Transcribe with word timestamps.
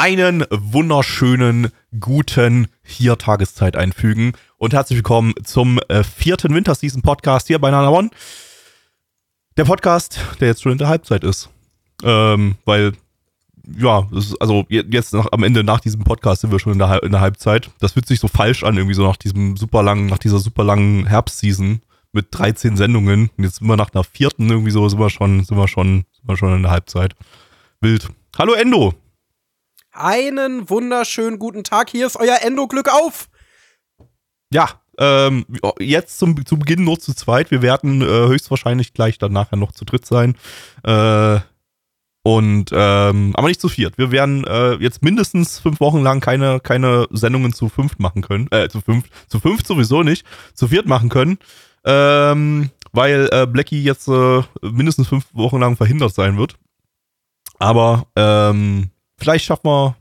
Einen 0.00 0.46
wunderschönen 0.50 1.72
guten 2.00 2.68
hier 2.82 3.18
Tageszeit 3.18 3.76
einfügen 3.76 4.32
und 4.56 4.72
herzlich 4.72 4.96
willkommen 4.96 5.34
zum 5.44 5.78
äh, 5.88 6.02
vierten 6.04 6.54
Winterseason 6.54 7.02
Podcast 7.02 7.48
hier 7.48 7.58
bei 7.58 7.70
Nana 7.70 7.90
One. 7.90 8.08
Der 9.58 9.66
Podcast, 9.66 10.18
der 10.40 10.48
jetzt 10.48 10.62
schon 10.62 10.72
in 10.72 10.78
der 10.78 10.88
Halbzeit 10.88 11.22
ist. 11.22 11.50
Ähm, 12.02 12.54
weil, 12.64 12.94
ja, 13.78 14.08
also 14.40 14.64
jetzt 14.70 15.12
nach, 15.12 15.26
am 15.32 15.42
Ende 15.42 15.64
nach 15.64 15.80
diesem 15.80 16.02
Podcast 16.02 16.40
sind 16.40 16.50
wir 16.50 16.60
schon 16.60 16.72
in 16.72 16.78
der, 16.78 17.02
in 17.02 17.12
der 17.12 17.20
Halbzeit. 17.20 17.70
Das 17.80 17.92
fühlt 17.92 18.06
sich 18.06 18.20
so 18.20 18.28
falsch 18.28 18.64
an, 18.64 18.78
irgendwie 18.78 18.94
so 18.94 19.06
nach 19.06 19.18
diesem 19.18 19.58
super 19.58 19.82
langen, 19.82 20.06
nach 20.06 20.16
dieser 20.16 20.38
super 20.38 20.64
langen 20.64 21.04
Herbstseason 21.04 21.82
mit 22.12 22.28
13 22.30 22.78
Sendungen. 22.78 23.28
Und 23.36 23.44
jetzt 23.44 23.56
sind 23.56 23.68
wir 23.68 23.76
nach 23.76 23.92
einer 23.92 24.04
vierten 24.04 24.48
irgendwie 24.48 24.70
so, 24.70 24.88
sind 24.88 24.98
wir 24.98 25.10
schon, 25.10 25.44
sind 25.44 25.58
wir 25.58 25.68
schon, 25.68 26.06
sind 26.12 26.26
wir 26.26 26.38
schon 26.38 26.56
in 26.56 26.62
der 26.62 26.70
Halbzeit. 26.70 27.14
Wild. 27.82 28.08
Hallo 28.38 28.54
Endo. 28.54 28.94
Einen 30.02 30.70
wunderschönen 30.70 31.38
guten 31.38 31.62
Tag. 31.62 31.90
Hier 31.90 32.06
ist 32.06 32.16
euer 32.16 32.38
Endo-Glück 32.40 32.88
auf. 32.88 33.28
Ja, 34.50 34.80
ähm, 34.98 35.44
jetzt 35.78 36.18
zum, 36.18 36.46
zu 36.46 36.58
Beginn 36.58 36.84
nur 36.84 36.98
zu 36.98 37.12
zweit. 37.12 37.50
Wir 37.50 37.60
werden 37.60 38.00
äh, 38.00 38.06
höchstwahrscheinlich 38.06 38.94
gleich 38.94 39.18
dann 39.18 39.32
nachher 39.32 39.56
noch 39.56 39.72
zu 39.72 39.84
dritt 39.84 40.06
sein. 40.06 40.36
Äh, 40.84 41.40
und 42.22 42.70
ähm, 42.72 43.32
aber 43.34 43.48
nicht 43.48 43.60
zu 43.60 43.68
viert. 43.68 43.98
Wir 43.98 44.10
werden 44.10 44.44
äh, 44.46 44.76
jetzt 44.76 45.02
mindestens 45.02 45.58
fünf 45.58 45.80
Wochen 45.80 46.02
lang 46.02 46.20
keine, 46.20 46.60
keine 46.60 47.06
Sendungen 47.10 47.52
zu 47.52 47.68
fünft 47.68 48.00
machen 48.00 48.22
können. 48.22 48.48
Äh, 48.52 48.70
zu 48.70 48.80
fünf, 48.80 49.04
zu 49.28 49.38
fünf 49.38 49.66
sowieso 49.66 50.02
nicht, 50.02 50.24
zu 50.54 50.68
viert 50.68 50.86
machen 50.86 51.10
können. 51.10 51.38
Ähm, 51.84 52.70
weil 52.92 53.28
äh, 53.32 53.46
Blackie 53.46 53.82
jetzt 53.82 54.08
äh, 54.08 54.42
mindestens 54.62 55.08
fünf 55.08 55.26
Wochen 55.34 55.60
lang 55.60 55.76
verhindert 55.76 56.14
sein 56.14 56.38
wird. 56.38 56.54
Aber 57.58 58.06
ähm, 58.16 58.90
vielleicht 59.18 59.44
schaffen 59.44 59.66
wir 59.66 59.96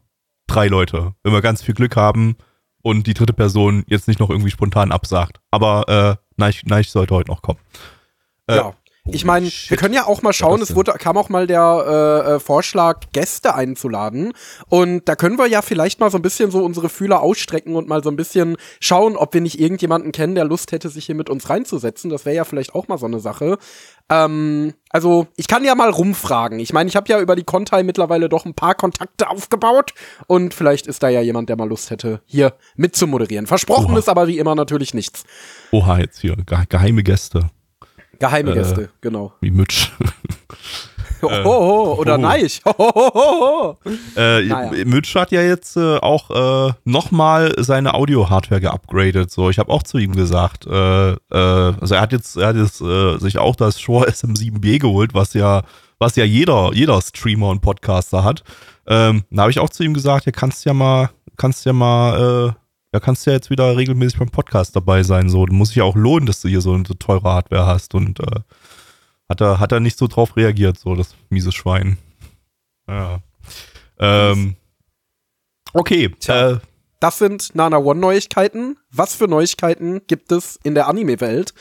drei 0.50 0.68
Leute, 0.68 1.14
wenn 1.24 1.34
wir 1.34 1.42
ganz 1.42 1.62
viel 1.62 1.76
Glück 1.76 1.96
haben 1.96 2.36
und 2.82 3.08
die 3.08 3.14
dritte 3.14 3.34
Person 3.34 3.84
jetzt 3.88 4.08
nicht 4.08 4.20
noch 4.20 4.30
irgendwie 4.30 4.52
spontan 4.52 4.92
absagt. 4.92 5.40
Aber 5.52 5.88
äh, 5.88 6.16
Neich, 6.38 6.66
Neich 6.66 6.90
sollte 6.90 7.16
heute 7.16 7.32
noch 7.32 7.42
kommen. 7.42 7.60
Äh, 8.48 8.56
ja. 8.58 8.74
Ich 9.12 9.26
meine, 9.26 9.50
wir 9.68 9.78
können 9.78 9.94
ja 9.94 10.06
auch 10.06 10.22
mal 10.22 10.34
schauen, 10.34 10.62
es 10.62 10.76
wurde, 10.76 10.92
kam 10.94 11.18
auch 11.18 11.30
mal 11.30 11.48
der 11.48 12.26
äh, 12.26 12.36
äh, 12.36 12.40
Vorschlag, 12.40 13.02
Gäste 13.12 13.56
einzuladen. 13.56 14.34
Und 14.68 15.08
da 15.10 15.16
können 15.16 15.38
wir 15.38 15.48
ja 15.48 15.62
vielleicht 15.62 16.00
mal 16.00 16.12
so 16.12 16.18
ein 16.18 16.22
bisschen 16.22 16.52
so 16.52 16.64
unsere 16.64 16.90
Fühler 16.90 17.22
ausstrecken 17.22 17.76
und 17.76 17.88
mal 17.88 18.04
so 18.04 18.10
ein 18.10 18.16
bisschen 18.16 18.58
schauen, 18.80 19.18
ob 19.18 19.34
wir 19.34 19.42
nicht 19.42 19.60
irgendjemanden 19.60 20.12
kennen, 20.12 20.36
der 20.36 20.46
Lust 20.46 20.72
hätte, 20.72 20.90
sich 20.90 21.06
hier 21.06 21.16
mit 21.16 21.30
uns 21.30 21.50
reinzusetzen. 21.50 22.10
Das 22.10 22.26
wäre 22.26 22.36
ja 22.36 22.46
vielleicht 22.46 22.76
auch 22.76 22.88
mal 22.88 22.98
so 22.98 23.08
eine 23.08 23.20
Sache. 23.20 23.58
Ähm, 24.10 24.74
also, 24.90 25.28
ich 25.38 25.48
kann 25.48 25.64
ja 25.64 25.74
mal 25.76 25.90
rumfragen. 25.90 26.60
Ich 26.60 26.74
meine, 26.74 26.88
ich 26.88 26.96
habe 26.96 27.10
ja 27.10 27.20
über 27.20 27.36
die 27.36 27.44
Kontai 27.44 27.84
mittlerweile 27.84 28.30
doch 28.30 28.46
ein 28.46 28.54
paar 28.54 28.76
Kontakte 28.76 29.30
aufgebaut. 29.30 29.94
Und 30.28 30.54
vielleicht 30.54 30.88
ist 30.88 31.02
da 31.02 31.10
ja 31.10 31.22
jemand, 31.22 31.50
der 31.50 31.58
mal 31.58 31.68
Lust 31.68 31.90
hätte, 31.90 32.22
hier 32.26 32.54
mitzumoderieren. 32.76 33.48
Versprochen 33.48 33.92
Oha. 33.92 34.00
ist 34.00 34.10
aber 34.10 34.28
wie 34.28 34.38
immer 34.38 34.56
natürlich 34.56 34.94
nichts. 34.94 35.24
Oha, 35.72 36.00
jetzt 36.00 36.20
hier, 36.20 36.38
geheime 36.70 37.04
Gäste. 37.04 37.50
Geheime 38.20 38.54
Gäste, 38.54 38.84
äh, 38.84 38.88
genau. 39.02 39.34
Wie 39.42 39.52
Mitch. 39.52 39.92
oh, 41.22 41.28
oh, 41.28 41.46
oh, 41.46 41.96
oder 42.00 42.16
oh. 42.16 42.18
Neich. 42.18 42.62
Oh, 42.78 43.76
äh, 44.16 44.46
naja. 44.46 44.86
Mitch 44.86 45.16
hat 45.16 45.32
ja 45.32 45.42
jetzt 45.42 45.78
äh, 45.78 45.98
auch 45.98 46.70
äh, 46.70 46.74
nochmal 46.86 47.54
seine 47.58 47.94
Audio-Hardware 47.94 48.62
geupgradet. 48.62 49.32
So, 49.32 49.50
ich 49.50 49.60
habe 49.60 49.72
auch 49.72 49.84
zu 49.84 49.98
ihm 49.98 50.16
gesagt, 50.16 50.66
äh, 50.68 51.12
äh, 51.12 51.18
also 51.32 51.96
er 51.96 52.02
hat 52.02 52.12
jetzt, 52.12 52.38
er 52.38 52.48
hat 52.48 52.56
jetzt 52.56 52.82
äh, 52.82 53.18
sich 53.18 53.38
auch 53.38 53.56
das 53.56 53.80
Shure 53.80 54.08
SM7B 54.10 54.80
geholt, 54.80 55.14
was 55.14 55.34
ja, 55.34 55.64
was 55.98 56.16
ja 56.16 56.24
jeder, 56.24 56.72
jeder 56.74 57.02
Streamer 57.02 57.50
und 57.50 57.62
Podcaster 57.62 58.24
hat. 58.24 58.44
Ähm, 58.88 59.24
da 59.30 59.44
habe 59.44 59.52
ich 59.52 59.60
auch 59.60 59.70
zu 59.70 59.84
ihm 59.84 59.94
gesagt, 59.94 60.26
ja, 60.26 60.32
kannst 60.32 60.66
ja 60.66 60.74
mal, 60.74 61.10
kannst 61.38 61.66
ja 61.66 61.74
mal 61.74 62.50
äh, 62.50 62.60
da 62.92 63.00
kannst 63.00 63.26
du 63.26 63.32
ja 63.32 63.36
jetzt 63.36 63.50
wieder 63.50 63.78
regelmäßig 63.78 64.20
beim 64.20 64.30
Podcast 64.30 64.76
dabei 64.76 65.04
sein. 65.04 65.30
So, 65.30 65.46
muss 65.48 65.70
sich 65.70 65.78
ja 65.78 65.84
auch 65.84 65.96
lohnen, 65.96 66.26
dass 66.26 66.42
du 66.42 66.48
hier 66.48 66.62
so 66.62 66.74
eine 66.74 66.86
so 66.88 66.94
teure 66.96 67.30
Hardware 67.30 67.66
hast. 67.66 67.94
Und 67.94 68.20
äh, 68.20 68.40
hat 69.28 69.42
er 69.42 69.60
hat 69.60 69.72
er 69.72 69.80
nicht 69.80 69.98
so 69.98 70.08
drauf 70.08 70.36
reagiert, 70.36 70.80
so 70.80 70.96
das 70.96 71.16
miese 71.30 71.52
Schwein. 71.52 71.98
Ja. 72.88 73.22
Ähm, 74.00 74.56
okay. 75.74 76.10
Tja, 76.20 76.52
äh, 76.52 76.60
das 77.00 77.20
sind 77.20 77.56
Nana 77.56 77.78
One 77.78 78.00
Neuigkeiten. 78.00 78.78
Was 78.92 79.16
für 79.16 79.28
Neuigkeiten 79.28 80.02
gibt 80.08 80.32
es 80.32 80.60
in 80.64 80.74
der 80.74 80.88
Anime-Welt? 80.88 81.54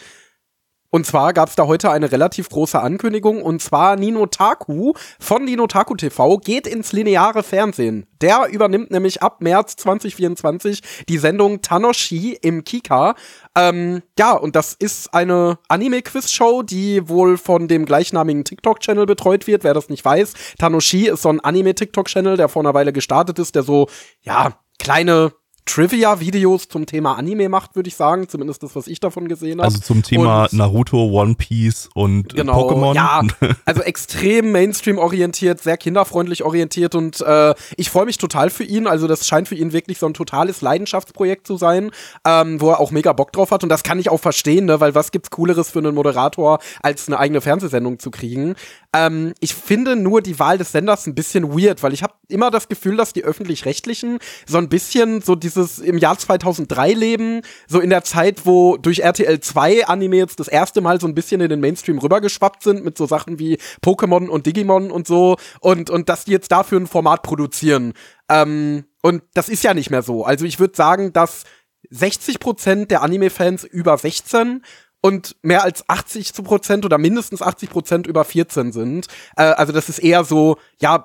Und 0.90 1.04
zwar 1.04 1.34
gab 1.34 1.50
es 1.50 1.54
da 1.54 1.66
heute 1.66 1.90
eine 1.90 2.10
relativ 2.12 2.48
große 2.48 2.80
Ankündigung 2.80 3.42
und 3.42 3.60
zwar 3.60 3.96
Nino 3.96 4.24
Taku 4.26 4.94
von 5.20 5.44
Nino 5.44 5.66
Taku 5.66 5.94
TV 5.96 6.38
geht 6.38 6.66
ins 6.66 6.92
lineare 6.92 7.42
Fernsehen. 7.42 8.06
Der 8.22 8.48
übernimmt 8.50 8.90
nämlich 8.90 9.22
ab 9.22 9.42
März 9.42 9.76
2024 9.76 10.80
die 11.08 11.18
Sendung 11.18 11.60
Tanoshi 11.60 12.38
im 12.40 12.64
Kika. 12.64 13.14
Ähm, 13.54 14.02
ja, 14.18 14.32
und 14.32 14.56
das 14.56 14.72
ist 14.72 15.12
eine 15.12 15.58
Anime-Quiz-Show, 15.68 16.62
die 16.62 17.06
wohl 17.08 17.36
von 17.36 17.68
dem 17.68 17.84
gleichnamigen 17.84 18.44
TikTok-Channel 18.44 19.04
betreut 19.04 19.46
wird. 19.46 19.64
Wer 19.64 19.74
das 19.74 19.90
nicht 19.90 20.04
weiß, 20.04 20.32
Tanoshi 20.58 21.08
ist 21.08 21.22
so 21.22 21.28
ein 21.28 21.40
Anime-TikTok-Channel, 21.40 22.38
der 22.38 22.48
vor 22.48 22.62
einer 22.62 22.74
Weile 22.74 22.94
gestartet 22.94 23.38
ist, 23.38 23.54
der 23.54 23.62
so, 23.62 23.88
ja, 24.22 24.58
kleine 24.78 25.32
Trivia-Videos 25.68 26.68
zum 26.68 26.86
Thema 26.86 27.18
Anime 27.18 27.48
macht, 27.48 27.76
würde 27.76 27.88
ich 27.88 27.96
sagen. 27.96 28.28
Zumindest 28.28 28.62
das, 28.62 28.74
was 28.74 28.86
ich 28.86 29.00
davon 29.00 29.28
gesehen 29.28 29.58
habe. 29.58 29.66
Also 29.66 29.80
zum 29.80 30.02
Thema 30.02 30.44
und, 30.44 30.54
Naruto, 30.54 31.04
One 31.10 31.34
Piece 31.34 31.90
und 31.94 32.34
genau, 32.34 32.68
Pokémon. 32.68 32.94
Ja, 32.94 33.22
also 33.66 33.82
extrem 33.82 34.50
Mainstream-orientiert, 34.50 35.60
sehr 35.60 35.76
kinderfreundlich 35.76 36.42
orientiert 36.42 36.94
und 36.94 37.20
äh, 37.20 37.54
ich 37.76 37.90
freue 37.90 38.06
mich 38.06 38.16
total 38.16 38.48
für 38.48 38.64
ihn. 38.64 38.86
Also 38.86 39.06
das 39.06 39.26
scheint 39.26 39.48
für 39.48 39.54
ihn 39.54 39.72
wirklich 39.72 39.98
so 39.98 40.06
ein 40.06 40.14
totales 40.14 40.62
Leidenschaftsprojekt 40.62 41.46
zu 41.46 41.58
sein, 41.58 41.90
ähm, 42.26 42.60
wo 42.60 42.70
er 42.70 42.80
auch 42.80 42.90
mega 42.90 43.12
Bock 43.12 43.32
drauf 43.32 43.50
hat. 43.50 43.62
Und 43.62 43.68
das 43.68 43.82
kann 43.82 43.98
ich 43.98 44.08
auch 44.08 44.20
verstehen, 44.20 44.64
ne? 44.64 44.80
weil 44.80 44.94
was 44.94 45.12
gibt's 45.12 45.30
Cooleres 45.30 45.70
für 45.70 45.80
einen 45.80 45.94
Moderator, 45.94 46.60
als 46.82 47.08
eine 47.08 47.18
eigene 47.18 47.42
Fernsehsendung 47.42 47.98
zu 47.98 48.10
kriegen. 48.10 48.54
Ähm, 48.94 49.34
ich 49.40 49.54
finde 49.54 49.96
nur 49.96 50.22
die 50.22 50.38
Wahl 50.38 50.56
des 50.56 50.72
Senders 50.72 51.06
ein 51.06 51.14
bisschen 51.14 51.52
weird, 51.52 51.82
weil 51.82 51.92
ich 51.92 52.02
habe 52.02 52.14
immer 52.28 52.50
das 52.50 52.68
Gefühl, 52.68 52.96
dass 52.96 53.12
die 53.12 53.22
öffentlich-rechtlichen 53.22 54.18
so 54.46 54.56
ein 54.56 54.70
bisschen 54.70 55.20
so 55.20 55.34
dieses 55.58 55.78
im 55.78 55.98
Jahr 55.98 56.18
2003 56.18 56.92
leben, 56.92 57.42
so 57.66 57.80
in 57.80 57.90
der 57.90 58.04
Zeit, 58.04 58.46
wo 58.46 58.76
durch 58.76 59.00
RTL 59.00 59.40
2 59.40 59.86
Anime 59.86 60.16
jetzt 60.16 60.40
das 60.40 60.48
erste 60.48 60.80
Mal 60.80 61.00
so 61.00 61.06
ein 61.06 61.14
bisschen 61.14 61.40
in 61.40 61.48
den 61.48 61.60
Mainstream 61.60 61.98
rübergeschwappt 61.98 62.62
sind 62.62 62.84
mit 62.84 62.96
so 62.96 63.06
Sachen 63.06 63.38
wie 63.38 63.58
Pokémon 63.84 64.28
und 64.28 64.46
Digimon 64.46 64.90
und 64.90 65.06
so 65.06 65.36
und 65.60 65.90
und 65.90 66.08
dass 66.08 66.24
die 66.24 66.32
jetzt 66.32 66.52
dafür 66.52 66.80
ein 66.80 66.86
Format 66.86 67.22
produzieren. 67.22 67.92
Ähm, 68.28 68.84
und 69.02 69.22
das 69.34 69.48
ist 69.48 69.64
ja 69.64 69.74
nicht 69.74 69.90
mehr 69.90 70.02
so. 70.02 70.24
Also 70.24 70.44
ich 70.44 70.60
würde 70.60 70.76
sagen, 70.76 71.12
dass 71.12 71.44
60% 71.92 72.86
der 72.86 73.02
Anime-Fans 73.02 73.64
über 73.64 73.96
16 73.96 74.62
und 75.00 75.36
mehr 75.42 75.62
als 75.62 75.88
80 75.88 76.32
Prozent 76.44 76.84
oder 76.84 76.98
mindestens 76.98 77.40
80 77.40 77.70
Prozent 77.70 78.06
über 78.06 78.24
14 78.24 78.72
sind. 78.72 79.06
Äh, 79.36 79.42
also 79.42 79.72
das 79.72 79.88
ist 79.88 80.00
eher 80.00 80.24
so, 80.24 80.56
ja, 80.80 81.04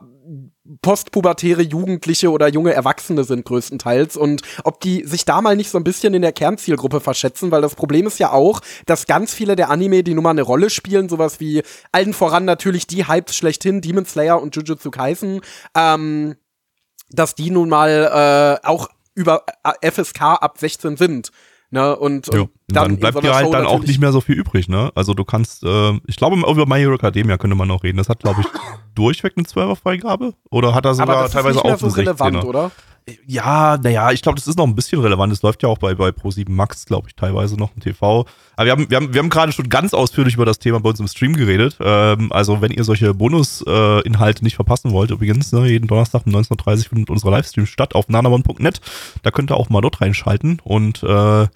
postpubertäre 0.82 1.62
Jugendliche 1.62 2.32
oder 2.32 2.48
junge 2.48 2.74
Erwachsene 2.74 3.24
sind 3.24 3.46
größtenteils 3.46 4.16
und 4.16 4.42
ob 4.64 4.80
die 4.80 5.04
sich 5.06 5.26
da 5.26 5.42
mal 5.42 5.58
nicht 5.58 5.70
so 5.70 5.78
ein 5.78 5.84
bisschen 5.84 6.14
in 6.14 6.22
der 6.22 6.32
Kernzielgruppe 6.32 7.02
verschätzen, 7.02 7.52
weil 7.52 7.62
das 7.62 7.76
Problem 7.76 8.08
ist 8.08 8.20
ja 8.20 8.32
auch, 8.32 8.62
dass 8.86 9.06
ganz 9.06 9.34
viele 9.34 9.56
der 9.56 9.70
Anime, 9.70 10.04
die 10.04 10.14
nun 10.14 10.24
mal 10.24 10.30
eine 10.30 10.42
Rolle 10.42 10.70
spielen, 10.70 11.10
sowas 11.10 11.40
wie 11.40 11.64
allen 11.92 12.14
voran 12.14 12.46
natürlich 12.46 12.88
die 12.88 13.08
Hypes 13.08 13.36
schlechthin, 13.36 13.82
Demon 13.82 14.06
Slayer 14.06 14.42
und 14.42 14.56
Jujutsu 14.56 14.90
Kaisen, 14.90 15.42
ähm, 15.76 16.36
dass 17.10 17.36
die 17.36 17.52
nun 17.52 17.68
mal 17.68 18.60
äh, 18.64 18.68
auch 18.68 18.90
über 19.16 19.46
äh, 19.64 19.92
FSK 19.92 20.22
ab 20.22 20.58
16 20.58 20.98
sind. 20.98 21.32
Ne? 21.74 21.96
Und, 21.96 22.30
und 22.30 22.52
dann, 22.68 22.90
dann 22.90 22.98
bleibt 22.98 23.24
dir 23.24 23.34
halt 23.34 23.52
dann 23.52 23.66
auch 23.66 23.82
nicht 23.82 24.00
mehr 24.00 24.12
so 24.12 24.22
viel 24.22 24.36
übrig, 24.36 24.70
ne? 24.70 24.92
Also 24.94 25.16
du 25.16 25.26
kannst, 25.26 25.64
äh, 25.64 25.94
ich 26.06 26.18
glaube, 26.18 26.38
über 26.38 26.68
My 26.68 26.78
Hero 26.78 26.94
Academia 26.94 27.40
könnte 27.40 27.56
man 27.56 27.68
noch 27.68 27.82
reden. 27.82 27.98
Das 27.98 28.10
hat, 28.10 28.20
glaube 28.20 28.42
ich, 28.46 28.48
durchweg 28.94 29.34
eine 29.36 29.48
12er 29.48 29.76
Freigabe. 29.76 30.36
Oder 30.52 30.76
hat 30.76 30.86
er 30.86 30.94
sogar 30.94 31.28
teilweise 31.30 31.66
auch 31.66 31.80
so 31.80 31.88
relevant, 31.88 32.46
oder? 32.46 32.70
Ja, 33.28 33.78
naja, 33.78 34.12
ich 34.12 34.22
glaube, 34.22 34.38
das 34.38 34.48
ist 34.48 34.58
noch 34.58 34.66
ein 34.66 34.76
bisschen 34.76 35.02
relevant. 35.02 35.32
Das 35.32 35.42
läuft 35.42 35.62
ja 35.62 35.70
auch 35.70 35.78
bei, 35.78 35.94
bei 35.94 36.10
Pro7 36.10 36.50
Max, 36.50 36.86
glaube 36.86 37.10
ich, 37.10 37.16
teilweise 37.16 37.58
noch 37.58 37.76
im 37.76 37.82
TV. 37.82 38.26
Aber 38.56 38.66
wir 38.66 38.72
haben, 38.72 38.90
wir 38.90 38.96
haben, 38.98 39.14
wir 39.14 39.20
haben 39.20 39.30
gerade 39.30 39.52
schon 39.52 39.68
ganz 39.68 39.94
ausführlich 39.94 40.36
über 40.36 40.46
das 40.46 40.60
Thema 40.60 40.80
bei 40.80 40.90
uns 40.90 41.02
im 41.02 41.08
Stream 41.08 41.34
geredet. 41.34 41.78
Ähm, 41.82 42.32
also, 42.32 42.62
wenn 42.62 42.72
ihr 42.72 42.86
solche 42.86 43.14
Bonus-Inhalte 43.14 44.42
äh, 44.42 44.44
nicht 44.44 44.56
verpassen 44.56 44.92
wollt, 44.92 45.12
übrigens, 45.12 45.52
ne, 45.52 45.68
jeden 45.68 45.88
Donnerstag 45.88 46.26
um 46.26 46.34
19.30 46.34 46.78
Uhr 46.78 46.84
findet 46.84 47.10
unser 47.10 47.30
Livestream 47.32 47.66
statt 47.66 47.94
auf 47.94 48.08
nanamon.net. 48.08 48.80
Da 49.22 49.32
könnt 49.32 49.52
ihr 49.52 49.58
auch 49.58 49.70
mal 49.70 49.82
dort 49.82 50.00
reinschalten 50.00 50.62
und 50.64 51.04
äh, 51.04 51.48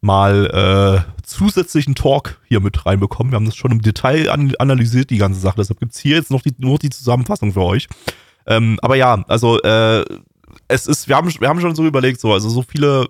mal 0.00 1.04
äh, 1.06 1.22
zusätzlichen 1.22 1.94
Talk 1.94 2.40
hier 2.48 2.60
mit 2.60 2.84
reinbekommen. 2.84 3.32
Wir 3.32 3.36
haben 3.36 3.46
das 3.46 3.56
schon 3.56 3.70
im 3.70 3.82
Detail 3.82 4.30
an, 4.30 4.54
analysiert, 4.58 5.10
die 5.10 5.18
ganze 5.18 5.40
Sache. 5.40 5.56
Deshalb 5.58 5.78
gibt's 5.78 5.98
hier 5.98 6.16
jetzt 6.16 6.30
noch 6.30 6.42
die, 6.42 6.54
nur 6.58 6.78
die 6.78 6.90
Zusammenfassung 6.90 7.52
für 7.52 7.62
euch. 7.62 7.88
Ähm, 8.46 8.78
aber 8.82 8.96
ja, 8.96 9.24
also 9.28 9.60
äh, 9.62 10.04
es 10.68 10.86
ist, 10.86 11.08
wir 11.08 11.16
haben, 11.16 11.28
wir 11.40 11.48
haben 11.48 11.60
schon 11.60 11.74
so 11.74 11.86
überlegt, 11.86 12.20
so, 12.20 12.32
also 12.32 12.48
so 12.48 12.62
viele, 12.62 13.08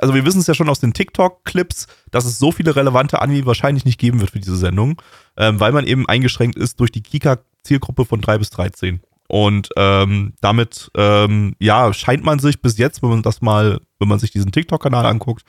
also 0.00 0.14
wir 0.14 0.24
wissen 0.24 0.40
es 0.40 0.46
ja 0.46 0.54
schon 0.54 0.68
aus 0.68 0.80
den 0.80 0.92
TikTok-Clips, 0.92 1.86
dass 2.10 2.24
es 2.24 2.38
so 2.38 2.52
viele 2.52 2.74
relevante 2.76 3.20
Anime 3.20 3.46
wahrscheinlich 3.46 3.84
nicht 3.84 3.98
geben 3.98 4.20
wird 4.20 4.30
für 4.30 4.40
diese 4.40 4.56
Sendung, 4.56 5.00
ähm, 5.36 5.60
weil 5.60 5.72
man 5.72 5.86
eben 5.86 6.08
eingeschränkt 6.08 6.56
ist 6.56 6.80
durch 6.80 6.92
die 6.92 7.02
Kika-Zielgruppe 7.02 8.04
von 8.04 8.20
3 8.20 8.38
bis 8.38 8.50
13. 8.50 9.00
Und 9.28 9.70
ähm, 9.76 10.34
damit, 10.42 10.90
ähm, 10.94 11.54
ja, 11.58 11.94
scheint 11.94 12.22
man 12.22 12.38
sich 12.38 12.60
bis 12.60 12.76
jetzt, 12.76 13.02
wenn 13.02 13.08
man 13.08 13.22
das 13.22 13.40
mal, 13.40 13.80
wenn 13.98 14.08
man 14.08 14.18
sich 14.18 14.30
diesen 14.30 14.52
TikTok-Kanal 14.52 15.06
anguckt, 15.06 15.44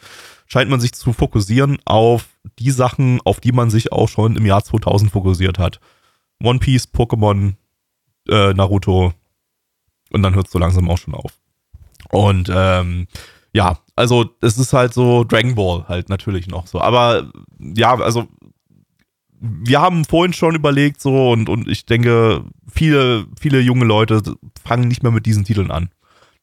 scheint 0.47 0.69
man 0.69 0.79
sich 0.79 0.94
zu 0.94 1.11
fokussieren 1.11 1.79
auf 1.83 2.27
die 2.59 2.71
Sachen, 2.71 3.19
auf 3.25 3.41
die 3.41 3.51
man 3.51 3.69
sich 3.69 3.91
auch 3.91 4.07
schon 4.07 4.38
im 4.38 4.45
Jahr 4.45 4.63
2000 4.63 5.11
fokussiert 5.11 5.59
hat. 5.59 5.79
One 6.41 6.59
Piece, 6.59 6.88
Pokémon, 6.94 7.55
äh, 8.29 8.53
Naruto, 8.53 9.13
und 10.13 10.24
dann 10.24 10.36
hört 10.36 10.48
es 10.48 10.54
so 10.54 10.60
langsam 10.60 10.89
auch 10.89 10.98
schon 10.98 11.15
auf. 11.15 11.33
Und 12.10 12.50
ähm, 12.54 13.07
ja, 13.51 13.80
also 13.95 14.30
es 14.42 14.57
ist 14.57 14.74
halt 14.74 14.94
so 14.94 15.24
Dragon 15.24 15.56
Ball 15.56 15.86
halt 15.88 16.10
natürlich 16.10 16.48
noch 16.48 16.68
so. 16.68 16.80
Aber 16.81 17.31
ja, 17.60 17.95
also 17.95 18.27
wir 19.39 19.81
haben 19.81 20.06
vorhin 20.06 20.33
schon 20.33 20.56
überlegt 20.56 21.01
so 21.01 21.31
und, 21.31 21.50
und 21.50 21.68
ich 21.68 21.86
denke, 21.86 22.45
viele, 22.71 23.27
viele 23.39 23.60
junge 23.60 23.86
Leute 23.86 24.21
fangen 24.63 24.88
nicht 24.88 25.04
mehr 25.04 25.12
mit 25.12 25.25
diesen 25.25 25.44
Titeln 25.44 25.69
an. 25.69 25.89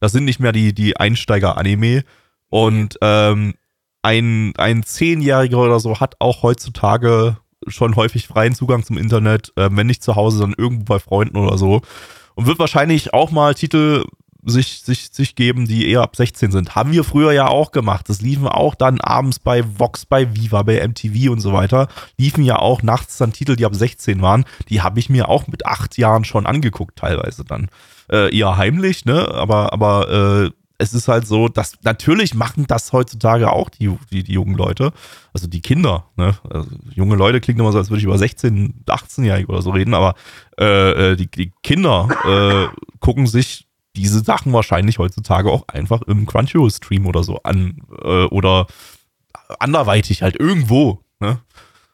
Das 0.00 0.12
sind 0.12 0.24
nicht 0.24 0.40
mehr 0.40 0.52
die, 0.52 0.74
die 0.74 0.96
Einsteiger-Anime. 0.96 2.04
Und 2.48 2.98
ähm, 3.00 3.54
ein, 4.02 4.52
ein 4.56 4.82
Zehnjähriger 4.82 5.58
oder 5.58 5.80
so 5.80 6.00
hat 6.00 6.16
auch 6.18 6.42
heutzutage 6.42 7.38
schon 7.66 7.96
häufig 7.96 8.26
freien 8.26 8.54
Zugang 8.54 8.82
zum 8.82 8.98
Internet, 8.98 9.52
äh, 9.56 9.68
wenn 9.72 9.86
nicht 9.86 10.02
zu 10.02 10.16
Hause, 10.16 10.40
dann 10.40 10.54
irgendwo 10.56 10.84
bei 10.84 10.98
Freunden 10.98 11.36
oder 11.36 11.58
so 11.58 11.82
und 12.34 12.46
wird 12.46 12.58
wahrscheinlich 12.58 13.12
auch 13.14 13.30
mal 13.30 13.54
Titel 13.54 14.04
sich, 14.44 14.82
sich, 14.82 15.10
sich 15.12 15.34
geben, 15.34 15.66
die 15.66 15.88
eher 15.88 16.02
ab 16.02 16.16
16 16.16 16.50
sind. 16.50 16.74
Haben 16.74 16.92
wir 16.92 17.04
früher 17.04 17.32
ja 17.32 17.48
auch 17.48 17.72
gemacht. 17.72 18.08
Das 18.08 18.22
liefen 18.22 18.48
auch 18.48 18.74
dann 18.74 19.00
abends 19.00 19.38
bei 19.38 19.64
Vox, 19.78 20.06
bei 20.06 20.34
Viva, 20.34 20.62
bei 20.62 20.86
MTV 20.86 21.30
und 21.30 21.40
so 21.40 21.52
weiter. 21.52 21.88
Liefen 22.16 22.44
ja 22.44 22.58
auch 22.58 22.82
nachts 22.82 23.18
dann 23.18 23.32
Titel, 23.32 23.56
die 23.56 23.66
ab 23.66 23.74
16 23.74 24.22
waren. 24.22 24.44
Die 24.68 24.82
habe 24.82 24.98
ich 24.98 25.10
mir 25.10 25.28
auch 25.28 25.46
mit 25.46 25.66
acht 25.66 25.98
Jahren 25.98 26.24
schon 26.24 26.46
angeguckt, 26.46 26.96
teilweise 26.96 27.44
dann. 27.44 27.68
Äh, 28.10 28.36
eher 28.36 28.56
heimlich, 28.56 29.04
ne? 29.04 29.28
Aber, 29.28 29.72
aber 29.72 30.46
äh, 30.46 30.50
es 30.80 30.94
ist 30.94 31.08
halt 31.08 31.26
so, 31.26 31.48
dass 31.48 31.74
natürlich 31.82 32.34
machen 32.34 32.66
das 32.66 32.92
heutzutage 32.92 33.52
auch 33.52 33.68
die, 33.68 33.94
die, 34.10 34.22
die 34.22 34.32
jungen 34.32 34.56
Leute, 34.56 34.92
also 35.34 35.46
die 35.46 35.60
Kinder. 35.60 36.06
Ne? 36.16 36.36
Also 36.48 36.70
junge 36.94 37.16
Leute 37.16 37.40
klingt 37.40 37.60
immer 37.60 37.70
so, 37.70 37.78
als 37.78 37.90
würde 37.90 37.98
ich 37.98 38.06
über 38.06 38.16
16, 38.16 38.84
18-Jährige 38.86 39.48
oder 39.52 39.60
so 39.60 39.70
reden, 39.70 39.92
aber 39.92 40.14
äh, 40.58 41.12
äh, 41.12 41.16
die, 41.16 41.30
die 41.30 41.52
Kinder 41.62 42.08
äh, 42.24 42.74
gucken 42.98 43.26
sich 43.26 43.68
diese 43.94 44.20
Sachen 44.20 44.52
wahrscheinlich 44.54 44.98
heutzutage 44.98 45.50
auch 45.50 45.68
einfach 45.68 46.00
im 46.02 46.26
Crunchyroll-Stream 46.26 47.06
oder 47.06 47.24
so 47.24 47.42
an 47.42 47.82
äh, 48.02 48.24
oder 48.24 48.66
anderweitig 49.58 50.22
halt 50.22 50.40
irgendwo. 50.40 51.00
Ne? 51.18 51.40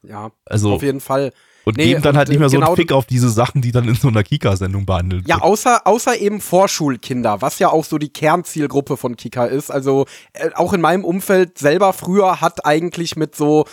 Ja, 0.02 0.30
also, 0.44 0.74
auf 0.74 0.82
jeden 0.82 1.00
Fall. 1.00 1.32
Und 1.68 1.78
nee, 1.78 1.86
geben 1.86 2.02
dann 2.02 2.16
halt 2.16 2.28
nicht 2.28 2.38
mehr 2.38 2.48
so 2.48 2.58
genau 2.58 2.68
einen 2.68 2.76
Fick 2.76 2.92
auf 2.92 3.06
diese 3.06 3.28
Sachen, 3.28 3.60
die 3.60 3.72
dann 3.72 3.88
in 3.88 3.96
so 3.96 4.06
einer 4.06 4.22
Kika-Sendung 4.22 4.86
behandelt 4.86 5.26
Ja, 5.26 5.40
außer, 5.40 5.84
außer 5.84 6.16
eben 6.16 6.40
Vorschulkinder, 6.40 7.42
was 7.42 7.58
ja 7.58 7.70
auch 7.70 7.84
so 7.84 7.98
die 7.98 8.08
Kernzielgruppe 8.08 8.96
von 8.96 9.16
Kika 9.16 9.46
ist. 9.46 9.72
Also 9.72 10.06
äh, 10.32 10.50
auch 10.54 10.72
in 10.74 10.80
meinem 10.80 11.04
Umfeld 11.04 11.58
selber 11.58 11.92
früher 11.92 12.40
hat 12.40 12.64
eigentlich 12.64 13.16
mit 13.16 13.34
so 13.34 13.66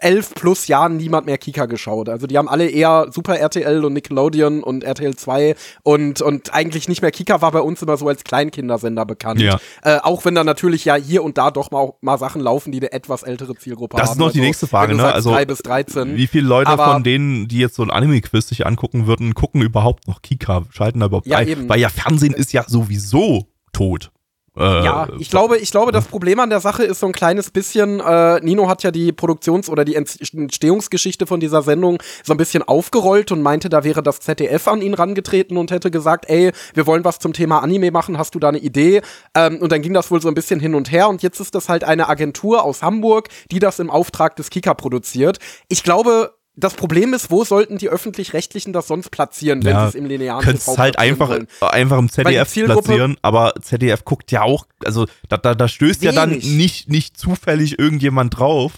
elf 0.00 0.34
plus 0.34 0.68
Jahren 0.68 0.96
niemand 0.96 1.26
mehr 1.26 1.38
Kika 1.38 1.66
geschaut. 1.66 2.08
Also 2.08 2.26
die 2.26 2.38
haben 2.38 2.48
alle 2.48 2.68
eher 2.68 3.06
Super 3.10 3.38
RTL 3.38 3.84
und 3.84 3.92
Nickelodeon 3.92 4.62
und 4.62 4.84
RTL 4.84 5.14
2 5.14 5.54
und, 5.82 6.20
und 6.20 6.54
eigentlich 6.54 6.88
nicht 6.88 7.02
mehr 7.02 7.10
Kika 7.10 7.40
war 7.40 7.52
bei 7.52 7.60
uns 7.60 7.82
immer 7.82 7.96
so 7.96 8.08
als 8.08 8.24
Kleinkindersender 8.24 9.04
bekannt. 9.04 9.40
Ja. 9.40 9.58
Äh, 9.82 9.98
auch 10.02 10.24
wenn 10.24 10.34
da 10.34 10.44
natürlich 10.44 10.84
ja 10.84 10.94
hier 10.96 11.22
und 11.22 11.38
da 11.38 11.50
doch 11.50 11.70
mal, 11.70 11.92
mal 12.00 12.18
Sachen 12.18 12.40
laufen, 12.40 12.72
die 12.72 12.78
eine 12.78 12.92
etwas 12.92 13.22
ältere 13.22 13.54
Zielgruppe 13.54 13.96
das 13.96 14.00
haben. 14.00 14.06
Das 14.06 14.14
ist 14.14 14.18
noch 14.18 14.26
also, 14.26 14.38
die 14.38 14.44
nächste 14.44 14.66
Frage, 14.66 14.94
ne? 14.94 15.12
Also 15.12 15.30
drei 15.30 15.44
bis 15.44 15.58
13. 15.58 16.16
Wie 16.16 16.26
viele 16.26 16.46
Leute 16.46 16.70
Aber, 16.70 16.92
von 16.92 17.02
denen, 17.02 17.48
die 17.48 17.58
jetzt 17.58 17.76
so 17.76 17.82
ein 17.82 17.90
Anime-Quiz 17.90 18.48
sich 18.48 18.66
angucken 18.66 19.06
würden, 19.06 19.34
gucken 19.34 19.62
überhaupt 19.62 20.08
noch 20.08 20.22
Kika, 20.22 20.64
schalten 20.70 21.00
da 21.00 21.06
überhaupt 21.06 21.26
ja, 21.26 21.38
ein? 21.38 21.48
Eben. 21.48 21.68
Weil 21.68 21.80
ja 21.80 21.88
Fernsehen 21.88 22.34
ist 22.34 22.52
ja 22.52 22.64
sowieso 22.66 23.46
tot. 23.72 24.10
Äh, 24.56 24.84
ja, 24.84 25.08
ich 25.18 25.30
glaube, 25.30 25.58
ich 25.58 25.70
glaube, 25.70 25.92
das 25.92 26.06
Problem 26.06 26.40
an 26.40 26.48
der 26.48 26.60
Sache 26.60 26.84
ist 26.84 27.00
so 27.00 27.06
ein 27.06 27.12
kleines 27.12 27.50
bisschen, 27.50 28.00
äh, 28.00 28.40
Nino 28.40 28.68
hat 28.68 28.82
ja 28.82 28.90
die 28.90 29.12
Produktions- 29.12 29.68
oder 29.68 29.84
die 29.84 29.94
Entstehungsgeschichte 29.94 31.26
von 31.26 31.40
dieser 31.40 31.62
Sendung 31.62 32.02
so 32.24 32.32
ein 32.32 32.38
bisschen 32.38 32.62
aufgerollt 32.62 33.32
und 33.32 33.42
meinte, 33.42 33.68
da 33.68 33.84
wäre 33.84 34.02
das 34.02 34.20
ZDF 34.20 34.68
an 34.68 34.80
ihn 34.80 34.94
rangetreten 34.94 35.58
und 35.58 35.70
hätte 35.70 35.90
gesagt, 35.90 36.28
ey, 36.28 36.52
wir 36.74 36.86
wollen 36.86 37.04
was 37.04 37.18
zum 37.18 37.32
Thema 37.32 37.62
Anime 37.62 37.90
machen, 37.90 38.18
hast 38.18 38.34
du 38.34 38.38
da 38.38 38.48
eine 38.48 38.58
Idee? 38.58 39.02
Ähm, 39.34 39.58
und 39.58 39.72
dann 39.72 39.82
ging 39.82 39.92
das 39.92 40.10
wohl 40.10 40.22
so 40.22 40.28
ein 40.28 40.34
bisschen 40.34 40.60
hin 40.60 40.74
und 40.74 40.90
her 40.90 41.08
und 41.08 41.22
jetzt 41.22 41.40
ist 41.40 41.54
das 41.54 41.68
halt 41.68 41.84
eine 41.84 42.08
Agentur 42.08 42.64
aus 42.64 42.82
Hamburg, 42.82 43.28
die 43.50 43.58
das 43.58 43.78
im 43.78 43.90
Auftrag 43.90 44.36
des 44.36 44.48
Kika 44.48 44.72
produziert. 44.74 45.38
Ich 45.68 45.82
glaube, 45.82 46.35
das 46.56 46.74
Problem 46.74 47.12
ist, 47.12 47.30
wo 47.30 47.44
sollten 47.44 47.76
die 47.76 47.88
öffentlich-rechtlichen 47.90 48.72
das 48.72 48.88
sonst 48.88 49.10
platzieren, 49.10 49.62
wenn 49.64 49.74
ja, 49.74 49.82
sie 49.82 49.88
es 49.90 49.94
im 49.94 50.06
linearen 50.06 50.42
TV 50.42 50.72
es 50.72 50.78
halt 50.78 50.98
einfach, 50.98 51.28
wollen? 51.28 51.46
einfach 51.60 51.98
im 51.98 52.08
ZDF 52.08 52.52
platzieren, 52.52 53.18
aber 53.22 53.54
ZDF 53.60 54.04
guckt 54.04 54.32
ja 54.32 54.42
auch, 54.42 54.66
also 54.84 55.06
da, 55.28 55.36
da, 55.36 55.54
da 55.54 55.68
stößt 55.68 56.00
wenig. 56.00 56.14
ja 56.14 56.20
dann 56.20 56.30
nicht, 56.30 56.88
nicht 56.88 57.18
zufällig 57.18 57.78
irgendjemand 57.78 58.38
drauf. 58.38 58.72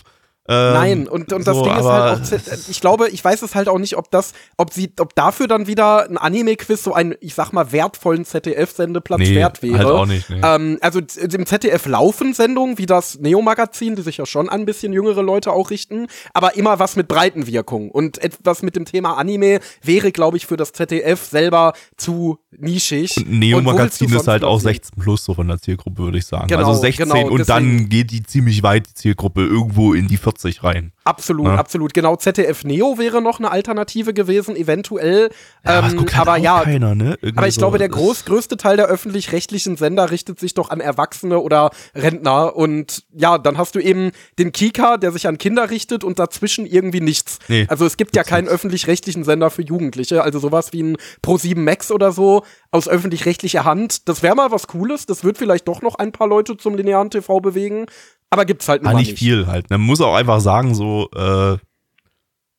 Ähm, 0.48 0.72
Nein, 0.72 1.08
und, 1.08 1.30
und 1.32 1.46
das 1.46 1.56
so, 1.56 1.62
Ding 1.62 1.76
ist 1.76 1.84
halt 1.84 2.22
auch, 2.22 2.68
ich 2.68 2.80
glaube, 2.80 3.10
ich 3.10 3.22
weiß 3.22 3.42
es 3.42 3.54
halt 3.54 3.68
auch 3.68 3.78
nicht, 3.78 3.98
ob 3.98 4.10
das, 4.10 4.32
ob 4.56 4.72
sie, 4.72 4.90
ob 4.98 5.14
dafür 5.14 5.46
dann 5.46 5.66
wieder 5.66 6.08
ein 6.08 6.16
Anime-Quiz 6.16 6.82
so 6.82 6.94
einen, 6.94 7.14
ich 7.20 7.34
sag 7.34 7.52
mal, 7.52 7.70
wertvollen 7.70 8.24
ZDF-Sendeplatz 8.24 9.20
nee, 9.20 9.34
wert 9.34 9.62
wäre. 9.62 9.78
Halt 9.78 9.88
auch 9.88 10.06
nicht, 10.06 10.30
nee. 10.30 10.40
ähm, 10.42 10.78
also 10.80 11.00
im 11.00 11.44
ZDF 11.44 11.84
laufen 11.84 12.32
Sendungen 12.32 12.78
wie 12.78 12.86
das 12.86 13.18
Neo-Magazin, 13.18 13.94
die 13.94 14.02
sich 14.02 14.16
ja 14.16 14.24
schon 14.24 14.48
an 14.48 14.60
ein 14.60 14.66
bisschen 14.66 14.94
jüngere 14.94 15.22
Leute 15.22 15.52
auch 15.52 15.68
richten, 15.68 16.06
aber 16.32 16.56
immer 16.56 16.78
was 16.78 16.96
mit 16.96 17.08
Breitenwirkung. 17.08 17.90
Und 17.90 18.16
etwas 18.16 18.62
mit 18.62 18.74
dem 18.74 18.86
Thema 18.86 19.18
Anime 19.18 19.60
wäre, 19.82 20.12
glaube 20.12 20.38
ich, 20.38 20.46
für 20.46 20.56
das 20.56 20.72
ZDF 20.72 21.22
selber 21.26 21.74
zu 21.98 22.38
nischig. 22.56 23.18
Und 23.18 23.30
Neo-Magazin 23.30 24.10
ist 24.14 24.26
halt 24.26 24.44
auch 24.44 24.60
16 24.60 24.98
plus 24.98 25.24
so 25.24 25.34
von 25.34 25.46
der 25.46 25.60
Zielgruppe, 25.60 26.04
würde 26.04 26.18
ich 26.18 26.26
sagen. 26.26 26.48
Genau, 26.48 26.68
also 26.68 26.80
16 26.80 27.06
genau, 27.06 27.28
und 27.28 27.46
dann 27.50 27.90
geht 27.90 28.10
die 28.10 28.22
ziemlich 28.22 28.62
weit, 28.62 28.88
die 28.88 28.94
Zielgruppe, 28.94 29.42
irgendwo 29.42 29.92
in 29.92 30.08
die 30.08 30.16
40 30.16 30.37
40 30.38 30.62
rein. 30.62 30.92
Absolut, 31.08 31.46
ja. 31.46 31.54
absolut. 31.54 31.94
Genau, 31.94 32.16
ZDF 32.16 32.64
Neo 32.64 32.98
wäre 32.98 33.22
noch 33.22 33.38
eine 33.38 33.50
Alternative 33.50 34.12
gewesen, 34.12 34.54
eventuell. 34.56 35.30
Ja, 35.64 35.78
ähm, 35.78 36.00
halt 36.00 36.18
aber 36.18 36.36
ja, 36.36 36.60
keiner, 36.60 36.94
ne? 36.94 37.18
aber 37.34 37.48
ich 37.48 37.54
so 37.54 37.60
glaube, 37.62 37.78
der 37.78 37.88
groß, 37.88 38.26
größte 38.26 38.58
Teil 38.58 38.76
der 38.76 38.88
öffentlich-rechtlichen 38.88 39.78
Sender 39.78 40.10
richtet 40.10 40.38
sich 40.38 40.52
doch 40.52 40.68
an 40.68 40.80
Erwachsene 40.80 41.38
oder 41.40 41.70
Rentner. 41.94 42.54
Und 42.54 43.04
ja, 43.14 43.38
dann 43.38 43.56
hast 43.56 43.74
du 43.74 43.78
eben 43.78 44.10
den 44.38 44.52
Kika, 44.52 44.98
der 44.98 45.10
sich 45.10 45.26
an 45.26 45.38
Kinder 45.38 45.70
richtet 45.70 46.04
und 46.04 46.18
dazwischen 46.18 46.66
irgendwie 46.66 47.00
nichts. 47.00 47.38
Nee, 47.48 47.64
also 47.70 47.86
es 47.86 47.96
gibt 47.96 48.14
ja 48.14 48.22
keinen 48.22 48.46
öffentlich-rechtlichen 48.46 49.24
Sender 49.24 49.48
für 49.48 49.62
Jugendliche. 49.62 50.22
Also 50.22 50.38
sowas 50.38 50.74
wie 50.74 50.82
ein 50.82 50.96
Pro7 51.24 51.58
Max 51.58 51.90
oder 51.90 52.12
so 52.12 52.42
aus 52.70 52.86
öffentlich-rechtlicher 52.86 53.64
Hand. 53.64 54.10
Das 54.10 54.22
wäre 54.22 54.34
mal 54.34 54.50
was 54.50 54.66
Cooles. 54.66 55.06
Das 55.06 55.24
wird 55.24 55.38
vielleicht 55.38 55.68
doch 55.68 55.80
noch 55.80 55.94
ein 55.94 56.12
paar 56.12 56.28
Leute 56.28 56.58
zum 56.58 56.74
linearen 56.74 57.08
TV 57.08 57.40
bewegen. 57.40 57.86
Aber 58.30 58.44
gibt's 58.44 58.68
halt 58.68 58.84
ah, 58.84 58.92
nicht, 58.92 59.08
nicht 59.08 59.18
viel 59.18 59.46
halt. 59.46 59.70
Man 59.70 59.80
muss 59.80 60.00
auch 60.00 60.14
einfach 60.14 60.40
sagen, 60.40 60.74
so, 60.74 60.97
äh, 61.06 61.58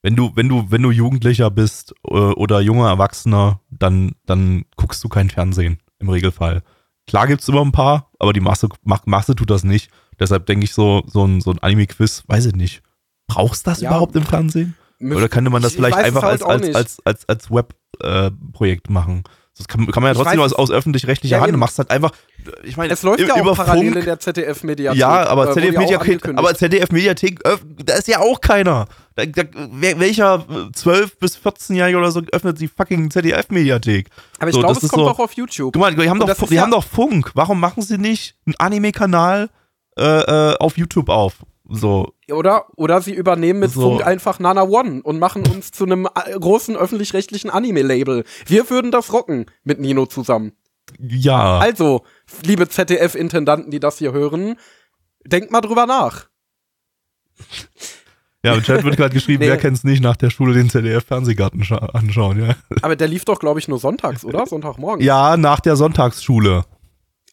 wenn 0.02 0.16
du, 0.16 0.32
wenn 0.36 0.48
du, 0.48 0.66
wenn 0.70 0.82
du 0.82 0.92
Jugendlicher 0.92 1.52
bist 1.52 1.94
äh, 2.08 2.14
oder 2.14 2.62
junger 2.62 2.88
Erwachsener, 2.88 3.60
dann, 3.70 4.16
dann 4.26 4.66
guckst 4.78 5.04
du 5.04 5.10
kein 5.10 5.30
Fernsehen 5.30 5.80
im 6.00 6.10
Regelfall. 6.10 6.64
Klar 7.08 7.28
gibt's 7.28 7.48
immer 7.50 7.62
ein 7.62 7.72
paar, 7.72 8.12
aber 8.20 8.34
die 8.34 8.40
Masse, 8.40 8.70
Masse 8.84 9.36
tut 9.36 9.50
das 9.50 9.64
nicht. 9.64 9.92
Deshalb 10.20 10.46
denke 10.46 10.66
ich 10.66 10.74
so, 10.74 11.04
so 11.08 11.26
ein, 11.26 11.42
so 11.42 11.52
ein 11.52 11.60
Anime-Quiz, 11.60 12.24
weiß 12.28 12.46
ich 12.46 12.56
nicht. 12.56 12.82
Brauchst 13.28 13.66
du 13.66 13.72
das 13.72 13.82
ja, 13.82 13.90
überhaupt 13.90 14.16
im 14.16 14.24
Fernsehen? 14.24 14.76
Oder 15.02 15.30
könnte 15.30 15.50
man 15.50 15.62
das 15.62 15.74
vielleicht 15.74 15.98
einfach 15.98 16.24
halt 16.24 16.44
als, 16.44 16.64
als, 16.64 16.76
als, 16.76 17.06
als, 17.06 17.30
als 17.30 17.52
Web-Projekt 17.52 18.90
äh, 18.90 18.92
machen? 18.92 19.24
Das 19.60 19.68
kann, 19.68 19.86
kann 19.88 20.02
man 20.02 20.08
ja 20.10 20.12
Ich 20.14 20.18
trotzdem 20.24 20.40
weiß 20.40 20.54
aus, 20.54 20.70
aus 20.70 20.72
öffentlich-rechtlicher 20.72 21.36
Ja, 21.36 21.42
Hand. 21.44 21.54
Du 21.54 21.58
machst 21.58 21.78
halt 21.78 21.92
einfach, 21.92 22.12
ich 22.64 22.78
meine, 22.78 22.92
Es 22.94 23.04
läuft 23.04 23.20
ja 23.20 23.34
auch 23.36 23.38
über 23.42 23.54
parallel 23.54 23.84
Funk, 23.92 23.98
in 23.98 24.06
der 24.06 24.20
ZDF-Mediathek. 24.20 24.98
Ja, 25.00 25.28
aber 25.28 25.44
äh, 25.44 25.48
wurde 25.48 25.54
ZDF 25.62 25.74
ja 25.74 25.78
auch 25.80 25.84
Mediathek, 25.84 26.10
angekündigt. 26.10 26.40
aber 26.40 26.56
ZDF 26.56 26.92
Mediathek, 26.92 27.46
öff- 27.46 27.84
da 27.86 27.94
ist 27.96 28.08
ja 28.08 28.20
auch 28.20 28.40
keiner. 28.42 28.88
Da, 29.16 29.26
da, 29.26 29.44
welcher 30.00 30.46
äh, 30.50 30.72
12 30.72 31.20
bis 31.20 31.38
14-Jährige 31.38 31.98
oder 31.98 32.12
so 32.12 32.22
öffnet 32.32 32.60
die 32.60 32.70
fucking 32.70 33.12
ZDF 33.12 33.50
Mediathek? 33.50 34.08
Aber 34.40 34.48
ich 34.50 34.56
so, 34.56 34.62
glaube, 34.62 34.80
es 34.82 34.88
kommt 34.90 35.04
so- 35.04 35.10
auch 35.12 35.20
auf 35.20 35.34
YouTube. 35.34 35.74
Guck 35.74 35.82
mal, 35.82 35.94
die 35.94 36.10
haben, 36.10 36.22
Und 36.22 36.30
doch, 36.30 36.48
die 36.48 36.56
ja- 36.56 36.62
haben 36.64 36.72
doch 36.72 36.86
Funk. 36.86 37.32
Warum 37.34 37.60
machen 37.60 37.84
sie 37.84 37.98
nicht 37.98 38.36
einen 38.46 38.56
Anime-Kanal 38.58 39.50
äh, 39.98 40.04
äh, 40.04 40.56
auf 40.58 40.78
YouTube 40.78 41.10
auf? 41.10 41.34
So, 41.72 42.14
Oder, 42.32 42.66
oder 42.78 43.02
sie 43.02 43.14
übernehmen 43.14 43.60
mit 43.60 43.72
So. 43.72 43.82
Funk 43.82 44.06
einfach 44.06 44.40
Nana 44.40 44.64
One 44.64 45.02
und 45.04 45.20
machen 45.20 45.46
uns 45.48 45.72
zu 45.72 45.86
einem 45.86 46.06
äh, 46.08 46.38
großen 46.40 46.76
öffentlich-rechtlichen 46.76 47.50
Anime-Label. 47.50 48.24
Wir 48.48 48.70
würden 48.70 48.92
das 48.92 49.14
rocken 49.14 49.46
mit 49.64 49.80
Nino 49.80 50.06
zusammen. 50.08 50.54
ja. 51.00 51.60
Also, 51.60 52.04
liebe 52.44 52.68
ZDF-Intendanten, 52.68 53.70
die 53.72 53.80
das 53.80 53.98
hier 54.00 54.12
hören, 54.14 54.56
denkt 55.26 55.52
mal 55.52 55.62
drüber 55.62 55.86
nach. 55.86 56.28
Ja, 58.42 58.54
im 58.54 58.64
Chat 58.64 58.86
wird 58.86 58.96
gerade 58.96 59.14
geschrieben, 59.14 59.40
Nee. 59.44 59.50
wer 59.50 59.58
kennt's 59.58 59.84
nicht 59.84 60.02
nach 60.02 60.16
der 60.16 60.30
Schule 60.30 60.54
den 60.54 60.70
ZDF-Fernsehgarten 60.70 61.62
scha- 61.64 61.92
anschauen, 61.92 62.40
ja. 62.42 62.56
Aber 62.82 62.96
der 62.96 63.10
lief 63.10 63.26
doch, 63.26 63.38
glaube 63.38 63.60
ich, 63.60 63.68
nur 63.68 63.80
sonntags, 63.80 64.24
oder? 64.24 64.46
Sonntagmorgen. 64.48 65.04
Ja, 65.06 65.36
nach 65.36 65.60
der 65.60 65.76
Sonntagsschule. 65.76 66.64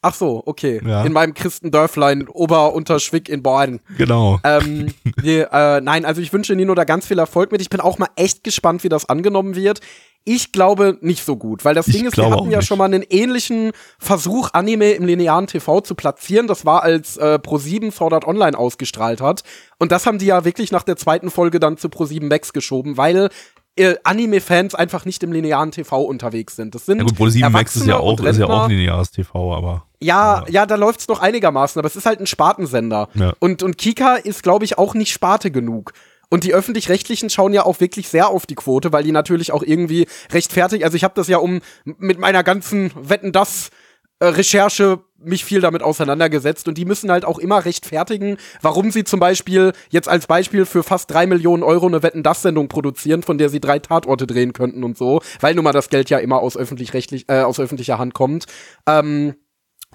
Ach 0.09 0.15
so, 0.15 0.41
okay. 0.47 0.81
Ja. 0.87 1.03
In 1.05 1.13
meinem 1.13 1.35
Christendörflein 1.35 2.29
Ober-Unterschwick 2.29 3.29
in 3.29 3.43
Born. 3.43 3.81
Genau. 3.99 4.39
ähm, 4.45 4.87
nee, 5.21 5.41
äh, 5.41 5.81
nein, 5.81 6.05
also 6.05 6.21
ich 6.21 6.33
wünsche 6.33 6.55
Nino 6.55 6.77
da 6.77 6.85
ganz 6.85 7.07
viel 7.07 7.19
Erfolg 7.19 7.51
mit. 7.51 7.61
Ich 7.61 7.71
bin 7.71 7.81
auch 7.81 7.99
mal 7.99 8.09
echt 8.15 8.45
gespannt, 8.45 8.85
wie 8.85 8.89
das 8.89 9.09
angenommen 9.09 9.57
wird. 9.57 9.81
Ich 10.29 10.53
glaube 10.53 10.97
nicht 11.01 11.25
so 11.25 11.37
gut, 11.37 11.65
weil 11.65 11.75
das 11.75 11.89
Ich 11.89 11.97
Ding 11.97 12.07
ist, 12.07 12.17
wir 12.17 12.31
hatten 12.31 12.51
ja 12.51 12.59
nicht. 12.59 12.67
schon 12.69 12.79
mal 12.79 12.85
einen 12.85 13.03
ähnlichen 13.11 13.73
Versuch, 13.99 14.51
Anime 14.53 14.93
im 14.93 15.07
linearen 15.07 15.49
TV 15.49 15.81
zu 15.81 15.97
platzieren. 15.97 16.47
Das 16.47 16.65
war, 16.65 16.85
als 16.85 17.17
äh, 17.17 17.39
Pro7 17.43 17.93
Sword 17.93 18.13
Art 18.13 18.27
Online 18.27 18.57
ausgestrahlt 18.57 19.21
hat. 19.21 19.43
Und 19.79 19.91
das 19.93 20.07
haben 20.07 20.19
die 20.19 20.27
ja 20.27 20.45
wirklich 20.45 20.71
nach 20.71 20.85
der 20.85 20.97
zweiten 20.97 21.31
Folge 21.31 21.59
dann 21.61 21.79
zu 21.79 21.89
Pro7 21.89 22.29
Max 22.29 22.53
geschoben, 22.53 22.97
weil 22.97 23.29
äh, 23.77 23.97
Anime-Fans 24.05 24.75
einfach 24.75 25.05
nicht 25.05 25.23
im 25.23 25.33
linearen 25.33 25.71
TV 25.71 26.03
unterwegs 26.03 26.57
sind. 26.57 26.75
Das 26.75 26.87
sind 26.87 26.99
Ja 26.99 27.05
gut, 27.05 27.17
Pro 27.17 27.29
7 27.29 27.53
Max 27.53 27.77
ist 27.77 27.87
ja 27.87 27.99
auch, 27.99 28.19
ist 28.21 28.39
ja 28.39 28.47
auch 28.47 28.69
lineares 28.69 29.11
TV, 29.11 29.55
aber. 29.55 29.85
Ja, 30.01 30.45
ja, 30.49 30.67
da 30.67 30.75
läuft's 30.75 31.09
noch 31.09 31.21
einigermaßen, 31.21 31.79
aber 31.79 31.87
es 31.87 31.97
ist 31.97 32.07
halt 32.07 32.21
ein 32.21 32.27
Spartensender. 32.27 33.09
Ja. 33.15 33.33
Und, 33.39 33.63
und 33.63 33.79
Kika 33.79 34.17
ist, 34.17 34.43
glaube 34.43 34.65
ich, 34.65 34.79
auch 34.79 34.95
nicht 34.95 35.13
Sparte 35.13 35.51
genug. 35.51 35.93
Und 36.29 36.45
die 36.45 36.55
öffentlich-rechtlichen 36.55 37.31
schauen 37.31 37.53
ja 37.53 37.65
auch 37.65 37.81
wirklich 37.81 38.09
sehr 38.09 38.29
auf 38.29 38.47
die 38.47 38.57
Quote, 38.57 38.93
weil 38.93 39.05
die 39.05 39.13
natürlich 39.13 39.53
auch 39.53 39.63
irgendwie 39.63 40.07
rechtfertigt. 40.33 40.85
Also 40.85 40.97
ich 40.97 41.05
habe 41.05 41.15
das 41.15 41.29
ja 41.29 41.39
um 41.39 41.61
mit 41.85 42.19
meiner 42.19 42.43
ganzen 42.43 42.91
Wetten 42.97 43.33
das 43.33 43.71
äh, 44.19 44.27
Recherche 44.27 45.01
mich 45.19 45.45
viel 45.45 45.61
damit 45.61 45.83
auseinandergesetzt 45.83 46.69
und 46.69 46.79
die 46.79 46.85
müssen 46.85 47.11
halt 47.11 47.25
auch 47.25 47.39
immer 47.39 47.65
rechtfertigen, 47.65 48.37
warum 48.63 48.91
sie 48.91 49.05
zum 49.05 49.21
Beispiel 49.21 49.73
jetzt 49.91 50.09
als 50.09 50.27
Beispiel 50.27 50.67
für 50.67 50.83
fast 50.83 51.11
drei 51.11 51.27
Millionen 51.27 51.63
Euro 51.63 51.87
eine 51.87 52.03
Wetten 52.03 52.23
das 52.23 52.43
Sendung 52.43 52.69
produzieren, 52.69 53.23
von 53.23 53.39
der 53.39 53.49
sie 53.49 53.61
drei 53.61 53.79
Tatorte 53.79 54.27
drehen 54.27 54.53
könnten 54.53 54.85
und 54.85 54.97
so, 54.97 55.21
weil 55.41 55.55
nun 55.55 55.65
mal 55.65 55.73
das 55.73 55.89
Geld 55.89 56.11
ja 56.11 56.19
immer 56.19 56.41
aus 56.41 56.57
öffentlich-rechtlich 56.57 57.27
äh, 57.29 57.43
aus 57.43 57.61
öffentlicher 57.61 57.99
Hand 57.99 58.15
kommt. 58.15 58.47
Ähm, 58.87 59.35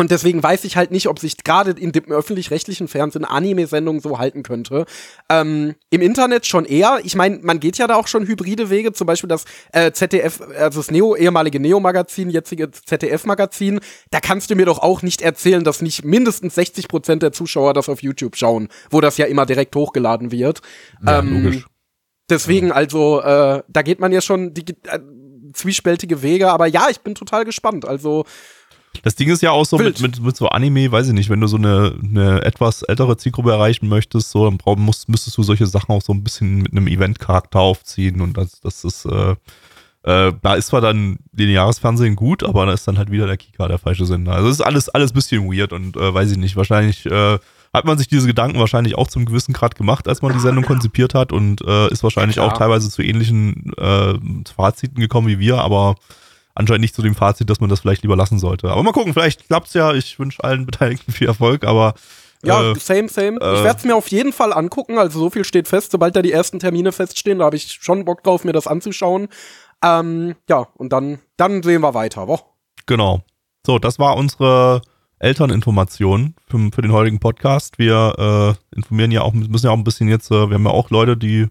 und 0.02 0.10
deswegen 0.10 0.42
weiß 0.42 0.64
ich 0.64 0.78
halt 0.78 0.90
nicht, 0.90 1.08
ob 1.08 1.20
sich 1.20 1.38
gerade 1.38 1.72
in 1.72 1.92
dem 1.92 2.12
öffentlich-rechtlichen 2.12 2.88
Fernsehen 2.88 3.24
Anime-Sendung 3.24 4.02
so 4.02 4.18
halten 4.18 4.42
könnte. 4.42 4.88
Ähm, 5.30 5.76
Im 5.92 6.02
Internet 6.02 6.48
schon 6.48 6.66
eher. 6.66 7.00
Ich 7.04 7.16
meine, 7.16 7.38
man 7.44 7.60
geht 7.60 7.78
ja 7.78 7.86
da 7.86 7.98
auch 7.98 8.08
schon 8.08 8.26
hybride 8.26 8.72
Wege. 8.72 8.94
Zum 8.94 9.06
Beispiel 9.06 9.28
das 9.28 9.46
äh, 9.74 9.92
ZDF, 9.92 10.42
also 10.58 10.80
das 10.80 10.90
Neo, 10.90 11.16
ehemalige 11.16 11.60
Neo-Magazin, 11.60 12.32
jetzige 12.32 12.72
ZDF-Magazin. 12.72 13.80
Da 14.10 14.20
kannst 14.20 14.50
du 14.50 14.56
mir 14.56 14.66
doch 14.66 14.80
auch 14.80 15.04
nicht 15.04 15.22
erzählen, 15.22 15.64
dass 15.64 15.84
nicht 15.84 16.04
mindestens 16.04 16.56
60 16.56 16.88
Prozent 16.88 17.22
der 17.22 17.32
Zuschauer 17.32 17.76
das 17.76 17.88
auf 17.88 18.02
YouTube 18.02 18.36
schauen, 18.36 18.70
wo 18.90 19.02
das 19.02 19.18
ja 19.18 19.28
immer 19.28 19.46
direkt 19.46 19.76
hochgeladen 19.76 20.32
wird. 20.32 20.62
Ja, 21.06 21.20
Ähm, 21.20 21.44
logisch. 21.44 21.68
Deswegen, 22.28 22.72
also, 22.72 23.22
äh, 23.22 23.62
da 23.68 23.82
geht 23.84 24.00
man 24.00 24.12
ja 24.12 24.22
schon 24.22 24.56
die, 24.56 24.66
äh, 24.88 25.00
zwiespältige 25.54 26.24
Wege. 26.24 26.50
Aber 26.50 26.66
ja, 26.66 26.88
ich 26.90 27.02
bin 27.02 27.14
total 27.14 27.46
gespannt. 27.46 27.88
Also, 27.88 28.26
Das 29.04 29.16
Ding 29.16 29.30
ist 29.30 29.42
ja 29.42 29.52
auch 29.52 29.66
so 29.66 29.78
mit, 29.78 30.02
mit, 30.02 30.22
mit 30.22 30.36
so 30.36 30.50
Anime, 30.50 30.92
weiß 30.92 31.08
ich 31.08 31.14
nicht, 31.14 31.30
wenn 31.30 31.42
du 31.42 31.48
so 31.48 31.58
eine, 31.58 31.96
eine 32.04 32.44
etwas 32.44 32.84
ältere 32.84 33.18
Zielgruppe 33.18 33.52
erreichen 33.52 33.88
möchtest, 33.88 34.32
so, 34.32 34.46
dann 34.46 34.58
brauch, 34.58 34.76
musst, 34.76 35.10
müsstest 35.10 35.38
du 35.38 35.44
solche 35.44 35.66
Sachen 35.66 35.92
auch 35.92 36.02
so 36.02 36.14
ein 36.14 36.24
bisschen 36.24 36.58
mit 36.58 36.72
einem 36.72 36.88
Event-Charakter 36.88 37.60
aufziehen 37.60 38.22
und 38.22 38.38
das, 38.38 38.60
das 38.60 38.84
ist, 38.84 39.06
äh, 39.06 39.36
äh, 40.04 40.34
da 40.42 40.56
ist 40.56 40.68
zwar 40.68 40.82
dann 40.82 41.20
lineares 41.36 41.80
Fernsehen 41.80 42.16
gut, 42.16 42.44
aber 42.44 42.66
da 42.66 42.74
ist 42.74 42.88
dann 42.88 42.98
halt 42.98 43.12
wieder 43.12 43.28
der 43.28 43.38
Kika 43.38 43.68
der 43.68 43.78
falsche 43.78 44.06
Sender. 44.06 44.34
Also 44.34 44.50
es 44.50 44.56
ist 44.56 44.66
alles, 44.66 44.90
alles 44.90 45.14
bisschen 45.14 45.52
weird 45.52 45.74
und 45.74 45.96
äh, 45.96 46.14
weiß 46.14 46.32
ich 46.32 46.38
nicht, 46.38 46.56
wahrscheinlich 46.56 47.06
äh, 47.06 47.40
hat 47.74 47.86
man 47.86 47.98
sich 47.98 48.08
diese 48.08 48.28
Gedanken 48.28 48.60
wahrscheinlich 48.60 48.98
auch 48.98 49.08
zum 49.08 49.26
gewissen 49.26 49.54
Grad 49.54 49.76
gemacht, 49.76 50.08
als 50.08 50.22
man 50.22 50.34
die 50.34 50.40
Sendung 50.40 50.66
konzipiert 50.66 51.14
hat 51.14 51.32
und 51.32 51.62
äh, 51.62 51.90
ist 51.90 52.04
wahrscheinlich 52.04 52.38
Ja, 52.38 52.44
auch 52.44 52.58
teilweise 52.58 52.90
zu 52.90 53.02
ähnlichen 53.02 53.74
äh, 53.78 54.16
Faziten 54.54 55.00
gekommen 55.00 55.28
wie 55.28 55.40
wir, 55.40 55.60
aber 55.60 55.96
anscheinend 56.56 56.82
nicht 56.82 56.96
zu 56.96 57.02
dem 57.02 57.16
Fazit, 57.16 57.50
dass 57.50 57.60
man 57.60 57.70
das 57.70 57.80
vielleicht 57.80 58.04
lieber 58.04 58.16
lassen 58.16 58.40
sollte. 58.40 58.70
Aber 58.70 58.84
mal 58.84 58.92
gucken, 58.92 59.14
vielleicht 59.14 59.48
klappt's 59.48 59.74
ja. 59.74 59.94
Ich 59.94 60.20
wünsche 60.20 60.44
allen 60.44 60.66
Beteiligten 60.66 61.12
viel 61.12 61.28
Erfolg, 61.28 61.64
aber 61.66 61.94
Ja, 62.44 62.72
äh, 62.72 62.76
same, 62.76 63.08
same. 63.10 63.38
ich 63.40 63.44
äh, 63.44 63.64
werde 63.64 63.78
es 63.78 63.84
mir 63.86 63.96
auf 63.96 64.08
jeden 64.10 64.34
Fall 64.34 64.54
angucken. 64.54 64.98
Also 64.98 65.20
so 65.20 65.30
viel 65.30 65.44
steht 65.46 65.68
fest. 65.68 65.92
Sobald 65.92 66.16
da 66.16 66.22
die 66.22 66.32
ersten 66.32 66.60
Termine 66.60 66.92
feststehen, 66.92 67.40
da 67.40 67.46
habe 67.46 67.56
ich 67.56 67.80
schon 67.82 68.06
Bock 68.06 68.24
drauf, 68.24 68.44
mir 68.44 68.54
das 68.54 68.68
anzuschauen. 68.68 69.28
Ähm, 69.84 70.36
ja, 70.50 70.68
und 70.76 70.92
dann, 70.94 71.20
dann 71.38 71.64
sehen 71.64 71.82
wir 71.82 71.94
weiter. 71.94 72.28
Wo? 72.28 72.40
genau. 72.86 73.22
So, 73.66 73.78
das 73.78 74.00
war 74.00 74.18
unsere 74.18 74.82
Elterninformation 75.20 76.36
für, 76.48 76.70
für 76.74 76.82
den 76.82 76.92
heutigen 76.92 77.20
Podcast. 77.20 77.78
Wir 77.80 78.58
äh, 78.72 78.76
informieren 78.76 79.12
ja 79.12 79.22
auch, 79.22 79.34
müssen 79.34 79.66
ja 79.68 79.72
auch 79.72 79.78
ein 79.78 79.84
bisschen 79.84 80.08
jetzt, 80.08 80.32
äh, 80.32 80.50
wir 80.50 80.56
haben 80.56 80.66
ja 80.66 80.72
auch 80.72 80.90
Leute, 80.90 81.16
die 81.18 81.48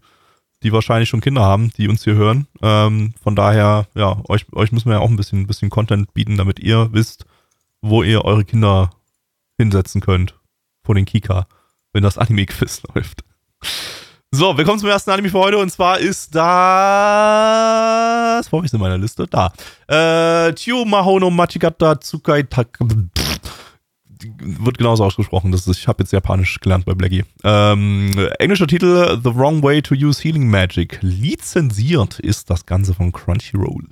die 0.62 0.72
wahrscheinlich 0.72 1.08
schon 1.08 1.20
Kinder 1.20 1.42
haben, 1.42 1.72
die 1.76 1.88
uns 1.88 2.04
hier 2.04 2.14
hören. 2.14 2.46
Ähm, 2.62 3.14
von 3.22 3.34
daher, 3.34 3.86
ja, 3.94 4.16
euch, 4.28 4.46
euch 4.52 4.72
müssen 4.72 4.88
wir 4.88 4.94
ja 4.96 5.00
auch 5.00 5.08
ein 5.08 5.16
bisschen, 5.16 5.46
bisschen 5.46 5.70
Content 5.70 6.12
bieten, 6.14 6.36
damit 6.36 6.60
ihr 6.60 6.88
wisst, 6.92 7.24
wo 7.80 8.02
ihr 8.02 8.24
eure 8.24 8.44
Kinder 8.44 8.90
hinsetzen 9.56 10.00
könnt 10.00 10.34
vor 10.84 10.94
den 10.94 11.04
Kika, 11.04 11.46
wenn 11.92 12.02
das 12.02 12.18
Anime-Quiz 12.18 12.82
läuft. 12.94 13.24
So, 14.32 14.56
wir 14.56 14.64
kommen 14.64 14.78
zum 14.78 14.88
ersten 14.88 15.10
Anime 15.10 15.28
für 15.28 15.40
heute 15.40 15.58
und 15.58 15.70
zwar 15.70 15.98
ist 15.98 16.32
das. 16.34 16.40
Wo 18.52 18.58
habe 18.58 18.66
ich 18.66 18.72
in 18.72 18.78
meiner 18.78 18.96
Liste? 18.96 19.26
Da. 19.26 19.52
Äh, 19.88 20.52
Chiyo 20.54 20.84
Mahono 20.84 21.30
Machigata 21.30 21.98
Tsukai 21.98 22.44
Tak. 22.44 22.78
Wird 24.42 24.78
genauso 24.78 25.04
ausgesprochen. 25.04 25.52
Das 25.52 25.66
ist, 25.66 25.78
ich 25.78 25.88
habe 25.88 26.02
jetzt 26.02 26.12
Japanisch 26.12 26.60
gelernt 26.60 26.84
bei 26.84 26.94
Blackie. 26.94 27.24
Ähm, 27.44 28.10
englischer 28.38 28.66
Titel 28.66 29.18
The 29.22 29.34
Wrong 29.34 29.62
Way 29.62 29.82
to 29.82 29.94
Use 29.94 30.22
Healing 30.22 30.48
Magic. 30.48 30.98
Lizenziert 31.00 32.18
ist 32.18 32.50
das 32.50 32.66
Ganze 32.66 32.94
von 32.94 33.12
Crunchyroll. 33.12 33.88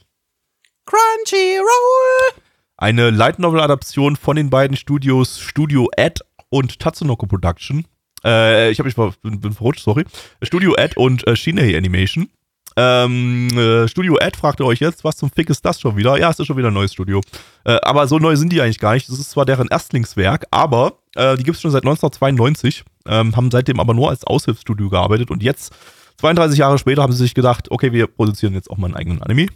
Crunchyroll! 0.87 2.43
Eine 2.77 3.11
Light 3.11 3.39
Novel 3.39 3.61
Adaption 3.61 4.17
von 4.17 4.37
den 4.37 4.51
beiden 4.51 4.77
Studios 4.77 5.41
Studio 5.41 5.89
Ad 5.97 6.21
und 6.51 6.79
Tatsunoko 6.79 7.27
Production. 7.27 7.85
Äh, 8.25 8.71
ich 8.71 8.79
habe 8.79 8.87
mich 8.89 8.95
ver- 8.95 9.15
bin, 9.23 9.41
bin 9.41 9.53
verrutscht, 9.53 9.83
sorry. 9.83 10.05
Studio 10.43 10.75
Ad 10.77 10.95
und 10.97 11.27
äh, 11.27 11.37
Shinei 11.37 11.77
Animation. 11.77 12.29
Ähm, 12.77 13.49
äh, 13.57 13.89
Studio 13.89 14.17
Ad 14.21 14.37
fragt 14.37 14.61
ihr 14.61 14.67
euch 14.67 14.81
jetzt, 14.81 15.05
was 15.05 15.17
zum 15.17 15.31
Fick 15.31 15.51
ist 15.51 15.65
das 15.65 15.81
schon 15.81 15.97
wieder? 15.97 16.19
Ja, 16.19 16.31
es 16.31 16.39
ist 16.39 16.47
schon 16.47 16.57
wieder 16.57 16.69
ein 16.69 16.75
neues 16.75 16.93
Studio. 16.93 17.21
Äh, 17.65 17.79
aber 17.83 18.07
so 18.07 18.19
neu 18.19 18.37
sind 18.37 18.53
die 18.53 18.61
eigentlich 18.61 18.79
gar 18.79 18.95
nicht. 18.95 19.09
Das 19.09 19.19
ist 19.19 19.31
zwar 19.31 19.45
deren 19.45 19.69
Erstlingswerk, 19.69 20.47
aber 20.51 20.99
äh, 21.17 21.37
die 21.37 21.43
gibt 21.43 21.57
es 21.57 21.63
schon 21.63 21.71
seit 21.71 21.83
1992, 21.83 22.85
ähm, 23.07 23.35
haben 23.37 23.51
seitdem 23.51 23.81
aber 23.81 23.95
nur 23.95 24.11
als 24.11 24.25
Aushilfsstudio 24.25 24.89
gearbeitet 24.89 25.31
und 25.31 25.43
jetzt, 25.43 25.73
32 26.19 26.59
Jahre 26.59 26.79
später, 26.79 27.03
haben 27.03 27.13
sie 27.13 27.23
sich 27.23 27.35
gedacht, 27.35 27.71
okay, 27.71 27.93
wir 27.93 28.07
produzieren 28.07 28.55
jetzt 28.55 28.71
auch 28.71 28.77
mal 28.77 28.87
einen 28.87 28.97
eigenen 28.97 29.23
Anime. 29.23 29.47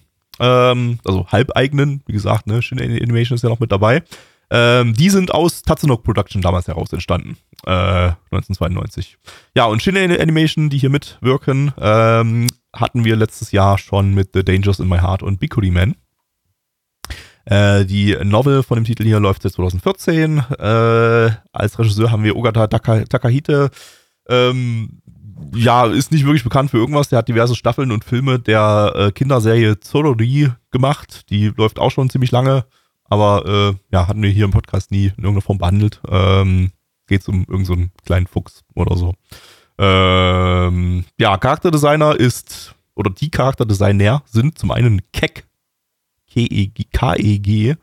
Ähm, 0.41 0.99
also 1.05 1.27
halbeigenen, 1.29 2.03
wie 2.07 2.13
gesagt, 2.13 2.47
ne, 2.47 2.63
Shinei 2.63 2.85
Animation 2.85 3.37
ist 3.37 3.43
ja 3.43 3.49
noch 3.49 3.61
mit 3.61 3.73
dabei. 3.73 4.03
Ähm, 4.51 4.93
die 4.95 5.09
sind 5.09 5.33
aus 5.33 5.63
Tatsunoko 5.63 6.03
Production 6.03 6.43
damals 6.43 6.69
heraus 6.69 6.93
entstanden. 6.93 7.39
Äh, 7.65 8.13
1992. 8.31 9.17
Ja, 9.55 9.65
und 9.67 9.83
Shinei 9.83 10.05
Animation, 10.21 10.69
die 10.69 10.79
hier 10.79 10.91
mitwirken, 10.91 11.73
ähm, 11.81 12.49
hatten 12.75 13.05
wir 13.05 13.17
letztes 13.17 13.53
Jahr 13.53 13.79
schon 13.79 14.15
mit 14.15 14.31
The 14.35 14.45
Dangers 14.45 14.81
in 14.81 14.89
My 14.89 14.99
Heart 14.99 15.23
und 15.23 15.39
Bikuri 15.39 15.71
Man. 15.71 15.95
Äh, 17.45 17.85
die 17.85 18.17
Novel 18.23 18.63
von 18.63 18.77
dem 18.77 18.85
Titel 18.85 19.05
hier 19.05 19.21
läuft 19.21 19.43
seit 19.43 19.53
2014. 19.53 20.39
Äh, 20.59 21.31
als 21.53 21.79
Regisseur 21.79 22.11
haben 22.11 22.25
wir 22.25 22.37
Ogata 22.37 22.67
Taka 22.69 23.05
Takahite. 23.05 23.71
Ähm, 24.29 25.03
ja, 25.55 25.87
ist 25.87 26.13
nicht 26.13 26.25
wirklich 26.25 26.45
bekannt 26.45 26.71
für 26.71 26.79
irgendwas. 26.79 27.09
Der 27.09 27.19
hat 27.19 27.29
diverse 27.29 27.57
Staffeln 27.57 27.91
und 27.91 28.05
Filme 28.05 28.39
der 28.39 28.93
äh, 28.95 29.13
Kinderserie 29.13 29.81
Zorori 29.81 30.51
gemacht. 30.71 31.31
Die 31.31 31.49
läuft 31.57 31.79
auch 31.79 31.91
schon 31.91 32.11
ziemlich 32.11 32.31
lange, 32.31 32.65
aber 33.05 33.45
äh, 33.47 33.75
ja, 33.93 34.07
hatten 34.07 34.23
wir 34.23 34.31
hier 34.31 34.45
im 34.45 34.53
Podcast 34.53 34.91
nie 34.91 35.07
in 35.07 35.25
irgendeiner 35.25 35.43
Form 35.43 35.59
behandelt. 35.59 36.01
Ähm, 36.09 36.71
Geht 37.09 37.27
um 37.29 37.41
irgendeinen 37.41 37.65
so 37.65 37.73
einen 37.73 37.93
kleinen 38.07 38.27
Fuchs 38.29 38.63
oder 38.75 38.97
so. 38.97 39.15
Ähm, 39.85 41.05
ja, 41.19 41.37
Charakterdesigner 41.37 42.15
ist, 42.15 42.73
oder 42.95 43.11
die 43.11 43.31
Charakterdesigner 43.31 44.23
sind 44.27 44.57
zum 44.57 44.71
einen 44.71 45.03
Keck. 45.13 45.45
KEG. 46.29 46.87
KEG. 46.93 47.77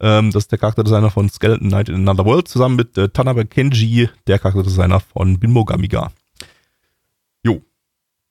Ähm, 0.00 0.30
das 0.30 0.44
ist 0.44 0.50
der 0.50 0.58
Charakterdesigner 0.58 1.10
von 1.10 1.28
Skeleton 1.28 1.68
Knight 1.68 1.90
in 1.90 1.96
Another 2.08 2.24
World, 2.24 2.48
zusammen 2.48 2.76
mit 2.76 2.96
äh, 2.96 3.10
Tanabe 3.10 3.44
Kenji, 3.44 4.08
der 4.26 4.38
Charakterdesigner 4.38 5.00
von 5.00 5.38
Binmo 5.38 5.66
Gamiga. 5.66 6.10
Jo, 7.44 7.60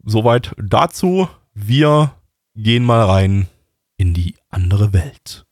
soweit 0.04 0.54
dazu. 0.58 1.30
Wir 1.54 2.16
gehen 2.56 2.84
mal 2.84 3.06
rein 3.06 3.48
in 3.98 4.16
die 4.16 4.36
andere 4.50 4.94
Welt. 4.94 5.46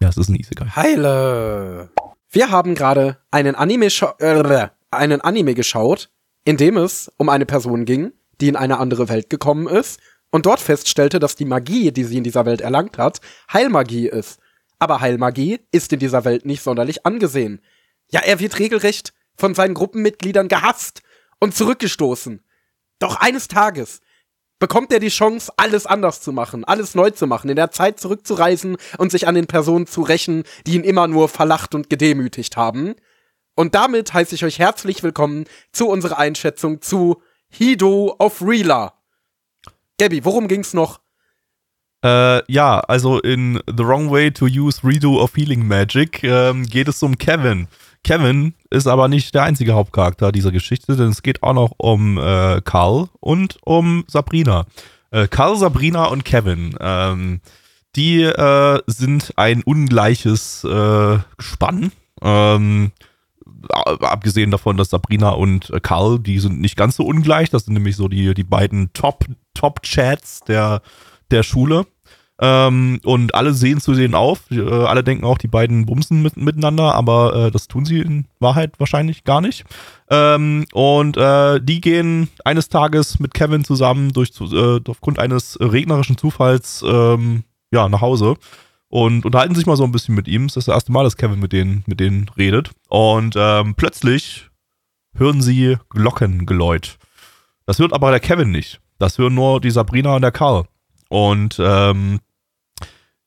Ja, 0.00 0.08
es 0.08 0.16
ist 0.16 0.28
ein 0.28 0.36
Isekai. 0.36 0.68
Heile! 0.68 1.90
Wir 2.30 2.50
haben 2.52 2.76
gerade 2.76 3.18
einen 3.32 3.56
Anime, 3.56 3.86
äh, 4.20 4.68
einen 4.92 5.20
Anime 5.20 5.54
geschaut, 5.54 6.10
in 6.48 6.56
dem 6.56 6.78
es 6.78 7.12
um 7.18 7.28
eine 7.28 7.44
Person 7.44 7.84
ging, 7.84 8.10
die 8.40 8.48
in 8.48 8.56
eine 8.56 8.78
andere 8.78 9.10
Welt 9.10 9.28
gekommen 9.28 9.68
ist 9.68 10.00
und 10.30 10.46
dort 10.46 10.60
feststellte, 10.60 11.18
dass 11.18 11.36
die 11.36 11.44
Magie, 11.44 11.92
die 11.92 12.04
sie 12.04 12.16
in 12.16 12.24
dieser 12.24 12.46
Welt 12.46 12.62
erlangt 12.62 12.96
hat, 12.96 13.20
Heilmagie 13.52 14.08
ist. 14.08 14.40
Aber 14.78 15.02
Heilmagie 15.02 15.60
ist 15.72 15.92
in 15.92 15.98
dieser 15.98 16.24
Welt 16.24 16.46
nicht 16.46 16.62
sonderlich 16.62 17.04
angesehen. 17.04 17.60
Ja, 18.10 18.22
er 18.22 18.40
wird 18.40 18.58
regelrecht 18.58 19.12
von 19.36 19.54
seinen 19.54 19.74
Gruppenmitgliedern 19.74 20.48
gehasst 20.48 21.02
und 21.38 21.54
zurückgestoßen. 21.54 22.42
Doch 22.98 23.16
eines 23.16 23.48
Tages 23.48 24.00
bekommt 24.58 24.90
er 24.90 25.00
die 25.00 25.08
Chance, 25.08 25.52
alles 25.58 25.84
anders 25.84 26.22
zu 26.22 26.32
machen, 26.32 26.64
alles 26.64 26.94
neu 26.94 27.10
zu 27.10 27.26
machen, 27.26 27.50
in 27.50 27.56
der 27.56 27.72
Zeit 27.72 28.00
zurückzureisen 28.00 28.78
und 28.96 29.12
sich 29.12 29.28
an 29.28 29.34
den 29.34 29.48
Personen 29.48 29.86
zu 29.86 30.00
rächen, 30.00 30.44
die 30.66 30.76
ihn 30.76 30.84
immer 30.84 31.08
nur 31.08 31.28
verlacht 31.28 31.74
und 31.74 31.90
gedemütigt 31.90 32.56
haben. 32.56 32.94
Und 33.58 33.74
damit 33.74 34.14
heiße 34.14 34.36
ich 34.36 34.44
euch 34.44 34.60
herzlich 34.60 35.02
willkommen 35.02 35.44
zu 35.72 35.88
unserer 35.88 36.16
Einschätzung 36.16 36.80
zu 36.80 37.20
Hido 37.48 38.14
of 38.20 38.40
Reela. 38.40 38.92
Gabby, 39.98 40.24
worum 40.24 40.46
ging's 40.46 40.74
noch? 40.74 41.00
Äh, 42.04 42.40
ja, 42.52 42.78
also 42.78 43.18
in 43.18 43.60
The 43.66 43.84
Wrong 43.84 44.12
Way 44.12 44.30
to 44.30 44.44
Use 44.44 44.86
Redo 44.86 45.20
of 45.20 45.36
Healing 45.36 45.66
Magic 45.66 46.22
ähm, 46.22 46.66
geht 46.66 46.86
es 46.86 47.02
um 47.02 47.18
Kevin. 47.18 47.66
Kevin 48.04 48.54
ist 48.70 48.86
aber 48.86 49.08
nicht 49.08 49.34
der 49.34 49.42
einzige 49.42 49.72
Hauptcharakter 49.72 50.30
dieser 50.30 50.52
Geschichte, 50.52 50.94
denn 50.94 51.08
es 51.08 51.22
geht 51.22 51.42
auch 51.42 51.54
noch 51.54 51.72
um 51.78 52.16
äh, 52.16 52.60
Carl 52.60 53.08
und 53.18 53.58
um 53.64 54.04
Sabrina. 54.06 54.66
Äh, 55.10 55.26
Carl, 55.26 55.56
Sabrina 55.56 56.04
und 56.04 56.24
Kevin. 56.24 56.76
Ähm, 56.78 57.40
die 57.96 58.22
äh, 58.22 58.80
sind 58.86 59.32
ein 59.34 59.64
ungleiches 59.64 60.62
äh, 60.62 61.18
Gespann. 61.36 61.90
Ähm, 62.22 62.92
abgesehen 63.70 64.50
davon, 64.50 64.76
dass 64.76 64.90
Sabrina 64.90 65.30
und 65.30 65.70
äh, 65.70 65.80
Karl, 65.80 66.18
die 66.18 66.38
sind 66.38 66.60
nicht 66.60 66.76
ganz 66.76 66.96
so 66.96 67.04
ungleich. 67.04 67.50
Das 67.50 67.64
sind 67.64 67.74
nämlich 67.74 67.96
so 67.96 68.08
die, 68.08 68.34
die 68.34 68.44
beiden 68.44 68.92
Top, 68.92 69.24
Top-Chats 69.54 70.40
der, 70.40 70.82
der 71.30 71.42
Schule. 71.42 71.86
Ähm, 72.40 73.00
und 73.04 73.34
alle 73.34 73.52
sehen 73.52 73.80
zu 73.80 73.94
sehen 73.94 74.14
auf. 74.14 74.50
Äh, 74.50 74.60
alle 74.60 75.02
denken 75.02 75.24
auch, 75.24 75.38
die 75.38 75.48
beiden 75.48 75.86
bumsen 75.86 76.22
mit, 76.22 76.36
miteinander, 76.36 76.94
aber 76.94 77.34
äh, 77.34 77.50
das 77.50 77.66
tun 77.66 77.84
sie 77.84 78.00
in 78.00 78.26
Wahrheit 78.38 78.78
wahrscheinlich 78.78 79.24
gar 79.24 79.40
nicht. 79.40 79.64
Ähm, 80.08 80.64
und 80.72 81.16
äh, 81.16 81.60
die 81.60 81.80
gehen 81.80 82.28
eines 82.44 82.68
Tages 82.68 83.18
mit 83.18 83.34
Kevin 83.34 83.64
zusammen 83.64 84.12
durch 84.12 84.30
äh, 84.40 84.80
aufgrund 84.88 85.18
eines 85.18 85.58
regnerischen 85.60 86.16
Zufalls 86.16 86.84
ähm, 86.86 87.42
ja, 87.72 87.88
nach 87.88 88.00
Hause 88.00 88.36
und 88.88 89.24
unterhalten 89.24 89.54
sich 89.54 89.66
mal 89.66 89.76
so 89.76 89.84
ein 89.84 89.92
bisschen 89.92 90.14
mit 90.14 90.28
ihm. 90.28 90.46
Es 90.46 90.56
ist 90.56 90.68
das 90.68 90.74
erste 90.74 90.92
Mal, 90.92 91.04
dass 91.04 91.16
Kevin 91.16 91.40
mit 91.40 91.52
denen, 91.52 91.84
mit 91.86 92.00
denen 92.00 92.28
redet. 92.36 92.70
Und 92.88 93.34
ähm, 93.36 93.74
plötzlich 93.74 94.48
hören 95.14 95.42
sie 95.42 95.76
Glockengeläut. 95.90 96.98
Das 97.66 97.78
hört 97.78 97.92
aber 97.92 98.10
der 98.10 98.20
Kevin 98.20 98.50
nicht. 98.50 98.80
Das 98.98 99.18
hören 99.18 99.34
nur 99.34 99.60
die 99.60 99.70
Sabrina 99.70 100.16
und 100.16 100.22
der 100.22 100.32
Karl. 100.32 100.64
Und 101.08 101.58
ähm, 101.60 102.20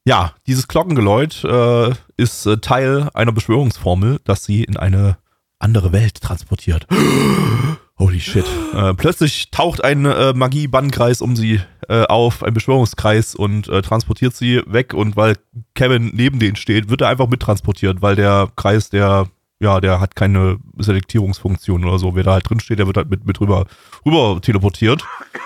ja, 0.04 0.34
dieses 0.48 0.68
Glockengeläut 0.68 1.44
äh, 1.44 1.94
ist 2.18 2.46
äh, 2.46 2.58
Teil 2.58 3.10
einer 3.14 3.32
Beschwörungsformel, 3.32 4.20
dass 4.24 4.44
sie 4.44 4.64
in 4.64 4.78
eine 4.78 5.18
andere 5.60 5.92
Welt 5.92 6.22
transportiert. 6.22 6.88
Holy 8.02 8.20
shit. 8.20 8.46
Äh, 8.74 8.96
plötzlich 8.96 9.52
taucht 9.52 9.84
ein 9.84 10.06
äh, 10.06 10.34
Magie-Bannkreis 10.34 11.22
um 11.22 11.36
sie 11.36 11.62
äh, 11.88 12.06
auf, 12.06 12.42
ein 12.42 12.56
Beschwörungskreis 12.56 13.36
und 13.36 13.70
äh, 13.70 13.84
transportiert 13.84 14.36
sie 14.36 14.64
weg. 14.66 14.96
Und 14.96 15.16
weil 15.16 15.38
Kevin 15.76 16.10
neben 16.16 16.40
denen 16.40 16.56
steht, 16.56 16.90
wird 16.90 17.02
er 17.02 17.10
einfach 17.10 17.28
mittransportiert, 17.28 18.02
weil 18.02 18.16
der 18.16 18.50
Kreis, 18.56 18.90
der, 18.90 19.28
ja, 19.60 19.80
der 19.80 20.00
hat 20.00 20.16
keine 20.16 20.58
Selektierungsfunktion 20.80 21.86
oder 21.86 22.00
so. 22.00 22.16
Wer 22.16 22.24
da 22.24 22.34
halt 22.34 22.50
drin 22.50 22.60
steht, 22.60 22.80
der 22.80 22.88
wird 22.88 22.98
halt 22.98 23.12
mit, 23.12 23.28
mit 23.28 23.40
rüber, 23.40 23.68
rüber 24.04 24.42
teleportiert. 24.42 25.04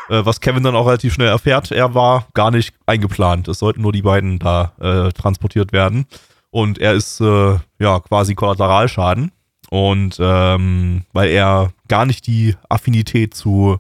Äh, 0.08 0.24
was 0.24 0.40
Kevin 0.40 0.64
dann 0.64 0.78
auch 0.78 0.88
relativ 0.88 1.14
schnell 1.14 1.28
erfährt, 1.28 1.72
er 1.72 1.94
war 1.94 2.28
gar 2.34 2.52
nicht 2.52 2.74
eingeplant. 2.86 3.50
Es 3.50 3.60
sollten 3.60 3.82
nur 3.82 3.92
die 3.92 4.04
beiden 4.04 4.40
da 4.40 4.72
äh, 4.80 5.12
transportiert 5.12 5.74
werden. 5.74 6.06
Und 6.52 6.78
er 6.78 6.94
ist 6.94 7.20
äh, 7.20 7.58
ja 7.80 8.00
quasi 8.00 8.34
Kollateralschaden 8.34 9.34
und 9.70 10.18
ähm, 10.20 11.04
weil 11.14 11.30
er 11.30 11.72
gar 11.88 12.06
nicht 12.06 12.28
die 12.28 12.56
Affinität 12.70 13.34
zu, 13.34 13.80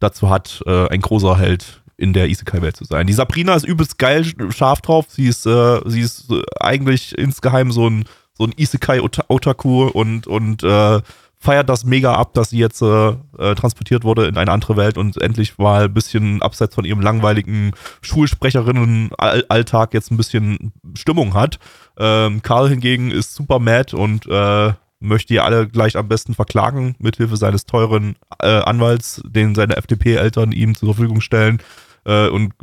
dazu 0.00 0.30
hat, 0.30 0.62
äh, 0.66 0.88
ein 0.88 1.00
großer 1.00 1.38
Held 1.38 1.82
in 1.96 2.12
der 2.12 2.28
Isekai-Welt 2.28 2.76
zu 2.76 2.84
sein. 2.84 3.06
Die 3.06 3.12
Sabrina 3.12 3.54
ist 3.54 3.66
übelst 3.66 3.98
geil 3.98 4.24
scharf 4.50 4.80
drauf. 4.80 5.06
Sie 5.08 5.26
ist, 5.26 5.46
äh, 5.46 5.80
sie 5.86 6.00
ist 6.00 6.30
äh, 6.30 6.42
eigentlich 6.60 7.18
insgeheim 7.18 7.72
so 7.72 7.90
ein, 7.90 8.04
so 8.34 8.44
ein 8.44 8.54
Isekai-Otaku 8.56 9.88
und, 9.88 10.28
und 10.28 10.62
äh, 10.62 11.00
feiert 11.40 11.68
das 11.68 11.84
mega 11.84 12.14
ab, 12.14 12.34
dass 12.34 12.50
sie 12.50 12.58
jetzt 12.58 12.82
äh, 12.82 13.10
äh, 13.38 13.54
transportiert 13.54 14.04
wurde 14.04 14.26
in 14.26 14.36
eine 14.36 14.50
andere 14.50 14.76
Welt 14.76 14.98
und 14.98 15.20
endlich 15.20 15.56
mal 15.58 15.84
ein 15.84 15.94
bisschen 15.94 16.42
abseits 16.42 16.74
von 16.74 16.84
ihrem 16.84 17.00
langweiligen 17.00 17.72
Schulsprecherinnen-Alltag 18.02 19.94
jetzt 19.94 20.10
ein 20.10 20.16
bisschen 20.16 20.72
Stimmung 20.94 21.34
hat. 21.34 21.58
Ähm, 21.96 22.42
Karl 22.42 22.68
hingegen 22.68 23.10
ist 23.10 23.34
super 23.34 23.58
mad 23.58 23.96
und 23.96 24.26
äh, 24.26 24.72
möchte 25.00 25.34
ihr 25.34 25.44
alle 25.44 25.68
gleich 25.68 25.96
am 25.96 26.08
besten 26.08 26.34
verklagen, 26.34 26.96
mithilfe 26.98 27.36
seines 27.36 27.66
teuren 27.66 28.16
äh, 28.40 28.46
Anwalts, 28.46 29.22
den 29.24 29.54
seine 29.54 29.76
FDP-Eltern 29.76 30.52
ihm 30.52 30.74
zur 30.74 30.94
Verfügung 30.94 31.20
stellen. 31.20 31.58
Äh, 32.04 32.28
und 32.28 32.54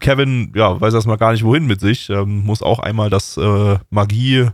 Kevin, 0.00 0.52
ja, 0.54 0.80
weiß 0.80 0.94
erstmal 0.94 1.16
gar 1.16 1.32
nicht, 1.32 1.44
wohin 1.44 1.66
mit 1.66 1.80
sich, 1.80 2.10
ähm, 2.10 2.42
muss 2.44 2.62
auch 2.62 2.78
einmal 2.78 3.10
das 3.10 3.36
äh, 3.36 3.78
Magie, 3.90 4.48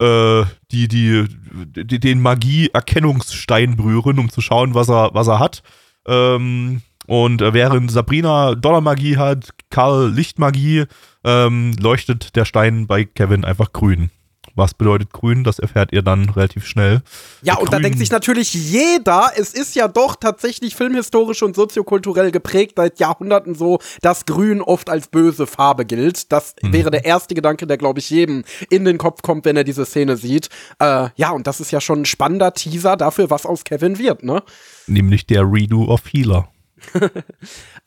äh, 0.00 0.44
die, 0.70 0.88
die, 0.88 1.26
die, 1.74 2.00
den 2.00 2.20
Magie-Erkennungsstein 2.20 3.76
berühren, 3.76 4.18
um 4.18 4.28
zu 4.28 4.40
schauen, 4.40 4.74
was 4.74 4.88
er, 4.88 5.10
was 5.14 5.28
er 5.28 5.38
hat. 5.38 5.62
Ähm, 6.06 6.82
und 7.06 7.42
äh, 7.42 7.52
während 7.52 7.90
Sabrina 7.90 8.54
Donnermagie 8.54 9.16
hat, 9.16 9.50
Karl 9.70 10.10
Lichtmagie, 10.10 10.84
ähm, 11.24 11.72
leuchtet 11.78 12.36
der 12.36 12.44
Stein 12.44 12.86
bei 12.86 13.04
Kevin 13.04 13.44
einfach 13.44 13.72
grün. 13.72 14.10
Was 14.54 14.74
bedeutet 14.74 15.12
grün? 15.12 15.42
Das 15.42 15.58
erfährt 15.58 15.92
ihr 15.92 16.02
dann 16.02 16.28
relativ 16.30 16.66
schnell. 16.66 17.02
Ja, 17.42 17.56
und 17.56 17.72
da 17.72 17.80
denkt 17.80 17.98
sich 17.98 18.10
natürlich 18.10 18.54
jeder, 18.54 19.32
es 19.36 19.52
ist 19.52 19.74
ja 19.74 19.88
doch 19.88 20.14
tatsächlich 20.16 20.76
filmhistorisch 20.76 21.42
und 21.42 21.56
soziokulturell 21.56 22.30
geprägt 22.30 22.74
seit 22.76 23.00
Jahrhunderten 23.00 23.54
so, 23.54 23.80
dass 24.00 24.26
grün 24.26 24.62
oft 24.62 24.90
als 24.90 25.08
böse 25.08 25.46
Farbe 25.46 25.84
gilt. 25.84 26.30
Das 26.30 26.54
mhm. 26.62 26.72
wäre 26.72 26.90
der 26.92 27.04
erste 27.04 27.34
Gedanke, 27.34 27.66
der, 27.66 27.78
glaube 27.78 27.98
ich, 27.98 28.10
jedem 28.10 28.44
in 28.70 28.84
den 28.84 28.98
Kopf 28.98 29.22
kommt, 29.22 29.44
wenn 29.44 29.56
er 29.56 29.64
diese 29.64 29.84
Szene 29.84 30.16
sieht. 30.16 30.48
Äh, 30.78 31.08
ja, 31.16 31.30
und 31.30 31.46
das 31.46 31.60
ist 31.60 31.72
ja 31.72 31.80
schon 31.80 32.02
ein 32.02 32.06
spannender 32.06 32.52
Teaser 32.54 32.96
dafür, 32.96 33.30
was 33.30 33.46
aus 33.46 33.64
Kevin 33.64 33.98
wird, 33.98 34.22
ne? 34.22 34.42
Nämlich 34.86 35.26
der 35.26 35.42
Redo 35.50 35.84
of 35.84 36.02
Healer. 36.12 36.48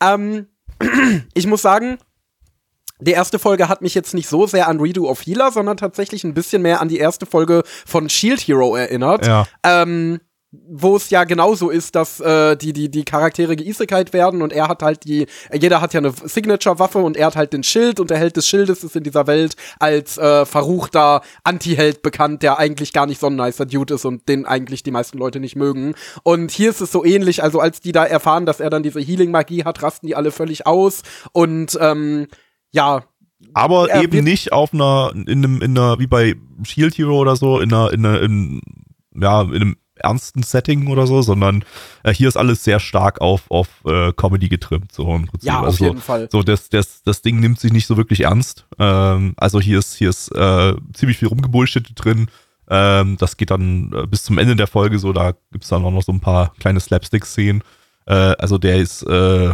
ähm, 0.01 0.47
ich 1.33 1.47
muss 1.47 1.61
sagen, 1.61 1.97
die 2.99 3.11
erste 3.11 3.39
Folge 3.39 3.69
hat 3.69 3.81
mich 3.81 3.95
jetzt 3.95 4.13
nicht 4.13 4.27
so 4.27 4.47
sehr 4.47 4.67
an 4.67 4.79
Redo 4.79 5.09
of 5.09 5.25
Healer, 5.25 5.51
sondern 5.51 5.77
tatsächlich 5.77 6.23
ein 6.23 6.33
bisschen 6.33 6.61
mehr 6.61 6.81
an 6.81 6.89
die 6.89 6.97
erste 6.97 7.25
Folge 7.25 7.63
von 7.85 8.09
Shield 8.09 8.41
Hero 8.41 8.75
erinnert. 8.75 9.25
Ja. 9.27 9.45
Ähm, 9.63 10.19
wo 10.69 10.95
es 10.95 11.09
ja 11.09 11.25
genauso 11.25 11.69
ist, 11.69 11.95
dass 11.95 12.21
äh, 12.21 12.55
die, 12.55 12.71
die, 12.71 12.89
die 12.89 13.03
Charaktere 13.03 13.57
geisekait 13.57 14.13
werden 14.13 14.41
und 14.41 14.53
er 14.53 14.69
hat 14.69 14.81
halt 14.81 15.03
die, 15.03 15.27
jeder 15.53 15.81
hat 15.81 15.93
ja 15.93 15.99
eine 15.99 16.11
Signature-Waffe 16.11 16.99
und 16.99 17.17
er 17.17 17.27
hat 17.27 17.35
halt 17.35 17.51
den 17.51 17.63
Schild 17.63 17.99
und 17.99 18.09
der 18.09 18.17
Held 18.17 18.37
des 18.37 18.47
Schildes 18.47 18.83
ist 18.83 18.95
in 18.95 19.03
dieser 19.03 19.27
Welt 19.27 19.55
als 19.79 20.17
äh, 20.17 20.45
verruchter 20.45 21.21
Anti-Held 21.43 22.01
bekannt, 22.01 22.43
der 22.43 22.59
eigentlich 22.59 22.93
gar 22.93 23.07
nicht 23.07 23.19
so 23.19 23.27
ein 23.27 23.35
nicer 23.35 23.65
Dude 23.65 23.95
ist 23.95 24.05
und 24.05 24.29
den 24.29 24.45
eigentlich 24.45 24.83
die 24.83 24.91
meisten 24.91 25.17
Leute 25.17 25.41
nicht 25.41 25.57
mögen. 25.57 25.95
Und 26.23 26.51
hier 26.51 26.69
ist 26.69 26.81
es 26.81 26.93
so 26.93 27.03
ähnlich, 27.03 27.43
also 27.43 27.59
als 27.59 27.81
die 27.81 27.91
da 27.91 28.05
erfahren, 28.05 28.45
dass 28.45 28.61
er 28.61 28.69
dann 28.69 28.83
diese 28.83 29.01
Healing-Magie 29.01 29.65
hat, 29.65 29.83
rasten 29.83 30.07
die 30.07 30.15
alle 30.15 30.31
völlig 30.31 30.65
aus 30.65 31.01
und 31.33 31.77
ähm, 31.81 32.27
ja. 32.71 33.03
Aber 33.53 33.93
eben 33.95 34.23
nicht 34.23 34.51
auf 34.51 34.73
einer, 34.73 35.11
in 35.13 35.27
einem, 35.27 35.61
in 35.61 35.77
einer, 35.77 35.99
wie 35.99 36.07
bei 36.07 36.35
Shield 36.63 36.97
Hero 36.97 37.17
oder 37.19 37.35
so, 37.35 37.59
in 37.59 37.71
einer, 37.71 37.91
in 37.93 38.05
einer, 38.05 38.21
in, 38.21 38.61
ja, 39.15 39.41
in 39.41 39.53
einem 39.53 39.77
ernsten 39.99 40.43
Setting 40.43 40.87
oder 40.87 41.07
so, 41.07 41.21
sondern 41.21 41.63
äh, 42.03 42.13
hier 42.13 42.27
ist 42.27 42.37
alles 42.37 42.63
sehr 42.63 42.79
stark 42.79 43.21
auf, 43.21 43.49
auf 43.49 43.67
äh, 43.85 44.11
Comedy 44.13 44.47
getrimmt. 44.47 44.91
So 44.91 45.13
im 45.15 45.27
Prinzip. 45.27 45.47
Ja, 45.47 45.59
auf 45.59 45.65
also, 45.67 45.85
jeden 45.85 46.01
Fall. 46.01 46.29
So, 46.31 46.43
das, 46.43 46.69
das, 46.69 47.03
das 47.03 47.21
Ding 47.21 47.39
nimmt 47.39 47.59
sich 47.59 47.73
nicht 47.73 47.87
so 47.87 47.97
wirklich 47.97 48.21
ernst. 48.21 48.65
Ähm, 48.79 49.33
also 49.37 49.59
hier 49.59 49.79
ist, 49.79 49.95
hier 49.95 50.09
ist 50.09 50.29
äh, 50.35 50.75
ziemlich 50.93 51.17
viel 51.17 51.27
rumgebullshit 51.27 51.91
drin. 51.95 52.27
Ähm, 52.69 53.17
das 53.17 53.37
geht 53.37 53.51
dann 53.51 53.91
äh, 53.93 54.07
bis 54.07 54.23
zum 54.23 54.37
Ende 54.37 54.55
der 54.55 54.67
Folge 54.67 54.99
so, 54.99 55.13
da 55.13 55.33
gibt 55.51 55.63
es 55.63 55.69
dann 55.69 55.85
auch 55.85 55.91
noch 55.91 56.03
so 56.03 56.11
ein 56.11 56.19
paar 56.19 56.53
kleine 56.59 56.79
Slapstick-Szenen. 56.79 57.63
Äh, 58.05 58.13
also 58.13 58.57
der 58.57 58.77
ist 58.77 59.03
äh, 59.03 59.53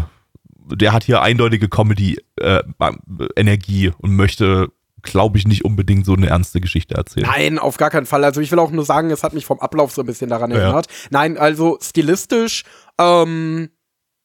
der 0.67 0.93
hat 0.93 1.03
hier 1.03 1.21
eindeutige 1.21 1.69
Comedy-Energie 1.69 3.85
äh, 3.87 3.91
und 3.99 4.15
möchte 4.15 4.69
glaube 5.05 5.37
ich, 5.37 5.45
nicht 5.45 5.65
unbedingt 5.65 6.05
so 6.05 6.13
eine 6.13 6.27
ernste 6.27 6.61
Geschichte 6.61 6.95
erzählen. 6.95 7.27
Nein, 7.27 7.59
auf 7.59 7.75
gar 7.75 7.89
keinen 7.89 8.05
Fall. 8.05 8.23
Also 8.23 8.39
ich 8.39 8.49
will 8.51 8.59
auch 8.59 8.71
nur 8.71 8.85
sagen, 8.85 9.11
es 9.11 9.21
hat 9.21 9.33
mich 9.33 9.45
vom 9.45 9.59
Ablauf 9.59 9.91
so 9.91 10.01
ein 10.01 10.05
bisschen 10.05 10.29
daran 10.29 10.49
Ja. 10.51 10.59
erinnert. 10.59 10.87
Nein, 11.09 11.37
also 11.37 11.77
stilistisch, 11.81 12.63
ähm, 12.97 13.67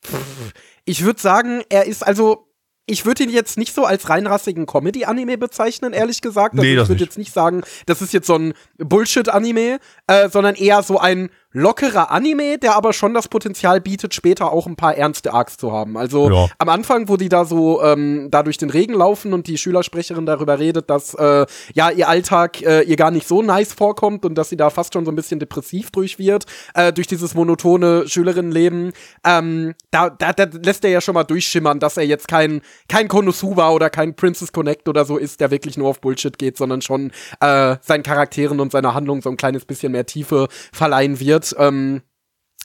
pff, 0.07 0.53
ich 0.85 1.03
würde 1.05 1.21
sagen, 1.21 1.63
er 1.69 1.87
ist 1.87 2.07
also. 2.07 2.45
Ich 2.91 3.05
würde 3.05 3.23
ihn 3.25 3.29
jetzt 3.29 3.59
nicht 3.59 3.75
so 3.75 3.85
als 3.85 4.09
reinrassigen 4.09 4.65
Comedy-Anime 4.65 5.37
bezeichnen, 5.37 5.93
ehrlich 5.93 6.23
gesagt. 6.23 6.55
Also 6.55 6.63
Nee, 6.63 6.75
das 6.75 6.85
ich 6.85 6.89
würde 6.89 7.05
jetzt 7.05 7.19
nicht 7.19 7.35
sagen, 7.35 7.61
das 7.85 8.01
ist 8.01 8.15
jetzt 8.15 8.27
so 8.27 8.37
ein 8.37 8.55
Bullshit-Anime, 8.79 9.79
äh, 10.07 10.31
sondern 10.31 10.55
eher 10.55 10.83
so 10.83 10.99
ein 10.99 11.29
lockerer 11.53 12.11
Anime, 12.11 12.59
der 12.59 12.77
aber 12.77 12.93
schon 12.93 13.15
das 13.15 13.29
Potenzial 13.29 13.81
bietet, 13.81 14.15
später 14.15 14.53
auch 14.53 14.67
ein 14.67 14.77
paar 14.77 14.95
ernste 14.97 15.33
Arcs 15.33 15.57
zu 15.57 15.73
haben. 15.73 15.97
Also 15.97 16.31
Ja. 16.31 16.47
am 16.59 16.69
Anfang, 16.69 17.09
wo 17.09 17.17
die 17.17 17.29
da 17.31 17.45
so 17.45 17.83
ähm, 17.83 18.29
da 18.31 18.43
durch 18.43 18.59
den 18.59 18.69
Regen 18.71 18.93
laufen 18.93 19.33
und 19.33 19.47
die 19.47 19.57
Schülersprecherin 19.57 20.27
darüber 20.27 20.59
redet, 20.59 20.91
dass 20.91 21.15
äh, 21.15 21.47
ja 21.75 21.91
ihr 21.91 22.09
Alltag 22.09 22.61
äh, 22.63 22.83
ihr 22.83 22.97
gar 22.97 23.11
nicht 23.11 23.27
so 23.27 23.41
nice 23.43 23.73
vorkommt 23.73 24.25
und 24.27 24.35
dass 24.37 24.51
sie 24.51 24.57
da 24.57 24.69
fast 24.69 24.93
schon 24.93 25.05
so 25.07 25.11
ein 25.11 25.17
bisschen 25.17 25.41
depressiv 25.41 25.91
durch 25.91 26.19
wird, 26.19 26.45
äh, 26.75 26.93
durch 26.93 27.07
dieses 27.07 27.35
monotone 27.35 28.07
Schülerinnenleben, 28.09 28.93
ähm, 29.25 29.75
da, 29.91 30.11
da, 30.11 30.33
da 30.35 30.47
lässt 30.63 30.85
er 30.85 30.91
ja 30.91 31.01
schon 31.01 31.15
mal 31.15 31.25
durchschimmern, 31.25 31.81
dass 31.81 31.97
er 31.97 32.05
jetzt 32.05 32.29
kein, 32.29 32.61
kein 32.89 33.09
Konosuba 33.09 33.71
oder 33.71 33.89
kein 33.89 34.15
Princess 34.15 34.53
Connect 34.53 34.87
oder 34.89 35.05
so 35.07 35.17
ist, 35.17 35.41
der 35.41 35.51
wirklich 35.51 35.79
nur 35.79 35.89
auf 35.89 36.01
Bullshit 36.01 36.39
geht, 36.39 36.59
sondern 36.59 36.83
schon 36.83 37.11
äh, 37.41 37.77
seinen 37.81 38.03
Charakteren 38.03 38.61
und 38.61 38.71
seiner 38.71 38.93
Handlung 38.95 39.23
so 39.23 39.31
ein 39.31 39.37
kleines 39.39 39.65
bisschen 39.65 39.93
mehr 39.93 40.05
Tiefe 40.05 40.49
verleihen 40.73 41.19
wird. 41.21 41.38
Ähm, 41.59 42.03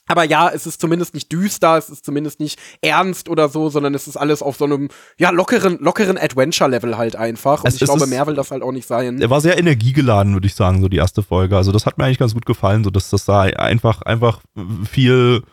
aber 0.05 0.25
ja, 0.25 0.49
es 0.49 0.65
ist 0.67 0.81
zumindest 0.81 1.13
nicht 1.13 1.31
düster, 1.31 1.77
es 1.77 1.89
ist 1.89 2.03
zumindest 2.05 2.41
nicht 2.41 2.59
ernst 2.81 3.29
oder 3.29 3.47
so, 3.47 3.69
sondern 3.69 3.93
es 3.93 4.05
ist 4.05 4.17
alles 4.17 4.41
auf 4.41 4.57
so 4.57 4.65
einem 4.65 4.89
ja 5.17 5.29
lockeren 5.29 5.77
lockeren 5.79 6.17
Adventure-Level 6.17 6.97
halt 6.97 7.15
einfach. 7.15 7.61
Und 7.63 7.69
Es- 7.69 7.75
ich 7.75 7.85
glaube, 7.85 8.03
ist- 8.03 8.09
mehr 8.09 8.27
will 8.27 8.35
das 8.35 8.51
halt 8.51 8.63
auch 8.63 8.73
nicht 8.73 8.85
sein. 8.85 9.21
Er 9.21 9.29
war 9.29 9.39
sehr 9.39 9.57
energiegeladen, 9.57 10.33
würde 10.33 10.47
ich 10.47 10.55
sagen, 10.55 10.81
so 10.81 10.89
die 10.89 10.97
erste 10.97 11.23
Folge. 11.23 11.55
Also 11.55 11.71
das 11.71 11.85
hat 11.85 11.97
mir 11.97 12.03
eigentlich 12.03 12.17
ganz 12.19 12.33
gut 12.33 12.45
gefallen, 12.45 12.83
so 12.83 12.89
dass 12.89 13.09
das 13.11 13.23
da 13.23 13.41
einfach, 13.43 14.01
einfach 14.01 14.41
viel, 14.89 15.43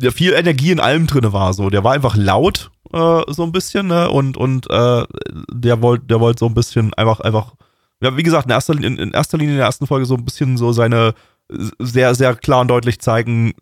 ja, 0.00 0.10
viel 0.10 0.32
Energie 0.34 0.70
in 0.72 0.80
allem 0.80 1.06
drinne 1.06 1.32
war. 1.32 1.54
So, 1.54 1.70
der 1.70 1.84
war 1.84 1.92
einfach 1.94 2.16
laut, 2.16 2.70
äh, 2.92 3.22
so 3.28 3.42
ein 3.44 3.52
bisschen, 3.52 3.86
ne? 3.86 4.10
Und, 4.10 4.36
und 4.36 4.68
äh, 4.70 5.04
der 5.50 5.80
wollte, 5.82 6.04
der 6.06 6.20
wollte 6.20 6.40
so 6.40 6.46
ein 6.46 6.54
bisschen 6.54 6.92
einfach, 6.94 7.20
einfach, 7.20 7.54
ja, 8.02 8.14
wie 8.16 8.22
gesagt, 8.22 8.44
in 8.46 8.50
erster, 8.52 8.74
in, 8.74 8.98
in 8.98 9.12
erster 9.12 9.38
Linie 9.38 9.54
in 9.54 9.58
der 9.58 9.66
ersten 9.66 9.86
Folge 9.86 10.04
so 10.06 10.16
ein 10.16 10.24
bisschen 10.24 10.56
so 10.58 10.72
seine 10.72 11.14
sehr, 11.48 12.14
sehr 12.14 12.34
klar 12.34 12.60
und 12.62 12.68
deutlich 12.68 13.00
zeigen, 13.00 13.54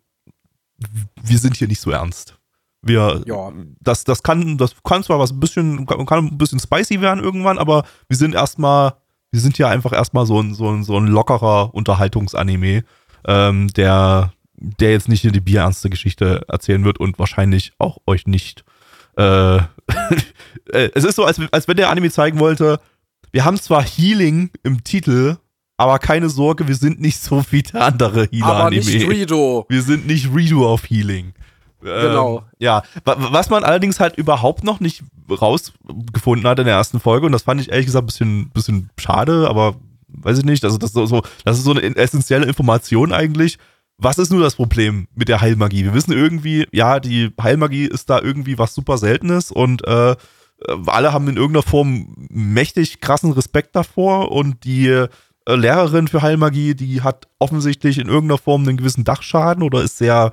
wir 1.23 1.37
sind 1.37 1.55
hier 1.55 1.67
nicht 1.67 1.81
so 1.81 1.91
ernst. 1.91 2.37
Wir, 2.81 3.23
Ja. 3.25 3.51
das, 3.79 4.03
das 4.03 4.21
kann, 4.21 4.57
das 4.57 4.75
kann 4.83 5.03
zwar 5.03 5.19
was 5.19 5.31
ein 5.31 5.39
bisschen, 5.39 5.85
kann 5.85 6.07
ein 6.25 6.37
bisschen 6.37 6.59
spicy 6.59 7.01
werden 7.01 7.23
irgendwann, 7.23 7.57
aber 7.57 7.83
wir 8.07 8.17
sind 8.17 8.35
erstmal, 8.35 8.93
wir 9.31 9.39
sind 9.39 9.57
ja 9.57 9.69
einfach 9.69 9.91
erstmal 9.91 10.25
so 10.25 10.39
ein, 10.39 10.53
so 10.53 10.69
ein, 10.69 10.83
so 10.83 10.97
ein 10.97 11.07
lockerer 11.07 11.73
Unterhaltungsanime, 11.73 12.83
ähm, 13.27 13.67
der, 13.69 14.33
der 14.53 14.91
jetzt 14.91 15.09
nicht 15.09 15.23
die 15.23 15.39
bierernste 15.39 15.89
Geschichte 15.89 16.45
erzählen 16.47 16.85
wird 16.85 16.99
und 16.99 17.17
wahrscheinlich 17.17 17.73
auch 17.79 17.97
euch 18.05 18.27
nicht. 18.27 18.63
Äh, 19.17 19.57
äh, 20.71 20.89
es 20.93 21.03
ist 21.03 21.15
so, 21.15 21.25
als, 21.25 21.39
als 21.51 21.67
wenn 21.67 21.77
der 21.77 21.89
Anime 21.89 22.11
zeigen 22.11 22.39
wollte, 22.39 22.79
wir 23.31 23.45
haben 23.45 23.57
zwar 23.57 23.83
Healing 23.83 24.51
im 24.63 24.83
Titel, 24.83 25.37
aber 25.77 25.99
keine 25.99 26.29
Sorge, 26.29 26.67
wir 26.67 26.75
sind 26.75 27.01
nicht 27.01 27.19
so 27.21 27.43
wie 27.51 27.63
der 27.63 27.81
andere 27.83 28.21
aber 28.23 28.29
Healer-Anime. 28.31 28.85
nicht 28.85 29.09
Rido. 29.09 29.65
Wir 29.69 29.81
sind 29.81 30.07
nicht 30.07 30.33
Redo 30.33 30.71
auf 30.71 30.89
Healing. 30.89 31.33
Genau. 31.81 32.39
Ähm, 32.39 32.43
ja, 32.59 32.83
Wa- 33.03 33.15
was 33.31 33.49
man 33.49 33.63
allerdings 33.63 33.99
halt 33.99 34.17
überhaupt 34.17 34.63
noch 34.63 34.79
nicht 34.79 35.03
rausgefunden 35.29 36.47
hat 36.47 36.59
in 36.59 36.65
der 36.65 36.75
ersten 36.75 36.99
Folge, 36.99 37.25
und 37.25 37.31
das 37.31 37.43
fand 37.43 37.61
ich 37.61 37.69
ehrlich 37.71 37.85
gesagt 37.85 38.03
ein 38.03 38.07
bisschen, 38.07 38.49
bisschen 38.49 38.89
schade, 38.99 39.47
aber 39.49 39.75
weiß 40.07 40.39
ich 40.39 40.45
nicht, 40.45 40.63
also 40.63 40.77
das 40.77 40.91
ist 40.95 41.09
so, 41.09 41.21
das 41.43 41.57
ist 41.57 41.63
so 41.63 41.71
eine 41.71 41.81
essentielle 41.95 42.45
Information 42.45 43.11
eigentlich. 43.11 43.57
Was 43.97 44.17
ist 44.17 44.31
nur 44.31 44.41
das 44.41 44.55
Problem 44.55 45.07
mit 45.15 45.29
der 45.29 45.41
Heilmagie? 45.41 45.83
Wir 45.85 45.93
wissen 45.93 46.11
irgendwie, 46.11 46.67
ja, 46.73 46.99
die 46.99 47.31
Heilmagie 47.41 47.85
ist 47.85 48.09
da 48.09 48.19
irgendwie 48.19 48.57
was 48.57 48.73
super 48.75 48.97
Seltenes 48.97 49.51
und 49.51 49.85
äh, 49.87 50.15
alle 50.87 51.13
haben 51.13 51.27
in 51.29 51.37
irgendeiner 51.37 51.63
Form 51.63 52.13
mächtig 52.29 52.99
krassen 52.99 53.31
Respekt 53.31 53.75
davor 53.75 54.31
und 54.31 54.63
die 54.63 55.05
Lehrerin 55.47 56.07
für 56.07 56.21
Heilmagie, 56.21 56.75
die 56.75 57.01
hat 57.01 57.27
offensichtlich 57.39 57.97
in 57.99 58.07
irgendeiner 58.07 58.39
Form 58.39 58.63
einen 58.63 58.77
gewissen 58.77 59.03
Dachschaden 59.03 59.63
oder 59.63 59.83
ist 59.83 59.97
sehr, 59.97 60.31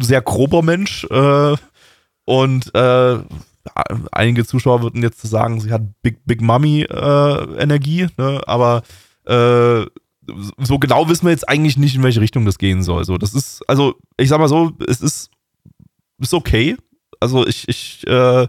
sehr 0.00 0.22
grober 0.22 0.62
Mensch 0.62 1.04
äh, 1.10 1.56
und 2.24 2.74
äh, 2.74 3.18
einige 4.12 4.44
Zuschauer 4.44 4.82
würden 4.82 5.02
jetzt 5.02 5.20
sagen, 5.22 5.60
sie 5.60 5.72
hat 5.72 5.82
Big 6.02 6.24
Big 6.24 6.40
Mummy 6.40 6.82
äh, 6.82 7.62
Energie, 7.62 8.06
ne? 8.16 8.40
aber 8.46 8.82
äh, 9.26 9.84
so 10.58 10.78
genau 10.78 11.08
wissen 11.08 11.26
wir 11.26 11.32
jetzt 11.32 11.48
eigentlich 11.48 11.76
nicht, 11.76 11.94
in 11.94 12.02
welche 12.02 12.20
Richtung 12.20 12.46
das 12.46 12.58
gehen 12.58 12.82
soll. 12.82 13.04
So, 13.04 13.18
das 13.18 13.34
ist, 13.34 13.62
also 13.68 13.94
ich 14.16 14.28
sag 14.28 14.38
mal 14.38 14.48
so, 14.48 14.72
es 14.86 15.00
ist, 15.00 15.30
ist 16.18 16.34
okay. 16.34 16.76
Also 17.20 17.46
ich, 17.46 17.68
ich, 17.68 18.06
äh, 18.06 18.48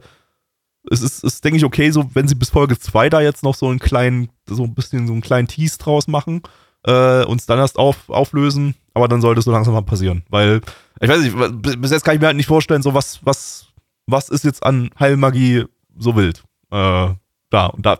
es 0.91 1.02
ist, 1.02 1.24
ist 1.24 1.43
denke 1.43 1.58
ich, 1.58 1.65
okay, 1.65 1.91
so 1.91 2.10
wenn 2.13 2.28
sie 2.28 2.36
bis 2.36 2.50
Folge 2.50 2.78
2 2.78 3.10
da 3.10 3.21
jetzt 3.21 3.43
noch 3.43 3.56
so 3.56 3.67
einen 3.67 3.80
kleinen, 3.80 4.30
so 4.48 4.63
ein 4.63 4.76
bisschen 4.76 5.08
so 5.08 5.13
einen 5.13 5.21
kleinen 5.21 5.48
Tease 5.48 5.78
draus 5.78 6.08
machen, 6.08 6.41
äh, 6.86 7.24
uns 7.26 7.45
dann 7.45 7.60
erst 7.60 7.78
auf, 7.78 8.10
auflösen, 8.10 8.76
aber 8.93 9.08
dann 9.08 9.21
sollte 9.21 9.39
es 9.39 9.45
so 9.45 9.52
langsam 9.52 9.74
mal 9.74 9.82
passieren. 9.82 10.24
Weil, 10.30 10.62
ich 11.00 11.10
weiß 11.10 11.21
nicht, 11.21 11.82
bis 11.82 11.91
jetzt 11.91 12.04
kann 12.04 12.15
ich 12.15 12.21
mir 12.21 12.28
halt 12.28 12.38
nicht 12.38 12.48
vorstellen, 12.48 12.82
so 12.82 12.93
was, 12.93 13.19
was, 13.24 13.67
was 14.06 14.30
ist 14.30 14.43
jetzt 14.43 14.63
an 14.63 14.89
Heilmagie 15.00 15.65
so 15.98 16.15
wild. 16.15 16.43
Äh, 16.71 17.10
da, 17.50 17.65
und 17.67 17.86
da 17.86 18.00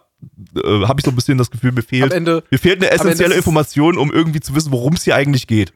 äh, 0.56 0.86
habe 0.86 1.00
ich 1.00 1.06
so 1.06 1.12
ein 1.12 1.16
bisschen 1.16 1.38
das 1.38 1.52
Gefühl, 1.52 1.72
mir 1.72 1.82
fehlt, 1.82 2.14
Ende, 2.14 2.44
mir 2.52 2.60
fehlt 2.60 2.82
eine 2.82 2.92
essentielle 2.92 3.36
Information, 3.36 3.98
um 3.98 4.12
irgendwie 4.12 4.40
zu 4.40 4.56
wissen, 4.56 4.72
worum 4.72 4.94
es 4.94 5.04
hier 5.04 5.16
eigentlich 5.16 5.48
geht. 5.48 5.74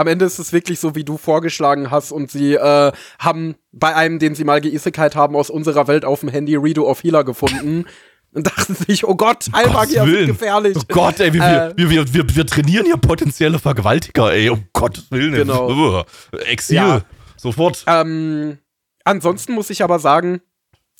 Am 0.00 0.06
Ende 0.06 0.24
ist 0.24 0.38
es 0.38 0.52
wirklich 0.52 0.80
so, 0.80 0.94
wie 0.94 1.04
du 1.04 1.18
vorgeschlagen 1.18 1.90
hast 1.90 2.10
und 2.10 2.30
sie 2.30 2.54
äh, 2.54 2.92
haben 3.18 3.54
bei 3.70 3.94
einem, 3.94 4.18
den 4.18 4.34
sie 4.34 4.44
mal 4.44 4.60
geisekalt 4.62 5.14
haben, 5.14 5.36
aus 5.36 5.50
unserer 5.50 5.86
Welt 5.88 6.06
auf 6.06 6.20
dem 6.20 6.30
Handy 6.30 6.56
Redo 6.56 6.88
of 6.88 7.02
Healer 7.02 7.22
gefunden 7.22 7.84
und 8.32 8.46
dachten 8.46 8.74
sich, 8.74 9.06
oh 9.06 9.14
Gott, 9.14 9.46
Heilmagier 9.52 10.04
sind 10.04 10.12
Willen. 10.12 10.26
gefährlich. 10.28 10.76
Oh 10.78 10.82
Gott, 10.88 11.20
ey, 11.20 11.34
wir, 11.34 11.42
Äh. 11.42 11.72
wir, 11.76 11.90
wir, 11.90 12.14
wir, 12.14 12.36
wir 12.36 12.46
trainieren 12.46 12.86
hier 12.86 12.96
potenzielle 12.96 13.58
Vergewaltiger, 13.58 14.32
ey, 14.32 14.48
um 14.48 14.64
Gottes 14.72 15.10
Willen. 15.10 15.34
Genau. 15.34 16.04
Exil. 16.46 16.76
Ja. 16.76 17.02
Sofort. 17.36 17.84
Ähm, 17.86 18.56
ansonsten 19.04 19.52
muss 19.52 19.68
ich 19.68 19.82
aber 19.84 19.98
sagen, 19.98 20.40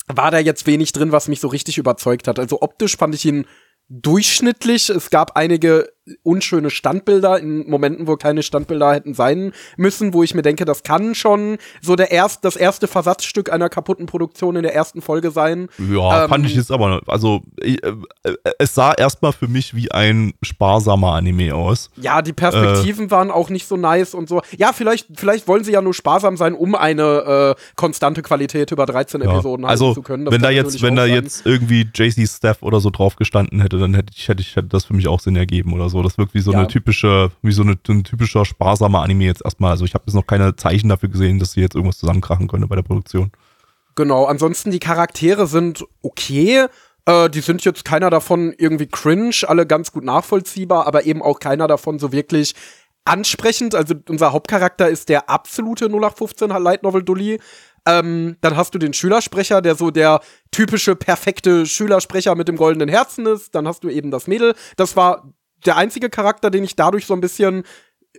war 0.07 0.29
da 0.29 0.37
jetzt 0.39 0.67
wenig 0.67 0.91
drin, 0.91 1.11
was 1.11 1.27
mich 1.27 1.39
so 1.39 1.47
richtig 1.47 1.79
überzeugt 1.79 2.27
hat. 2.27 2.37
Also 2.37 2.61
optisch 2.61 2.97
fand 2.97 3.15
ich 3.15 3.25
ihn 3.25 3.45
durchschnittlich. 3.89 4.89
Es 4.89 5.09
gab 5.09 5.35
einige 5.35 5.91
unschöne 6.23 6.69
Standbilder 6.69 7.39
in 7.39 7.69
Momenten, 7.69 8.07
wo 8.07 8.15
keine 8.15 8.43
Standbilder 8.43 8.93
hätten 8.93 9.13
sein 9.13 9.51
müssen, 9.77 10.13
wo 10.13 10.23
ich 10.23 10.33
mir 10.33 10.41
denke, 10.41 10.65
das 10.65 10.83
kann 10.83 11.13
schon 11.15 11.57
so 11.81 11.95
der 11.95 12.11
erst, 12.11 12.43
das 12.43 12.55
erste 12.55 12.87
Versatzstück 12.87 13.51
einer 13.51 13.69
kaputten 13.69 14.07
Produktion 14.07 14.55
in 14.55 14.63
der 14.63 14.73
ersten 14.73 15.01
Folge 15.01 15.31
sein. 15.31 15.67
Ja, 15.77 16.23
ähm, 16.23 16.29
fand 16.29 16.45
ich 16.45 16.55
jetzt 16.55 16.71
aber, 16.71 17.01
also, 17.07 17.41
ich, 17.57 17.81
äh, 17.83 17.93
äh, 18.23 18.35
es 18.57 18.73
sah 18.73 18.93
erstmal 18.93 19.31
für 19.31 19.47
mich 19.47 19.75
wie 19.75 19.91
ein 19.91 20.33
sparsamer 20.41 21.13
Anime 21.13 21.53
aus. 21.53 21.91
Ja, 21.97 22.21
die 22.21 22.33
Perspektiven 22.33 23.11
waren 23.11 23.29
auch 23.29 23.49
nicht 23.49 23.67
so 23.67 23.77
nice 23.77 24.13
und 24.15 24.27
so. 24.27 24.41
Ja, 24.57 24.73
vielleicht, 24.73 25.07
vielleicht 25.15 25.47
wollen 25.47 25.63
sie 25.63 25.71
ja 25.71 25.81
nur 25.81 25.93
sparsam 25.93 26.35
sein, 26.35 26.55
um 26.55 26.73
eine 26.75 27.55
äh, 27.57 27.61
konstante 27.75 28.21
Qualität 28.23 28.71
über 28.71 28.85
13 28.85 29.21
Ja. 29.21 29.31
Episoden 29.31 29.65
Also, 29.65 29.93
zu 29.93 30.01
können. 30.01 30.25
Das 30.25 30.33
wenn 30.33 30.41
da 30.41 30.49
jetzt, 30.49 30.81
wenn 30.81 30.95
da 30.95 31.03
sein. 31.03 31.13
jetzt 31.13 31.45
irgendwie 31.45 31.87
JC 31.93 32.27
Staff 32.27 32.63
oder 32.63 32.79
so 32.79 32.89
drauf 32.89 33.15
gestanden 33.17 33.61
hätte, 33.61 33.77
dann 33.77 33.93
hätte 33.93 34.13
ich, 34.15 34.27
hätte 34.27 34.41
ich, 34.41 34.55
hätte 34.55 34.67
das 34.69 34.85
für 34.85 34.93
mich 34.95 35.07
auch 35.07 35.19
Sinn 35.19 35.35
ergeben 35.35 35.73
oder 35.73 35.89
so. 35.89 35.90
Das 36.01 36.17
wirkt 36.17 36.33
wie 36.33 36.39
so 36.41 36.51
Ja. 36.53 36.59
eine 36.59 36.67
typische, 36.67 37.31
wie 37.41 37.51
so 37.51 37.63
eine, 37.63 37.77
so 37.85 37.91
ein 37.93 38.03
typischer 38.03 38.45
sparsamer 38.45 39.01
Anime 39.01 39.25
jetzt 39.25 39.43
erstmal. 39.43 39.71
Also 39.71 39.83
ich 39.85 39.93
habe 39.93 40.03
jetzt 40.07 40.15
noch 40.15 40.25
keine 40.27 40.55
Zeichen 40.55 40.89
dafür 40.89 41.09
gesehen, 41.09 41.39
dass 41.39 41.51
sie 41.53 41.61
jetzt 41.61 41.75
irgendwas 41.75 41.97
zusammenkrachen 41.97 42.47
können 42.47 42.67
bei 42.69 42.75
der 42.75 42.83
Produktion. 42.83 43.31
Genau, 43.95 44.25
ansonsten 44.25 44.71
die 44.71 44.79
Charaktere 44.79 45.47
sind 45.47 45.83
okay. 46.01 46.67
Äh, 47.05 47.29
die 47.29 47.41
sind 47.41 47.65
jetzt 47.65 47.83
keiner 47.83 48.09
davon 48.09 48.53
irgendwie 48.57 48.87
cringe, 48.87 49.35
alle 49.47 49.65
ganz 49.67 49.91
gut 49.91 50.03
nachvollziehbar, 50.03 50.87
aber 50.87 51.05
eben 51.05 51.21
auch 51.21 51.39
keiner 51.39 51.67
davon 51.67 51.99
so 51.99 52.11
wirklich 52.11 52.53
ansprechend. 53.05 53.75
Also 53.75 53.95
unser 54.07 54.31
Hauptcharakter 54.31 54.87
ist 54.87 55.09
der 55.09 55.29
absolute 55.29 55.85
0815 55.89 56.49
Light 56.49 56.83
Novel 56.83 57.03
Dully. 57.03 57.39
Ähm, 57.87 58.37
dann 58.41 58.55
hast 58.55 58.75
du 58.75 58.77
den 58.79 58.93
Schülersprecher, 58.93 59.61
der 59.63 59.73
so 59.75 59.89
der 59.89 60.21
typische 60.51 60.95
perfekte 60.95 61.65
Schülersprecher 61.65 62.35
mit 62.35 62.47
dem 62.47 62.55
goldenen 62.55 62.89
Herzen 62.89 63.25
ist. 63.25 63.55
Dann 63.55 63.67
hast 63.67 63.83
du 63.83 63.89
eben 63.89 64.11
das 64.11 64.27
Mädel. 64.27 64.53
Das 64.77 64.95
war 64.95 65.33
der 65.65 65.77
einzige 65.77 66.09
Charakter, 66.09 66.49
den 66.49 66.63
ich 66.63 66.75
dadurch 66.75 67.05
so 67.05 67.13
ein 67.13 67.21
bisschen 67.21 67.63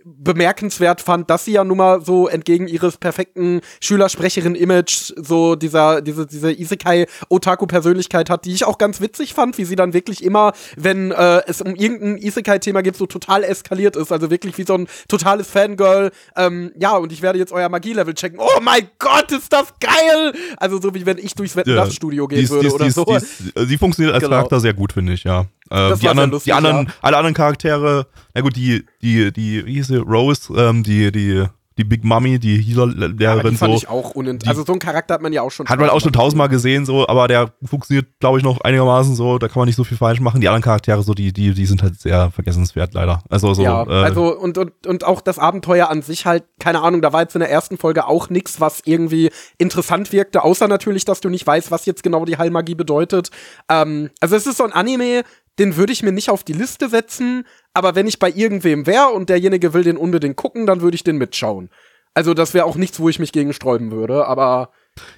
bemerkenswert 0.05 1.01
fand, 1.01 1.29
dass 1.29 1.45
sie 1.45 1.53
ja 1.53 1.63
nun 1.63 1.77
mal 1.77 2.03
so 2.03 2.27
entgegen 2.27 2.67
ihres 2.67 2.97
perfekten 2.97 3.61
Schülersprecherin-Image 3.81 5.13
so 5.15 5.55
dieser, 5.55 6.01
diese, 6.01 6.25
diese 6.25 6.51
Isekai-Otaku-Persönlichkeit 6.51 8.29
hat, 8.29 8.45
die 8.45 8.53
ich 8.53 8.65
auch 8.65 8.77
ganz 8.77 9.01
witzig 9.01 9.33
fand, 9.33 9.57
wie 9.57 9.65
sie 9.65 9.75
dann 9.75 9.93
wirklich 9.93 10.23
immer, 10.23 10.53
wenn 10.75 11.11
äh, 11.11 11.41
es 11.47 11.61
um 11.61 11.75
irgendein 11.75 12.17
Isekai-Thema 12.17 12.81
geht, 12.81 12.95
so 12.95 13.05
total 13.05 13.43
eskaliert 13.43 13.95
ist. 13.95 14.11
Also 14.11 14.29
wirklich 14.29 14.57
wie 14.57 14.63
so 14.63 14.75
ein 14.75 14.87
totales 15.07 15.47
Fangirl. 15.49 16.11
Ähm, 16.35 16.71
ja, 16.77 16.95
und 16.97 17.11
ich 17.11 17.21
werde 17.21 17.39
jetzt 17.39 17.51
euer 17.51 17.69
Magie-Level 17.69 18.13
checken. 18.13 18.39
Oh 18.39 18.59
mein 18.61 18.89
Gott, 18.99 19.31
ist 19.31 19.51
das 19.53 19.73
geil! 19.79 20.33
Also 20.57 20.81
so 20.81 20.93
wie 20.93 21.05
wenn 21.05 21.17
ich 21.17 21.35
durchs 21.35 21.55
Wetten-Das-Studio 21.55 22.27
gehen 22.27 22.39
dies, 22.39 22.49
würde 22.49 22.65
dies, 22.65 22.73
oder 22.73 22.85
dies, 22.85 22.95
so. 22.95 23.05
dies, 23.05 23.69
sie 23.69 23.77
funktioniert 23.77 24.13
als 24.13 24.23
Genau. 24.23 24.37
Charakter 24.37 24.59
sehr 24.59 24.73
gut, 24.73 24.93
finde 24.93 25.13
ich, 25.13 25.23
ja. 25.25 25.41
Äh, 25.69 25.89
Das 25.89 25.99
die 25.99 26.07
anderen, 26.07 26.31
lustig, 26.31 26.45
die 26.45 26.53
anderen, 26.53 26.85
ja. 26.87 26.93
alle 27.01 27.17
anderen 27.17 27.33
Charaktere, 27.33 28.07
na 28.33 28.41
gut, 28.41 28.55
die, 28.55 28.85
die, 29.01 29.31
die, 29.31 29.65
wie 29.65 29.73
hieß 29.73 29.89
sie, 29.93 30.01
Rose, 30.01 30.53
ähm, 30.55 30.83
die, 30.83 31.11
die, 31.11 31.45
die 31.77 31.83
Big 31.83 32.03
Mummy, 32.03 32.37
die 32.37 32.61
Healer-Lehrerin 32.61 33.51
die 33.51 33.57
fand 33.57 33.73
so, 33.73 33.77
ich 33.77 33.89
auch 33.89 34.11
unint 34.11 34.47
Also 34.47 34.63
so 34.63 34.73
einen 34.73 34.79
Charakter 34.79 35.15
hat 35.15 35.21
man 35.21 35.33
ja 35.33 35.41
auch 35.41 35.49
schon. 35.49 35.67
hat 35.67 35.79
man 35.79 35.89
auch 35.89 36.01
schon 36.01 36.13
tausendmal 36.13 36.49
gesehen, 36.49 36.85
so, 36.85 37.07
aber 37.07 37.27
der 37.27 37.51
funktioniert, 37.63 38.07
glaube 38.19 38.37
ich, 38.37 38.43
noch 38.43 38.61
einigermaßen 38.61 39.15
so, 39.15 39.39
da 39.39 39.47
kann 39.47 39.59
man 39.59 39.65
nicht 39.67 39.75
so 39.75 39.83
viel 39.83 39.97
falsch 39.97 40.19
machen. 40.19 40.39
Die 40.41 40.47
anderen 40.47 40.61
Charaktere, 40.61 41.01
so, 41.01 41.13
die, 41.13 41.33
die, 41.33 41.53
die 41.53 41.65
sind 41.65 41.81
halt 41.81 41.99
sehr 41.99 42.29
vergessenswert, 42.31 42.93
leider. 42.93 43.23
Also 43.29 43.53
so, 43.53 43.63
ja, 43.63 43.83
äh, 43.83 44.03
also 44.03 44.37
und, 44.37 44.57
und, 44.57 44.85
und 44.85 45.03
auch 45.03 45.21
das 45.21 45.39
Abenteuer 45.39 45.89
an 45.89 46.03
sich 46.03 46.25
halt, 46.25 46.43
keine 46.59 46.81
Ahnung, 46.81 47.01
da 47.01 47.11
war 47.11 47.21
jetzt 47.21 47.35
in 47.35 47.39
der 47.39 47.49
ersten 47.49 47.77
Folge 47.77 48.07
auch 48.07 48.29
nichts, 48.29 48.61
was 48.61 48.81
irgendwie 48.85 49.31
interessant 49.57 50.11
wirkte, 50.11 50.43
außer 50.43 50.67
natürlich, 50.67 51.05
dass 51.05 51.21
du 51.21 51.29
nicht 51.29 51.47
weißt, 51.47 51.71
was 51.71 51.85
jetzt 51.85 52.03
genau 52.03 52.25
die 52.25 52.37
Heilmagie 52.37 52.75
bedeutet. 52.75 53.31
Ähm, 53.67 54.11
also 54.19 54.35
es 54.35 54.45
ist 54.45 54.57
so 54.57 54.63
ein 54.63 54.73
Anime, 54.73 55.23
den 55.59 55.75
würde 55.75 55.93
ich 55.93 56.03
mir 56.03 56.11
nicht 56.11 56.29
auf 56.29 56.43
die 56.43 56.53
Liste 56.53 56.89
setzen, 56.89 57.45
aber 57.73 57.95
wenn 57.95 58.07
ich 58.07 58.19
bei 58.19 58.31
irgendwem 58.31 58.85
wäre 58.87 59.09
und 59.09 59.29
derjenige 59.29 59.73
will 59.73 59.83
den 59.83 59.97
unbedingt 59.97 60.35
gucken, 60.35 60.65
dann 60.65 60.81
würde 60.81 60.95
ich 60.95 61.03
den 61.03 61.17
mitschauen. 61.17 61.69
Also 62.15 62.33
das 62.33 62.53
wäre 62.53 62.65
auch 62.65 62.75
nichts, 62.75 62.99
wo 62.99 63.09
ich 63.09 63.19
mich 63.19 63.31
gegen 63.31 63.53
sträuben 63.53 63.91
würde, 63.91 64.27
aber 64.27 64.69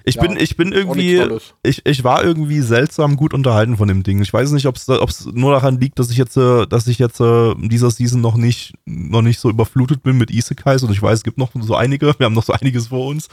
Ich 0.04 0.14
Ja, 0.14 0.22
bin, 0.22 0.38
ich 0.38 0.56
bin 0.56 0.72
irgendwie, 0.72 1.22
ich, 1.62 1.84
ich 1.84 2.04
war 2.04 2.24
irgendwie 2.24 2.60
seltsam 2.60 3.16
gut 3.16 3.34
unterhalten 3.34 3.76
von 3.76 3.88
dem 3.88 4.02
Ding. 4.02 4.22
Ich 4.22 4.32
weiß 4.32 4.52
nicht, 4.52 4.66
ob 4.66 4.76
es 4.76 5.26
nur 5.26 5.52
daran 5.52 5.78
liegt, 5.78 5.98
dass 5.98 6.10
ich 6.10 6.16
jetzt, 6.16 6.36
äh, 6.38 6.66
dass 6.66 6.86
ich 6.86 6.98
jetzt 6.98 7.20
äh, 7.20 7.54
dieser 7.58 7.90
Season 7.90 8.22
noch 8.22 8.36
nicht, 8.36 8.72
noch 8.86 9.20
nicht 9.20 9.38
so 9.38 9.50
überflutet 9.50 10.02
bin 10.02 10.16
mit 10.16 10.30
Isekais 10.30 10.82
und 10.82 10.90
ich 10.92 11.02
weiß, 11.02 11.18
es 11.18 11.24
gibt 11.24 11.36
noch 11.36 11.50
so 11.60 11.74
einige, 11.74 12.14
wir 12.18 12.24
haben 12.24 12.34
noch 12.34 12.44
so 12.44 12.54
einiges 12.54 12.86
vor 12.88 13.06
uns. 13.08 13.28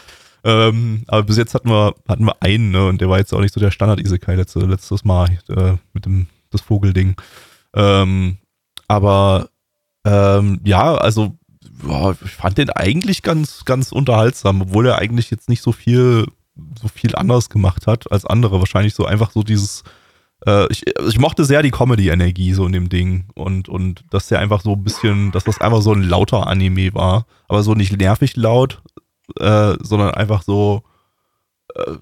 Ähm, 0.46 1.04
aber 1.08 1.24
bis 1.24 1.38
jetzt 1.38 1.54
hatten 1.54 1.70
wir, 1.70 1.96
hatten 2.06 2.26
wir 2.26 2.36
einen, 2.42 2.72
ne, 2.72 2.88
und 2.88 3.00
der 3.00 3.08
war 3.08 3.18
jetzt 3.18 3.34
auch 3.34 3.40
nicht 3.40 3.54
so 3.54 3.62
der 3.62 3.72
Standard-Isekai 3.72 4.36
letzte, 4.36 4.60
letztes 4.60 5.06
Mal, 5.06 5.40
äh, 5.48 5.76
mit 5.94 6.06
dem, 6.06 6.28
das 6.54 6.62
Vogelding. 6.62 7.16
Ähm, 7.76 8.38
aber, 8.88 9.50
ähm, 10.06 10.60
ja, 10.64 10.96
also, 10.96 11.38
boah, 11.82 12.16
ich 12.24 12.32
fand 12.32 12.58
den 12.58 12.70
eigentlich 12.70 13.22
ganz, 13.22 13.66
ganz 13.66 13.92
unterhaltsam, 13.92 14.62
obwohl 14.62 14.88
er 14.88 15.00
eigentlich 15.00 15.32
jetzt 15.32 15.50
nicht 15.50 15.62
so 15.62 15.72
viel, 15.72 16.26
so 16.80 16.88
viel 16.88 17.16
anderes 17.16 17.50
gemacht 17.50 17.88
hat 17.88 18.12
als 18.12 18.26
andere. 18.26 18.60
Wahrscheinlich 18.60 18.94
so 18.94 19.06
einfach 19.06 19.32
so 19.32 19.44
dieses, 19.44 19.84
äh, 20.46 20.68
ich, 20.72 20.86
ich 20.88 21.20
mochte 21.20 21.46
sehr 21.46 21.64
die 21.64 21.72
Comedy-Energie 21.72 22.54
so 22.54 22.66
in 22.66 22.74
dem 22.74 22.90
Ding 22.90 23.26
und, 23.36 23.70
und 23.70 24.04
dass 24.10 24.28
der 24.28 24.40
einfach 24.40 24.62
so 24.62 24.74
ein 24.74 24.84
bisschen, 24.84 25.32
dass 25.32 25.44
das 25.46 25.62
einfach 25.62 25.82
so 25.82 25.94
ein 25.94 26.04
lauter 26.04 26.48
Anime 26.48 26.94
war, 26.94 27.26
aber 27.48 27.64
so 27.64 27.74
nicht 27.74 27.98
nervig 27.98 28.36
laut, 28.36 28.82
äh, 29.40 29.74
sondern 29.82 30.12
einfach 30.12 30.44
so, 30.44 30.84
äh, 31.76 31.94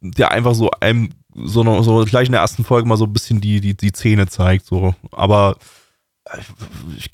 der 0.00 0.30
einfach 0.30 0.54
so 0.54 0.70
einem, 0.80 1.10
so, 1.44 1.62
noch, 1.62 1.82
so 1.82 2.04
gleich 2.04 2.26
in 2.26 2.32
der 2.32 2.40
ersten 2.40 2.64
Folge 2.64 2.88
mal 2.88 2.96
so 2.96 3.04
ein 3.04 3.12
bisschen 3.12 3.40
die, 3.40 3.60
die, 3.60 3.76
die 3.76 3.92
Zähne 3.92 4.26
zeigt, 4.26 4.66
so. 4.66 4.94
Aber 5.12 5.56
äh, 6.24 6.38
ich, 6.96 7.10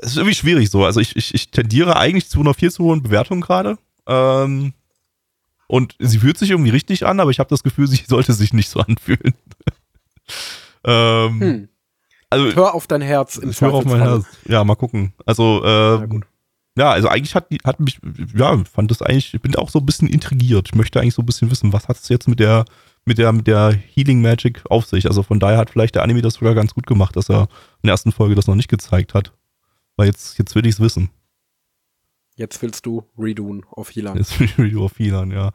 es 0.00 0.10
ist 0.10 0.16
irgendwie 0.16 0.34
schwierig 0.34 0.70
so. 0.70 0.84
Also 0.84 1.00
ich, 1.00 1.16
ich, 1.16 1.34
ich 1.34 1.50
tendiere 1.50 1.96
eigentlich 1.96 2.28
zu 2.28 2.40
einer 2.40 2.54
viel 2.54 2.70
zu 2.70 2.84
hohen 2.84 3.02
Bewertung 3.02 3.40
gerade. 3.40 3.78
Ähm, 4.06 4.74
und 5.66 5.96
sie 5.98 6.18
fühlt 6.18 6.38
sich 6.38 6.50
irgendwie 6.50 6.70
richtig 6.70 7.06
an, 7.06 7.20
aber 7.20 7.30
ich 7.30 7.38
habe 7.38 7.48
das 7.48 7.62
Gefühl, 7.62 7.86
sie 7.86 8.04
sollte 8.06 8.32
sich 8.32 8.52
nicht 8.52 8.68
so 8.68 8.80
anfühlen. 8.80 9.34
ähm, 10.84 11.40
hm, 11.40 11.68
also 12.30 12.56
hör 12.56 12.74
auf 12.74 12.86
dein 12.86 13.00
Herz 13.00 13.36
im 13.36 13.50
ich 13.50 13.60
höre 13.60 13.72
auf 13.72 13.84
mein. 13.84 14.00
Herz. 14.00 14.26
Ja, 14.46 14.64
mal 14.64 14.74
gucken. 14.74 15.12
Also, 15.24 15.62
ähm, 15.64 16.24
ja, 16.76 16.90
also 16.90 17.08
eigentlich 17.08 17.34
hat, 17.36 17.46
hat 17.64 17.78
mich, 17.78 18.00
ja, 18.34 18.58
fand 18.64 18.90
das 18.90 19.00
eigentlich, 19.00 19.32
ich 19.32 19.40
bin 19.40 19.54
auch 19.54 19.70
so 19.70 19.78
ein 19.78 19.86
bisschen 19.86 20.08
intrigiert. 20.08 20.68
Ich 20.68 20.74
möchte 20.74 21.00
eigentlich 21.00 21.14
so 21.14 21.22
ein 21.22 21.26
bisschen 21.26 21.50
wissen, 21.50 21.72
was 21.72 21.86
hat 21.86 21.96
es 21.96 22.08
jetzt 22.08 22.26
mit 22.26 22.40
der, 22.40 22.64
mit 23.04 23.18
der, 23.18 23.32
mit 23.32 23.46
der 23.46 23.72
Healing 23.72 24.22
Magic 24.22 24.62
auf 24.70 24.86
sich? 24.86 25.06
Also 25.06 25.22
von 25.22 25.40
daher 25.40 25.58
hat 25.58 25.70
vielleicht 25.70 25.94
der 25.94 26.02
Anime 26.02 26.22
das 26.22 26.34
sogar 26.34 26.54
ganz 26.54 26.74
gut 26.74 26.86
gemacht, 26.86 27.16
dass 27.16 27.30
er 27.30 27.42
in 27.82 27.86
der 27.86 27.92
ersten 27.92 28.12
Folge 28.12 28.34
das 28.34 28.46
noch 28.46 28.54
nicht 28.54 28.68
gezeigt 28.68 29.14
hat. 29.14 29.32
Weil 29.96 30.06
jetzt, 30.06 30.38
jetzt 30.38 30.54
will 30.54 30.66
ich 30.66 30.74
es 30.74 30.80
wissen. 30.80 31.10
Jetzt 32.36 32.60
willst 32.62 32.84
du 32.84 33.04
redoen 33.16 33.64
auf 33.70 33.94
Healer. 33.94 34.16
Jetzt 34.16 34.38
will 34.38 34.46
ich 34.46 34.58
Video 34.58 34.84
auf 34.86 34.98
Healern, 34.98 35.30
ja. 35.30 35.50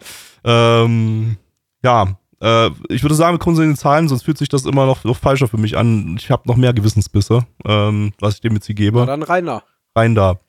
Ähm, 0.46 1.38
ja, 1.84 2.18
äh, 2.42 2.70
ich 2.88 3.04
würde 3.04 3.16
sagen, 3.16 3.36
wir 3.36 3.40
kommen 3.40 3.56
zu 3.56 3.62
den 3.62 3.76
Zahlen, 3.76 4.08
sonst 4.08 4.24
fühlt 4.24 4.38
sich 4.38 4.50
das 4.50 4.66
immer 4.66 4.86
noch, 4.86 5.04
noch 5.04 5.18
falscher 5.18 5.48
für 5.48 5.58
mich 5.58 5.78
an. 5.78 6.16
Ich 6.18 6.32
habe 6.32 6.48
noch 6.48 6.56
mehr 6.56 6.74
Gewissensbisse, 6.74 7.46
ähm, 7.66 8.14
was 8.20 8.36
ich 8.36 8.42
dem 8.42 8.54
jetzt 8.54 8.68
hier 8.68 8.76
gebe. 8.76 9.00
Na 9.00 9.06
dann 9.08 9.24
Rainer. 9.24 9.64
rein 9.96 10.16
da. 10.16 10.40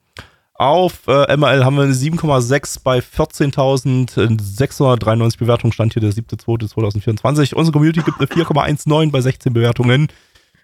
Auf 0.60 1.08
äh, 1.08 1.36
MRL 1.38 1.64
haben 1.64 1.76
wir 1.76 1.84
eine 1.84 1.94
7,6 1.94 2.80
bei 2.84 2.98
14.693 2.98 5.38
Bewertungen. 5.38 5.72
Stand 5.72 5.94
hier 5.94 6.02
der 6.02 6.12
7.2.2024. 6.12 7.54
Unsere 7.54 7.72
Community 7.72 8.02
gibt 8.02 8.18
eine 8.18 8.26
4,19 8.26 9.10
bei 9.10 9.22
16 9.22 9.54
Bewertungen. 9.54 10.08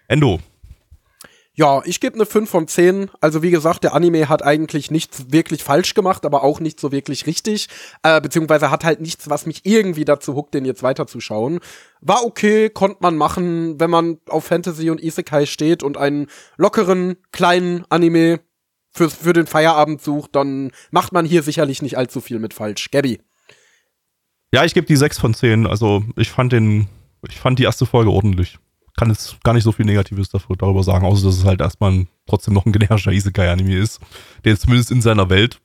Endo. 0.07 0.37
Ja, 1.55 1.81
ich 1.83 1.99
gebe 1.99 2.13
eine 2.13 2.27
5 2.27 2.47
von 2.47 2.67
10. 2.67 3.09
Also 3.21 3.41
wie 3.41 3.49
gesagt, 3.49 3.83
der 3.83 3.95
Anime 3.95 4.29
hat 4.29 4.43
eigentlich 4.43 4.91
nichts 4.91 5.31
wirklich 5.31 5.63
falsch 5.63 5.95
gemacht, 5.95 6.27
aber 6.27 6.43
auch 6.43 6.59
nicht 6.59 6.79
so 6.79 6.91
wirklich 6.91 7.25
richtig. 7.25 7.67
Äh, 8.03 8.21
beziehungsweise 8.21 8.69
hat 8.69 8.83
halt 8.83 9.01
nichts, 9.01 9.31
was 9.31 9.47
mich 9.47 9.65
irgendwie 9.65 10.05
dazu 10.05 10.35
huckt, 10.35 10.53
den 10.53 10.65
jetzt 10.65 10.83
weiterzuschauen. 10.83 11.59
War 12.01 12.23
okay, 12.23 12.69
konnte 12.69 12.97
man 12.99 13.17
machen, 13.17 13.79
wenn 13.79 13.89
man 13.89 14.19
auf 14.29 14.45
Fantasy 14.45 14.91
und 14.91 15.01
Isekai 15.01 15.47
steht 15.47 15.81
und 15.81 15.97
einen 15.97 16.27
lockeren, 16.55 17.15
kleinen 17.31 17.83
Anime 17.89 18.41
für, 18.91 19.09
für 19.09 19.33
den 19.33 19.47
Feierabend 19.47 20.01
sucht, 20.01 20.35
dann 20.35 20.71
macht 20.91 21.13
man 21.13 21.25
hier 21.25 21.43
sicherlich 21.43 21.81
nicht 21.81 21.97
allzu 21.97 22.21
viel 22.21 22.39
mit 22.39 22.53
falsch. 22.53 22.89
Gabby. 22.91 23.19
Ja, 24.53 24.63
ich 24.63 24.73
gebe 24.73 24.87
die 24.87 24.95
6 24.95 25.19
von 25.19 25.33
10. 25.33 25.67
Also 25.67 26.03
ich 26.15 26.31
fand 26.31 26.53
den, 26.53 26.87
ich 27.27 27.39
fand 27.39 27.59
die 27.59 27.63
erste 27.63 27.85
Folge 27.85 28.11
ordentlich. 28.11 28.57
Kann 28.95 29.09
jetzt 29.09 29.43
gar 29.43 29.53
nicht 29.53 29.63
so 29.63 29.71
viel 29.71 29.85
Negatives 29.85 30.29
dafür, 30.29 30.55
darüber 30.55 30.83
sagen, 30.83 31.05
außer 31.05 31.25
dass 31.25 31.37
es 31.37 31.45
halt 31.45 31.61
erstmal 31.61 31.91
ein, 31.91 32.07
trotzdem 32.25 32.53
noch 32.53 32.65
ein 32.65 32.71
generischer 32.71 33.11
Isekai-Anime 33.11 33.77
ist, 33.77 33.99
der 34.43 34.57
zumindest 34.57 34.91
in 34.91 35.01
seiner 35.01 35.29
Welt 35.29 35.59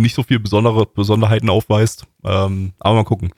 nicht 0.00 0.14
so 0.14 0.22
viel 0.22 0.38
besondere 0.38 0.86
Besonderheiten 0.86 1.50
aufweist. 1.50 2.06
Ähm, 2.24 2.72
aber 2.78 2.96
mal 2.96 3.04
gucken. 3.04 3.30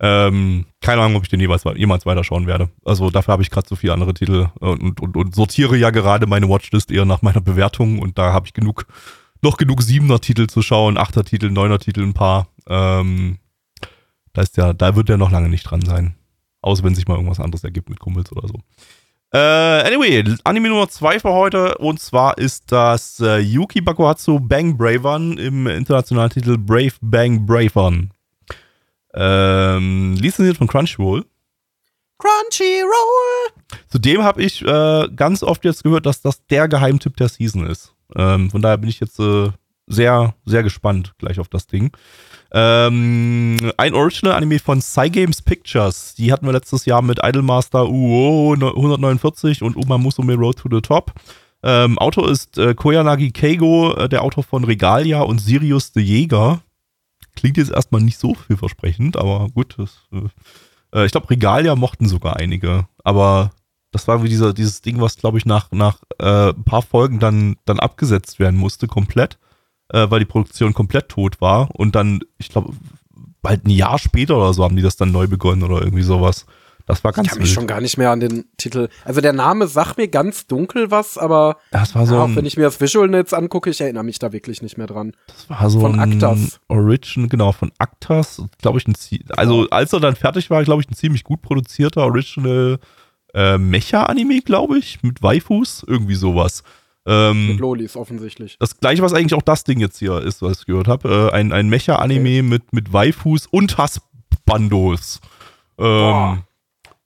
Ähm, 0.00 0.66
keine 0.80 1.02
Ahnung, 1.02 1.16
ob 1.16 1.22
ich 1.22 1.28
den 1.28 1.40
jeweils, 1.40 1.64
jemals 1.76 2.04
weiterschauen 2.04 2.46
werde. 2.46 2.68
Also 2.84 3.10
dafür 3.10 3.32
habe 3.32 3.42
ich 3.42 3.50
gerade 3.50 3.68
so 3.68 3.76
viele 3.76 3.92
andere 3.92 4.14
Titel 4.14 4.48
und, 4.60 5.00
und, 5.00 5.16
und 5.16 5.34
sortiere 5.34 5.76
ja 5.76 5.90
gerade 5.90 6.26
meine 6.26 6.48
Watchlist 6.48 6.90
eher 6.90 7.04
nach 7.04 7.22
meiner 7.22 7.40
Bewertung 7.40 7.98
und 8.00 8.18
da 8.18 8.32
habe 8.32 8.46
ich 8.46 8.52
genug, 8.52 8.86
noch 9.40 9.56
genug 9.56 9.82
siebener 9.82 10.20
Titel 10.20 10.46
zu 10.46 10.62
schauen, 10.62 10.98
achter 10.98 11.24
Titel, 11.24 11.50
neuner 11.50 11.78
Titel 11.78 12.02
ein 12.02 12.14
paar. 12.14 12.48
Ähm, 12.66 13.38
da 14.32 14.42
ist 14.42 14.56
ja, 14.56 14.72
da 14.72 14.96
wird 14.96 15.08
der 15.08 15.16
noch 15.16 15.30
lange 15.30 15.48
nicht 15.48 15.62
dran 15.62 15.82
sein. 15.82 16.16
Außer 16.60 16.82
wenn 16.82 16.94
sich 16.94 17.06
mal 17.06 17.14
irgendwas 17.14 17.40
anderes 17.40 17.64
ergibt 17.64 17.88
mit 17.88 18.00
Kumpels 18.00 18.32
oder 18.32 18.48
so. 18.48 18.60
Äh, 19.34 19.36
anyway, 19.36 20.22
Anime 20.44 20.68
Nummer 20.68 20.88
2 20.88 21.18
für 21.18 21.32
heute 21.32 21.76
und 21.78 21.98
zwar 21.98 22.38
ist 22.38 22.70
das 22.70 23.18
äh, 23.18 23.38
Yuki 23.38 23.80
Bakuhatsu 23.80 24.38
Bang 24.38 24.76
Bravern 24.76 25.38
im 25.38 25.66
internationalen 25.66 26.30
Titel 26.30 26.56
Brave 26.56 26.92
Bang 27.00 27.44
Bravern. 27.44 28.12
Ähm, 29.12 30.14
lizenziert 30.20 30.58
von 30.58 30.68
Crunchyroll. 30.68 31.24
Crunchyroll! 32.16 33.50
Zudem 33.88 34.22
habe 34.22 34.40
ich 34.40 34.62
äh, 34.62 35.08
ganz 35.16 35.42
oft 35.42 35.64
jetzt 35.64 35.82
gehört, 35.82 36.06
dass 36.06 36.20
das 36.20 36.46
der 36.46 36.68
Geheimtipp 36.68 37.16
der 37.16 37.28
Season 37.28 37.66
ist. 37.66 37.92
Ähm, 38.14 38.52
von 38.52 38.62
daher 38.62 38.78
bin 38.78 38.88
ich 38.88 39.00
jetzt 39.00 39.18
äh, 39.18 39.50
sehr, 39.88 40.36
sehr 40.44 40.62
gespannt 40.62 41.12
gleich 41.18 41.40
auf 41.40 41.48
das 41.48 41.66
Ding. 41.66 41.90
Ähm, 42.56 43.72
ein 43.76 43.94
Original-Anime 43.94 44.60
von 44.60 44.80
Cygames 44.80 45.42
Pictures. 45.42 46.14
Die 46.14 46.32
hatten 46.32 46.46
wir 46.46 46.52
letztes 46.52 46.84
Jahr 46.84 47.02
mit 47.02 47.18
Idolmaster 47.20 47.88
UO 47.88 48.52
149 48.52 49.62
und 49.62 49.76
Uma 49.76 49.98
Musume 49.98 50.36
Road 50.36 50.58
to 50.58 50.68
the 50.70 50.80
Top. 50.80 51.12
Ähm, 51.64 51.98
Autor 51.98 52.30
ist 52.30 52.56
äh, 52.56 52.74
Koyanagi 52.74 53.32
Keigo, 53.32 53.94
äh, 53.96 54.08
der 54.08 54.22
Autor 54.22 54.44
von 54.44 54.62
Regalia 54.62 55.22
und 55.22 55.40
Sirius 55.40 55.90
the 55.94 56.00
Jäger. 56.00 56.60
Klingt 57.34 57.56
jetzt 57.56 57.72
erstmal 57.72 58.02
nicht 58.02 58.18
so 58.18 58.34
vielversprechend, 58.34 59.16
aber 59.16 59.48
gut. 59.48 59.74
Das, 59.76 60.02
äh, 60.12 61.00
äh, 61.00 61.06
ich 61.06 61.10
glaube, 61.10 61.30
Regalia 61.30 61.74
mochten 61.74 62.06
sogar 62.06 62.36
einige. 62.36 62.86
Aber 63.02 63.50
das 63.90 64.06
war 64.06 64.22
wie 64.22 64.28
dieser, 64.28 64.54
dieses 64.54 64.80
Ding, 64.80 65.00
was, 65.00 65.16
glaube 65.16 65.38
ich, 65.38 65.46
nach, 65.46 65.72
nach 65.72 65.98
äh, 66.20 66.50
ein 66.50 66.64
paar 66.64 66.82
Folgen 66.82 67.18
dann, 67.18 67.56
dann 67.64 67.80
abgesetzt 67.80 68.38
werden 68.38 68.60
musste, 68.60 68.86
komplett, 68.86 69.38
äh, 69.94 70.10
weil 70.10 70.18
die 70.18 70.26
Produktion 70.26 70.74
komplett 70.74 71.08
tot 71.08 71.40
war. 71.40 71.70
Und 71.74 71.94
dann, 71.94 72.20
ich 72.38 72.48
glaube, 72.48 72.74
bald 73.42 73.64
ein 73.64 73.70
Jahr 73.70 73.98
später 73.98 74.36
oder 74.36 74.52
so 74.52 74.64
haben 74.64 74.76
die 74.76 74.82
das 74.82 74.96
dann 74.96 75.12
neu 75.12 75.28
begonnen 75.28 75.62
oder 75.62 75.80
irgendwie 75.80 76.02
sowas. 76.02 76.46
Das 76.86 77.02
war 77.02 77.12
ganz 77.12 77.26
Ich 77.26 77.32
kann 77.32 77.40
mich 77.40 77.52
schon 77.52 77.66
gar 77.66 77.80
nicht 77.80 77.96
mehr 77.96 78.10
an 78.10 78.20
den 78.20 78.44
Titel. 78.58 78.88
Also 79.04 79.22
der 79.22 79.32
Name 79.32 79.68
sagt 79.68 79.96
mir 79.96 80.08
ganz 80.08 80.46
dunkel 80.46 80.90
was, 80.90 81.16
aber 81.16 81.56
Das 81.70 81.94
war 81.94 82.06
so 82.06 82.18
auch 82.18 82.28
ein, 82.28 82.36
wenn 82.36 82.44
ich 82.44 82.58
mir 82.58 82.64
das 82.64 82.78
Visual 82.78 83.10
jetzt 83.14 83.32
angucke, 83.32 83.70
ich 83.70 83.80
erinnere 83.80 84.04
mich 84.04 84.18
da 84.18 84.32
wirklich 84.32 84.60
nicht 84.60 84.76
mehr 84.76 84.86
dran. 84.86 85.12
das 85.28 85.48
war 85.48 85.70
so 85.70 85.80
von 85.80 85.98
ein 85.98 86.12
Actas. 86.12 86.60
Origin, 86.68 87.28
genau, 87.30 87.52
von 87.52 87.72
Actas, 87.78 88.42
glaube 88.60 88.78
ich, 88.78 88.86
ein 88.86 88.94
also 89.36 89.66
als 89.70 89.92
er 89.94 90.00
dann 90.00 90.16
fertig 90.16 90.50
war, 90.50 90.62
glaube 90.64 90.82
ich, 90.82 90.90
ein 90.90 90.94
ziemlich 90.94 91.24
gut 91.24 91.40
produzierter 91.40 92.02
Original 92.02 92.78
äh, 93.32 93.56
Mecha-Anime, 93.56 94.40
glaube 94.42 94.78
ich, 94.78 95.02
mit 95.02 95.22
Waifus, 95.22 95.84
irgendwie 95.86 96.16
sowas. 96.16 96.64
Ähm, 97.06 97.48
Mit 97.48 97.60
Lolis 97.60 97.96
offensichtlich. 97.96 98.56
das 98.58 98.80
gleiche, 98.80 99.02
was 99.02 99.12
eigentlich 99.12 99.34
auch 99.34 99.42
das 99.42 99.64
Ding 99.64 99.78
jetzt 99.78 99.98
hier 99.98 100.22
ist, 100.22 100.40
was 100.40 100.60
ich 100.60 100.66
gehört 100.66 100.88
habe. 100.88 101.30
Äh, 101.32 101.36
ein 101.36 101.52
ein 101.52 101.68
Mecha-Anime 101.68 102.42
mit, 102.42 102.72
mit 102.72 102.92
Waifus 102.92 103.46
und 103.46 103.76
Hassbandos. 103.76 105.20
Ähm, 105.78 106.42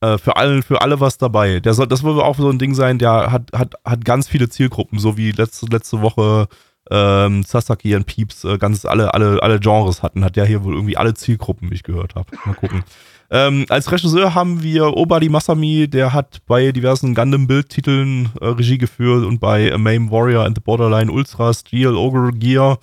äh, 0.01 0.19
für, 0.19 0.37
alle, 0.37 0.63
für 0.63 0.81
alle 0.81 1.01
was 1.01 1.19
dabei. 1.19 1.59
Der 1.59 1.75
soll, 1.75 1.89
das 1.89 2.05
wird 2.05 2.21
auch 2.21 2.37
so 2.37 2.49
ein 2.49 2.59
Ding 2.59 2.75
sein, 2.75 2.99
der 2.99 3.33
hat, 3.33 3.51
hat, 3.53 3.75
hat 3.85 4.05
ganz 4.05 4.29
viele 4.29 4.49
Zielgruppen, 4.49 5.01
so 5.01 5.17
wie 5.17 5.33
letzte, 5.33 5.67
letzte 5.67 6.01
Woche 6.01 6.47
ähm, 6.91 7.43
Sasaki 7.43 7.95
und 7.95 8.07
Peeps 8.07 8.45
äh, 8.45 8.59
ganz 8.59 8.85
alle, 8.85 9.15
alle, 9.15 9.43
alle 9.43 9.61
Genres 9.61 10.03
hatten, 10.03 10.25
hat 10.25 10.37
der 10.37 10.47
hier 10.47 10.65
wohl 10.65 10.75
irgendwie 10.75 10.97
alle 10.97 11.15
Zielgruppen, 11.15 11.71
wie 11.71 11.75
ich 11.75 11.83
gehört 11.83 12.15
habe. 12.15 12.29
Mal 12.45 12.55
gucken. 12.55 12.85
Ähm, 13.31 13.67
als 13.69 13.93
Regisseur 13.93 14.35
haben 14.35 14.63
wir 14.63 14.97
Obadi 14.97 15.29
Masami, 15.29 15.87
der 15.87 16.15
hat 16.15 16.41
bei 16.47 16.73
diversen 16.73 17.15
Gundam-Bildtiteln 17.15 18.31
äh, 18.41 18.47
Regie 18.47 18.79
geführt 18.79 19.27
und 19.27 19.39
bei 19.39 19.73
A 19.73 19.77
Mame 19.77 20.11
Warrior 20.11 20.47
and 20.47 20.57
the 20.57 20.63
Borderline 20.63 21.13
Ultra 21.13 21.53
Steel 21.53 21.95
Ogre 21.95 22.33
Gear. 22.33 22.79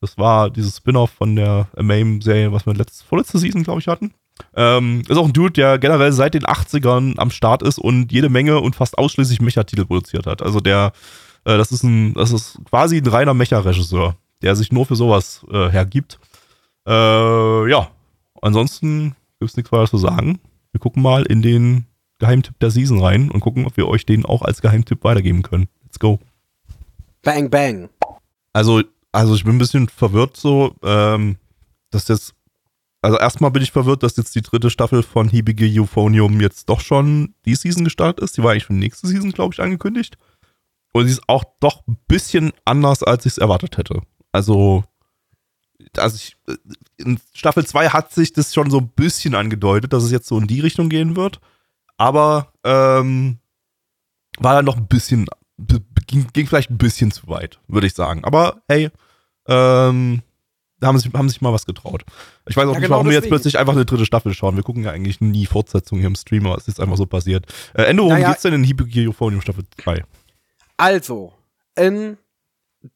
Das 0.00 0.18
war 0.18 0.50
dieses 0.50 0.78
Spin-off 0.78 1.10
von 1.10 1.36
der 1.36 1.68
A 1.76 1.82
Mame-Serie, 1.82 2.52
was 2.52 2.66
wir 2.66 2.74
letzte, 2.74 3.04
vorletzte 3.04 3.38
Season, 3.38 3.62
glaube 3.62 3.80
ich, 3.80 3.86
hatten. 3.86 4.12
Ähm, 4.56 5.02
ist 5.08 5.16
auch 5.16 5.26
ein 5.26 5.32
Dude, 5.32 5.52
der 5.52 5.78
generell 5.78 6.12
seit 6.12 6.34
den 6.34 6.42
80ern 6.42 7.18
am 7.18 7.30
Start 7.30 7.62
ist 7.62 7.78
und 7.78 8.10
jede 8.10 8.28
Menge 8.28 8.60
und 8.60 8.74
fast 8.74 8.98
ausschließlich 8.98 9.40
Mecha-Titel 9.40 9.84
produziert 9.84 10.26
hat. 10.26 10.42
Also 10.42 10.58
der, 10.58 10.92
äh, 11.44 11.56
das 11.56 11.72
ist 11.72 11.82
ein, 11.82 12.14
das 12.14 12.32
ist 12.32 12.58
quasi 12.68 12.98
ein 12.98 13.06
reiner 13.06 13.34
Mecha-Regisseur, 13.34 14.16
der 14.42 14.56
sich 14.56 14.72
nur 14.72 14.86
für 14.86 14.96
sowas 14.96 15.44
äh, 15.50 15.68
hergibt. 15.68 16.18
Äh, 16.86 17.70
ja, 17.70 17.90
ansonsten 18.42 19.16
gibt's 19.38 19.56
nichts 19.56 19.72
weiter 19.72 19.90
zu 19.90 19.98
sagen. 19.98 20.40
Wir 20.72 20.80
gucken 20.80 21.02
mal 21.02 21.24
in 21.24 21.42
den 21.42 21.86
Geheimtipp 22.18 22.58
der 22.60 22.70
Season 22.70 23.00
rein 23.00 23.30
und 23.30 23.40
gucken, 23.40 23.66
ob 23.66 23.76
wir 23.76 23.88
euch 23.88 24.06
den 24.06 24.24
auch 24.24 24.42
als 24.42 24.62
Geheimtipp 24.62 25.04
weitergeben 25.04 25.42
können. 25.42 25.68
Let's 25.84 25.98
go. 25.98 26.18
Bang, 27.22 27.50
bang. 27.50 27.88
Also, 28.52 28.82
also 29.12 29.34
ich 29.34 29.44
bin 29.44 29.56
ein 29.56 29.58
bisschen 29.58 29.88
verwirrt 29.88 30.36
so, 30.36 30.74
ähm, 30.82 31.36
dass 31.90 32.08
jetzt, 32.08 32.34
also 33.02 33.18
erstmal 33.18 33.50
bin 33.50 33.62
ich 33.62 33.72
verwirrt, 33.72 34.02
dass 34.02 34.16
jetzt 34.16 34.34
die 34.34 34.42
dritte 34.42 34.70
Staffel 34.70 35.02
von 35.02 35.28
Hibige 35.28 35.66
Euphonium 35.80 36.40
jetzt 36.40 36.68
doch 36.68 36.80
schon 36.80 37.34
die 37.44 37.54
Season 37.54 37.84
gestartet 37.84 38.24
ist. 38.24 38.36
Die 38.36 38.42
war 38.42 38.52
eigentlich 38.52 38.66
für 38.66 38.74
nächste 38.74 39.06
Season, 39.06 39.32
glaube 39.32 39.54
ich, 39.54 39.60
angekündigt. 39.60 40.16
Und 40.94 41.06
sie 41.06 41.12
ist 41.12 41.28
auch 41.28 41.44
doch 41.60 41.86
ein 41.88 41.98
bisschen 42.08 42.52
anders, 42.64 43.02
als 43.02 43.26
ich 43.26 43.32
es 43.32 43.38
erwartet 43.38 43.76
hätte. 43.78 44.00
Also, 44.32 44.84
also 45.96 46.16
ich, 46.16 46.36
äh, 46.48 46.54
in 46.96 47.18
Staffel 47.34 47.66
2 47.66 47.88
hat 47.88 48.12
sich 48.12 48.32
das 48.32 48.54
schon 48.54 48.70
so 48.70 48.78
ein 48.78 48.88
bisschen 48.88 49.34
angedeutet, 49.34 49.92
dass 49.92 50.04
es 50.04 50.12
jetzt 50.12 50.28
so 50.28 50.38
in 50.38 50.46
die 50.46 50.60
Richtung 50.60 50.88
gehen 50.88 51.16
wird. 51.16 51.40
Aber 51.96 52.52
ähm, 52.64 53.38
war 54.38 54.54
dann 54.54 54.64
noch 54.64 54.76
ein 54.76 54.86
bisschen, 54.86 55.26
ging, 56.06 56.26
ging 56.32 56.46
vielleicht 56.46 56.70
ein 56.70 56.78
bisschen 56.78 57.10
zu 57.10 57.28
weit, 57.28 57.58
würde 57.68 57.86
ich 57.86 57.94
sagen. 57.94 58.24
Aber 58.24 58.62
hey, 58.68 58.90
ähm, 59.48 60.22
da 60.78 60.88
haben 60.88 60.98
sich, 60.98 61.12
haben 61.12 61.28
sich 61.28 61.40
mal 61.40 61.52
was 61.52 61.66
getraut. 61.66 62.04
Ich 62.46 62.56
weiß 62.56 62.64
auch 62.64 62.74
Ja, 62.74 62.78
nicht, 62.78 62.82
genau 62.82 62.94
warum 62.96 63.06
wir 63.08 63.14
jetzt 63.14 63.28
plötzlich 63.28 63.58
einfach 63.58 63.72
eine 63.74 63.84
dritte 63.84 64.06
Staffel 64.06 64.32
schauen. 64.34 64.56
Wir 64.56 64.62
gucken 64.62 64.84
ja 64.84 64.90
eigentlich 64.92 65.20
nie 65.20 65.46
Fortsetzungen 65.46 66.00
hier 66.00 66.08
im 66.08 66.14
Stream, 66.16 66.46
aber 66.46 66.56
es 66.56 66.68
ist 66.68 66.80
einfach 66.80 66.96
so 66.96 67.06
passiert. 67.06 67.46
Äh, 67.74 67.82
Ende, 67.82 68.02
worum 68.02 68.14
Naja. 68.14 68.30
geht's 68.30 68.42
denn 68.42 68.54
in 68.54 68.64
Hibigiophonium 68.64 69.40
Staffel 69.40 69.64
2? 69.82 70.04
Also, 70.76 71.32
in 71.76 72.18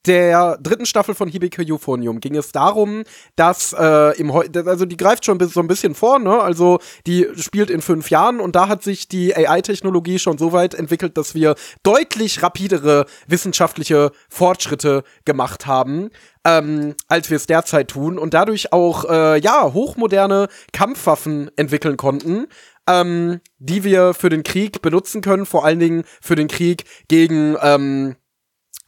der 0.07 0.59
dritten 0.61 0.87
Staffel 0.87 1.15
von 1.15 1.29
Hibike 1.29 1.63
Euphonium 1.63 2.21
ging 2.21 2.37
es 2.37 2.53
darum, 2.53 3.05
dass 3.37 3.73
äh, 3.73 4.19
im 4.19 4.33
Heu 4.35 4.47
also 4.67 4.85
die 4.85 4.97
greift 4.97 5.25
schon 5.25 5.41
so 5.49 5.61
ein 5.61 5.69
bisschen 5.69 5.95
vor, 5.95 6.19
ne? 6.19 6.41
Also 6.41 6.79
die 7.07 7.27
spielt 7.37 7.71
in 7.71 7.81
fünf 7.81 8.11
Jahren 8.11 8.41
und 8.41 8.55
da 8.55 8.69
hat 8.69 8.83
sich 8.83 9.09
die 9.09 9.35
AI-Technologie 9.35 10.19
schon 10.19 10.37
so 10.37 10.53
weit 10.53 10.75
entwickelt, 10.75 11.17
dass 11.17 11.35
wir 11.35 11.55
deutlich 11.83 12.43
rapidere 12.43 13.07
wissenschaftliche 13.27 14.13
Fortschritte 14.29 15.05
gemacht 15.25 15.67
haben, 15.67 16.11
ähm, 16.45 16.95
als 17.09 17.31
wir 17.31 17.37
es 17.37 17.47
derzeit 17.47 17.89
tun 17.89 18.19
und 18.19 18.35
dadurch 18.35 18.73
auch 18.73 19.07
äh, 19.07 19.41
ja 19.41 19.73
hochmoderne 19.73 20.49
Kampfwaffen 20.73 21.51
entwickeln 21.57 21.97
konnten. 21.97 22.47
Ähm, 22.89 23.41
die 23.59 23.85
wir 23.85 24.15
für 24.15 24.31
den 24.31 24.43
Krieg 24.43 24.81
benutzen 24.83 25.21
können, 25.21 25.45
vor 25.47 25.65
allen 25.65 25.79
Dingen 25.79 26.05
für 26.23 26.37
den 26.37 26.49
Krieg 26.49 26.85
gegen 27.09 27.57
ähm, 27.61 28.17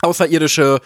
außerirdische 0.03 0.81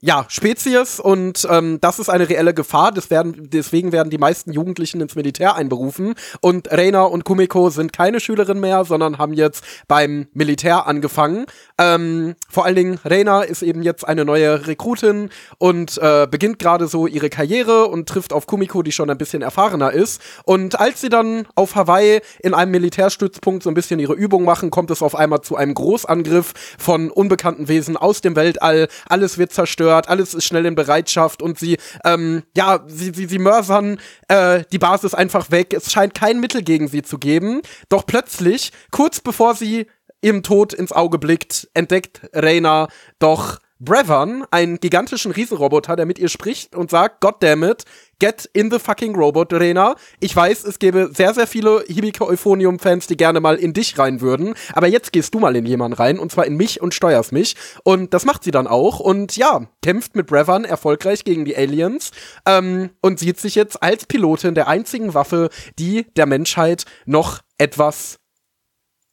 ja, 0.00 0.26
Spezies 0.28 1.00
und 1.00 1.46
ähm, 1.50 1.80
das 1.80 1.98
ist 1.98 2.08
eine 2.08 2.28
reelle 2.28 2.54
Gefahr. 2.54 2.88
Werden, 3.08 3.48
deswegen 3.50 3.92
werden 3.92 4.10
die 4.10 4.18
meisten 4.18 4.52
Jugendlichen 4.52 5.00
ins 5.00 5.14
Militär 5.14 5.56
einberufen. 5.56 6.14
Und 6.40 6.70
Reina 6.70 7.02
und 7.02 7.24
Kumiko 7.24 7.70
sind 7.70 7.92
keine 7.92 8.20
Schülerin 8.20 8.60
mehr, 8.60 8.84
sondern 8.84 9.18
haben 9.18 9.32
jetzt 9.32 9.64
beim 9.88 10.28
Militär 10.32 10.86
angefangen. 10.86 11.46
Ähm, 11.78 12.34
vor 12.48 12.64
allen 12.64 12.76
Dingen 12.76 13.00
Reina 13.04 13.42
ist 13.42 13.62
eben 13.62 13.82
jetzt 13.82 14.06
eine 14.06 14.24
neue 14.24 14.66
Rekrutin 14.66 15.30
und 15.58 15.98
äh, 15.98 16.28
beginnt 16.30 16.58
gerade 16.60 16.86
so 16.86 17.06
ihre 17.06 17.28
Karriere 17.28 17.86
und 17.86 18.08
trifft 18.08 18.32
auf 18.32 18.46
Kumiko, 18.46 18.82
die 18.82 18.92
schon 18.92 19.10
ein 19.10 19.18
bisschen 19.18 19.42
erfahrener 19.42 19.92
ist. 19.92 20.20
Und 20.44 20.78
als 20.78 21.00
sie 21.00 21.08
dann 21.08 21.46
auf 21.56 21.74
Hawaii 21.74 22.20
in 22.40 22.54
einem 22.54 22.70
Militärstützpunkt 22.70 23.64
so 23.64 23.70
ein 23.70 23.74
bisschen 23.74 23.98
ihre 23.98 24.14
Übung 24.14 24.44
machen, 24.44 24.70
kommt 24.70 24.90
es 24.90 25.02
auf 25.02 25.16
einmal 25.16 25.40
zu 25.40 25.56
einem 25.56 25.74
Großangriff 25.74 26.52
von 26.78 27.10
unbekannten 27.10 27.68
Wesen 27.68 27.96
aus 27.96 28.20
dem 28.20 28.36
Weltall. 28.36 28.88
Alles 29.08 29.38
wird 29.38 29.52
zerstört, 29.52 29.87
alles 29.90 30.34
ist 30.34 30.44
schnell 30.44 30.66
in 30.66 30.74
Bereitschaft 30.74 31.42
und 31.42 31.58
sie, 31.58 31.78
ähm, 32.04 32.42
ja, 32.56 32.84
sie, 32.86 33.12
sie, 33.14 33.26
sie 33.26 33.38
mörsern 33.38 34.00
äh, 34.28 34.64
die 34.72 34.78
Basis 34.78 35.14
einfach 35.14 35.50
weg. 35.50 35.74
Es 35.74 35.92
scheint 35.92 36.14
kein 36.14 36.40
Mittel 36.40 36.62
gegen 36.62 36.88
sie 36.88 37.02
zu 37.02 37.18
geben. 37.18 37.62
Doch 37.88 38.06
plötzlich, 38.06 38.72
kurz 38.90 39.20
bevor 39.20 39.54
sie 39.54 39.86
im 40.20 40.42
Tod 40.42 40.72
ins 40.72 40.92
Auge 40.92 41.18
blickt, 41.18 41.68
entdeckt 41.74 42.22
Reyna 42.34 42.88
doch 43.18 43.58
Brevern, 43.80 44.44
einen 44.50 44.80
gigantischen 44.80 45.30
Riesenroboter, 45.30 45.94
der 45.94 46.04
mit 46.04 46.18
ihr 46.18 46.28
spricht 46.28 46.74
und 46.74 46.90
sagt, 46.90 47.20
God 47.20 47.36
damn 47.40 47.62
it, 47.62 47.84
get 48.18 48.50
in 48.52 48.72
the 48.72 48.78
fucking 48.80 49.14
robot, 49.14 49.52
Rena. 49.52 49.94
Ich 50.18 50.34
weiß, 50.34 50.64
es 50.64 50.80
gäbe 50.80 51.10
sehr, 51.14 51.32
sehr 51.32 51.46
viele 51.46 51.84
Hibike 51.86 52.26
Euphonium-Fans, 52.26 53.06
die 53.06 53.16
gerne 53.16 53.40
mal 53.40 53.54
in 53.56 53.74
dich 53.74 53.96
rein 53.96 54.20
würden, 54.20 54.54
aber 54.72 54.88
jetzt 54.88 55.12
gehst 55.12 55.32
du 55.32 55.38
mal 55.38 55.54
in 55.54 55.64
jemanden 55.64 55.96
rein, 55.96 56.18
und 56.18 56.32
zwar 56.32 56.46
in 56.46 56.56
mich 56.56 56.80
und 56.82 56.92
steuerst 56.92 57.30
mich. 57.30 57.54
Und 57.84 58.14
das 58.14 58.24
macht 58.24 58.42
sie 58.42 58.50
dann 58.50 58.66
auch 58.66 58.98
und 58.98 59.36
ja, 59.36 59.68
kämpft 59.80 60.16
mit 60.16 60.26
Brevern 60.26 60.64
erfolgreich 60.64 61.22
gegen 61.22 61.44
die 61.44 61.56
Aliens 61.56 62.10
ähm, 62.46 62.90
und 63.00 63.20
sieht 63.20 63.38
sich 63.38 63.54
jetzt 63.54 63.80
als 63.80 64.06
Pilotin 64.06 64.54
der 64.54 64.66
einzigen 64.66 65.14
Waffe, 65.14 65.50
die 65.78 66.06
der 66.16 66.26
Menschheit 66.26 66.84
noch 67.06 67.42
etwas, 67.58 68.18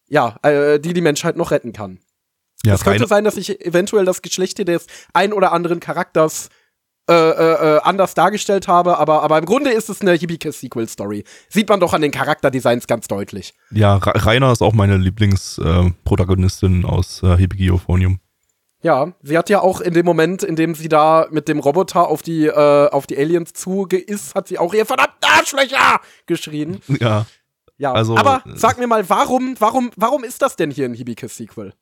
ja, 0.08 0.38
äh, 0.42 0.80
die 0.80 0.94
die 0.94 1.02
Menschheit 1.02 1.38
noch 1.38 1.52
retten 1.52 1.72
kann. 1.72 2.00
Ja, 2.64 2.74
Es 2.76 2.84
könnte 2.84 3.08
sein, 3.08 3.24
dass 3.24 3.36
sich 3.36 3.60
eventuell 3.66 4.06
das 4.06 4.22
Geschlecht 4.22 4.66
des 4.68 4.88
ein 5.14 5.34
oder 5.34 5.52
anderen 5.52 5.80
Charakters 5.80 6.50
äh, 7.08 7.14
äh, 7.14 7.76
äh, 7.76 7.82
anders 7.84 8.16
dargestellt 8.16 8.68
habe, 8.68 8.98
aber, 8.98 9.22
aber 9.22 9.38
im 9.38 9.46
Grunde 9.46 9.70
ist 9.72 9.90
es 9.90 10.02
eine 10.02 10.14
Hibike-Sequel-Story. 10.14 11.24
Sieht 11.50 11.70
man 11.70 11.80
doch 11.80 11.94
an 11.94 12.02
den 12.02 12.10
Charakterdesigns 12.12 12.88
ganz 12.88 13.08
deutlich. 13.08 13.54
ja, 13.70 13.98
Ra- 13.98 14.14
Rainer 14.26 14.52
ist 14.52 14.64
auch 14.64 14.74
meine 14.74 14.98
Lieblingsprotagonistin 14.98 16.86
aus 16.86 17.22
äh, 17.24 17.38
Hibigiophonium. 17.38 18.20
Ja, 18.82 19.14
sie 19.24 19.38
hat 19.38 19.50
ja 19.50 19.62
auch 19.62 19.82
in 19.82 19.94
dem 19.94 20.06
Moment, 20.06 20.44
in 20.44 20.56
dem 20.56 20.76
sie 20.76 20.90
da 20.90 21.28
mit 21.32 21.48
dem 21.48 21.60
Roboter 21.60 22.08
auf 22.08 22.22
die, 22.22 22.46
äh, 22.46 22.90
auf 22.90 23.08
die 23.08 23.18
Aliens 23.18 23.54
zuge 23.54 23.98
ist, 23.98 24.36
hat 24.36 24.48
sie 24.48 24.60
auch 24.60 24.74
ihr 24.74 24.86
verdammt 24.86 25.14
Arschlöcher 25.22 26.00
geschrien. 26.28 26.80
Ja. 27.00 27.26
Ja, 27.78 27.92
Also, 27.94 28.16
aber 28.16 28.42
äh, 28.46 28.52
sag 28.56 28.78
mir 28.78 28.88
mal, 28.88 29.08
warum, 29.10 29.56
warum, 29.60 29.92
warum 29.98 30.24
ist 30.24 30.42
das 30.42 30.56
denn 30.56 30.72
hier 30.72 30.86
ein 30.86 30.94
Hibike-Sequel? 30.94 31.74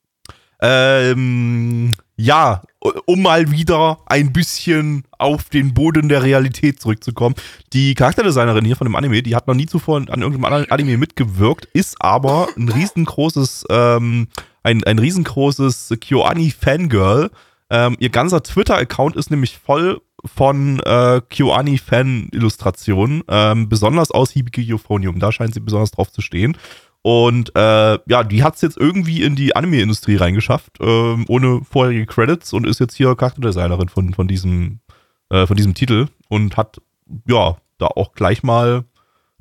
Ähm, 0.66 1.92
ja, 2.16 2.62
um 3.06 3.22
mal 3.22 3.52
wieder 3.52 3.98
ein 4.06 4.32
bisschen 4.32 5.04
auf 5.18 5.50
den 5.50 5.74
Boden 5.74 6.08
der 6.08 6.24
Realität 6.24 6.80
zurückzukommen. 6.80 7.36
Die 7.74 7.96
Charakterdesignerin 7.96 8.64
hier 8.64 8.78
von 8.78 8.88
dem 8.88 8.96
Anime, 8.96 9.22
die 9.24 9.36
hat 9.36 9.48
noch 9.48 9.56
nie 9.56 9.66
zuvor 9.66 9.98
an 9.98 10.08
irgendeinem 10.08 10.46
anderen 10.46 10.72
Anime 10.72 10.98
mitgewirkt, 10.98 11.66
ist 11.74 12.02
aber 12.02 12.48
ein 12.56 12.70
riesengroßes, 12.70 13.66
ähm, 13.70 14.28
ein, 14.64 14.84
ein 14.86 15.00
riesengroßes 15.00 15.96
KyoAni-Fangirl. 16.00 17.30
Ähm, 17.70 17.98
ihr 18.00 18.10
ganzer 18.10 18.42
Twitter-Account 18.42 19.18
ist 19.18 19.32
nämlich 19.32 19.58
voll 19.58 20.00
von 20.24 20.80
äh, 20.80 21.20
KyoAni-Fan-Illustrationen, 21.30 23.24
ähm, 23.28 23.68
besonders 23.68 24.12
aus 24.12 24.32
Hibiki 24.32 24.74
Euphonium. 24.74 25.20
Da 25.20 25.34
scheint 25.34 25.54
sie 25.54 25.60
besonders 25.60 25.92
drauf 25.92 26.10
zu 26.10 26.22
stehen. 26.22 26.56
Und 27.04 27.54
äh, 27.54 28.00
ja, 28.08 28.24
die 28.24 28.44
hat 28.44 28.56
es 28.56 28.62
jetzt 28.62 28.78
irgendwie 28.78 29.24
in 29.24 29.36
die 29.36 29.56
Anime-Industrie 29.58 30.16
reingeschafft, 30.16 30.78
ähm, 30.80 31.26
ohne 31.28 31.62
vorherige 31.70 32.06
Credits 32.06 32.54
und 32.54 32.66
ist 32.66 32.80
jetzt 32.80 32.96
hier 32.96 33.14
Charakterdesignerin 33.16 33.90
von, 33.90 34.14
von, 34.14 34.28
diesem, 34.28 34.80
äh, 35.30 35.46
von 35.46 35.58
diesem 35.58 35.74
Titel 35.74 36.08
und 36.30 36.56
hat 36.56 36.78
ja 37.28 37.58
da 37.78 37.88
auch 37.88 38.14
gleich 38.14 38.42
mal 38.42 38.86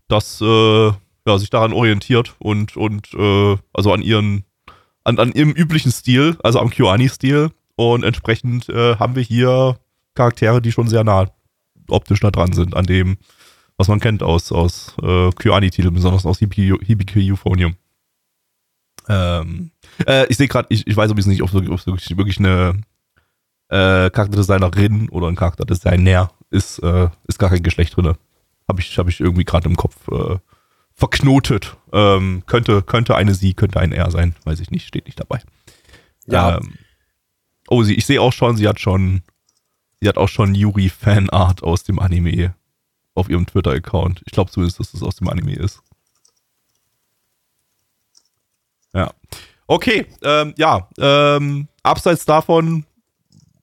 das, 0.09 0.40
äh, 0.40 0.87
ja, 0.87 1.38
sich 1.38 1.51
daran 1.51 1.72
orientiert 1.72 2.35
und, 2.40 2.77
und 2.77 3.14
äh, 3.14 3.57
also 3.72 3.92
an 3.92 4.03
ihren, 4.03 4.42
an, 5.05 5.20
an 5.20 5.31
ihrem 5.31 5.53
üblichen 5.53 5.92
Stil, 5.92 6.37
also 6.42 6.59
am 6.59 6.70
Kyoani-Stil. 6.70 7.51
Und 7.77 8.03
entsprechend 8.03 8.68
äh, 8.70 8.96
haben 8.96 9.14
wir 9.14 9.22
hier 9.22 9.79
Charaktere, 10.14 10.61
die 10.61 10.72
schon 10.72 10.88
sehr 10.88 11.05
nah 11.05 11.29
optisch 11.88 12.21
da 12.21 12.33
dran 12.33 12.52
sind, 12.52 12.77
an 12.77 12.87
dem, 12.87 13.19
was 13.77 13.88
man 13.88 14.00
kennt 14.00 14.23
aus, 14.23 14.52
aus 14.52 14.94
äh, 15.02 15.31
Kyoani-Titeln, 15.31 15.94
besonders 15.94 16.27
aus 16.27 16.38
Hibiki 16.38 17.33
Euphonium. 17.33 17.77
Ähm, 19.08 19.70
äh, 20.06 20.27
ich 20.29 20.37
sehe 20.37 20.48
gerade, 20.48 20.68
ich, 20.70 20.87
ich 20.87 20.96
weiß 20.96 21.10
übrigens 21.10 21.27
nicht, 21.27 21.42
ob 21.42 21.48
es 21.48 21.87
wirklich, 21.87 22.16
wirklich 22.16 22.38
eine 22.38 22.81
äh, 23.68 24.10
Charakterdesignerin 24.10 25.08
oder 25.08 25.29
ein 25.29 25.37
Charakterdesigner 25.37 26.31
ist, 26.50 26.79
äh, 26.81 27.08
ist 27.27 27.38
gar 27.38 27.50
kein 27.50 27.62
Geschlecht 27.62 27.96
drin. 27.96 28.14
Habe 28.68 28.81
ich, 28.81 28.98
hab 28.98 29.08
ich 29.08 29.20
irgendwie 29.20 29.44
gerade 29.44 29.68
im 29.68 29.77
Kopf 29.77 29.96
äh, 30.08 30.38
verknotet. 30.94 31.77
Ähm, 31.92 32.42
könnte, 32.46 32.83
könnte 32.83 33.16
eine 33.16 33.35
sie, 33.35 33.54
könnte 33.54 33.81
ein 33.81 33.92
er 33.92 34.10
sein. 34.10 34.35
Weiß 34.44 34.60
ich 34.60 34.70
nicht, 34.70 34.87
steht 34.87 35.06
nicht 35.06 35.18
dabei. 35.18 35.40
Ja. 36.27 36.58
Ähm, 36.58 36.75
oh, 37.68 37.83
sie, 37.83 37.94
ich 37.94 38.06
sehe 38.06 38.20
auch 38.20 38.33
schon, 38.33 38.56
sie 38.56 38.68
hat 38.68 38.79
schon, 38.79 39.23
sie 40.00 40.08
hat 40.08 40.18
auch 40.18 40.29
schon 40.29 40.54
Yuri-Fanart 40.54 41.62
aus 41.62 41.83
dem 41.85 41.98
Anime 41.98 42.54
auf 43.15 43.29
ihrem 43.29 43.46
Twitter-Account. 43.46 44.23
Ich 44.27 44.33
glaube 44.33 44.50
zumindest, 44.50 44.81
dass 44.81 44.92
das 44.92 45.02
aus 45.02 45.17
dem 45.17 45.29
Anime 45.29 45.54
ist. 45.54 45.81
Ja. 48.94 49.10
Okay, 49.67 50.06
ähm, 50.23 50.54
ja, 50.56 50.88
ähm, 50.98 51.69
abseits 51.83 52.25
davon 52.25 52.85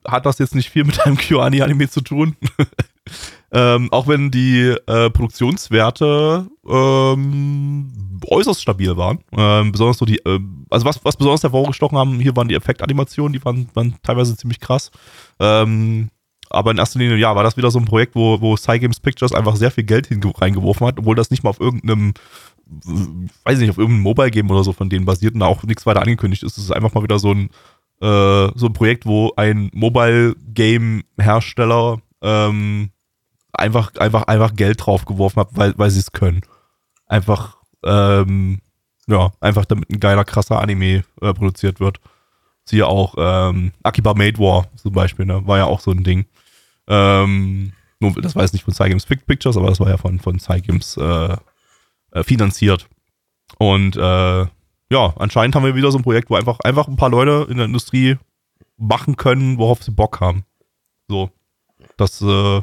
hat 0.07 0.25
das 0.25 0.39
jetzt 0.39 0.55
nicht 0.55 0.69
viel 0.69 0.83
mit 0.83 1.05
einem 1.05 1.17
QAni-Anime 1.17 1.89
zu 1.89 2.01
tun. 2.01 2.35
ähm, 3.51 3.91
auch 3.91 4.07
wenn 4.07 4.31
die 4.31 4.75
äh, 4.87 5.09
Produktionswerte 5.09 6.47
ähm, 6.67 8.19
äußerst 8.25 8.61
stabil 8.61 8.95
waren. 8.97 9.19
Ähm, 9.31 9.71
besonders 9.71 9.97
so 9.97 10.05
die, 10.05 10.17
äh, 10.19 10.39
also 10.69 10.85
was, 10.85 11.03
was 11.03 11.17
besonders 11.17 11.43
hervorgestochen 11.43 11.97
haben, 11.97 12.19
hier 12.19 12.35
waren 12.35 12.47
die 12.47 12.55
Effektanimationen, 12.55 13.33
die 13.33 13.43
waren, 13.43 13.69
waren 13.73 13.95
teilweise 14.03 14.37
ziemlich 14.37 14.59
krass. 14.59 14.91
Ähm, 15.39 16.09
aber 16.49 16.71
in 16.71 16.77
erster 16.77 16.99
Linie, 16.99 17.17
ja, 17.17 17.35
war 17.35 17.43
das 17.43 17.57
wieder 17.57 17.71
so 17.71 17.79
ein 17.79 17.85
Projekt, 17.85 18.15
wo, 18.15 18.41
wo 18.41 18.57
Cygames 18.57 18.99
Pictures 18.99 19.33
einfach 19.33 19.55
sehr 19.55 19.71
viel 19.71 19.83
Geld 19.83 20.09
reingeworfen 20.39 20.87
hat, 20.87 20.99
obwohl 20.99 21.15
das 21.15 21.31
nicht 21.31 21.43
mal 21.43 21.51
auf 21.51 21.59
irgendeinem 21.59 22.13
weiß 23.43 23.59
nicht, 23.59 23.69
auf 23.69 23.77
irgendeinem 23.77 24.03
Mobile-Game 24.03 24.49
oder 24.49 24.63
so 24.63 24.71
von 24.73 24.89
denen 24.89 25.05
basiert 25.05 25.33
und 25.33 25.41
da 25.41 25.47
auch 25.47 25.63
nichts 25.63 25.85
weiter 25.85 26.01
angekündigt 26.01 26.43
ist. 26.43 26.57
Es 26.57 26.63
ist 26.65 26.71
einfach 26.71 26.93
mal 26.93 27.03
wieder 27.03 27.19
so 27.19 27.33
ein, 27.33 27.49
äh, 28.01 28.49
so 28.55 28.67
ein 28.67 28.73
Projekt, 28.73 29.05
wo 29.05 29.33
ein 29.35 29.69
Mobile-Game-Hersteller 29.73 32.01
ähm, 32.21 32.91
einfach, 33.53 33.95
einfach, 33.95 34.23
einfach 34.23 34.53
Geld 34.55 34.85
draufgeworfen 34.85 35.39
hat, 35.41 35.49
weil, 35.53 35.73
weil 35.77 35.89
sie 35.89 35.99
es 35.99 36.11
können. 36.11 36.41
Einfach, 37.07 37.57
ähm, 37.83 38.59
ja, 39.07 39.31
einfach 39.39 39.65
damit 39.65 39.89
ein 39.89 39.99
geiler, 39.99 40.23
krasser 40.23 40.59
Anime 40.59 41.03
äh, 41.21 41.33
produziert 41.33 41.79
wird. 41.79 41.99
Siehe 42.65 42.85
auch 42.85 43.15
ähm, 43.17 43.71
Akiba 43.81 44.13
Made 44.13 44.37
War 44.37 44.67
zum 44.75 44.93
Beispiel, 44.93 45.25
ne? 45.25 45.47
War 45.47 45.57
ja 45.57 45.65
auch 45.65 45.79
so 45.79 45.89
ein 45.89 46.03
Ding. 46.03 46.27
Ähm, 46.89 47.73
nur, 47.99 48.13
das 48.21 48.35
war 48.35 48.43
jetzt 48.43 48.53
nicht 48.53 48.63
von 48.63 48.73
Cygames 48.73 49.05
Pictures, 49.05 49.57
aber 49.57 49.67
das 49.67 49.79
war 49.79 49.89
ja 49.89 49.97
von, 49.97 50.19
von 50.19 50.39
Cygames 50.39 50.97
äh, 50.97 51.37
äh, 52.11 52.23
finanziert. 52.23 52.87
Und 53.57 53.95
äh, 53.95 54.45
ja, 54.91 55.13
anscheinend 55.17 55.55
haben 55.55 55.65
wir 55.65 55.75
wieder 55.75 55.91
so 55.91 55.99
ein 55.99 56.03
Projekt, 56.03 56.29
wo 56.29 56.35
einfach, 56.35 56.59
einfach 56.61 56.87
ein 56.87 56.95
paar 56.95 57.09
Leute 57.09 57.49
in 57.49 57.57
der 57.57 57.67
Industrie 57.67 58.17
machen 58.77 59.15
können, 59.17 59.57
worauf 59.57 59.83
sie 59.83 59.91
Bock 59.91 60.19
haben. 60.19 60.43
So. 61.07 61.29
Das, 61.97 62.21
äh, 62.21 62.61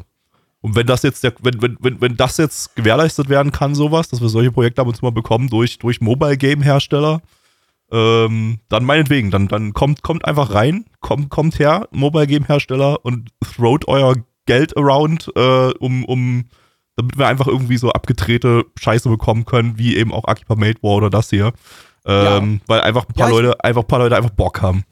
und 0.61 0.75
wenn 0.75 0.87
das 0.87 1.03
jetzt 1.03 1.23
der, 1.23 1.33
wenn, 1.41 1.61
wenn, 1.61 1.77
wenn, 1.79 2.01
wenn 2.01 2.17
das 2.17 2.37
jetzt 2.37 2.75
gewährleistet 2.75 3.29
werden 3.29 3.51
kann, 3.51 3.75
sowas, 3.75 4.09
dass 4.09 4.21
wir 4.21 4.29
solche 4.29 4.51
Projekte 4.51 4.81
ab 4.81 4.87
und 4.87 4.95
zu 4.95 5.05
mal 5.05 5.11
bekommen 5.11 5.49
durch, 5.49 5.77
durch 5.77 6.01
Mobile 6.01 6.37
Game 6.37 6.61
Hersteller, 6.61 7.21
ähm, 7.91 8.59
dann 8.69 8.85
meinetwegen, 8.85 9.31
dann, 9.31 9.47
dann 9.47 9.73
kommt, 9.73 10.01
kommt 10.01 10.25
einfach 10.25 10.53
rein, 10.53 10.85
kommt, 10.99 11.29
kommt 11.29 11.59
her, 11.59 11.87
Mobile 11.91 12.27
Game 12.27 12.45
Hersteller 12.45 13.03
und 13.05 13.29
throwt 13.43 13.87
euer 13.87 14.15
Geld 14.45 14.75
around, 14.75 15.31
äh, 15.35 15.71
um, 15.79 16.05
um 16.05 16.45
damit 16.95 17.17
wir 17.17 17.27
einfach 17.27 17.47
irgendwie 17.47 17.77
so 17.77 17.91
abgedrehte 17.91 18.65
Scheiße 18.77 19.09
bekommen 19.09 19.45
können, 19.45 19.77
wie 19.77 19.97
eben 19.97 20.11
auch 20.11 20.25
Akiba 20.25 20.55
Made 20.55 20.81
War 20.81 20.95
oder 20.95 21.09
das 21.09 21.29
hier. 21.29 21.53
Ähm, 22.05 22.53
ja. 22.53 22.59
Weil 22.67 22.81
einfach 22.81 23.05
ein 23.07 23.13
paar 23.13 23.29
ja, 23.29 23.35
Leute, 23.35 23.63
einfach 23.63 23.83
ein 23.83 23.87
paar 23.87 23.99
Leute 23.99 24.15
einfach 24.15 24.31
Bock 24.31 24.61
haben 24.61 24.83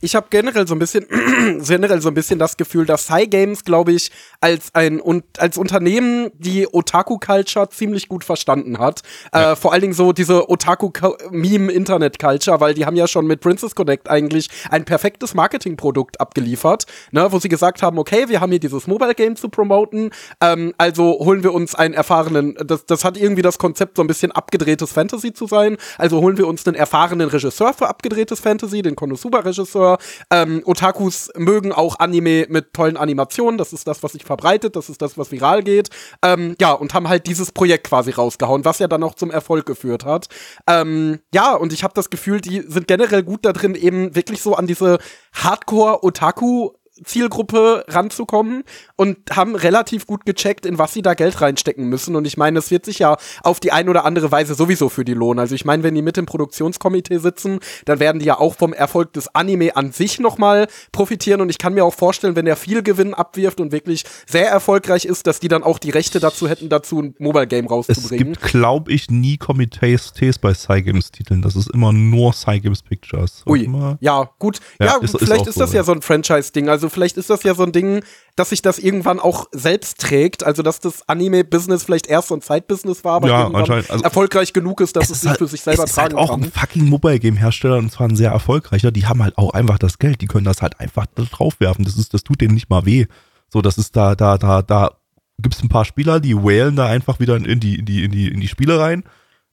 ich 0.00 0.14
habe 0.14 0.26
generell 0.28 0.66
so 0.66 0.74
ein 0.74 0.78
bisschen 0.78 1.06
generell 1.66 2.00
so 2.02 2.08
ein 2.08 2.14
bisschen 2.14 2.38
das 2.38 2.56
Gefühl, 2.56 2.84
dass 2.84 3.08
High 3.10 3.30
Games, 3.30 3.64
glaube 3.64 3.92
ich, 3.92 4.10
als 4.40 4.74
ein 4.74 5.00
und 5.00 5.24
als 5.38 5.56
Unternehmen 5.56 6.30
die 6.34 6.68
Otaku 6.70 7.18
Culture 7.18 7.68
ziemlich 7.70 8.08
gut 8.08 8.24
verstanden 8.24 8.78
hat. 8.78 9.02
Ja. 9.32 9.52
Äh, 9.52 9.56
vor 9.56 9.72
allen 9.72 9.80
Dingen 9.80 9.94
so 9.94 10.12
diese 10.12 10.50
Otaku 10.50 10.90
Meme 11.30 11.72
Internet 11.72 12.18
Culture, 12.18 12.60
weil 12.60 12.74
die 12.74 12.84
haben 12.84 12.96
ja 12.96 13.08
schon 13.08 13.26
mit 13.26 13.40
Princess 13.40 13.74
Connect 13.74 14.10
eigentlich 14.10 14.48
ein 14.70 14.84
perfektes 14.84 15.34
Marketingprodukt 15.34 16.20
abgeliefert, 16.20 16.86
ne, 17.12 17.30
wo 17.30 17.38
sie 17.38 17.48
gesagt 17.48 17.82
haben, 17.82 17.98
okay, 17.98 18.28
wir 18.28 18.40
haben 18.40 18.50
hier 18.50 18.60
dieses 18.60 18.86
Mobile 18.86 19.14
Game 19.14 19.36
zu 19.36 19.48
promoten, 19.48 20.10
ähm, 20.40 20.74
also 20.76 21.18
holen 21.20 21.42
wir 21.42 21.54
uns 21.54 21.74
einen 21.74 21.94
erfahrenen, 21.94 22.54
das, 22.64 22.84
das 22.84 23.04
hat 23.04 23.16
irgendwie 23.16 23.42
das 23.42 23.58
Konzept 23.58 23.96
so 23.96 24.02
ein 24.02 24.06
bisschen 24.06 24.32
abgedrehtes 24.32 24.92
Fantasy 24.92 25.32
zu 25.32 25.46
sein, 25.46 25.76
also 25.98 26.20
holen 26.20 26.36
wir 26.36 26.46
uns 26.46 26.66
einen 26.66 26.76
erfahrenen 26.76 27.28
Regisseur 27.28 27.72
für 27.72 27.88
abgedrehtes 27.88 28.40
Fantasy, 28.40 28.82
den 28.82 28.96
Konosuba 28.96 29.40
Regisseur 29.40 29.83
ähm, 30.30 30.62
Otakus 30.64 31.30
mögen 31.36 31.72
auch 31.72 31.98
Anime 31.98 32.46
mit 32.48 32.72
tollen 32.72 32.96
Animationen. 32.96 33.58
Das 33.58 33.72
ist 33.72 33.86
das, 33.86 34.02
was 34.02 34.12
sich 34.12 34.24
verbreitet. 34.24 34.76
Das 34.76 34.88
ist 34.88 35.02
das, 35.02 35.16
was 35.18 35.30
viral 35.30 35.62
geht. 35.62 35.90
Ähm, 36.22 36.56
ja, 36.60 36.72
und 36.72 36.94
haben 36.94 37.08
halt 37.08 37.26
dieses 37.26 37.52
Projekt 37.52 37.88
quasi 37.88 38.10
rausgehauen, 38.10 38.64
was 38.64 38.78
ja 38.78 38.88
dann 38.88 39.02
auch 39.02 39.14
zum 39.14 39.30
Erfolg 39.30 39.66
geführt 39.66 40.04
hat. 40.04 40.28
Ähm, 40.66 41.20
ja, 41.32 41.54
und 41.54 41.72
ich 41.72 41.84
habe 41.84 41.94
das 41.94 42.10
Gefühl, 42.10 42.40
die 42.40 42.62
sind 42.66 42.86
generell 42.86 43.22
gut 43.22 43.44
da 43.44 43.52
drin, 43.52 43.74
eben 43.74 44.14
wirklich 44.14 44.42
so 44.42 44.54
an 44.54 44.66
diese 44.66 44.98
Hardcore-Otaku 45.32 46.70
Zielgruppe 47.02 47.84
ranzukommen 47.88 48.62
und 48.96 49.18
haben 49.32 49.56
relativ 49.56 50.06
gut 50.06 50.24
gecheckt, 50.24 50.64
in 50.64 50.78
was 50.78 50.92
sie 50.92 51.02
da 51.02 51.14
Geld 51.14 51.40
reinstecken 51.40 51.88
müssen. 51.88 52.14
Und 52.14 52.24
ich 52.26 52.36
meine, 52.36 52.58
es 52.58 52.70
wird 52.70 52.84
sich 52.84 53.00
ja 53.00 53.16
auf 53.42 53.58
die 53.58 53.72
ein 53.72 53.88
oder 53.88 54.04
andere 54.04 54.30
Weise 54.30 54.54
sowieso 54.54 54.88
für 54.88 55.04
die 55.04 55.14
lohnen. 55.14 55.40
Also 55.40 55.54
ich 55.54 55.64
meine, 55.64 55.82
wenn 55.82 55.94
die 55.94 56.02
mit 56.02 56.16
im 56.18 56.26
Produktionskomitee 56.26 57.18
sitzen, 57.18 57.58
dann 57.84 57.98
werden 57.98 58.20
die 58.20 58.26
ja 58.26 58.38
auch 58.38 58.54
vom 58.54 58.72
Erfolg 58.72 59.12
des 59.12 59.34
Anime 59.34 59.76
an 59.76 59.92
sich 59.92 60.20
nochmal 60.20 60.68
profitieren. 60.92 61.40
Und 61.40 61.50
ich 61.50 61.58
kann 61.58 61.74
mir 61.74 61.84
auch 61.84 61.94
vorstellen, 61.94 62.36
wenn 62.36 62.44
der 62.44 62.56
viel 62.56 62.82
Gewinn 62.82 63.12
abwirft 63.12 63.60
und 63.60 63.72
wirklich 63.72 64.04
sehr 64.26 64.48
erfolgreich 64.48 65.04
ist, 65.04 65.26
dass 65.26 65.40
die 65.40 65.48
dann 65.48 65.64
auch 65.64 65.80
die 65.80 65.90
Rechte 65.90 66.20
dazu 66.20 66.48
hätten, 66.48 66.68
dazu 66.68 67.00
ein 67.00 67.14
Mobile 67.18 67.48
Game 67.48 67.66
rauszubringen. 67.66 68.32
Es 68.32 68.40
gibt, 68.40 68.52
glaube 68.52 68.92
ich, 68.92 69.10
nie 69.10 69.36
Komitees 69.36 70.12
bei 70.40 70.54
Cygames-Titeln. 70.54 71.42
Das 71.42 71.56
ist 71.56 71.70
immer 71.70 71.92
nur 71.92 72.32
Cygames 72.32 72.82
Pictures. 72.82 73.42
Ui, 73.46 73.68
ja, 74.00 74.30
gut. 74.38 74.60
Ja, 74.78 74.86
ja 74.86 74.96
ist, 74.98 75.18
vielleicht 75.18 75.42
ist, 75.42 75.48
ist 75.48 75.60
das 75.60 75.70
so, 75.70 75.76
ja 75.76 75.82
so 75.82 75.92
ein 75.92 76.02
Franchise-Ding. 76.02 76.68
Also 76.68 76.83
vielleicht 76.88 77.16
ist 77.16 77.30
das 77.30 77.42
ja 77.42 77.54
so 77.54 77.62
ein 77.62 77.72
Ding, 77.72 78.02
dass 78.36 78.50
sich 78.50 78.62
das 78.62 78.78
irgendwann 78.78 79.20
auch 79.20 79.46
selbst 79.52 80.00
trägt. 80.00 80.44
Also, 80.44 80.62
dass 80.62 80.80
das 80.80 81.08
Anime-Business 81.08 81.84
vielleicht 81.84 82.06
erst 82.06 82.28
so 82.28 82.34
ein 82.34 82.42
Zeitbusiness 82.42 83.04
war, 83.04 83.14
aber 83.16 83.28
ja, 83.28 83.46
anscheinend. 83.46 83.90
Also, 83.90 84.04
erfolgreich 84.04 84.52
genug 84.52 84.80
ist, 84.80 84.96
dass 84.96 85.04
es, 85.04 85.10
es 85.10 85.20
sich 85.20 85.28
halt, 85.30 85.38
für 85.38 85.46
sich 85.46 85.60
selber 85.60 85.84
es 85.84 85.90
ist 85.90 85.96
tragen 85.96 86.16
halt 86.16 86.28
auch 86.28 86.30
kann. 86.30 86.42
ein 86.44 86.50
fucking 86.50 86.88
Mobile-Game-Hersteller 86.88 87.76
und 87.76 87.90
zwar 87.90 88.08
ein 88.08 88.16
sehr 88.16 88.30
erfolgreicher. 88.30 88.90
Die 88.90 89.06
haben 89.06 89.22
halt 89.22 89.38
auch 89.38 89.54
einfach 89.54 89.78
das 89.78 89.98
Geld. 89.98 90.20
Die 90.20 90.26
können 90.26 90.44
das 90.44 90.62
halt 90.62 90.80
einfach 90.80 91.06
draufwerfen. 91.06 91.84
Das 91.84 91.96
ist, 91.96 92.14
das 92.14 92.24
tut 92.24 92.40
denen 92.40 92.54
nicht 92.54 92.70
mal 92.70 92.86
weh. 92.86 93.06
So, 93.48 93.62
das 93.62 93.78
ist 93.78 93.94
da, 93.96 94.14
da, 94.14 94.38
da, 94.38 94.62
da 94.62 94.92
gibt 95.38 95.54
es 95.54 95.62
ein 95.62 95.68
paar 95.68 95.84
Spieler, 95.84 96.20
die 96.20 96.36
whalen 96.36 96.76
da 96.76 96.86
einfach 96.86 97.20
wieder 97.20 97.36
in 97.36 97.60
die, 97.60 97.78
in 97.78 97.84
die, 97.84 98.04
in 98.04 98.10
die, 98.10 98.28
in 98.28 98.40
die 98.40 98.48
Spiele 98.48 98.78
rein. 98.78 99.04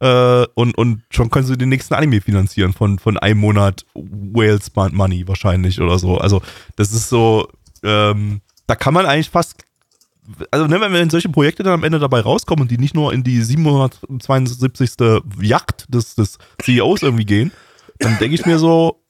Äh, 0.01 0.47
und, 0.55 0.75
und 0.77 1.03
schon 1.11 1.29
können 1.29 1.45
sie 1.45 1.57
den 1.57 1.69
nächsten 1.69 1.93
Anime 1.93 2.21
finanzieren 2.21 2.73
von, 2.73 2.97
von 2.97 3.17
einem 3.17 3.39
Monat 3.39 3.85
Whales 3.93 4.71
Money 4.75 5.27
wahrscheinlich 5.27 5.79
oder 5.79 5.99
so. 5.99 6.17
Also, 6.17 6.41
das 6.75 6.91
ist 6.91 7.07
so, 7.07 7.47
ähm, 7.83 8.41
da 8.65 8.75
kann 8.75 8.95
man 8.95 9.05
eigentlich 9.05 9.29
fast 9.29 9.63
also 10.51 10.67
ne, 10.67 10.79
wenn 10.79 11.09
solche 11.09 11.29
Projekte 11.29 11.63
dann 11.63 11.73
am 11.73 11.83
Ende 11.83 11.99
dabei 11.99 12.21
rauskommen 12.21 12.63
und 12.63 12.71
die 12.71 12.77
nicht 12.77 12.95
nur 12.95 13.11
in 13.13 13.23
die 13.23 13.41
772. 13.41 14.91
Yacht 15.41 15.85
des, 15.89 16.15
des 16.15 16.37
CEOs 16.61 17.01
irgendwie 17.01 17.25
gehen, 17.25 17.51
dann 17.99 18.17
denke 18.19 18.35
ich 18.35 18.45
mir 18.45 18.59
so, 18.59 19.03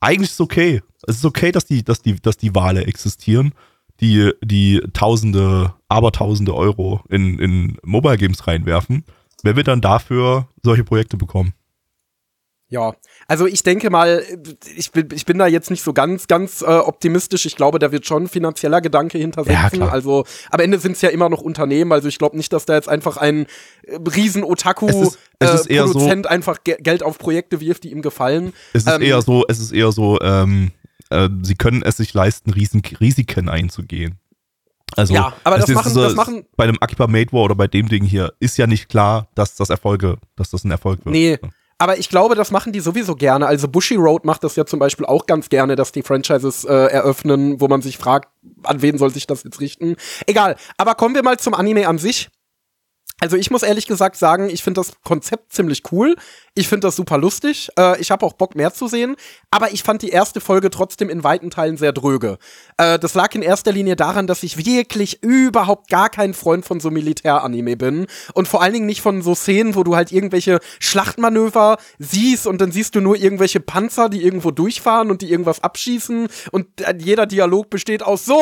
eigentlich 0.00 0.30
ist 0.30 0.34
es 0.34 0.40
okay. 0.40 0.80
Es 1.06 1.16
ist 1.16 1.24
okay, 1.24 1.52
dass 1.52 1.66
die, 1.66 1.82
dass 1.82 2.02
die, 2.02 2.16
dass 2.20 2.36
die 2.36 2.54
Wale 2.54 2.86
existieren, 2.86 3.52
die, 4.00 4.32
die 4.42 4.80
Tausende, 4.92 5.74
Abertausende 5.88 6.54
Euro 6.54 7.02
in, 7.08 7.38
in 7.38 7.76
Mobile 7.82 8.18
Games 8.18 8.46
reinwerfen, 8.46 9.04
wenn 9.42 9.56
wir 9.56 9.64
dann 9.64 9.80
dafür 9.80 10.48
solche 10.62 10.84
Projekte 10.84 11.16
bekommen. 11.16 11.54
Ja, 12.70 12.94
also 13.26 13.46
ich 13.46 13.62
denke 13.62 13.88
mal, 13.88 14.22
ich 14.76 14.92
bin, 14.92 15.08
ich 15.14 15.24
bin 15.24 15.38
da 15.38 15.46
jetzt 15.46 15.70
nicht 15.70 15.82
so 15.82 15.94
ganz, 15.94 16.26
ganz 16.26 16.60
äh, 16.60 16.66
optimistisch. 16.66 17.46
Ich 17.46 17.56
glaube, 17.56 17.78
da 17.78 17.92
wird 17.92 18.06
schon 18.06 18.28
finanzieller 18.28 18.82
Gedanke 18.82 19.16
hintersetzen. 19.16 19.80
Ja, 19.80 19.88
also 19.88 20.26
am 20.50 20.60
Ende 20.60 20.78
sind 20.78 20.92
es 20.92 21.00
ja 21.00 21.08
immer 21.08 21.30
noch 21.30 21.40
Unternehmen. 21.40 21.92
Also 21.92 22.08
ich 22.08 22.18
glaube 22.18 22.36
nicht, 22.36 22.52
dass 22.52 22.66
da 22.66 22.74
jetzt 22.74 22.88
einfach 22.90 23.16
ein 23.16 23.46
äh, 23.84 23.96
riesen 24.14 24.44
Otaku-Produzent 24.44 26.26
so, 26.26 26.28
einfach 26.28 26.62
Ge 26.62 26.76
Geld 26.80 27.02
auf 27.02 27.16
Projekte 27.16 27.60
wirft, 27.60 27.84
die 27.84 27.90
ihm 27.90 28.02
gefallen. 28.02 28.52
Es 28.74 28.84
ist 28.84 28.92
ähm, 28.92 29.00
eher 29.00 29.22
so, 29.22 29.46
es 29.48 29.60
ist 29.60 29.72
eher 29.72 29.90
so, 29.90 30.20
ähm, 30.20 30.72
äh, 31.08 31.30
sie 31.42 31.54
können 31.54 31.82
es 31.82 31.96
sich 31.96 32.12
leisten, 32.12 32.50
Riesen 32.50 32.82
Risiken 33.00 33.48
einzugehen. 33.48 34.18
Also, 34.96 35.14
Ja, 35.14 35.32
aber 35.44 35.58
das 35.58 35.68
machen- 35.68 35.92
so- 35.92 36.02
das 36.02 36.14
machen- 36.14 36.44
bei 36.56 36.64
einem 36.64 36.76
Akiba 36.80 37.06
Made 37.06 37.32
War 37.32 37.42
oder 37.42 37.54
bei 37.54 37.66
dem 37.68 37.88
Ding 37.88 38.04
hier 38.04 38.32
ist 38.40 38.56
ja 38.58 38.66
nicht 38.66 38.88
klar, 38.88 39.28
dass 39.34 39.54
das 39.54 39.70
Erfolge, 39.70 40.16
dass 40.36 40.50
das 40.50 40.64
ein 40.64 40.70
Erfolg 40.70 41.04
wird. 41.04 41.12
Nee. 41.14 41.38
Aber 41.80 41.96
ich 41.96 42.08
glaube, 42.08 42.34
das 42.34 42.50
machen 42.50 42.72
die 42.72 42.80
sowieso 42.80 43.14
gerne. 43.14 43.46
Also 43.46 43.68
Bushy 43.68 43.94
Road 43.94 44.24
macht 44.24 44.42
das 44.42 44.56
ja 44.56 44.66
zum 44.66 44.80
Beispiel 44.80 45.06
auch 45.06 45.26
ganz 45.26 45.48
gerne, 45.48 45.76
dass 45.76 45.92
die 45.92 46.02
Franchises 46.02 46.64
äh, 46.64 46.72
eröffnen, 46.72 47.60
wo 47.60 47.68
man 47.68 47.82
sich 47.82 47.98
fragt, 47.98 48.28
an 48.64 48.82
wen 48.82 48.98
soll 48.98 49.10
sich 49.12 49.28
das 49.28 49.44
jetzt 49.44 49.60
richten. 49.60 49.94
Egal. 50.26 50.56
Aber 50.76 50.96
kommen 50.96 51.14
wir 51.14 51.22
mal 51.22 51.38
zum 51.38 51.54
Anime 51.54 51.86
an 51.86 51.98
sich. 51.98 52.30
Also 53.20 53.36
ich 53.36 53.50
muss 53.50 53.62
ehrlich 53.62 53.86
gesagt 53.86 54.16
sagen, 54.16 54.48
ich 54.48 54.62
finde 54.62 54.80
das 54.80 54.92
Konzept 55.02 55.52
ziemlich 55.52 55.82
cool. 55.90 56.14
Ich 56.54 56.68
finde 56.68 56.86
das 56.86 56.96
super 56.96 57.18
lustig. 57.18 57.68
Äh, 57.78 58.00
ich 58.00 58.10
habe 58.10 58.24
auch 58.24 58.32
Bock 58.32 58.54
mehr 58.54 58.72
zu 58.72 58.86
sehen. 58.86 59.16
Aber 59.50 59.72
ich 59.72 59.82
fand 59.82 60.02
die 60.02 60.10
erste 60.10 60.40
Folge 60.40 60.70
trotzdem 60.70 61.08
in 61.08 61.24
weiten 61.24 61.50
Teilen 61.50 61.76
sehr 61.76 61.92
dröge. 61.92 62.38
Äh, 62.76 62.98
das 62.98 63.14
lag 63.14 63.34
in 63.34 63.42
erster 63.42 63.72
Linie 63.72 63.96
daran, 63.96 64.26
dass 64.26 64.42
ich 64.44 64.56
wirklich 64.56 65.22
überhaupt 65.22 65.88
gar 65.88 66.10
kein 66.10 66.32
Freund 66.34 66.64
von 66.64 66.78
so 66.78 66.90
Militäranime 66.90 67.76
bin. 67.76 68.06
Und 68.34 68.46
vor 68.46 68.62
allen 68.62 68.72
Dingen 68.72 68.86
nicht 68.86 69.02
von 69.02 69.22
so 69.22 69.34
Szenen, 69.34 69.74
wo 69.74 69.82
du 69.82 69.96
halt 69.96 70.12
irgendwelche 70.12 70.60
Schlachtmanöver 70.78 71.78
siehst 71.98 72.46
und 72.46 72.60
dann 72.60 72.70
siehst 72.70 72.94
du 72.94 73.00
nur 73.00 73.16
irgendwelche 73.16 73.60
Panzer, 73.60 74.08
die 74.08 74.24
irgendwo 74.24 74.52
durchfahren 74.52 75.10
und 75.10 75.22
die 75.22 75.30
irgendwas 75.30 75.62
abschießen. 75.62 76.28
Und 76.52 76.80
äh, 76.80 76.94
jeder 76.98 77.26
Dialog 77.26 77.70
besteht 77.70 78.02
aus 78.02 78.24
so, 78.24 78.40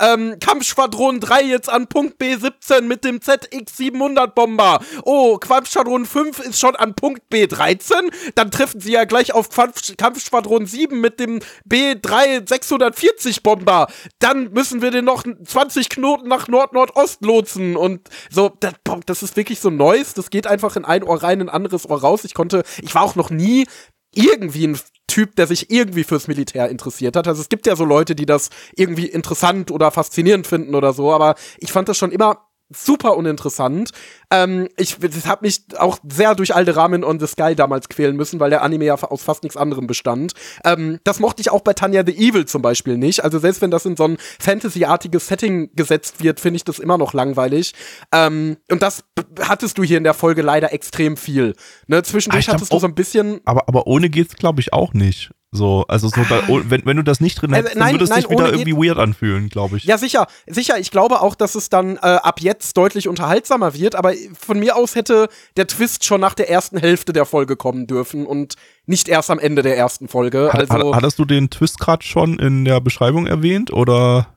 ähm, 0.00 0.36
Kampfschwadron 0.40 1.18
3 1.20 1.42
jetzt 1.42 1.68
an 1.68 1.88
Punkt 1.88 2.20
B17 2.20 2.82
mit 2.82 3.04
dem 3.04 3.18
ZX700 3.18 4.11
Bomber. 4.14 4.80
Oh, 5.04 5.38
Kampfschwadron 5.38 6.06
5 6.06 6.38
ist 6.40 6.60
schon 6.60 6.76
an 6.76 6.94
Punkt 6.94 7.22
B13. 7.32 8.12
Dann 8.34 8.50
treffen 8.50 8.80
sie 8.80 8.92
ja 8.92 9.04
gleich 9.04 9.32
auf 9.32 9.48
Kampf 9.50 9.96
Kampfschwadron 9.96 10.66
7 10.66 11.00
mit 11.00 11.20
dem 11.20 11.40
B3 11.68 12.48
640 12.48 13.42
Bomber. 13.42 13.88
Dann 14.18 14.52
müssen 14.52 14.82
wir 14.82 14.90
den 14.90 15.04
noch 15.04 15.24
20 15.24 15.88
Knoten 15.88 16.28
nach 16.28 16.48
Nord-Nordost 16.48 17.24
lotsen. 17.24 17.76
Und 17.76 18.08
so, 18.30 18.52
das, 18.60 18.74
das 19.06 19.22
ist 19.22 19.36
wirklich 19.36 19.60
so 19.60 19.70
Neues. 19.70 20.14
Das 20.14 20.30
geht 20.30 20.46
einfach 20.46 20.76
in 20.76 20.84
ein 20.84 21.02
Ohr 21.02 21.22
rein, 21.22 21.40
in 21.40 21.48
ein 21.48 21.54
anderes 21.54 21.88
Ohr 21.88 22.00
raus. 22.00 22.24
Ich 22.24 22.34
konnte, 22.34 22.62
ich 22.82 22.94
war 22.94 23.02
auch 23.02 23.16
noch 23.16 23.30
nie 23.30 23.66
irgendwie 24.14 24.66
ein 24.66 24.78
Typ, 25.12 25.36
der 25.36 25.46
sich 25.46 25.70
irgendwie 25.70 26.04
fürs 26.04 26.28
Militär 26.28 26.68
interessiert 26.68 27.16
hat. 27.16 27.28
Also 27.28 27.42
es 27.42 27.48
gibt 27.48 27.66
ja 27.66 27.76
so 27.76 27.84
Leute, 27.84 28.14
die 28.14 28.24
das 28.24 28.48
irgendwie 28.76 29.06
interessant 29.06 29.70
oder 29.70 29.90
faszinierend 29.90 30.46
finden 30.46 30.74
oder 30.74 30.92
so, 30.92 31.12
aber 31.12 31.34
ich 31.58 31.70
fand 31.70 31.88
das 31.88 31.98
schon 31.98 32.12
immer 32.12 32.48
super 32.74 33.16
uninteressant. 33.16 33.90
Ähm, 34.30 34.68
ich 34.76 34.96
habe 35.26 35.44
mich 35.46 35.62
auch 35.78 35.98
sehr 36.08 36.34
durch 36.34 36.54
alte 36.54 36.76
Ramen 36.76 37.04
on 37.04 37.20
the 37.20 37.26
Sky 37.26 37.54
damals 37.54 37.88
quälen 37.88 38.16
müssen, 38.16 38.40
weil 38.40 38.50
der 38.50 38.62
Anime 38.62 38.84
ja 38.84 38.94
aus 38.94 39.22
fast 39.22 39.42
nichts 39.42 39.56
anderem 39.56 39.86
bestand. 39.86 40.32
Ähm, 40.64 40.98
das 41.04 41.20
mochte 41.20 41.40
ich 41.40 41.50
auch 41.50 41.60
bei 41.60 41.72
Tanya 41.74 42.02
the 42.04 42.12
Evil 42.12 42.46
zum 42.46 42.62
Beispiel 42.62 42.96
nicht. 42.96 43.24
Also 43.24 43.38
selbst 43.38 43.62
wenn 43.62 43.70
das 43.70 43.84
in 43.84 43.96
so 43.96 44.04
ein 44.04 44.16
Fantasy-artiges 44.40 45.26
Setting 45.26 45.70
gesetzt 45.74 46.22
wird, 46.22 46.40
finde 46.40 46.56
ich 46.56 46.64
das 46.64 46.78
immer 46.78 46.98
noch 46.98 47.12
langweilig. 47.12 47.72
Ähm, 48.12 48.56
und 48.70 48.82
das 48.82 49.04
hattest 49.40 49.78
du 49.78 49.82
hier 49.82 49.98
in 49.98 50.04
der 50.04 50.14
Folge 50.14 50.42
leider 50.42 50.72
extrem 50.72 51.16
viel. 51.16 51.54
Ne? 51.86 51.98
Ah, 51.98 52.02
Zwischendurch 52.02 52.40
ich 52.40 52.46
glaub 52.46 52.56
hattest 52.56 52.72
du 52.72 52.78
so 52.78 52.86
ein 52.86 52.94
bisschen 52.94 53.40
Aber, 53.44 53.68
aber 53.68 53.86
ohne 53.86 54.08
geht's, 54.10 54.36
glaube 54.36 54.60
ich, 54.60 54.72
auch 54.72 54.92
nicht. 54.94 55.30
So, 55.54 55.84
also 55.86 56.08
so 56.08 56.22
da, 56.28 56.40
oh, 56.48 56.62
wenn, 56.64 56.86
wenn 56.86 56.96
du 56.96 57.04
das 57.04 57.20
nicht 57.20 57.34
drin 57.40 57.52
Also, 57.52 57.64
hättest, 57.64 57.76
nein, 57.76 57.88
dann 57.88 57.94
würde 57.94 58.04
es 58.04 58.10
nein, 58.10 58.22
sich 58.22 58.30
wieder 58.30 58.52
irgendwie 58.52 58.74
weird 58.74 58.98
anfühlen, 58.98 59.50
glaube 59.50 59.76
ich. 59.76 59.84
Ja, 59.84 59.98
sicher, 59.98 60.26
sicher. 60.46 60.78
Ich 60.78 60.90
glaube 60.90 61.20
auch, 61.20 61.34
dass 61.34 61.54
es 61.54 61.68
dann 61.68 61.96
äh, 61.96 62.00
ab 62.00 62.40
jetzt 62.40 62.74
deutlich 62.78 63.06
unterhaltsamer 63.06 63.74
wird, 63.74 63.94
aber 63.94 64.14
von 64.38 64.58
mir 64.58 64.76
aus 64.76 64.94
hätte 64.94 65.28
der 65.58 65.66
Twist 65.66 66.06
schon 66.06 66.22
nach 66.22 66.32
der 66.32 66.48
ersten 66.48 66.78
Hälfte 66.78 67.12
der 67.12 67.26
Folge 67.26 67.56
kommen 67.56 67.86
dürfen 67.86 68.26
und 68.26 68.54
nicht 68.86 69.10
erst 69.10 69.30
am 69.30 69.38
Ende 69.38 69.60
der 69.60 69.76
ersten 69.76 70.08
Folge. 70.08 70.50
Also, 70.54 70.72
hat, 70.72 70.96
hattest 70.96 71.18
du 71.18 71.26
den 71.26 71.50
Twist 71.50 71.78
gerade 71.78 72.02
schon 72.02 72.38
in 72.38 72.64
der 72.64 72.80
Beschreibung 72.80 73.26
erwähnt 73.26 73.70
oder? 73.70 74.28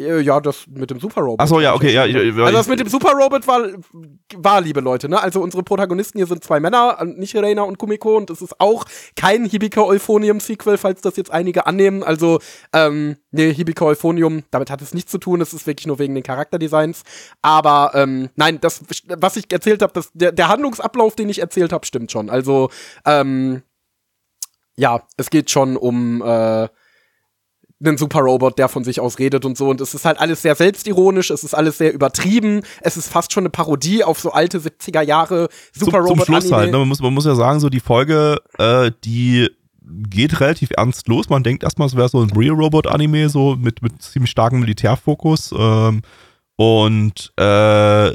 Äh, 0.00 0.20
ja, 0.20 0.40
das 0.40 0.66
mit 0.66 0.90
dem 0.90 0.98
Super 0.98 1.20
Robot. 1.20 1.40
Achso, 1.40 1.60
ja, 1.60 1.74
okay, 1.74 1.92
ja. 1.92 2.06
Ich, 2.06 2.14
ich, 2.14 2.34
Also 2.36 2.52
das 2.52 2.68
mit 2.68 2.80
dem 2.80 2.88
Super 2.88 3.12
Robot 3.12 3.46
war, 3.46 3.68
war, 4.36 4.60
liebe 4.60 4.80
Leute, 4.80 5.08
ne? 5.08 5.20
Also 5.20 5.40
unsere 5.40 5.62
Protagonisten 5.62 6.18
hier 6.18 6.26
sind 6.26 6.42
zwei 6.42 6.60
Männer, 6.60 6.98
nicht 7.04 7.36
Reina 7.36 7.62
und 7.62 7.78
Kumiko, 7.78 8.16
und 8.16 8.30
es 8.30 8.42
ist 8.42 8.60
auch 8.60 8.84
kein 9.16 9.44
Hibika 9.44 9.82
Euphonium 9.82 10.40
Sequel, 10.40 10.78
falls 10.78 11.00
das 11.00 11.16
jetzt 11.16 11.30
einige 11.30 11.66
annehmen. 11.66 12.02
Also, 12.02 12.40
ähm, 12.72 13.16
nee, 13.30 13.52
Hibika 13.52 13.84
Euphonium, 13.84 14.44
damit 14.50 14.70
hat 14.70 14.82
es 14.82 14.94
nichts 14.94 15.10
zu 15.10 15.18
tun, 15.18 15.40
es 15.40 15.52
ist 15.52 15.66
wirklich 15.66 15.86
nur 15.86 15.98
wegen 15.98 16.14
den 16.14 16.24
Charakterdesigns. 16.24 17.02
Aber, 17.42 17.92
ähm, 17.94 18.30
nein, 18.36 18.58
das, 18.60 18.82
was 19.06 19.36
ich 19.36 19.52
erzählt 19.52 19.82
habe, 19.82 20.00
der, 20.14 20.32
der 20.32 20.48
Handlungsablauf, 20.48 21.14
den 21.14 21.28
ich 21.28 21.40
erzählt 21.40 21.72
habe, 21.72 21.86
stimmt 21.86 22.10
schon. 22.10 22.30
Also, 22.30 22.70
ähm, 23.04 23.62
ja, 24.76 25.02
es 25.16 25.30
geht 25.30 25.50
schon 25.50 25.76
um, 25.76 26.22
äh, 26.22 26.68
einen 27.82 27.96
Super-Robot, 27.96 28.58
der 28.58 28.68
von 28.68 28.84
sich 28.84 29.00
aus 29.00 29.18
redet 29.18 29.44
und 29.44 29.56
so. 29.56 29.68
Und 29.70 29.80
es 29.80 29.94
ist 29.94 30.04
halt 30.04 30.20
alles 30.20 30.42
sehr 30.42 30.54
selbstironisch, 30.54 31.30
es 31.30 31.44
ist 31.44 31.54
alles 31.54 31.78
sehr 31.78 31.92
übertrieben, 31.92 32.62
es 32.82 32.96
ist 32.96 33.08
fast 33.08 33.32
schon 33.32 33.42
eine 33.42 33.50
Parodie 33.50 34.04
auf 34.04 34.20
so 34.20 34.32
alte 34.32 34.58
70er 34.58 35.02
Jahre 35.02 35.48
zum, 35.72 35.86
Super-Robot. 35.86 36.26
zum 36.26 36.26
Schluss 36.26 36.52
halt, 36.52 36.70
ne? 36.70 36.78
man, 36.78 36.88
muss, 36.88 37.00
man 37.00 37.14
muss 37.14 37.24
ja 37.24 37.34
sagen, 37.34 37.60
so 37.60 37.68
die 37.68 37.80
Folge, 37.80 38.38
äh, 38.58 38.90
die 39.04 39.48
geht 40.08 40.40
relativ 40.40 40.70
ernst 40.76 41.08
los. 41.08 41.28
Man 41.28 41.42
denkt 41.42 41.62
erstmal, 41.62 41.88
es 41.88 41.96
wäre 41.96 42.08
so 42.08 42.20
ein 42.20 42.30
Real 42.30 42.54
Robot 42.54 42.86
Anime, 42.86 43.28
so 43.28 43.56
mit, 43.56 43.82
mit 43.82 44.00
ziemlich 44.02 44.30
starkem 44.30 44.60
Militärfokus. 44.60 45.52
Ähm, 45.56 46.02
und 46.56 47.32
äh, 47.36 48.12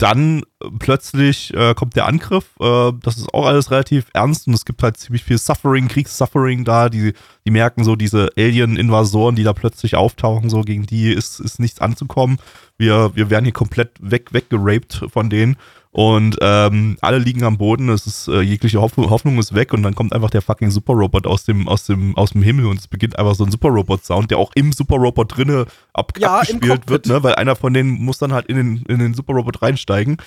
dann 0.00 0.42
plötzlich 0.78 1.52
äh, 1.54 1.74
kommt 1.74 1.94
der 1.94 2.06
Angriff. 2.06 2.46
Äh, 2.58 2.92
das 3.02 3.18
ist 3.18 3.32
auch 3.34 3.46
alles 3.46 3.70
relativ 3.70 4.06
ernst 4.14 4.46
und 4.46 4.54
es 4.54 4.64
gibt 4.64 4.82
halt 4.82 4.96
ziemlich 4.96 5.24
viel 5.24 5.38
Suffering, 5.38 5.88
Kriegssuffering 5.88 6.64
da. 6.64 6.88
Die, 6.88 7.12
die 7.44 7.50
merken 7.50 7.84
so 7.84 7.96
diese 7.96 8.30
Alien-Invasoren, 8.36 9.36
die 9.36 9.42
da 9.42 9.52
plötzlich 9.52 9.96
auftauchen, 9.96 10.48
so 10.48 10.62
gegen 10.62 10.86
die 10.86 11.12
ist, 11.12 11.40
ist 11.40 11.60
nichts 11.60 11.80
anzukommen. 11.80 12.38
Wir, 12.78 13.12
wir 13.14 13.28
werden 13.28 13.44
hier 13.44 13.52
komplett 13.52 13.90
weg, 14.00 14.32
weggeraped 14.32 15.04
von 15.12 15.28
denen. 15.28 15.56
Und 15.92 16.36
ähm, 16.40 16.96
alle 17.00 17.18
liegen 17.18 17.42
am 17.42 17.58
Boden, 17.58 17.88
es 17.88 18.06
ist 18.06 18.28
äh, 18.28 18.42
jegliche 18.42 18.80
Hoffnung, 18.80 19.10
Hoffnung 19.10 19.38
ist 19.40 19.54
weg 19.56 19.72
und 19.72 19.82
dann 19.82 19.96
kommt 19.96 20.12
einfach 20.12 20.30
der 20.30 20.40
fucking 20.40 20.70
Superrobot 20.70 21.26
aus 21.26 21.44
dem, 21.44 21.66
aus 21.66 21.84
dem, 21.84 22.16
aus 22.16 22.30
dem 22.30 22.44
Himmel 22.44 22.66
und 22.66 22.78
es 22.78 22.86
beginnt 22.86 23.18
einfach 23.18 23.34
so 23.34 23.44
ein 23.44 23.50
Superrobot-Sound, 23.50 24.30
der 24.30 24.38
auch 24.38 24.52
im 24.54 24.72
Superrobot 24.72 25.36
drinne 25.36 25.66
ab, 25.92 26.12
Ja, 26.16 26.38
abgespielt 26.38 26.88
wird, 26.88 27.06
ne? 27.06 27.24
Weil 27.24 27.34
einer 27.34 27.56
von 27.56 27.74
denen 27.74 27.90
muss 27.90 28.18
dann 28.18 28.32
halt 28.32 28.46
in 28.46 28.56
den, 28.56 28.76
in 28.88 29.00
den 29.00 29.14
Superrobot 29.14 29.62
reinsteigen. 29.62 30.18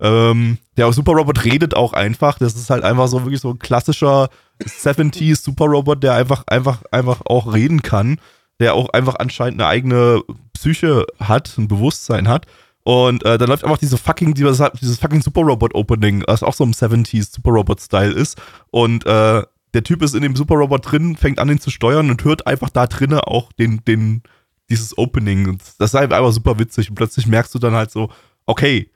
Ähm, 0.00 0.58
der 0.76 0.92
Superrobot 0.92 1.44
redet 1.44 1.76
auch 1.76 1.92
einfach. 1.92 2.38
Das 2.38 2.56
ist 2.56 2.70
halt 2.70 2.82
einfach 2.82 3.06
so 3.06 3.22
wirklich 3.22 3.40
so 3.40 3.50
ein 3.50 3.60
klassischer 3.60 4.28
70s 4.60 5.40
Superrobot, 5.40 6.02
der 6.02 6.14
einfach, 6.14 6.44
einfach, 6.48 6.82
einfach 6.90 7.20
auch 7.26 7.54
reden 7.54 7.82
kann, 7.82 8.18
der 8.58 8.74
auch 8.74 8.88
einfach 8.88 9.14
anscheinend 9.20 9.60
eine 9.60 9.68
eigene 9.68 10.22
Psyche 10.52 11.06
hat, 11.20 11.56
ein 11.58 11.68
Bewusstsein 11.68 12.26
hat. 12.26 12.46
Und 12.84 13.24
äh, 13.24 13.38
dann 13.38 13.48
läuft 13.48 13.64
einfach 13.64 13.78
diese 13.78 13.96
fucking, 13.96 14.34
dieses, 14.34 14.62
dieses 14.80 14.98
fucking 14.98 15.22
Superrobot-Opening, 15.22 16.24
was 16.26 16.42
auch 16.42 16.54
so 16.54 16.64
im 16.64 16.72
70s 16.72 17.32
Superrobot-Style 17.34 18.12
ist. 18.12 18.40
Und 18.70 19.06
äh, 19.06 19.42
der 19.74 19.82
Typ 19.84 20.02
ist 20.02 20.14
in 20.14 20.22
dem 20.22 20.36
Superrobot 20.36 20.90
drin, 20.90 21.16
fängt 21.16 21.38
an, 21.38 21.48
ihn 21.48 21.60
zu 21.60 21.70
steuern 21.70 22.10
und 22.10 22.24
hört 22.24 22.46
einfach 22.46 22.70
da 22.70 22.86
drinnen 22.86 23.20
auch 23.20 23.52
den, 23.52 23.84
den, 23.84 24.22
dieses 24.68 24.98
Opening. 24.98 25.48
Und 25.48 25.62
das 25.78 25.94
ist 25.94 25.94
einfach 25.94 26.32
super 26.32 26.58
witzig. 26.58 26.88
Und 26.90 26.96
plötzlich 26.96 27.26
merkst 27.26 27.54
du 27.54 27.58
dann 27.58 27.74
halt 27.74 27.90
so, 27.90 28.10
okay, 28.46 28.90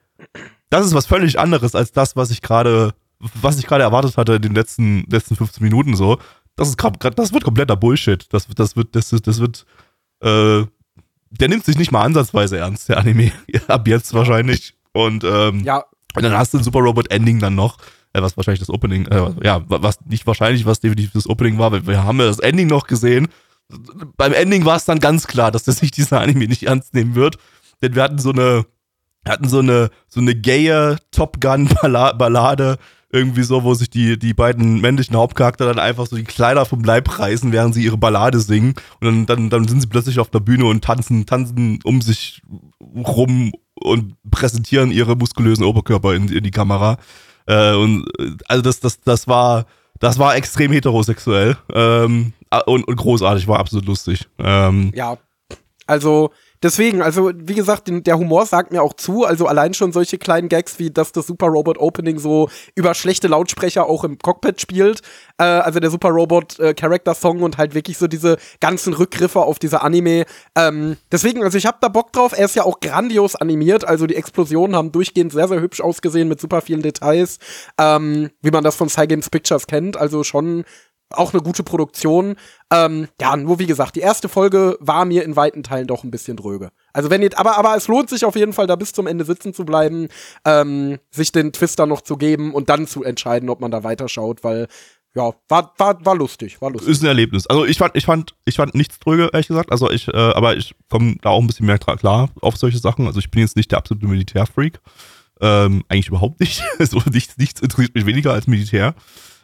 das 0.69 0.85
ist 0.85 0.95
was 0.95 1.07
völlig 1.07 1.39
anderes 1.39 1.75
als 1.75 1.93
das, 1.93 2.17
was 2.17 2.31
ich 2.31 2.43
gerade, 2.43 2.93
was 3.41 3.59
ich 3.59 3.67
gerade 3.67 3.85
erwartet 3.85 4.17
hatte 4.17 4.35
in 4.35 4.43
den 4.43 4.55
letzten, 4.55 5.05
letzten 5.09 5.37
15 5.37 5.63
Minuten 5.63 5.95
so. 5.95 6.19
Das 6.57 6.69
ist 6.69 6.77
grad, 6.77 6.97
das 7.19 7.33
wird 7.33 7.45
kompletter 7.45 7.77
Bullshit. 7.77 8.27
Das, 8.33 8.49
das 8.49 8.77
wird, 8.77 8.97
das, 8.97 9.11
das 9.11 9.41
wird, 9.41 9.65
äh, 10.23 10.65
der 11.39 11.49
nimmt 11.49 11.65
sich 11.65 11.79
nicht 11.79 11.93
mal 11.93 12.03
ansatzweise 12.03 12.59
ernst, 12.59 12.89
der 12.89 12.99
Anime. 12.99 13.33
Ab 13.69 13.87
jetzt 13.89 14.13
wahrscheinlich. 14.15 14.75
Und, 14.93 15.25
ähm, 15.25 15.61
Ja, 15.65 15.85
und 16.15 16.23
dann 16.23 16.33
hast 16.37 16.55
du 16.55 16.59
ein 16.59 16.65
Super 16.65 16.79
Robot 16.81 17.11
Ending 17.11 17.39
dann 17.41 17.55
noch, 17.55 17.79
äh, 18.15 18.23
was 18.23 18.37
wahrscheinlich 18.37 18.61
das 18.61 18.71
Opening, 18.71 19.07
äh, 19.09 19.33
ja, 19.45 19.69
wa- 19.69 19.79
was 19.83 20.01
nicht 20.07 20.27
wahrscheinlich, 20.27 20.65
was 20.67 20.81
definitiv 20.81 21.13
das 21.13 21.29
Opening 21.29 21.59
war, 21.59 21.73
weil 21.73 21.87
wir 21.87 22.05
haben 22.05 22.19
ja 22.21 22.27
das 22.27 22.39
Ending 22.39 22.67
noch 22.69 22.87
gesehen. 22.87 23.29
Beim 24.17 24.33
Ending 24.33 24.65
war 24.65 24.77
es 24.77 24.85
dann 24.85 25.01
ganz 25.01 25.27
klar, 25.27 25.51
dass 25.51 25.65
das 25.65 25.79
sich 25.79 25.91
dieser 25.91 26.21
Anime 26.21 26.47
nicht 26.47 26.63
ernst 26.63 26.95
nehmen 26.95 27.15
wird, 27.15 27.37
denn 27.83 27.95
wir 27.95 28.03
hatten 28.03 28.19
so 28.19 28.31
eine, 28.31 28.65
hatten 29.29 29.49
so 29.49 29.59
eine, 29.59 29.91
so 30.09 30.21
eine 30.21 30.35
gaye 30.35 30.97
Top 31.11 31.41
Gun 31.41 31.69
Ballade, 31.83 32.79
irgendwie 33.13 33.45
so, 33.45 33.63
wo 33.63 33.75
sich 33.75 33.89
die, 33.89 34.19
die 34.19 34.35
beiden 34.35 34.81
männlichen 34.81 35.17
Hauptcharakter 35.17 35.67
dann 35.67 35.79
einfach 35.79 36.07
so 36.07 36.17
die 36.17 36.25
Kleider 36.25 36.67
vom 36.67 36.83
Leib 36.83 37.19
reißen, 37.19 37.53
während 37.53 37.75
sie 37.75 37.85
ihre 37.85 37.97
Ballade 37.97 38.41
singen. 38.41 38.75
Und 39.01 39.07
dann, 39.07 39.27
dann, 39.27 39.51
dann 39.51 39.69
sind 39.69 39.81
sie 39.81 39.87
plötzlich 39.87 40.19
auf 40.19 40.31
der 40.31 40.41
Bühne 40.41 40.67
und 40.67 40.83
tanzen, 40.85 41.25
tanzen 41.25 41.79
um 41.85 42.01
sich 42.01 42.43
rum 42.81 43.53
und 43.75 44.17
präsentieren 44.31 44.91
ihre 44.91 45.17
muskulösen 45.17 45.65
Oberkörper 45.65 46.15
in, 46.15 46.29
in 46.29 46.43
die 46.43 46.51
Kamera. 46.51 46.99
Äh, 47.47 47.75
und 47.75 48.07
äh, 48.19 48.33
also 48.49 48.63
das, 48.63 48.81
das, 48.81 49.01
das 49.01 49.29
war, 49.29 49.67
das 50.01 50.19
war 50.19 50.37
extrem 50.37 50.73
heterosexuell 50.73 51.57
ähm, 51.73 52.33
und, 52.67 52.87
und 52.87 52.97
großartig, 52.97 53.47
war 53.47 53.61
absolut 53.61 53.87
lustig. 53.87 54.27
Ähm, 54.39 54.93
ja. 54.95 55.17
Also, 55.87 56.33
Deswegen, 56.63 57.03
also 57.03 57.31
wie 57.35 57.55
gesagt, 57.55 57.89
den, 57.89 58.03
der 58.03 58.19
Humor 58.19 58.47
sagt 58.47 58.73
mir 58.73 58.83
auch 58.83 58.95
zu. 58.95 59.25
Also 59.25 59.47
allein 59.47 59.75
schon 59.75 59.93
solche 59.93 60.19
kleinen 60.19 60.49
Gags 60.49 60.79
wie, 60.79 60.91
dass 60.91 61.13
das 61.13 61.27
Super 61.27 61.47
Robot 61.47 61.79
Opening 61.79 62.19
so 62.19 62.49
über 62.75 62.95
schlechte 62.95 63.29
Lautsprecher 63.29 63.87
auch 63.87 64.05
im 64.05 64.19
Cockpit 64.19 64.61
spielt. 64.61 65.03
Äh, 65.39 65.45
also 65.45 65.81
der 65.81 65.91
Super 65.91 66.11
Robot 66.11 66.59
äh, 66.59 66.75
Character 66.75 67.15
Song 67.15 67.43
und 67.43 67.59
halt 67.59 67.75
wirklich 67.75 67.99
so 67.99 68.07
diese 68.07 68.37
ganzen 68.61 68.95
Rückgriffe 68.95 69.41
auf 69.41 69.59
diese 69.59 69.83
Anime. 69.83 70.25
Ähm, 70.57 70.97
deswegen, 71.13 71.43
also 71.43 71.59
ich 71.59 71.67
hab 71.67 71.81
da 71.81 71.89
Bock 71.89 72.13
drauf. 72.13 72.33
Er 72.37 72.47
ist 72.47 72.57
ja 72.57 72.65
auch 72.65 72.81
grandios 72.81 73.37
animiert. 73.37 73.87
Also 73.87 74.07
die 74.07 74.17
Explosionen 74.17 74.77
haben 74.77 74.93
durchgehend 74.93 75.33
sehr, 75.33 75.49
sehr 75.49 75.61
hübsch 75.61 75.81
ausgesehen 75.81 76.29
mit 76.29 76.41
super 76.41 76.61
vielen 76.61 76.83
Details. 76.83 77.39
Ähm, 77.79 78.31
wie 78.43 78.51
man 78.51 78.65
das 78.65 78.77
von 78.77 78.89
Cygames 78.89 79.31
Pictures 79.31 79.67
kennt. 79.67 79.97
Also 79.97 80.25
schon 80.25 80.65
auch 81.11 81.33
eine 81.33 81.43
gute 81.43 81.63
Produktion. 81.63 82.37
Ähm, 82.73 83.09
ja, 83.21 83.37
nur 83.37 83.59
wie 83.59 83.67
gesagt, 83.67 83.97
die 83.97 84.01
erste 84.01 84.29
Folge 84.29 84.77
war 84.81 85.05
mir 85.05 85.25
in 85.25 85.37
weiten 85.37 85.63
Teilen 85.63 85.87
doch 85.87 86.05
ein 86.05 86.11
bisschen 86.11 86.37
dröge. 86.37 86.71
Also 86.93 87.11
wenn 87.11 87.23
ihr, 87.23 87.39
aber, 87.39 87.59
aber 87.59 87.77
es 87.77 87.89
lohnt 87.89 88.11
sich 88.11 88.25
auf 88.25 88.37
jeden 88.37 88.53
Fall, 88.53 88.67
da 88.67 88.77
bis 88.77 88.93
zum 88.93 89.07
Ende 89.07 89.25
sitzen 89.25 89.55
zu 89.55 89.65
bleiben, 89.65 90.09
ähm, 90.45 90.99
sich 91.11 91.33
den 91.33 91.53
Twister 91.53 91.87
noch 91.87 92.01
zu 92.01 92.17
geben 92.17 92.55
und 92.55 92.69
dann 92.69 92.87
zu 92.87 93.05
entscheiden, 93.05 93.51
ob 93.51 93.61
man 93.61 93.71
da 93.71 93.85
weiterschaut, 93.85 94.43
weil 94.43 94.67
ja, 95.15 95.33
war, 95.49 95.73
war, 95.79 96.05
war 96.05 96.15
lustig, 96.15 96.61
war 96.61 96.71
lustig. 96.71 96.91
Ist 96.91 97.03
ein 97.03 97.07
Erlebnis. 97.07 97.47
Also 97.47 97.65
ich 97.65 97.79
fand, 97.79 97.97
ich 97.97 98.05
fand, 98.05 98.35
ich 98.45 98.57
fand 98.57 98.75
nichts 98.75 98.99
dröge, 98.99 99.31
ehrlich 99.33 99.49
gesagt. 99.49 99.73
Also 99.73 99.91
ich, 99.91 100.09
äh, 100.09 100.13
aber 100.13 100.57
ich 100.57 100.75
komme 100.91 101.17
da 101.23 101.31
auch 101.31 101.41
ein 101.41 101.47
bisschen 101.47 101.65
mehr 101.65 101.79
klar 101.79 102.29
auf 102.43 102.59
solche 102.59 102.79
Sachen. 102.79 103.07
Also 103.07 103.19
ich 103.19 103.31
bin 103.31 103.41
jetzt 103.41 103.57
nicht 103.57 103.71
der 103.71 103.79
absolute 103.79 104.07
Militärfreak. 104.07 104.79
Ähm, 105.41 105.85
eigentlich 105.89 106.09
überhaupt 106.09 106.41
nicht. 106.41 106.63
so, 106.79 107.01
nichts, 107.11 107.39
nichts 107.39 107.63
interessiert 107.63 107.95
mich 107.95 108.05
weniger 108.05 108.33
als 108.33 108.47
Militär. 108.47 108.95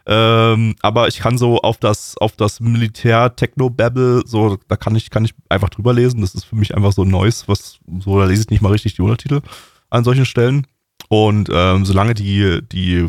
Ähm, 0.06 0.74
aber 0.82 1.08
ich 1.08 1.18
kann 1.18 1.38
so 1.38 1.60
auf 1.60 1.78
das, 1.78 2.16
auf 2.18 2.36
das 2.36 2.60
Militär-Techno-Babble, 2.60 4.22
so, 4.26 4.58
da 4.68 4.76
kann 4.76 4.96
ich, 4.96 5.10
kann 5.10 5.24
ich 5.24 5.34
einfach 5.48 5.70
drüber 5.70 5.92
lesen. 5.92 6.20
Das 6.20 6.34
ist 6.34 6.44
für 6.44 6.56
mich 6.56 6.74
einfach 6.74 6.92
so 6.92 7.04
Neues, 7.04 7.48
was, 7.48 7.78
so, 8.00 8.18
da 8.18 8.24
lese 8.24 8.42
ich 8.42 8.50
nicht 8.50 8.62
mal 8.62 8.72
richtig 8.72 8.94
die 8.94 9.02
Untertitel 9.02 9.40
an 9.90 10.04
solchen 10.04 10.26
Stellen. 10.26 10.66
Und 11.08 11.50
ähm, 11.52 11.84
solange 11.84 12.14
die, 12.14 12.60
die 12.72 13.08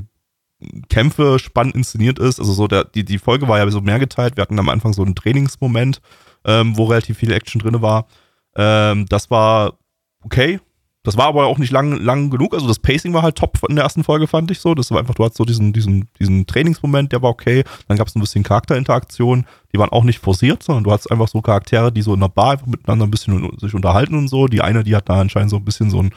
Kämpfe 0.89 1.39
spannend 1.39 1.75
inszeniert 1.75 2.19
ist, 2.19 2.39
also 2.39 2.53
so 2.53 2.67
der, 2.67 2.85
die, 2.85 3.03
die 3.05 3.17
Folge 3.17 3.47
war 3.47 3.57
ja 3.57 3.69
so 3.69 3.81
mehr 3.81 3.99
geteilt. 3.99 4.37
Wir 4.37 4.41
hatten 4.43 4.59
am 4.59 4.69
Anfang 4.69 4.93
so 4.93 5.03
einen 5.03 5.15
Trainingsmoment, 5.15 6.01
ähm, 6.45 6.77
wo 6.77 6.85
relativ 6.85 7.17
viel 7.17 7.31
Action 7.31 7.59
drin 7.59 7.81
war. 7.81 8.07
Ähm, 8.55 9.05
das 9.07 9.29
war 9.31 9.77
okay, 10.23 10.59
das 11.03 11.17
war 11.17 11.25
aber 11.25 11.47
auch 11.47 11.57
nicht 11.57 11.71
lang, 11.71 11.99
lang 11.99 12.29
genug. 12.29 12.53
Also 12.53 12.65
das 12.65 12.79
Pacing 12.79 13.13
war 13.13 13.23
halt 13.23 13.35
top 13.35 13.59
in 13.67 13.75
der 13.75 13.83
ersten 13.83 14.05
Folge, 14.05 14.25
fand 14.25 14.49
ich 14.51 14.59
so. 14.59 14.73
Das 14.73 14.89
war 14.89 14.99
einfach, 14.99 15.15
du 15.15 15.25
hattest 15.25 15.37
so 15.37 15.43
diesen, 15.43 15.73
diesen, 15.73 16.07
diesen 16.17 16.47
Trainingsmoment, 16.47 17.11
der 17.11 17.21
war 17.21 17.29
okay. 17.29 17.65
Dann 17.89 17.97
gab 17.97 18.07
es 18.07 18.15
ein 18.15 18.21
bisschen 18.21 18.43
Charakterinteraktion. 18.43 19.45
Die 19.73 19.79
waren 19.79 19.89
auch 19.89 20.05
nicht 20.05 20.19
forciert, 20.19 20.63
sondern 20.63 20.85
du 20.85 20.91
hattest 20.91 21.11
einfach 21.11 21.27
so 21.27 21.41
Charaktere, 21.41 21.91
die 21.91 22.01
so 22.01 22.13
in 22.13 22.21
der 22.21 22.29
Bar 22.29 22.51
einfach 22.51 22.67
miteinander 22.67 23.05
ein 23.05 23.11
bisschen 23.11 23.51
sich 23.59 23.73
unterhalten 23.73 24.15
und 24.15 24.29
so. 24.29 24.47
Die 24.47 24.61
eine, 24.61 24.85
die 24.85 24.95
hat 24.95 25.09
da 25.09 25.19
anscheinend 25.19 25.49
so 25.49 25.57
ein 25.57 25.65
bisschen 25.65 25.89
so 25.89 26.01
ein, 26.01 26.11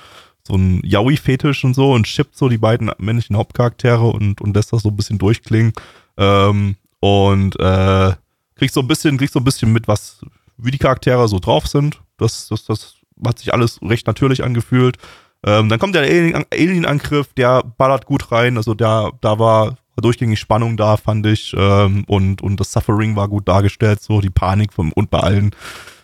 so 0.47 0.55
ein 0.55 0.81
Yaoi-Fetisch 0.85 1.65
und 1.65 1.75
so 1.75 1.93
und 1.93 2.07
shippt 2.07 2.37
so 2.37 2.49
die 2.49 2.59
beiden 2.59 2.93
männlichen 2.99 3.37
Hauptcharaktere 3.37 4.07
und, 4.07 4.41
und 4.41 4.55
lässt 4.55 4.73
das 4.73 4.83
so 4.83 4.91
ein 4.91 4.97
bisschen 4.97 5.19
durchklingen. 5.19 5.73
Ähm, 6.17 6.77
und 7.01 7.59
äh, 7.59 8.13
kriegst 8.55 8.75
so 8.75 8.83
ein 8.83 8.89
bisschen, 8.89 9.19
kriegst 9.19 9.35
so 9.35 9.41
ein 9.41 9.45
bisschen 9.45 9.73
mit, 9.73 9.89
was, 9.89 10.21
wie 10.59 10.71
die 10.71 10.79
Charaktere 10.79 11.27
so 11.27 11.41
drauf 11.41 11.67
sind. 11.67 12.01
Das, 12.19 12.47
das, 12.47 12.65
das 12.67 12.95
hat 13.25 13.39
sich 13.39 13.53
alles 13.53 13.81
recht 13.83 14.07
natürlich 14.07 14.43
angefühlt. 14.43 14.99
Ähm, 15.45 15.69
dann 15.69 15.79
kommt 15.79 15.95
der 15.95 16.03
Alien-Angriff, 16.03 17.33
der 17.35 17.63
ballert 17.63 18.07
gut 18.07 18.33
rein. 18.33 18.57
Also 18.57 18.75
da, 18.75 19.11
da 19.21 19.39
war 19.39 19.77
durchgängig 20.01 20.41
Spannung 20.41 20.77
da, 20.77 20.97
fand 20.97 21.27
ich. 21.27 21.55
Ähm, 21.57 22.05
und, 22.07 22.43
und 22.43 22.61
das 22.61 22.73
Suffering 22.73 23.17
war 23.17 23.29
gut 23.29 23.49
dargestellt, 23.49 24.03
so 24.03 24.21
die 24.21 24.31
Panik 24.31 24.73
vom, 24.73 24.93
und 24.93 25.11
bei 25.11 25.21
allen 25.21 25.55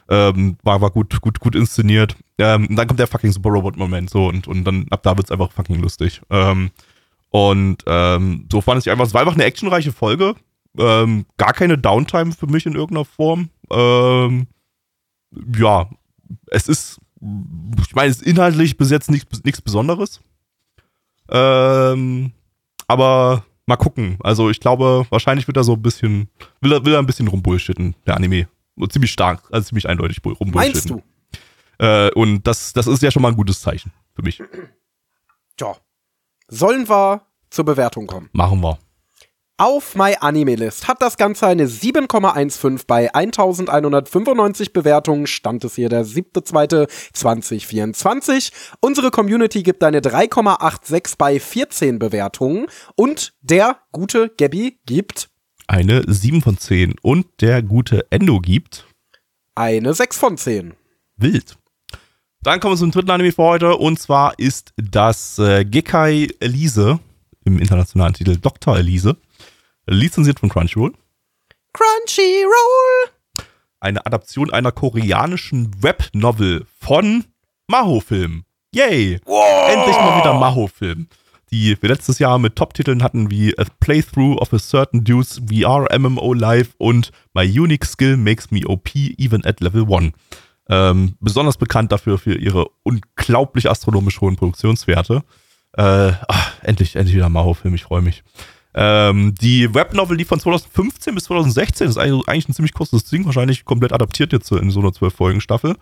ähm, 0.08 0.56
war, 0.62 0.80
war 0.80 0.90
gut, 0.90 1.20
gut, 1.20 1.40
gut 1.40 1.54
inszeniert. 1.54 2.16
Ähm, 2.38 2.68
dann 2.70 2.86
kommt 2.86 3.00
der 3.00 3.06
fucking 3.06 3.32
Super 3.32 3.50
Robot-Moment 3.50 4.10
so 4.10 4.26
und, 4.26 4.46
und 4.48 4.64
dann 4.64 4.86
ab 4.90 5.02
da 5.02 5.16
wird's 5.16 5.30
einfach 5.30 5.52
fucking 5.52 5.80
lustig. 5.80 6.20
Ähm, 6.30 6.70
und 7.30 7.82
ähm, 7.86 8.46
so 8.50 8.60
fand 8.60 8.80
ich 8.82 8.90
einfach, 8.90 9.06
es 9.06 9.14
war 9.14 9.22
einfach 9.22 9.34
eine 9.34 9.44
actionreiche 9.44 9.92
Folge. 9.92 10.34
Ähm, 10.78 11.26
gar 11.38 11.52
keine 11.52 11.78
Downtime 11.78 12.32
für 12.32 12.46
mich 12.46 12.66
in 12.66 12.74
irgendeiner 12.74 13.04
Form. 13.04 13.50
Ähm, 13.70 14.46
ja, 15.56 15.88
es 16.48 16.68
ist, 16.68 17.00
ich 17.86 17.94
meine, 17.94 18.10
es 18.10 18.20
ist 18.20 18.26
inhaltlich 18.26 18.76
bis 18.76 18.90
jetzt 18.90 19.10
nichts, 19.10 19.44
nichts 19.44 19.60
Besonderes. 19.60 20.20
Ähm, 21.28 22.32
aber 22.88 23.44
mal 23.66 23.76
gucken. 23.76 24.18
Also 24.22 24.50
ich 24.50 24.60
glaube, 24.60 25.06
wahrscheinlich 25.10 25.46
wird 25.46 25.56
er 25.56 25.64
so 25.64 25.74
ein 25.74 25.82
bisschen, 25.82 26.28
will 26.60 26.72
er, 26.72 26.84
will 26.84 26.94
er 26.94 26.98
ein 26.98 27.06
bisschen 27.06 27.28
rumbullshitten, 27.28 27.94
der 28.06 28.16
Anime. 28.16 28.48
Ziemlich 28.90 29.12
stark, 29.12 29.42
also 29.52 29.68
ziemlich 29.68 29.88
eindeutig 29.88 30.18
rumbullshitten. 30.24 30.54
Meinst 30.54 30.90
du? 30.90 31.02
Äh, 31.78 32.10
und 32.12 32.46
das, 32.46 32.72
das 32.72 32.86
ist 32.86 33.02
ja 33.02 33.10
schon 33.10 33.22
mal 33.22 33.28
ein 33.28 33.36
gutes 33.36 33.60
Zeichen 33.60 33.92
für 34.14 34.22
mich. 34.22 34.42
Tja. 35.56 35.76
Sollen 36.48 36.88
wir 36.88 37.22
zur 37.50 37.64
Bewertung 37.64 38.06
kommen? 38.06 38.28
Machen 38.32 38.60
wir. 38.60 38.78
Auf 39.62 39.94
MyAnimeList 39.94 40.88
hat 40.88 41.00
das 41.02 41.16
Ganze 41.16 41.46
eine 41.46 41.68
7,15 41.68 42.80
bei 42.84 43.14
1195 43.14 44.72
Bewertungen. 44.72 45.28
Stand 45.28 45.62
es 45.62 45.76
hier 45.76 45.88
der 45.88 46.04
7.2.2024. 46.04 48.50
Unsere 48.80 49.12
Community 49.12 49.62
gibt 49.62 49.84
eine 49.84 50.00
3,86 50.00 51.14
bei 51.16 51.38
14 51.38 52.00
Bewertungen. 52.00 52.66
Und 52.96 53.34
der 53.40 53.76
gute 53.92 54.32
Gabby 54.36 54.80
gibt 54.84 55.30
eine 55.68 56.02
7 56.08 56.42
von 56.42 56.58
10. 56.58 56.96
Und 57.00 57.26
der 57.40 57.62
gute 57.62 58.04
Endo 58.10 58.40
gibt 58.40 58.88
eine 59.54 59.94
6 59.94 60.18
von 60.18 60.38
10. 60.38 60.74
Wild. 61.18 61.56
Dann 62.42 62.58
kommen 62.58 62.74
wir 62.74 62.78
zum 62.78 62.90
dritten 62.90 63.12
Anime 63.12 63.30
für 63.30 63.44
heute. 63.44 63.76
Und 63.76 64.00
zwar 64.00 64.36
ist 64.40 64.72
das 64.76 65.38
äh, 65.38 65.64
Gekai 65.64 66.26
Elise 66.40 66.98
im 67.44 67.60
internationalen 67.60 68.14
Titel 68.14 68.36
Dr. 68.36 68.76
Elise 68.76 69.16
lizenziert 69.86 70.40
von 70.40 70.48
Crunchyroll. 70.48 70.92
Crunchyroll! 71.72 73.10
Eine 73.80 74.04
Adaption 74.06 74.52
einer 74.52 74.72
koreanischen 74.72 75.82
Webnovel 75.82 76.66
von 76.78 77.24
Maho-Film. 77.66 78.44
Yay! 78.74 79.20
Wow. 79.24 79.70
Endlich 79.72 79.96
mal 79.96 80.20
wieder 80.20 80.34
Maho-Film. 80.34 81.08
Die 81.50 81.76
wir 81.80 81.88
letztes 81.90 82.18
Jahr 82.18 82.38
mit 82.38 82.56
Top-Titeln 82.56 83.02
hatten 83.02 83.30
wie 83.30 83.58
A 83.58 83.64
Playthrough 83.80 84.38
of 84.38 84.54
a 84.54 84.58
Certain 84.58 85.04
Dude's 85.04 85.40
VR 85.46 85.86
MMO 85.98 86.32
Live 86.32 86.74
und 86.78 87.10
My 87.34 87.44
Unique 87.44 87.84
Skill 87.84 88.16
Makes 88.16 88.50
Me 88.50 88.66
OP 88.66 88.94
Even 88.94 89.44
at 89.44 89.60
Level 89.60 89.84
1. 89.92 90.12
Ähm, 90.70 91.16
besonders 91.20 91.58
bekannt 91.58 91.92
dafür 91.92 92.16
für 92.16 92.34
ihre 92.34 92.68
unglaublich 92.84 93.68
astronomisch 93.68 94.20
hohen 94.22 94.36
Produktionswerte. 94.36 95.22
Äh, 95.76 96.12
ach, 96.28 96.52
endlich, 96.62 96.96
endlich 96.96 97.16
wieder 97.16 97.28
Maho-Film, 97.28 97.74
ich 97.74 97.82
freue 97.82 98.00
mich. 98.02 98.22
Ähm, 98.74 99.34
die 99.40 99.74
Webnovel, 99.74 100.16
die 100.16 100.24
von 100.24 100.40
2015 100.40 101.14
bis 101.14 101.24
2016, 101.24 101.88
ist 101.88 101.98
eigentlich 101.98 102.48
ein 102.48 102.54
ziemlich 102.54 102.74
kurzes 102.74 103.04
Ding, 103.04 103.24
wahrscheinlich 103.24 103.64
komplett 103.64 103.92
adaptiert 103.92 104.32
jetzt 104.32 104.50
in 104.52 104.70
so 104.70 104.80
einer 104.80 104.90
12-Folgen-Staffel. 104.90 105.76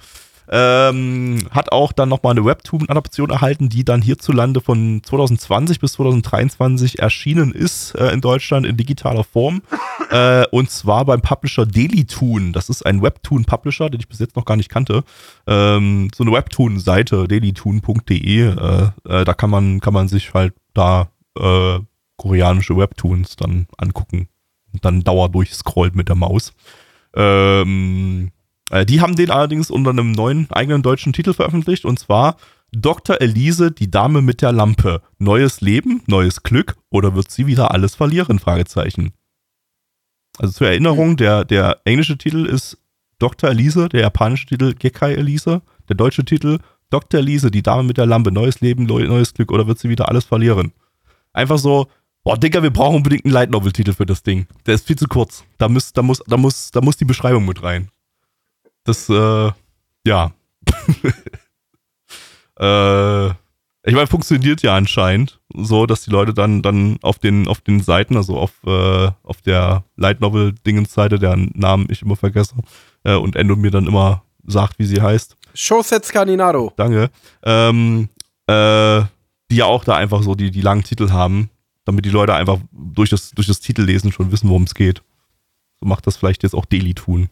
Ähm, 0.52 1.46
hat 1.52 1.70
auch 1.70 1.92
dann 1.92 2.08
nochmal 2.08 2.32
eine 2.32 2.44
Webtoon-Adaption 2.44 3.30
erhalten, 3.30 3.68
die 3.68 3.84
dann 3.84 4.02
hierzulande 4.02 4.60
von 4.60 5.00
2020 5.00 5.78
bis 5.78 5.92
2023 5.92 6.98
erschienen 6.98 7.52
ist 7.52 7.94
äh, 7.94 8.10
in 8.10 8.20
Deutschland 8.20 8.66
in 8.66 8.76
digitaler 8.76 9.22
Form. 9.22 9.62
Äh, 10.10 10.46
und 10.50 10.68
zwar 10.68 11.04
beim 11.04 11.20
Publisher 11.20 11.66
Dailytoon. 11.66 12.52
Das 12.52 12.68
ist 12.68 12.84
ein 12.84 13.00
Webtoon-Publisher, 13.00 13.90
den 13.90 14.00
ich 14.00 14.08
bis 14.08 14.18
jetzt 14.18 14.34
noch 14.34 14.44
gar 14.44 14.56
nicht 14.56 14.70
kannte. 14.70 15.04
Ähm, 15.46 16.10
so 16.12 16.24
eine 16.24 16.32
Webtoon-Seite, 16.32 17.28
dailytoon.de. 17.28 18.40
Äh, 18.40 18.90
äh, 19.08 19.24
da 19.24 19.34
kann 19.34 19.50
man, 19.50 19.78
kann 19.78 19.94
man 19.94 20.08
sich 20.08 20.34
halt 20.34 20.54
da 20.74 21.10
äh, 21.38 21.78
koreanische 22.20 22.76
Webtoons 22.76 23.36
dann 23.36 23.66
angucken 23.78 24.28
und 24.74 24.84
dann 24.84 25.02
dauer 25.02 25.30
durchscrollt 25.30 25.96
mit 25.96 26.10
der 26.10 26.16
Maus. 26.16 26.52
Ähm, 27.14 28.30
äh, 28.70 28.84
die 28.84 29.00
haben 29.00 29.16
den 29.16 29.30
allerdings 29.30 29.70
unter 29.70 29.90
einem 29.90 30.12
neuen 30.12 30.46
eigenen 30.50 30.82
deutschen 30.82 31.14
Titel 31.14 31.32
veröffentlicht 31.32 31.86
und 31.86 31.98
zwar 31.98 32.36
Dr. 32.72 33.22
Elise, 33.22 33.72
die 33.72 33.90
Dame 33.90 34.20
mit 34.20 34.42
der 34.42 34.52
Lampe. 34.52 35.00
Neues 35.18 35.62
Leben, 35.62 36.02
neues 36.06 36.42
Glück 36.42 36.76
oder 36.90 37.14
wird 37.14 37.30
sie 37.30 37.46
wieder 37.46 37.70
alles 37.70 37.94
verlieren? 37.94 38.38
Fragezeichen. 38.38 39.12
Also 40.38 40.52
zur 40.52 40.68
Erinnerung, 40.68 41.16
der, 41.16 41.46
der 41.46 41.80
englische 41.84 42.18
Titel 42.18 42.44
ist 42.44 42.76
Dr. 43.18 43.48
Elise, 43.48 43.88
der 43.88 44.02
japanische 44.02 44.46
Titel 44.46 44.74
Gekai 44.74 45.14
Elise, 45.14 45.62
der 45.88 45.96
deutsche 45.96 46.24
Titel 46.26 46.58
Dr. 46.90 47.20
Elise, 47.20 47.50
die 47.50 47.62
Dame 47.62 47.84
mit 47.84 47.96
der 47.96 48.06
Lampe, 48.06 48.30
neues 48.30 48.60
Leben, 48.60 48.84
neues 48.84 49.32
Glück 49.32 49.50
oder 49.52 49.66
wird 49.66 49.78
sie 49.78 49.88
wieder 49.88 50.08
alles 50.08 50.26
verlieren? 50.26 50.72
Einfach 51.32 51.58
so, 51.58 51.88
Boah, 52.22 52.36
Digga, 52.36 52.62
wir 52.62 52.70
brauchen 52.70 52.96
unbedingt 52.96 53.24
einen 53.24 53.32
Light 53.32 53.50
Novel 53.50 53.72
Titel 53.72 53.94
für 53.94 54.04
das 54.04 54.22
Ding. 54.22 54.46
Der 54.66 54.74
ist 54.74 54.86
viel 54.86 54.96
zu 54.96 55.08
kurz. 55.08 55.44
Da 55.56 55.68
muss, 55.68 55.92
da 55.92 56.02
muss, 56.02 56.22
da 56.26 56.36
muss, 56.36 56.70
da 56.70 56.82
muss 56.82 56.98
die 56.98 57.06
Beschreibung 57.06 57.46
mit 57.46 57.62
rein. 57.62 57.90
Das, 58.84 59.08
äh, 59.08 59.50
ja. 60.04 60.32
äh, 62.60 63.28
ich 63.82 63.94
meine, 63.94 64.06
funktioniert 64.06 64.62
ja 64.62 64.76
anscheinend 64.76 65.40
so, 65.54 65.86
dass 65.86 66.02
die 66.02 66.10
Leute 66.10 66.34
dann, 66.34 66.60
dann 66.60 66.98
auf 67.00 67.18
den, 67.18 67.48
auf 67.48 67.62
den 67.62 67.80
Seiten, 67.80 68.16
also 68.16 68.38
auf, 68.38 68.52
äh, 68.66 69.10
auf 69.22 69.40
der 69.40 69.84
Light 69.96 70.20
Novel 70.20 70.52
Dingens 70.66 70.92
Seite, 70.92 71.18
deren 71.18 71.50
Namen 71.54 71.86
ich 71.88 72.02
immer 72.02 72.16
vergesse, 72.16 72.54
äh, 73.04 73.14
und 73.14 73.34
Endo 73.34 73.56
mir 73.56 73.70
dann 73.70 73.86
immer 73.86 74.22
sagt, 74.46 74.78
wie 74.78 74.84
sie 74.84 75.00
heißt, 75.00 75.36
Shosets 75.54 76.10
Caninaro. 76.12 76.72
Danke. 76.76 77.10
Ähm, 77.42 78.10
äh, 78.46 79.02
die 79.50 79.56
ja 79.56 79.64
auch 79.64 79.84
da 79.84 79.96
einfach 79.96 80.22
so 80.22 80.34
die, 80.34 80.50
die 80.50 80.60
langen 80.60 80.84
Titel 80.84 81.10
haben, 81.10 81.50
damit 81.90 82.04
die 82.04 82.10
Leute 82.10 82.34
einfach 82.34 82.58
durch 82.72 83.10
das, 83.10 83.32
durch 83.32 83.48
das 83.48 83.60
Titellesen 83.60 84.12
schon 84.12 84.30
wissen, 84.30 84.48
worum 84.48 84.62
es 84.62 84.74
geht. 84.74 85.02
So 85.80 85.86
macht 85.86 86.06
das 86.06 86.16
vielleicht 86.16 86.42
jetzt 86.42 86.54
auch 86.54 86.64
Deli 86.64 86.94
tun. 86.94 87.28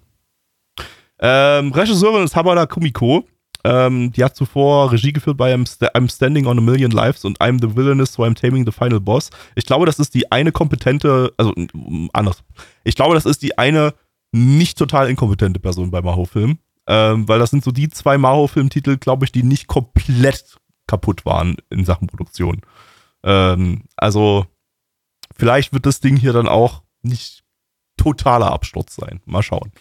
Ähm, 1.21 1.73
Regisseurin 1.73 2.25
ist 2.25 2.35
Habana 2.35 2.67
Kumiko. 2.67 3.25
Ähm, 3.65 4.13
die 4.13 4.23
hat 4.25 4.37
zuvor 4.37 4.93
Regie 4.93 5.13
geführt 5.13 5.37
bei 5.37 5.55
I'm, 5.55 5.67
St 5.67 5.83
I'm, 5.95 6.13
Standing 6.13 6.47
on 6.47 6.59
a 6.59 6.61
Million 6.61 6.91
Lives 6.91 7.25
und 7.25 7.41
I'm 7.41 7.61
the 7.61 7.77
Villainous, 7.77 8.13
so 8.13 8.23
I'm 8.23 8.35
Taming 8.35 8.65
the 8.65 8.73
Final 8.73 9.01
Boss. 9.01 9.31
Ich 9.57 9.67
glaube, 9.67 9.87
das 9.87 9.99
ist 9.99 10.15
die 10.15 10.31
eine 10.31 10.53
kompetente, 10.53 11.33
also 11.37 11.55
anders. 12.13 12.43
Ich 12.85 12.95
glaube, 12.95 13.15
das 13.15 13.27
ist 13.27 13.43
die 13.43 13.59
eine 13.59 13.95
nicht 14.33 14.79
total 14.79 15.09
inkompetente 15.09 15.61
Person 15.61 15.91
bei 15.91 16.03
Maho-Film. 16.03 16.59
Ähm, 16.87 17.29
weil 17.29 17.39
das 17.39 17.51
sind 17.51 17.63
so 17.63 17.71
die 17.71 17.91
zwei 17.91 18.17
Maho-Film-Titel, 18.17 18.97
glaube 18.97 19.25
ich, 19.25 19.33
die 19.33 19.43
nicht 19.43 19.67
komplett 19.67 20.57
kaputt 20.87 21.27
waren 21.27 21.57
in 21.69 21.85
Sachen 21.85 22.07
Produktion. 22.07 22.63
Ähm, 23.23 23.85
also, 23.97 24.47
vielleicht 25.37 25.73
wird 25.73 25.87
das 25.87 26.01
Ding 26.01 26.17
hier 26.17 26.33
dann 26.33 26.49
auch 26.49 26.83
nicht 27.03 27.45
totaler 27.97 28.53
Absturz 28.53 28.97
sein. 28.97 29.21
Mal 29.27 29.43
schauen. 29.43 29.73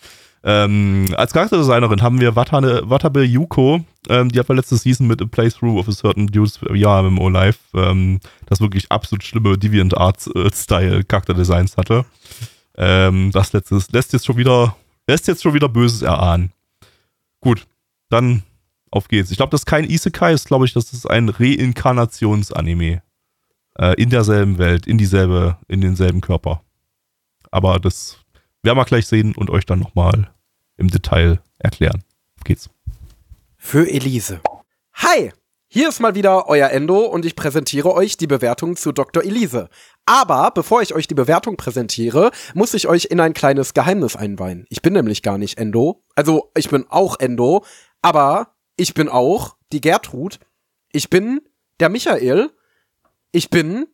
Ähm, 0.43 1.07
als 1.17 1.33
Charakterdesignerin 1.33 2.01
haben 2.01 2.21
wir 2.21 2.35
Watane, 2.35 2.81
Watabe 2.85 3.23
Yuko, 3.23 3.83
ähm, 4.07 4.29
die 4.29 4.39
hat 4.39 4.47
bei 4.47 4.53
letzte 4.53 4.77
Season 4.77 5.07
mit 5.07 5.21
A 5.21 5.25
Playthrough 5.25 5.79
of 5.79 5.88
a 5.89 5.91
Certain 5.91 6.27
Dudes 6.27 6.59
ja, 6.73 7.01
MMO 7.01 7.29
Live, 7.29 7.59
ähm, 7.73 8.19
das 8.45 8.61
wirklich 8.61 8.91
absolut 8.91 9.23
schlimme 9.23 9.57
Deviant 9.57 9.97
Arts 9.97 10.27
äh, 10.27 10.49
Style 10.53 11.03
Charakterdesigns 11.03 11.75
hatte. 11.75 12.05
Ähm, 12.77 13.31
das 13.31 13.51
letztes, 13.53 13.91
lässt 13.91 14.13
jetzt 14.13 14.25
schon 14.25 14.38
wieder, 14.38 14.75
lässt 15.07 15.27
jetzt 15.27 15.43
schon 15.43 15.53
wieder 15.53 15.67
Böses 15.67 16.03
erahnen. 16.03 16.51
Gut, 17.41 17.67
dann 18.09 18.43
auf 18.91 19.07
geht's. 19.07 19.31
Ich 19.31 19.38
glaube, 19.38 19.51
das 19.51 19.61
ist 19.61 19.65
kein 19.65 19.89
Isekai, 19.89 20.33
ist 20.33 20.47
glaube 20.47 20.65
ich, 20.65 20.73
das 20.73 20.93
ist 20.93 21.09
ein 21.09 21.29
Reinkarnationsanime. 21.29 23.01
Äh, 23.80 23.93
in 24.01 24.09
derselben 24.09 24.57
Welt, 24.57 24.88
in 24.88 24.97
dieselbe, 24.97 25.57
in 25.67 25.82
denselben 25.82 26.21
Körper. 26.21 26.63
Aber 27.51 27.80
das 27.80 28.17
werden 28.63 28.78
wir 28.78 28.86
gleich 28.86 29.07
sehen 29.07 29.36
und 29.36 29.49
euch 29.49 29.65
dann 29.65 29.80
nochmal 29.80 30.32
im 30.78 30.89
Detail 30.89 31.39
erklären. 31.59 32.03
Auf 32.38 32.43
geht's. 32.43 32.69
Für 33.55 33.88
Elise. 33.89 34.41
Hi! 34.93 35.32
Hier 35.69 35.89
ist 35.89 35.99
mal 35.99 36.15
wieder 36.15 36.47
euer 36.47 36.69
Endo 36.69 37.01
und 37.01 37.25
ich 37.25 37.36
präsentiere 37.36 37.93
euch 37.93 38.15
die 38.15 38.25
Bewertung 38.25 38.78
zu 38.78 38.93
Dr. 38.93 39.23
Elise. 39.23 39.69
Aber 40.05 40.51
bevor 40.51 40.82
ich 40.82 40.95
euch 40.95 41.07
die 41.07 41.13
Bewertung 41.13 41.57
präsentiere, 41.57 42.32
muss 42.53 42.73
ich 42.73 42.88
euch 42.88 43.05
in 43.05 43.19
ein 43.19 43.34
kleines 43.34 43.73
Geheimnis 43.73 44.15
einweihen. 44.15 44.65
Ich 44.69 44.82
bin 44.82 44.93
nämlich 44.93 45.21
gar 45.21 45.38
nicht 45.38 45.57
Endo. 45.57 46.03
Also, 46.15 46.51
ich 46.55 46.69
bin 46.69 46.86
auch 46.89 47.19
Endo, 47.19 47.65
aber 48.01 48.55
ich 48.78 48.93
bin 48.93 49.09
auch 49.09 49.57
die 49.73 49.82
Gertrud. 49.82 50.39
Ich 50.93 51.09
bin 51.09 51.41
der 51.82 51.89
Michael. 51.89 52.49
Ich 53.32 53.49
bin 53.49 53.88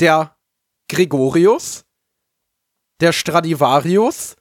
der 0.00 0.36
Gregorius, 0.88 1.84
der 3.00 3.12
Stradivarius, 3.12 4.36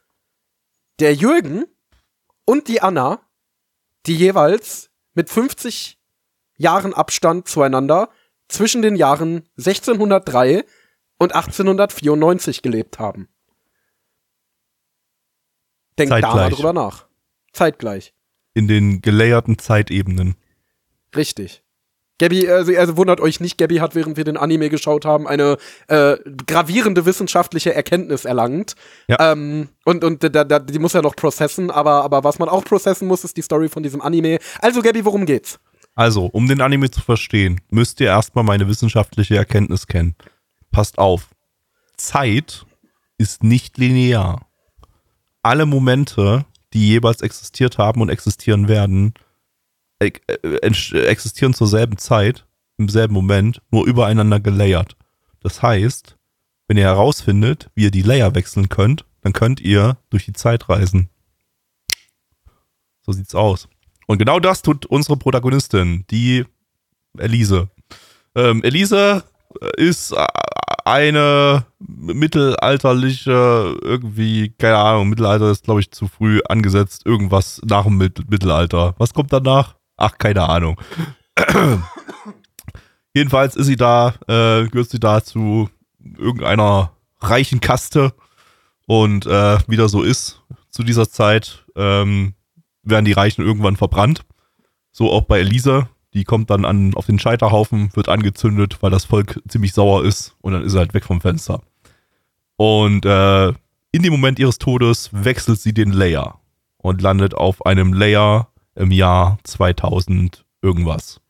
der 0.99 1.13
Jürgen 1.13 1.65
und 2.45 2.67
die 2.67 2.81
Anna, 2.81 3.21
die 4.05 4.15
jeweils 4.15 4.91
mit 5.13 5.29
50 5.29 5.99
Jahren 6.57 6.93
Abstand 6.93 7.47
zueinander 7.47 8.09
zwischen 8.47 8.81
den 8.81 8.95
Jahren 8.95 9.49
1603 9.57 10.65
und 11.17 11.33
1894 11.35 12.61
gelebt 12.61 12.99
haben. 12.99 13.29
Denkt 15.97 16.11
da 16.23 16.35
mal 16.35 16.49
drüber 16.49 16.73
nach. 16.73 17.07
Zeitgleich. 17.53 18.13
In 18.53 18.67
den 18.67 19.01
gelayerten 19.01 19.57
Zeitebenen. 19.57 20.35
Richtig. 21.15 21.60
Gabby, 22.21 22.47
also, 22.47 22.71
also, 22.77 22.97
wundert 22.97 23.19
euch 23.19 23.39
nicht, 23.39 23.57
Gabby 23.57 23.77
hat, 23.77 23.95
während 23.95 24.15
wir 24.15 24.23
den 24.23 24.37
Anime 24.37 24.69
geschaut 24.69 25.05
haben, 25.05 25.27
eine 25.27 25.57
äh, 25.87 26.17
gravierende 26.45 27.07
wissenschaftliche 27.07 27.73
Erkenntnis 27.73 28.25
erlangt. 28.25 28.75
Ja. 29.07 29.31
Ähm, 29.31 29.69
und 29.85 30.03
und 30.03 30.23
da, 30.23 30.43
da, 30.43 30.59
die 30.59 30.77
muss 30.77 30.93
ja 30.93 31.01
noch 31.01 31.15
processen, 31.15 31.71
aber, 31.71 32.03
aber 32.03 32.23
was 32.23 32.37
man 32.37 32.47
auch 32.47 32.63
processen 32.63 33.07
muss, 33.07 33.23
ist 33.23 33.37
die 33.37 33.41
Story 33.41 33.69
von 33.69 33.81
diesem 33.81 34.01
Anime. 34.01 34.37
Also, 34.61 34.83
Gabby, 34.83 35.03
worum 35.03 35.25
geht's? 35.25 35.59
Also, 35.95 36.27
um 36.27 36.47
den 36.47 36.61
Anime 36.61 36.91
zu 36.91 37.01
verstehen, 37.01 37.59
müsst 37.71 37.99
ihr 37.99 38.07
erstmal 38.07 38.43
meine 38.43 38.67
wissenschaftliche 38.67 39.35
Erkenntnis 39.35 39.87
kennen. 39.87 40.15
Passt 40.71 40.99
auf. 40.99 41.31
Zeit 41.97 42.67
ist 43.17 43.43
nicht 43.43 43.79
linear. 43.79 44.45
Alle 45.41 45.65
Momente, 45.65 46.45
die 46.73 46.87
jeweils 46.87 47.21
existiert 47.21 47.79
haben 47.79 47.99
und 47.99 48.09
existieren 48.09 48.67
werden, 48.67 49.15
existieren 50.01 51.53
zur 51.53 51.67
selben 51.67 51.97
Zeit, 51.97 52.45
im 52.77 52.89
selben 52.89 53.13
Moment, 53.13 53.61
nur 53.71 53.85
übereinander 53.85 54.39
gelayert. 54.39 54.97
Das 55.41 55.61
heißt, 55.61 56.17
wenn 56.67 56.77
ihr 56.77 56.85
herausfindet, 56.85 57.69
wie 57.75 57.83
ihr 57.83 57.91
die 57.91 58.01
Layer 58.01 58.33
wechseln 58.35 58.69
könnt, 58.69 59.05
dann 59.21 59.33
könnt 59.33 59.59
ihr 59.59 59.97
durch 60.09 60.25
die 60.25 60.33
Zeit 60.33 60.69
reisen. 60.69 61.09
So 63.01 63.11
sieht's 63.11 63.35
aus. 63.35 63.67
Und 64.07 64.17
genau 64.17 64.39
das 64.39 64.61
tut 64.61 64.85
unsere 64.85 65.17
Protagonistin, 65.17 66.05
die 66.09 66.45
Elise. 67.17 67.69
Ähm, 68.35 68.63
Elise 68.63 69.23
äh, 69.61 69.83
ist 69.83 70.11
äh, 70.11 70.25
eine 70.85 71.65
mittelalterliche, 71.79 73.77
irgendwie, 73.81 74.49
keine 74.57 74.77
Ahnung, 74.77 75.09
Mittelalter 75.09 75.51
ist, 75.51 75.63
glaube 75.63 75.81
ich, 75.81 75.91
zu 75.91 76.07
früh 76.07 76.39
angesetzt. 76.47 77.05
Irgendwas 77.05 77.61
nach 77.65 77.83
dem 77.83 77.97
Mittelalter. 77.97 78.95
Was 78.97 79.13
kommt 79.13 79.33
danach? 79.33 79.75
Ach, 80.01 80.17
keine 80.17 80.49
Ahnung. 80.49 80.81
Jedenfalls 83.13 83.55
ist 83.55 83.67
sie 83.67 83.75
da, 83.75 84.15
äh, 84.27 84.67
gehört 84.67 84.89
sie 84.89 84.99
da 84.99 85.23
zu 85.23 85.69
irgendeiner 86.17 86.93
reichen 87.19 87.61
Kaste. 87.61 88.13
Und 88.87 89.27
äh, 89.27 89.59
wie 89.67 89.77
das 89.77 89.91
so 89.91 90.01
ist 90.01 90.41
zu 90.71 90.81
dieser 90.81 91.07
Zeit, 91.07 91.65
ähm, 91.75 92.33
werden 92.81 93.05
die 93.05 93.11
Reichen 93.11 93.43
irgendwann 93.43 93.77
verbrannt. 93.77 94.25
So 94.91 95.11
auch 95.11 95.25
bei 95.25 95.39
Elisa. 95.39 95.89
Die 96.15 96.23
kommt 96.23 96.49
dann 96.49 96.65
an, 96.65 96.95
auf 96.95 97.05
den 97.05 97.19
Scheiterhaufen, 97.19 97.95
wird 97.95 98.09
angezündet, 98.09 98.79
weil 98.81 98.89
das 98.89 99.05
Volk 99.05 99.39
ziemlich 99.47 99.73
sauer 99.73 100.03
ist 100.03 100.35
und 100.41 100.53
dann 100.53 100.63
ist 100.63 100.71
sie 100.71 100.79
halt 100.79 100.95
weg 100.95 101.05
vom 101.05 101.21
Fenster. 101.21 101.61
Und 102.57 103.05
äh, 103.05 103.49
in 103.49 104.03
dem 104.03 104.11
Moment 104.11 104.39
ihres 104.39 104.57
Todes 104.57 105.09
wechselt 105.13 105.61
sie 105.61 105.73
den 105.73 105.91
Layer 105.91 106.39
und 106.77 107.01
landet 107.01 107.35
auf 107.35 107.65
einem 107.65 107.93
Layer 107.93 108.50
im 108.81 108.91
Jahr 108.91 109.37
2000 109.43 110.43
irgendwas. 110.61 111.21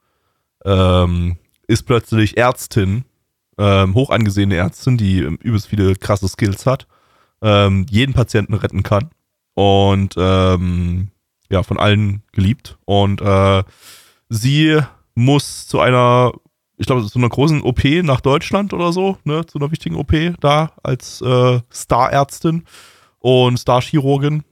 Ähm, 0.64 1.38
ist 1.68 1.84
plötzlich 1.84 2.38
Ärztin, 2.38 3.06
ähm, 3.58 3.94
hoch 3.94 4.10
angesehene 4.10 4.56
Ärztin, 4.56 4.98
die 4.98 5.20
ähm, 5.20 5.38
übelst 5.42 5.68
viele 5.68 5.96
krasse 5.96 6.28
Skills 6.28 6.66
hat, 6.66 6.88
ähm, 7.42 7.86
jeden 7.90 8.14
Patienten 8.14 8.54
retten 8.54 8.84
kann 8.84 9.10
und 9.54 10.16
ähm, 10.18 11.10
ja, 11.50 11.64
von 11.64 11.78
allen 11.78 12.24
geliebt. 12.32 12.78
Und 12.86 13.22
äh, 13.22 13.64
sie 14.30 14.80
muss 15.14 15.68
zu 15.68 15.80
einer, 15.80 16.32
ich 16.78 16.88
glaube, 16.88 17.06
zu 17.06 17.20
einer 17.20 17.30
großen 17.30 17.62
OP 17.62 17.84
nach 18.04 18.22
Deutschland 18.22 18.74
oder 18.74 18.94
so, 18.94 19.18
ne, 19.26 19.46
zu 19.46 19.60
einer 19.60 19.72
wichtigen 19.72 19.96
OP 19.96 20.14
da 20.40 20.72
als 20.84 21.22
äh, 21.22 21.60
Starärztin 21.70 22.64
und 23.20 23.60
Starchirurgin. 23.60 24.44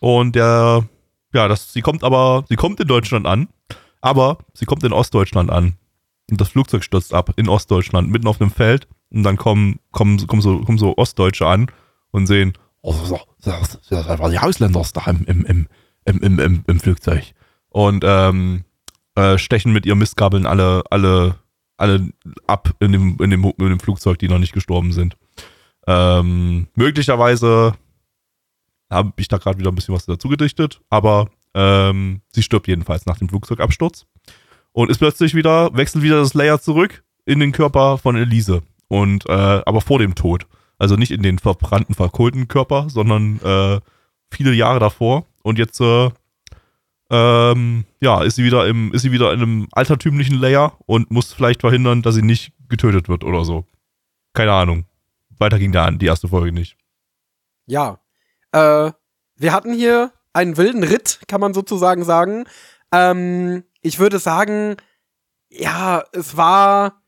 Und 0.00 0.36
der, 0.36 0.86
ja, 1.34 1.48
das, 1.48 1.72
sie 1.72 1.82
kommt 1.82 2.04
aber, 2.04 2.44
sie 2.48 2.56
kommt 2.56 2.80
in 2.80 2.88
Deutschland 2.88 3.26
an, 3.26 3.48
aber 4.00 4.38
sie 4.54 4.64
kommt 4.64 4.84
in 4.84 4.92
Ostdeutschland 4.92 5.50
an. 5.50 5.74
Und 6.30 6.40
das 6.40 6.48
Flugzeug 6.48 6.82
stürzt 6.84 7.12
ab 7.12 7.32
in 7.36 7.48
Ostdeutschland, 7.48 8.10
mitten 8.10 8.26
auf 8.26 8.40
einem 8.40 8.50
Feld. 8.50 8.88
Und 9.10 9.24
dann 9.24 9.36
kommen, 9.36 9.78
kommen, 9.92 10.26
kommen, 10.26 10.42
so, 10.42 10.60
kommen 10.60 10.78
so 10.78 10.96
Ostdeutsche 10.96 11.46
an 11.46 11.70
und 12.10 12.26
sehen, 12.26 12.54
oh, 12.80 12.94
das 13.42 13.78
sind 13.82 14.08
einfach 14.08 14.30
die 14.30 14.38
Ausländer 14.38 14.82
da 14.92 15.10
im, 15.10 15.24
im, 15.26 15.44
im, 15.44 15.68
im, 16.04 16.18
im, 16.22 16.38
im, 16.38 16.64
im 16.66 16.80
Flugzeug. 16.80 17.34
Und 17.68 18.04
ähm, 18.06 18.64
äh, 19.16 19.38
stechen 19.38 19.72
mit 19.72 19.86
ihren 19.86 19.98
Mistgabeln 19.98 20.46
alle, 20.46 20.82
alle, 20.90 21.36
alle 21.76 22.08
ab 22.46 22.70
in 22.80 22.92
dem, 22.92 23.16
in, 23.20 23.30
dem, 23.30 23.44
in 23.44 23.68
dem 23.68 23.80
Flugzeug, 23.80 24.18
die 24.18 24.28
noch 24.28 24.38
nicht 24.38 24.52
gestorben 24.52 24.92
sind. 24.92 25.16
Ähm, 25.86 26.68
möglicherweise 26.74 27.74
habe 28.90 29.12
ich 29.16 29.28
da 29.28 29.38
gerade 29.38 29.58
wieder 29.58 29.70
ein 29.70 29.74
bisschen 29.74 29.94
was 29.94 30.06
dazu 30.06 30.28
gedichtet, 30.28 30.80
aber 30.90 31.28
ähm, 31.54 32.20
sie 32.32 32.42
stirbt 32.42 32.68
jedenfalls 32.68 33.06
nach 33.06 33.18
dem 33.18 33.28
Flugzeugabsturz 33.28 34.06
und 34.72 34.90
ist 34.90 34.98
plötzlich 34.98 35.34
wieder, 35.34 35.74
wechselt 35.76 36.02
wieder 36.02 36.20
das 36.20 36.34
Layer 36.34 36.60
zurück 36.60 37.04
in 37.24 37.40
den 37.40 37.52
Körper 37.52 37.98
von 37.98 38.16
Elise. 38.16 38.62
Und 38.88 39.26
äh, 39.28 39.32
aber 39.32 39.80
vor 39.80 39.98
dem 39.98 40.14
Tod. 40.14 40.46
Also 40.78 40.96
nicht 40.96 41.10
in 41.10 41.22
den 41.22 41.38
verbrannten, 41.38 41.94
verkohlten 41.94 42.48
Körper, 42.48 42.90
sondern 42.90 43.40
äh, 43.42 43.80
viele 44.30 44.52
Jahre 44.52 44.80
davor. 44.80 45.24
Und 45.42 45.58
jetzt 45.58 45.80
äh, 45.80 46.10
ähm, 47.10 47.84
ja, 48.00 48.22
ist 48.22 48.36
sie 48.36 48.44
wieder 48.44 48.66
im, 48.66 48.92
ist 48.92 49.02
sie 49.02 49.12
wieder 49.12 49.32
in 49.32 49.40
einem 49.40 49.68
altertümlichen 49.72 50.38
Layer 50.38 50.76
und 50.86 51.10
muss 51.10 51.32
vielleicht 51.32 51.60
verhindern, 51.60 52.02
dass 52.02 52.16
sie 52.16 52.22
nicht 52.22 52.52
getötet 52.68 53.08
wird 53.08 53.24
oder 53.24 53.44
so. 53.44 53.64
Keine 54.32 54.52
Ahnung. 54.52 54.84
Weiter 55.38 55.58
ging 55.58 55.72
da 55.72 55.84
an, 55.84 55.98
die 55.98 56.06
erste 56.06 56.28
Folge 56.28 56.52
nicht. 56.52 56.76
Ja. 57.66 57.98
Äh, 58.54 58.92
wir 59.36 59.52
hatten 59.52 59.72
hier 59.72 60.12
einen 60.32 60.56
wilden 60.56 60.84
Ritt, 60.84 61.20
kann 61.26 61.40
man 61.40 61.54
sozusagen 61.54 62.04
sagen. 62.04 62.44
Ähm, 62.92 63.64
ich 63.80 63.98
würde 63.98 64.20
sagen, 64.20 64.76
ja, 65.50 66.04
es 66.12 66.36
war 66.36 67.02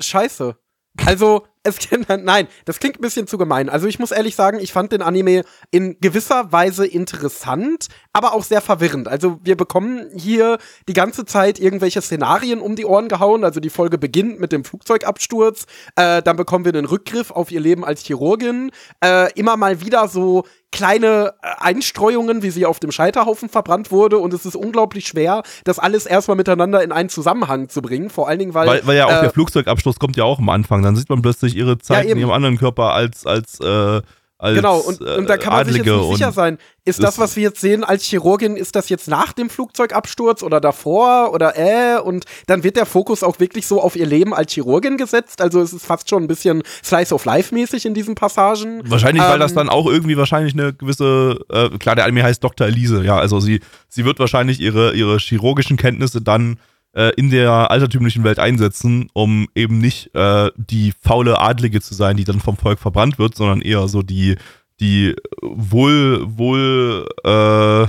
scheiße. 0.00 0.58
Also, 1.06 1.46
es 1.66 1.78
nein, 2.08 2.48
das 2.64 2.78
klingt 2.78 2.98
ein 2.98 3.02
bisschen 3.02 3.26
zu 3.26 3.38
gemein. 3.38 3.68
Also 3.68 3.86
ich 3.86 3.98
muss 3.98 4.10
ehrlich 4.10 4.36
sagen, 4.36 4.58
ich 4.60 4.72
fand 4.72 4.92
den 4.92 5.02
Anime 5.02 5.42
in 5.70 5.96
gewisser 6.00 6.52
Weise 6.52 6.86
interessant, 6.86 7.88
aber 8.12 8.34
auch 8.34 8.44
sehr 8.44 8.60
verwirrend. 8.60 9.08
Also 9.08 9.38
wir 9.42 9.56
bekommen 9.56 10.06
hier 10.14 10.58
die 10.88 10.92
ganze 10.92 11.24
Zeit 11.24 11.58
irgendwelche 11.58 12.00
Szenarien 12.00 12.60
um 12.60 12.76
die 12.76 12.84
Ohren 12.84 13.08
gehauen. 13.08 13.44
Also 13.44 13.60
die 13.60 13.70
Folge 13.70 13.98
beginnt 13.98 14.40
mit 14.40 14.52
dem 14.52 14.64
Flugzeugabsturz, 14.64 15.66
äh, 15.96 16.22
dann 16.22 16.36
bekommen 16.36 16.64
wir 16.64 16.72
den 16.72 16.84
Rückgriff 16.84 17.30
auf 17.30 17.50
ihr 17.50 17.60
Leben 17.60 17.84
als 17.84 18.02
Chirurgin, 18.02 18.70
äh, 19.04 19.32
immer 19.34 19.56
mal 19.56 19.80
wieder 19.80 20.08
so 20.08 20.44
kleine 20.72 21.34
äh, 21.42 21.48
Einstreuungen, 21.58 22.42
wie 22.42 22.50
sie 22.50 22.66
auf 22.66 22.80
dem 22.80 22.92
Scheiterhaufen 22.92 23.48
verbrannt 23.48 23.90
wurde. 23.90 24.18
Und 24.18 24.34
es 24.34 24.44
ist 24.44 24.56
unglaublich 24.56 25.06
schwer, 25.06 25.42
das 25.64 25.78
alles 25.78 26.06
erstmal 26.06 26.36
miteinander 26.36 26.82
in 26.82 26.92
einen 26.92 27.08
Zusammenhang 27.08 27.68
zu 27.68 27.80
bringen. 27.82 28.10
Vor 28.10 28.28
allen 28.28 28.38
Dingen, 28.38 28.54
weil. 28.54 28.66
Weil, 28.66 28.86
weil 28.86 28.96
ja 28.96 29.06
auch 29.06 29.18
äh, 29.18 29.20
der 29.22 29.30
Flugzeugabsturz 29.30 29.98
kommt 29.98 30.16
ja 30.16 30.24
auch 30.24 30.38
am 30.38 30.48
Anfang. 30.48 30.82
Dann 30.82 30.96
sieht 30.96 31.08
man 31.08 31.22
plötzlich 31.22 31.55
ihre 31.56 31.78
Zeit 31.78 32.04
ja, 32.04 32.12
in 32.12 32.18
ihrem 32.18 32.30
anderen 32.30 32.58
Körper 32.58 32.92
als, 32.92 33.26
als 33.26 33.58
äh, 33.60 34.02
als, 34.38 34.54
genau, 34.54 34.78
und, 34.80 35.00
und 35.00 35.30
da 35.30 35.38
kann 35.38 35.54
man 35.54 35.66
sich 35.66 35.76
jetzt 35.76 35.86
nicht 35.86 36.18
sicher 36.18 36.30
sein. 36.30 36.58
Ist 36.84 37.02
das, 37.02 37.18
was 37.18 37.36
wir 37.36 37.44
jetzt 37.44 37.60
sehen 37.60 37.84
als 37.84 38.04
Chirurgin, 38.04 38.56
ist 38.56 38.76
das 38.76 38.90
jetzt 38.90 39.08
nach 39.08 39.32
dem 39.32 39.48
Flugzeugabsturz 39.48 40.42
oder 40.42 40.60
davor 40.60 41.32
oder 41.32 41.56
äh? 41.56 41.98
Und 41.98 42.26
dann 42.46 42.62
wird 42.62 42.76
der 42.76 42.84
Fokus 42.84 43.22
auch 43.22 43.40
wirklich 43.40 43.66
so 43.66 43.80
auf 43.80 43.96
ihr 43.96 44.04
Leben 44.04 44.34
als 44.34 44.52
Chirurgin 44.52 44.98
gesetzt. 44.98 45.40
Also 45.40 45.62
es 45.62 45.72
ist 45.72 45.86
fast 45.86 46.10
schon 46.10 46.24
ein 46.24 46.26
bisschen 46.26 46.62
Slice 46.84 47.14
of 47.14 47.24
Life 47.24 47.54
mäßig 47.54 47.86
in 47.86 47.94
diesen 47.94 48.14
Passagen. 48.14 48.82
Wahrscheinlich, 48.84 49.22
ähm, 49.22 49.30
weil 49.30 49.38
das 49.38 49.52
ähm, 49.52 49.56
dann 49.56 49.68
auch 49.70 49.86
irgendwie 49.86 50.18
wahrscheinlich 50.18 50.52
eine 50.52 50.74
gewisse, 50.74 51.38
äh, 51.48 51.70
klar, 51.78 51.96
der 51.96 52.04
Anime 52.04 52.22
heißt 52.22 52.44
Dr. 52.44 52.66
Elise, 52.66 53.02
ja, 53.04 53.16
also 53.16 53.40
sie, 53.40 53.60
sie 53.88 54.04
wird 54.04 54.18
wahrscheinlich 54.18 54.60
ihre, 54.60 54.92
ihre 54.92 55.16
chirurgischen 55.16 55.78
Kenntnisse 55.78 56.20
dann 56.20 56.58
äh, 56.96 57.12
in 57.16 57.30
der 57.30 57.70
altertümlichen 57.70 58.24
Welt 58.24 58.38
einsetzen, 58.38 59.10
um 59.12 59.48
eben 59.54 59.78
nicht 59.78 60.14
äh, 60.14 60.50
die 60.56 60.94
faule 60.98 61.38
Adlige 61.38 61.82
zu 61.82 61.94
sein, 61.94 62.16
die 62.16 62.24
dann 62.24 62.40
vom 62.40 62.56
Volk 62.56 62.78
verbrannt 62.78 63.18
wird, 63.18 63.36
sondern 63.36 63.60
eher 63.60 63.86
so 63.86 64.02
die, 64.02 64.36
die 64.80 65.14
wohl, 65.42 66.24
wohl, 66.26 67.06
äh, 67.22 67.86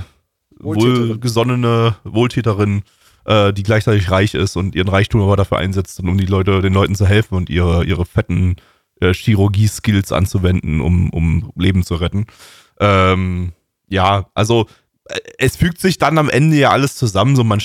wohlgesonnene 0.60 1.96
Wohltäterin, 2.04 2.82
äh, 3.24 3.52
die 3.54 3.62
gleichzeitig 3.62 4.10
reich 4.10 4.34
ist 4.34 4.56
und 4.56 4.74
ihren 4.74 4.88
Reichtum 4.88 5.22
aber 5.22 5.36
dafür 5.36 5.58
einsetzt, 5.58 6.00
um 6.00 6.18
die 6.18 6.26
Leute, 6.26 6.60
den 6.60 6.74
Leuten 6.74 6.94
zu 6.94 7.06
helfen 7.06 7.34
und 7.34 7.48
ihre, 7.48 7.84
ihre 7.84 8.04
fetten 8.04 8.56
äh, 9.00 9.14
Chirurgie-Skills 9.14 10.12
anzuwenden, 10.12 10.82
um, 10.82 11.08
um 11.10 11.50
Leben 11.56 11.82
zu 11.82 11.94
retten. 11.94 12.26
Ähm, 12.78 13.52
ja, 13.88 14.26
also 14.34 14.66
es 15.38 15.56
fügt 15.56 15.80
sich 15.80 15.98
dann 15.98 16.18
am 16.18 16.28
Ende 16.28 16.56
ja 16.56 16.70
alles 16.70 16.96
zusammen. 16.96 17.36
So 17.36 17.44
man, 17.44 17.58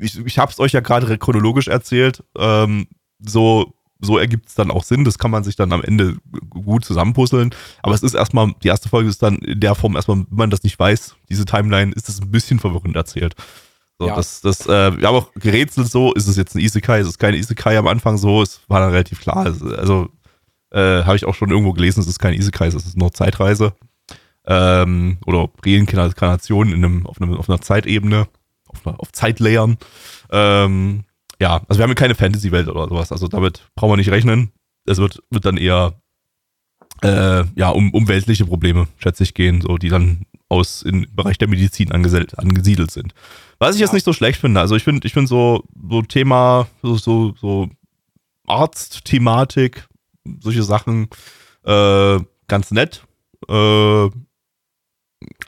ich, 0.00 0.18
ich 0.18 0.38
habe 0.38 0.52
es 0.52 0.60
euch 0.60 0.72
ja 0.72 0.80
gerade 0.80 1.18
chronologisch 1.18 1.68
erzählt. 1.68 2.22
Ähm, 2.38 2.86
so 3.18 3.72
so 4.00 4.18
ergibt 4.18 4.48
es 4.48 4.54
dann 4.54 4.70
auch 4.70 4.84
Sinn. 4.84 5.04
Das 5.04 5.18
kann 5.18 5.30
man 5.30 5.44
sich 5.44 5.56
dann 5.56 5.72
am 5.72 5.82
Ende 5.82 6.16
gut 6.50 6.84
zusammenpuzzeln. 6.84 7.54
Aber 7.82 7.94
es 7.94 8.02
ist 8.02 8.14
erstmal, 8.14 8.52
die 8.62 8.68
erste 8.68 8.88
Folge 8.88 9.08
ist 9.08 9.22
dann 9.22 9.36
in 9.38 9.60
der 9.60 9.74
Form 9.74 9.96
erstmal, 9.96 10.18
wenn 10.18 10.26
man 10.30 10.50
das 10.50 10.62
nicht 10.62 10.78
weiß, 10.78 11.16
diese 11.28 11.44
Timeline, 11.44 11.92
ist 11.92 12.08
es 12.08 12.20
ein 12.20 12.30
bisschen 12.30 12.58
verwirrend 12.58 12.96
erzählt. 12.96 13.34
So, 13.98 14.08
ja. 14.08 14.16
das, 14.16 14.42
das, 14.42 14.66
äh, 14.66 14.98
wir 14.98 15.08
haben 15.08 15.16
auch 15.16 15.32
gerätselt 15.34 15.90
so, 15.90 16.12
ist 16.12 16.28
es 16.28 16.36
jetzt 16.36 16.54
ein 16.54 16.60
Isekai, 16.60 17.00
ist 17.00 17.08
es 17.08 17.18
kein 17.18 17.32
Isekai 17.32 17.78
am 17.78 17.86
Anfang 17.86 18.18
so, 18.18 18.42
es 18.42 18.60
war 18.68 18.80
dann 18.80 18.90
relativ 18.90 19.22
klar. 19.22 19.46
Also, 19.78 20.10
äh, 20.70 21.04
habe 21.04 21.16
ich 21.16 21.24
auch 21.24 21.34
schon 21.34 21.50
irgendwo 21.50 21.72
gelesen, 21.72 22.00
es 22.00 22.06
ist 22.06 22.18
kein 22.18 22.34
Isekai, 22.34 22.66
es 22.66 22.74
ist 22.74 22.98
nur 22.98 23.12
Zeitreise 23.12 23.72
ähm, 24.46 25.18
oder 25.26 25.48
Reinkarnation 25.64 26.68
in 26.68 26.84
einem, 26.84 27.06
auf, 27.06 27.20
einem, 27.20 27.34
auf 27.34 27.48
einer 27.48 27.60
Zeitebene, 27.60 28.28
auf, 28.68 28.86
auf 28.86 29.12
Zeitlayern. 29.12 29.76
Ähm, 30.30 31.04
ja, 31.40 31.62
also 31.68 31.78
wir 31.78 31.84
haben 31.84 31.94
keine 31.94 32.14
Fantasy-Welt 32.14 32.68
oder 32.68 32.88
sowas, 32.88 33.12
also 33.12 33.28
damit 33.28 33.68
brauchen 33.74 33.92
wir 33.92 33.96
nicht 33.96 34.10
rechnen. 34.10 34.52
Es 34.86 34.98
wird, 34.98 35.22
wird 35.30 35.44
dann 35.44 35.56
eher 35.56 35.94
äh, 37.02 37.44
ja, 37.56 37.70
um, 37.70 37.90
um 37.92 38.08
weltliche 38.08 38.46
Probleme, 38.46 38.88
schätze 38.98 39.22
ich, 39.22 39.34
gehen, 39.34 39.60
so 39.60 39.76
die 39.76 39.88
dann 39.88 40.24
aus 40.48 40.82
im 40.82 41.06
Bereich 41.14 41.38
der 41.38 41.48
Medizin 41.48 41.90
angesiedelt 41.92 42.90
sind. 42.90 43.14
Was 43.58 43.74
ich 43.74 43.80
ja. 43.80 43.86
jetzt 43.86 43.92
nicht 43.92 44.04
so 44.04 44.12
schlecht 44.12 44.40
finde, 44.40 44.60
also 44.60 44.76
ich 44.76 44.84
finde, 44.84 45.06
ich 45.06 45.12
finde 45.12 45.28
so, 45.28 45.64
so 45.88 46.02
Thema, 46.02 46.68
so, 46.82 46.96
so, 46.96 47.34
so 47.40 47.68
Arzt-Thematik, 48.46 49.88
solche 50.40 50.62
Sachen 50.62 51.08
äh, 51.64 52.20
ganz 52.46 52.70
nett. 52.70 53.04
Äh, 53.48 54.08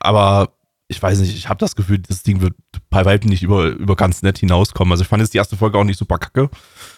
aber 0.01 0.53
ich 0.89 1.03
weiß 1.03 1.21
nicht, 1.21 1.37
ich 1.37 1.49
habe 1.49 1.59
das 1.59 1.77
Gefühl, 1.77 1.99
das 1.99 2.23
Ding 2.23 2.41
wird 2.41 2.55
bei 2.89 3.05
weitem 3.05 3.29
nicht 3.29 3.43
über, 3.43 3.66
über 3.66 3.95
ganz 3.95 4.23
nett 4.23 4.39
hinauskommen. 4.39 4.91
Also 4.93 5.03
ich 5.03 5.09
fand 5.09 5.21
jetzt 5.21 5.35
die 5.35 5.39
erste 5.39 5.57
Folge 5.57 5.79
auch 5.79 5.85
nicht 5.85 5.99
super 5.99 6.19
kacke. 6.19 6.49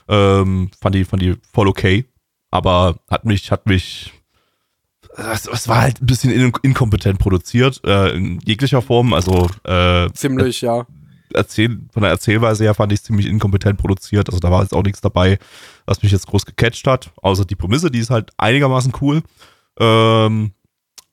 Ähm, 0.08 0.70
fand, 0.80 0.94
die, 0.94 1.04
fand 1.04 1.22
die 1.22 1.36
voll 1.52 1.66
okay. 1.66 2.06
Aber 2.52 3.00
hat 3.08 3.24
mich, 3.24 3.50
hat 3.50 3.66
mich. 3.66 4.12
Es 5.16 5.68
war 5.68 5.80
halt 5.80 6.00
ein 6.00 6.06
bisschen 6.06 6.30
in, 6.30 6.52
inkompetent 6.62 7.18
produziert, 7.18 7.80
äh, 7.84 8.14
in 8.14 8.38
jeglicher 8.40 8.80
Form. 8.80 9.12
Also 9.12 9.50
äh, 9.64 10.08
ziemlich, 10.12 10.60
ja. 10.60 10.86
Erzähl, 11.34 11.80
von 11.92 12.02
der 12.02 12.10
Erzählweise 12.10 12.64
her 12.64 12.74
fand 12.74 12.92
ich 12.92 13.02
ziemlich 13.02 13.26
inkompetent 13.26 13.78
produziert. 13.78 14.28
Also 14.28 14.38
da 14.38 14.52
war 14.52 14.62
jetzt 14.62 14.74
auch 14.74 14.84
nichts 14.84 15.00
dabei, 15.00 15.38
was 15.84 16.02
mich 16.02 16.12
jetzt 16.12 16.28
groß 16.28 16.46
gecatcht 16.46 16.86
hat. 16.86 17.10
Außer 17.16 17.44
die 17.44 17.56
Prämisse, 17.56 17.90
die 17.90 17.98
ist 17.98 18.10
halt 18.10 18.30
einigermaßen 18.36 18.92
cool. 19.00 19.22
Ähm, 19.80 20.52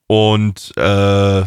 und 0.07 0.71
äh, 0.77 1.43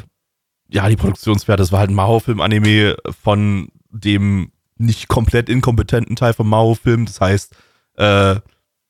ja, 0.72 0.88
die 0.88 0.96
Produktionswerte, 0.96 1.62
das 1.62 1.72
war 1.72 1.80
halt 1.80 1.90
ein 1.90 1.94
Mao-Film-Anime 1.94 2.96
von 3.22 3.68
dem 3.90 4.52
nicht 4.76 5.08
komplett 5.08 5.48
inkompetenten 5.48 6.16
Teil 6.16 6.32
vom 6.32 6.48
Mao-Film. 6.48 7.06
Das 7.06 7.20
heißt, 7.20 7.54
äh, 7.96 8.36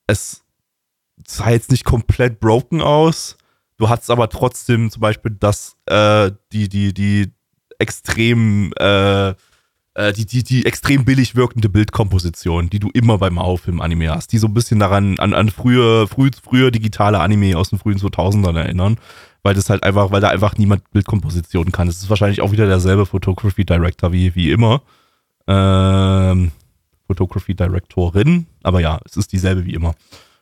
es 0.07 0.45
sah 1.27 1.51
jetzt 1.51 1.71
nicht 1.71 1.85
komplett 1.85 2.41
broken 2.41 2.81
aus. 2.81 3.37
Du 3.77 3.89
hattest 3.89 4.11
aber 4.11 4.29
trotzdem 4.29 4.91
zum 4.91 5.01
Beispiel 5.01 5.37
das, 5.39 5.77
äh, 5.87 6.31
die, 6.53 6.69
die, 6.69 6.93
die 6.93 7.33
extrem, 7.79 8.73
äh, 8.79 9.31
äh, 9.95 10.13
die, 10.15 10.27
die, 10.27 10.45
die 10.45 10.67
extrem 10.67 11.05
billig 11.05 11.35
wirkende 11.35 11.69
Bildkomposition, 11.69 12.69
die 12.69 12.79
du 12.79 12.91
immer 12.93 13.19
beim 13.19 13.35
Mao-Film-Anime 13.35 14.15
hast, 14.15 14.33
die 14.33 14.39
so 14.39 14.49
ein 14.49 14.55
bisschen 14.55 14.81
daran, 14.81 15.19
an, 15.19 15.33
an 15.33 15.49
frühe, 15.49 16.07
früh, 16.07 16.31
frühe 16.43 16.71
digitale 16.71 17.21
Anime 17.21 17.57
aus 17.57 17.71
den 17.71 17.79
frühen 17.79 17.99
2000ern 17.99 18.59
erinnern 18.59 18.99
weil 19.43 19.55
das 19.55 19.71
halt 19.71 19.83
einfach, 19.83 20.11
weil 20.11 20.21
da 20.21 20.29
einfach 20.29 20.57
niemand 20.57 20.91
Bildkomposition 20.91 21.73
kann. 21.73 21.89
Es 21.89 22.03
ist 22.03 22.11
wahrscheinlich 22.11 22.41
auch 22.41 22.53
wieder 22.53 22.67
derselbe 22.67 23.07
Photography 23.07 23.65
Director 23.65 24.13
wie, 24.13 24.35
wie 24.35 24.51
immer. 24.51 24.83
Ähm, 25.47 26.53
Photography 27.07 27.55
Directorin, 27.55 28.47
aber 28.63 28.81
ja, 28.81 29.01
es 29.05 29.17
ist 29.17 29.33
dieselbe 29.33 29.65
wie 29.65 29.75
immer. 29.75 29.95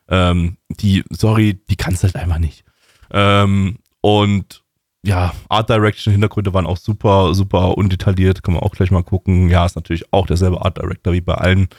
Ähm, 0.07 0.57
die, 0.69 1.03
sorry, 1.09 1.59
die 1.69 1.75
kann 1.75 1.93
es 1.93 2.03
halt 2.03 2.15
einfach 2.15 2.39
nicht. 2.39 2.63
Ähm, 3.11 3.77
und 4.01 4.63
ja, 5.03 5.33
Art 5.47 5.69
Direction, 5.69 6.11
Hintergründe 6.11 6.53
waren 6.53 6.65
auch 6.65 6.77
super, 6.77 7.33
super 7.33 7.77
undetailliert. 7.77 8.43
Kann 8.43 8.53
man 8.53 8.63
auch 8.63 8.73
gleich 8.73 8.91
mal 8.91 9.03
gucken. 9.03 9.49
Ja, 9.49 9.65
ist 9.65 9.75
natürlich 9.75 10.11
auch 10.11 10.27
derselbe 10.27 10.63
Art 10.63 10.77
Director 10.77 11.13
wie 11.13 11.21
bei 11.21 11.35
allen 11.35 11.69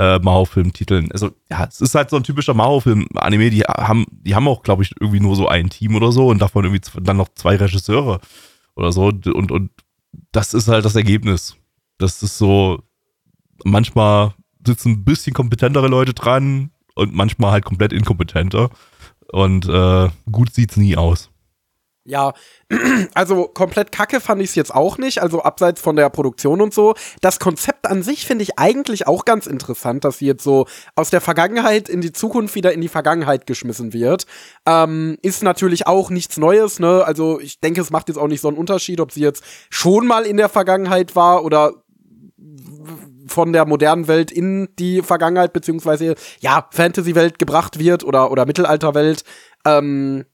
äh, 0.00 0.18
Mao-Film-Titeln. 0.18 1.12
Also, 1.12 1.32
ja, 1.50 1.66
es 1.66 1.82
ist 1.82 1.94
halt 1.94 2.08
so 2.08 2.16
ein 2.16 2.24
typischer 2.24 2.54
Mao-Film-Anime. 2.54 3.50
Die 3.50 3.60
haben, 3.60 4.06
die 4.10 4.34
haben 4.34 4.48
auch, 4.48 4.62
glaube 4.62 4.82
ich, 4.82 4.94
irgendwie 4.98 5.20
nur 5.20 5.36
so 5.36 5.46
ein 5.46 5.68
Team 5.68 5.94
oder 5.94 6.10
so 6.10 6.28
und 6.28 6.40
davon 6.40 6.64
irgendwie 6.64 6.80
dann 7.02 7.18
noch 7.18 7.28
zwei 7.34 7.56
Regisseure 7.56 8.20
oder 8.76 8.92
so. 8.92 9.08
Und, 9.08 9.52
und 9.52 9.70
das 10.32 10.54
ist 10.54 10.68
halt 10.68 10.86
das 10.86 10.96
Ergebnis. 10.96 11.56
Das 11.98 12.22
ist 12.22 12.38
so, 12.38 12.82
manchmal 13.62 14.32
sitzen 14.66 14.92
ein 14.92 15.04
bisschen 15.04 15.34
kompetentere 15.34 15.88
Leute 15.88 16.14
dran 16.14 16.70
und 16.94 17.14
manchmal 17.14 17.52
halt 17.52 17.66
komplett 17.66 17.92
inkompetenter. 17.92 18.70
Und 19.32 19.68
äh, 19.68 20.08
gut 20.32 20.54
sieht's 20.54 20.78
nie 20.78 20.96
aus. 20.96 21.30
Ja, 22.10 22.34
also 23.14 23.46
komplett 23.46 23.92
kacke 23.92 24.20
fand 24.20 24.42
ich 24.42 24.50
es 24.50 24.54
jetzt 24.56 24.74
auch 24.74 24.98
nicht, 24.98 25.22
also 25.22 25.42
abseits 25.42 25.80
von 25.80 25.94
der 25.96 26.10
Produktion 26.10 26.60
und 26.60 26.74
so. 26.74 26.94
Das 27.20 27.38
Konzept 27.38 27.86
an 27.86 28.02
sich 28.02 28.26
finde 28.26 28.42
ich 28.42 28.58
eigentlich 28.58 29.06
auch 29.06 29.24
ganz 29.24 29.46
interessant, 29.46 30.04
dass 30.04 30.18
sie 30.18 30.26
jetzt 30.26 30.42
so 30.42 30.66
aus 30.96 31.10
der 31.10 31.20
Vergangenheit 31.20 31.88
in 31.88 32.00
die 32.00 32.12
Zukunft 32.12 32.56
wieder 32.56 32.72
in 32.72 32.80
die 32.80 32.88
Vergangenheit 32.88 33.46
geschmissen 33.46 33.92
wird. 33.92 34.26
Ähm, 34.66 35.18
ist 35.22 35.42
natürlich 35.44 35.86
auch 35.86 36.10
nichts 36.10 36.36
Neues, 36.36 36.80
ne? 36.80 37.04
Also 37.04 37.40
ich 37.40 37.60
denke, 37.60 37.80
es 37.80 37.90
macht 37.90 38.08
jetzt 38.08 38.18
auch 38.18 38.28
nicht 38.28 38.40
so 38.40 38.48
einen 38.48 38.58
Unterschied, 38.58 39.00
ob 39.00 39.12
sie 39.12 39.20
jetzt 39.22 39.44
schon 39.70 40.06
mal 40.06 40.26
in 40.26 40.36
der 40.36 40.48
Vergangenheit 40.48 41.14
war 41.14 41.44
oder 41.44 41.74
von 43.28 43.52
der 43.52 43.66
modernen 43.66 44.08
Welt 44.08 44.32
in 44.32 44.68
die 44.78 45.02
Vergangenheit 45.02 45.52
beziehungsweise 45.52 46.16
ja 46.40 46.66
Fantasy-Welt 46.72 47.38
gebracht 47.38 47.78
wird 47.78 48.02
oder 48.02 48.32
oder 48.32 48.46
Mittelalterwelt. 48.46 49.22
Ähm, 49.64 50.24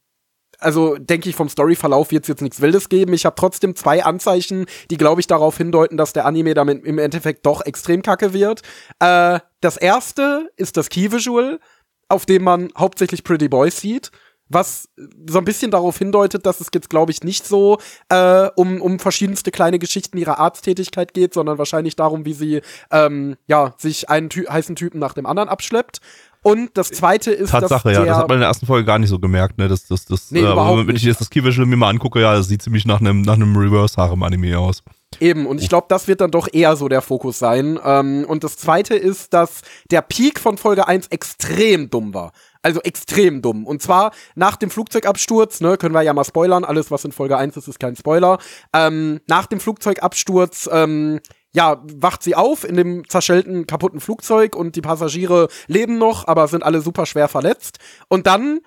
also 0.59 0.97
denke 0.97 1.29
ich, 1.29 1.37
vom 1.37 1.49
Storyverlauf 1.49 2.11
wird 2.11 2.25
es 2.25 2.29
jetzt 2.29 2.43
nichts 2.43 2.61
Wildes 2.61 2.89
geben. 2.89 3.13
Ich 3.13 3.27
habe 3.27 3.37
trotzdem 3.37 3.77
zwei 3.77 4.05
Anzeichen, 4.05 4.67
die, 4.91 4.97
glaube 4.97 5.21
ich, 5.21 5.27
darauf 5.27 5.57
hindeuten, 5.57 5.97
dass 5.97 6.13
der 6.13 6.27
Anime 6.27 6.55
damit 6.55 6.85
im 6.85 6.99
Endeffekt 6.99 7.47
doch 7.47 7.65
extrem 7.65 8.03
kacke 8.03 8.33
wird. 8.33 8.63
Äh, 8.99 9.41
das 9.61 9.77
erste 9.77 10.49
ist 10.57 10.77
das 10.77 10.89
Key-Visual, 10.89 11.61
auf 12.09 12.27
dem 12.27 12.45
man 12.45 12.71
hauptsächlich 12.77 13.25
Pretty 13.25 13.49
Boys 13.49 13.81
sieht. 13.81 14.11
was 14.49 14.89
so 15.29 15.39
ein 15.39 15.45
bisschen 15.45 15.71
darauf 15.71 15.99
hindeutet, 15.99 16.47
dass 16.47 16.61
es 16.61 16.69
jetzt, 16.73 16.89
glaube 16.89 17.11
ich, 17.11 17.23
nicht 17.25 17.45
so 17.45 17.79
äh, 18.09 18.49
um, 18.55 18.81
um 18.81 18.99
verschiedenste 18.99 19.51
kleine 19.51 19.79
Geschichten 19.79 20.19
ihrer 20.19 20.39
Arzttätigkeit 20.39 21.15
geht, 21.15 21.35
sondern 21.35 21.59
wahrscheinlich 21.59 21.97
darum, 21.97 22.25
wie 22.25 22.33
sie 22.33 22.61
ähm, 22.93 23.37
ja, 23.47 23.75
sich 23.77 24.09
einen 24.09 24.31
Ty 24.31 24.45
heißen 24.45 24.77
Typen 24.77 25.01
nach 25.01 25.15
dem 25.15 25.27
anderen 25.27 25.49
abschleppt. 25.49 26.01
Und 26.47 26.79
das 26.79 26.91
zweite 26.91 27.33
ist, 27.33 27.51
Tatsache, 27.51 27.93
ja, 27.93 28.05
das 28.05 28.19
hat 28.19 28.29
man 28.29 28.37
in 28.37 28.41
der 28.43 28.49
ersten 28.49 28.67
Folge 28.67 28.87
gar 28.87 29.01
nicht 29.01 29.09
so 29.09 29.19
gemerkt, 29.19 29.59
ne? 29.59 29.67
Das, 29.67 29.89
das, 29.89 30.05
das, 30.05 30.31
Nee, 30.31 30.43
äh, 30.43 30.53
überhaupt 30.53 30.87
wenn 30.87 30.95
ich 30.95 31.03
jetzt 31.03 31.21
das 31.21 31.29
Key-Visual 31.29 31.67
mir 31.67 31.75
mal 31.75 31.89
angucke, 31.89 32.21
ja, 32.21 32.37
das 32.37 32.47
sieht 32.47 32.63
ziemlich 32.63 32.87
nach 32.87 33.01
einem 33.01 33.23
nach 33.23 33.35
einem 33.35 33.57
Reverse-Harem-Anime 33.57 34.57
aus. 34.57 34.85
Eben, 35.19 35.47
und 35.47 35.61
ich 35.61 35.69
glaube, 35.69 35.87
das 35.89 36.07
wird 36.07 36.21
dann 36.21 36.31
doch 36.31 36.47
eher 36.53 36.77
so 36.77 36.89
der 36.89 37.03
Fokus 37.03 37.41
sein. 37.41 37.81
Ähm, 37.85 38.25
und 38.29 38.45
das 38.45 38.57
zweite 38.59 38.95
ist, 38.95 39.35
dass 39.35 39.63
der 39.91 40.03
Peak 40.03 40.39
von 40.39 40.57
Folge 40.57 40.87
1 40.87 41.09
extrem 41.09 41.91
dumm 41.91 42.15
war. 42.15 42.31
Also 42.63 42.81
extrem 42.83 43.43
dumm. 43.43 43.67
Und 43.67 43.83
zwar 43.83 44.13
nach 44.37 44.55
dem 44.55 44.71
Flugzeugabsturz, 44.71 45.61
ne, 45.61 45.77
können 45.77 45.95
wir 45.95 46.03
ja 46.03 46.13
mal 46.13 46.25
spoilern, 46.25 46.65
alles, 46.65 46.93
was 46.93 47.05
in 47.05 47.11
Folge 47.11 47.37
1 47.37 47.57
ist, 47.57 47.67
ist 47.67 47.81
kein 47.81 47.97
Spoiler. 47.97 48.39
Ähm, 48.73 49.21
nach 49.27 49.47
dem 49.47 49.59
Flugzeugabsturz, 49.59 50.69
ähm, 50.73 51.19
ja, 51.57 51.83
wacht 51.97 52.23
sie 52.23 52.35
auf 52.35 52.65
in 52.65 52.77
dem 52.77 53.09
zerschellten, 53.09 53.67
kaputten 53.67 53.99
Flugzeug 53.99 54.55
und 54.55 54.77
die 54.77 54.83
Passagiere 54.83 55.49
leben 55.69 55.97
noch, 55.97 56.29
aber 56.29 56.49
sind 56.49 56.63
alle 56.63 56.83
super 56.83 57.07
schwer 57.07 57.29
verletzt. 57.29 57.79
Und 58.09 58.27
dann 58.27 58.61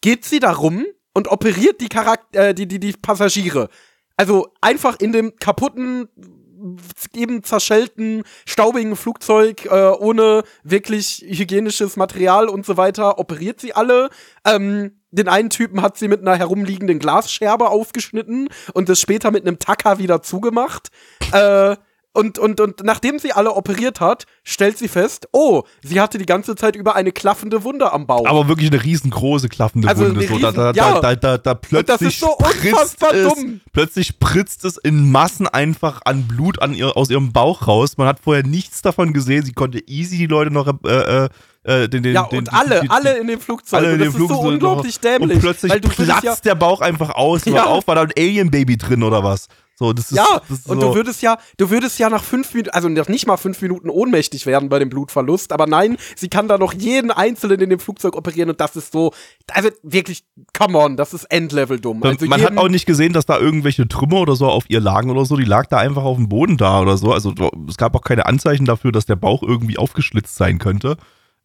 geht 0.00 0.24
sie 0.24 0.38
da 0.38 0.52
rum 0.52 0.86
und 1.12 1.26
operiert 1.26 1.80
die, 1.80 1.88
Charak 1.92 2.20
äh, 2.32 2.54
die, 2.54 2.68
die, 2.68 2.78
die 2.78 2.92
Passagiere. 2.92 3.68
Also 4.16 4.52
einfach 4.60 5.00
in 5.00 5.10
dem 5.10 5.34
kaputten, 5.40 6.08
eben 7.16 7.42
zerschellten, 7.42 8.22
staubigen 8.46 8.94
Flugzeug 8.94 9.66
äh, 9.66 9.90
ohne 9.98 10.44
wirklich 10.62 11.24
hygienisches 11.26 11.96
Material 11.96 12.48
und 12.48 12.64
so 12.64 12.76
weiter 12.76 13.18
operiert 13.18 13.60
sie 13.60 13.74
alle. 13.74 14.08
Ähm, 14.46 15.00
den 15.10 15.26
einen 15.26 15.50
Typen 15.50 15.82
hat 15.82 15.98
sie 15.98 16.06
mit 16.06 16.20
einer 16.20 16.36
herumliegenden 16.36 17.00
Glasscherbe 17.00 17.70
aufgeschnitten 17.70 18.48
und 18.72 18.88
das 18.88 19.00
später 19.00 19.32
mit 19.32 19.44
einem 19.44 19.58
Tacker 19.58 19.98
wieder 19.98 20.22
zugemacht. 20.22 20.90
Äh, 21.32 21.76
und, 22.16 22.38
und, 22.38 22.60
und 22.60 22.82
nachdem 22.82 23.18
sie 23.18 23.32
alle 23.32 23.52
operiert 23.52 24.00
hat, 24.00 24.24
stellt 24.42 24.78
sie 24.78 24.88
fest, 24.88 25.28
oh, 25.32 25.64
sie 25.82 26.00
hatte 26.00 26.16
die 26.16 26.26
ganze 26.26 26.56
Zeit 26.56 26.74
über 26.74 26.96
eine 26.96 27.12
klaffende 27.12 27.62
Wunde 27.62 27.92
am 27.92 28.06
Bauch. 28.06 28.26
Aber 28.26 28.48
wirklich 28.48 28.72
eine 28.72 28.82
riesengroße 28.82 29.48
klaffende 29.48 29.86
Also 29.86 30.06
Wunde. 30.06 30.26
so, 30.26 30.38
da, 30.38 30.50
da, 30.50 30.70
ja. 30.72 31.00
da, 31.00 31.14
da, 31.14 31.38
da, 31.38 31.54
plötzlich 31.54 31.86
das 31.86 32.00
ist 32.00 32.20
so 32.20 32.36
spritzt 32.40 32.72
unfassbar 32.72 33.14
es, 33.14 33.34
dumm. 33.34 33.60
Plötzlich 33.72 34.06
spritzt 34.06 34.64
es 34.64 34.78
in 34.78 35.10
Massen 35.10 35.46
einfach 35.46 36.00
an 36.06 36.26
Blut 36.26 36.62
an 36.62 36.72
ihr, 36.74 36.96
aus 36.96 37.10
ihrem 37.10 37.32
Bauch 37.32 37.68
raus. 37.68 37.98
Man 37.98 38.08
hat 38.08 38.20
vorher 38.20 38.44
nichts 38.44 38.80
davon 38.80 39.12
gesehen. 39.12 39.44
Sie 39.44 39.52
konnte 39.52 39.78
easy 39.86 40.16
die 40.16 40.26
Leute 40.26 40.50
noch 40.50 40.66
äh, 40.84 41.28
äh, 41.66 41.88
den, 41.88 42.02
den, 42.02 42.14
ja, 42.14 42.24
den, 42.24 42.38
und 42.40 42.52
alle, 42.52 42.80
die- 42.80 42.90
alle 42.90 43.18
in 43.18 43.26
dem 43.26 43.40
Flugzeug. 43.40 43.80
alle 43.80 43.92
in 43.92 43.98
dem 43.98 44.06
das 44.08 44.14
Flug 44.16 44.30
ist 44.30 44.36
so 44.36 44.42
unglaublich 44.42 45.00
dämlich. 45.00 45.36
Und 45.36 45.40
plötzlich 45.40 45.72
weil 45.72 45.80
du 45.80 45.88
würdest 45.88 46.20
platzt 46.20 46.24
ja, 46.44 46.50
der 46.50 46.54
Bauch 46.54 46.80
einfach 46.80 47.10
aus. 47.10 47.44
Ja. 47.44 47.64
Auf, 47.66 47.86
war 47.86 47.94
da 47.96 48.02
ein 48.02 48.12
Alien-Baby 48.16 48.76
drin 48.76 49.02
oder 49.02 49.22
was? 49.24 49.48
So, 49.78 49.92
das 49.92 50.10
ist, 50.10 50.16
Ja, 50.16 50.40
das 50.48 50.60
ist 50.60 50.68
und 50.70 50.80
so. 50.80 50.88
du 50.88 50.94
würdest 50.94 51.20
ja, 51.20 51.36
du 51.58 51.68
würdest 51.68 51.98
ja 51.98 52.08
nach 52.08 52.24
fünf 52.24 52.54
Minuten, 52.54 52.70
also 52.70 52.88
noch 52.88 53.08
nicht 53.08 53.26
mal 53.26 53.36
fünf 53.36 53.60
Minuten 53.60 53.90
ohnmächtig 53.90 54.46
werden 54.46 54.70
bei 54.70 54.78
dem 54.78 54.88
Blutverlust, 54.88 55.52
aber 55.52 55.66
nein, 55.66 55.98
sie 56.16 56.28
kann 56.30 56.48
da 56.48 56.56
noch 56.56 56.72
jeden 56.72 57.10
Einzelnen 57.10 57.60
in 57.60 57.68
dem 57.68 57.78
Flugzeug 57.78 58.16
operieren 58.16 58.48
und 58.48 58.58
das 58.58 58.74
ist 58.76 58.90
so, 58.90 59.12
also 59.52 59.68
wirklich, 59.82 60.24
come 60.56 60.78
on, 60.78 60.96
das 60.96 61.12
ist 61.12 61.24
Endlevel 61.24 61.78
dumm. 61.78 62.02
Also 62.04 62.24
man 62.24 62.42
hat 62.42 62.56
auch 62.56 62.68
nicht 62.68 62.86
gesehen, 62.86 63.12
dass 63.12 63.26
da 63.26 63.38
irgendwelche 63.38 63.86
Trümmer 63.86 64.20
oder 64.20 64.34
so 64.34 64.46
auf 64.46 64.64
ihr 64.68 64.80
lagen 64.80 65.10
oder 65.10 65.26
so. 65.26 65.36
Die 65.36 65.44
lag 65.44 65.66
da 65.66 65.76
einfach 65.76 66.04
auf 66.04 66.16
dem 66.16 66.30
Boden 66.30 66.56
da 66.56 66.80
oder 66.80 66.96
so. 66.96 67.12
Also 67.12 67.34
es 67.68 67.76
gab 67.76 67.94
auch 67.94 68.02
keine 68.02 68.24
Anzeichen 68.24 68.64
dafür, 68.64 68.92
dass 68.92 69.04
der 69.04 69.16
Bauch 69.16 69.42
irgendwie 69.42 69.76
aufgeschlitzt 69.76 70.36
sein 70.36 70.58
könnte. 70.58 70.96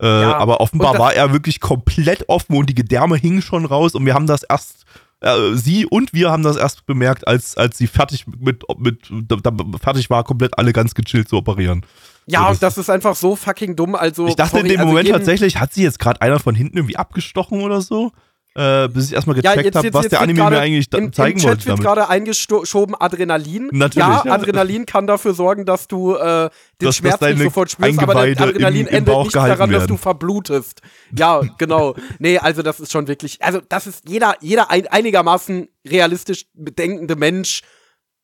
Äh, 0.02 0.06
Ja, 0.22 0.38
aber 0.38 0.60
offenbar 0.62 0.98
war 0.98 1.14
er 1.14 1.32
wirklich 1.32 1.60
komplett 1.60 2.28
offen 2.28 2.56
und 2.58 2.68
die 2.70 2.76
Gedärme 2.76 3.18
hingen 3.18 3.42
schon 3.42 3.66
raus 3.66 3.94
und 3.96 4.06
wir 4.06 4.14
haben 4.14 4.28
das 4.28 4.44
erst, 4.44 4.86
äh, 5.22 5.54
sie 5.54 5.86
und 5.86 6.14
wir 6.14 6.32
haben 6.32 6.44
das 6.44 6.58
erst 6.58 6.86
bemerkt, 6.86 7.28
als, 7.28 7.56
als 7.56 7.78
sie 7.78 7.88
fertig 7.88 8.26
mit, 8.40 8.64
mit 8.80 9.00
da, 9.28 9.52
fertig 9.82 10.10
war, 10.10 10.24
komplett 10.24 10.58
alle 10.58 10.74
ganz 10.74 10.96
gechillt 10.96 11.30
zu 11.30 11.38
operieren. 11.38 11.86
ja, 12.26 12.40
so, 12.40 12.46
das- 12.46 12.54
und 12.56 12.64
das 12.64 12.78
ist 12.80 12.90
einfach 12.90 13.16
so 13.16 13.36
fucking 13.36 13.76
dumm, 13.76 13.94
also. 13.96 14.28
Ich 14.28 14.36
dachte 14.36 14.58
sorry, 14.58 14.64
in 14.64 14.70
dem 14.70 14.80
also 14.80 14.90
Moment 14.90 15.10
tatsächlich, 15.10 15.60
hat 15.60 15.74
sie 15.74 15.84
jetzt 15.84 16.00
gerade 16.00 16.20
einer 16.22 16.40
von 16.40 16.56
hinten 16.56 16.78
irgendwie 16.78 16.98
abgestochen 16.98 17.62
oder 17.62 17.82
so? 17.82 18.12
Äh, 18.54 18.90
bis 18.90 19.08
ich 19.08 19.14
erstmal 19.14 19.38
Ja, 19.38 19.52
gecheckt 19.54 19.66
jetzt, 19.66 19.76
habe, 19.78 19.94
was 19.94 20.04
jetzt 20.04 20.12
der 20.12 20.20
wird 20.20 20.30
Anime 20.30 20.50
mir 20.50 20.60
eigentlich 20.60 20.90
da 20.90 20.98
im, 20.98 21.14
zeigen 21.14 21.38
im 21.38 21.42
Chat 21.42 21.48
wollte 21.50 21.66
wird 21.68 21.80
damit. 21.80 21.84
gerade 21.86 22.10
eingeschoben 22.10 22.96
Adrenalin. 23.00 23.70
Natürlich, 23.72 24.08
ja, 24.08 24.24
ja. 24.26 24.32
Adrenalin 24.34 24.86
kann 24.86 25.08
dafür 25.08 25.34
sorgen, 25.34 25.66
dass 25.66 25.88
du 25.88 26.16
äh, 26.16 26.50
den 26.50 26.50
Dass- 26.88 26.98
Schmerz 26.98 27.20
dass 27.20 27.30
nicht 27.30 27.44
sofort 27.44 27.72
spürst, 27.72 27.98
aber 28.00 28.16
Eingeweide 28.20 28.44
Adrenalin 28.50 28.82
im- 28.82 28.88
im 28.88 28.94
endet 28.98 29.18
nicht 29.20 29.36
daran, 29.36 29.70
dass 29.72 29.82
werden. 29.84 29.88
du 29.88 29.96
verblutest. 29.98 30.82
Ja, 31.18 31.42
genau. 31.58 31.96
nee, 32.20 32.38
also 32.40 32.62
das 32.62 32.82
ist 32.82 32.92
schon 32.92 33.08
wirklich, 33.08 33.42
also 33.42 33.62
das 33.70 33.88
ist 33.88 34.10
jeder, 34.10 34.36
jeder 34.42 34.70
ein, 34.70 34.86
einigermaßen 34.88 35.70
realistisch 35.88 36.48
bedenkende 36.54 37.16
Mensch 37.16 37.62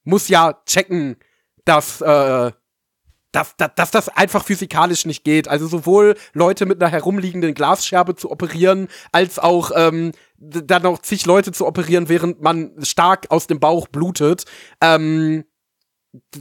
muss 0.03 0.27
ja 0.27 0.57
checken, 0.65 1.15
dass 1.63 2.01
äh, 2.01 2.51
dass, 3.31 3.55
dass, 3.57 3.73
dass 3.75 3.91
das 3.91 4.09
einfach 4.09 4.43
physikalisch 4.43 5.05
nicht 5.05 5.23
geht. 5.23 5.47
Also 5.47 5.67
sowohl 5.67 6.15
Leute 6.33 6.65
mit 6.65 6.81
einer 6.81 6.91
herumliegenden 6.91 7.53
Glasscherbe 7.53 8.15
zu 8.15 8.31
operieren, 8.31 8.87
als 9.11 9.39
auch 9.39 9.71
ähm, 9.75 10.11
dann 10.37 10.83
noch 10.83 10.99
zig 10.99 11.25
Leute 11.25 11.51
zu 11.51 11.65
operieren, 11.65 12.09
während 12.09 12.41
man 12.41 12.71
stark 12.83 13.27
aus 13.29 13.47
dem 13.47 13.59
Bauch 13.59 13.87
blutet. 13.87 14.45
Ähm, 14.81 15.43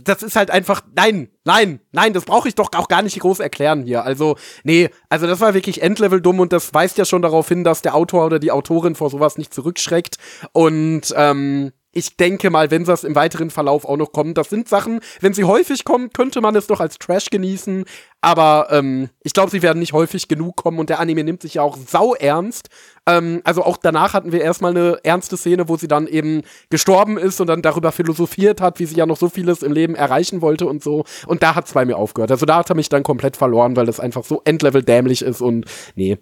das 0.05 0.22
ist 0.22 0.37
halt 0.37 0.51
einfach, 0.51 0.82
nein, 0.95 1.28
nein, 1.45 1.80
nein, 1.93 2.12
das 2.12 2.24
brauche 2.24 2.49
ich 2.49 2.55
doch 2.55 2.70
auch 2.74 2.89
gar 2.89 3.03
nicht 3.03 3.18
groß 3.18 3.41
erklären 3.41 3.82
hier. 3.82 4.05
Also, 4.05 4.37
nee, 4.64 4.91
also 5.09 5.26
das 5.26 5.41
war 5.41 5.55
wirklich 5.55 5.82
Endlevel 5.82 6.20
dumm 6.20 6.41
und 6.41 6.53
das 6.53 6.72
weist 6.72 6.99
ja 6.99 7.05
schon 7.05 7.22
darauf 7.22 7.49
hin, 7.49 7.64
dass 7.64 7.82
der 7.82 7.95
Autor 7.95 8.26
oder 8.26 8.39
die 8.39 8.53
Autorin 8.53 8.95
vor 8.95 9.11
sowas 9.11 9.39
nicht 9.39 9.53
zurückschreckt. 9.53 10.16
Und 10.53 11.12
ähm, 11.16 11.72
ich 11.97 12.18
denke 12.18 12.51
mal, 12.51 12.70
wenn 12.70 12.84
das 12.84 13.05
im 13.05 13.14
weiteren 13.14 13.49
Verlauf 13.49 13.86
auch 13.86 13.97
noch 13.97 14.12
kommt, 14.12 14.36
das 14.36 14.51
sind 14.51 14.68
Sachen, 14.68 15.01
wenn 15.20 15.32
sie 15.32 15.44
häufig 15.44 15.86
kommen, 15.86 16.12
könnte 16.12 16.42
man 16.42 16.55
es 16.55 16.66
doch 16.66 16.78
als 16.78 16.99
Trash 16.99 17.30
genießen. 17.30 17.86
Aber 18.20 18.68
ähm, 18.70 19.09
ich 19.22 19.32
glaube, 19.32 19.51
sie 19.51 19.62
werden 19.62 19.78
nicht 19.78 19.94
häufig 19.94 20.28
genug 20.28 20.57
kommen 20.57 20.78
und 20.78 20.90
der 20.90 21.01
Anime 21.01 21.24
nimmt 21.24 21.40
sich 21.40 21.55
ja 21.55 21.62
auch 21.62 21.78
sau 21.78 22.14
ernst. 22.14 22.68
Ähm, 23.07 23.40
also 23.44 23.64
auch 23.64 23.78
danach 23.78 24.12
hatten 24.12 24.30
wir 24.30 24.42
erstmal 24.42 24.72
eine 24.72 24.99
ernste 25.05 25.38
Szene, 25.38 25.70
wo 25.70 25.78
sie 25.78 25.88
dann 25.88 26.07
eben 26.07 26.42
gestorben 26.68 27.16
ist 27.16 27.40
und 27.40 27.47
dann 27.47 27.62
darüber 27.62 27.92
philosophiert 27.92 28.61
hat, 28.61 28.78
wie 28.78 28.84
sie 28.84 28.97
ja 28.97 29.07
noch 29.07 29.16
so 29.16 29.30
vieles 29.30 29.62
im 29.62 29.72
Leben 29.72 29.94
erreichen 29.94 30.42
wollte 30.42 30.66
und 30.66 30.82
so. 30.82 31.05
Und 31.26 31.42
da 31.42 31.55
hat 31.55 31.64
es 31.64 31.72
bei 31.72 31.86
mir 31.86 31.97
aufgehört. 31.97 32.30
Also 32.30 32.44
da 32.44 32.57
hat 32.59 32.68
er 32.68 32.76
mich 32.76 32.90
dann 32.90 33.05
komplett 33.05 33.38
verloren, 33.38 33.74
weil 33.74 33.86
das 33.86 34.01
einfach 34.01 34.24
so 34.24 34.42
endlevel 34.44 34.82
dämlich 34.82 35.22
ist 35.22 35.40
und 35.40 35.64
nee. 35.94 36.18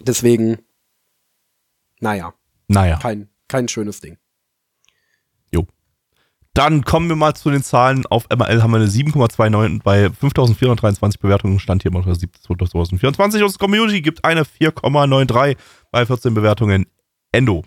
Deswegen, 0.00 0.58
naja, 2.00 2.34
Naja. 2.68 2.98
kein, 3.00 3.30
kein 3.48 3.68
schönes 3.68 4.00
Ding. 4.02 4.18
Dann 6.56 6.86
kommen 6.86 7.10
wir 7.10 7.16
mal 7.16 7.34
zu 7.34 7.50
den 7.50 7.62
Zahlen. 7.62 8.06
Auf 8.06 8.28
MRL 8.34 8.62
haben 8.62 8.70
wir 8.70 8.78
eine 8.78 8.86
7,29 8.86 9.82
bei 9.82 10.08
5423 10.08 11.20
Bewertungen. 11.20 11.58
Stand 11.58 11.82
hier 11.82 11.92
mal 11.92 12.02
2024. 12.02 13.42
Und 13.42 13.52
das 13.52 13.58
Community 13.58 14.00
gibt 14.00 14.24
eine 14.24 14.44
4,93 14.44 15.58
bei 15.90 16.06
14 16.06 16.32
Bewertungen. 16.32 16.86
Endo. 17.30 17.62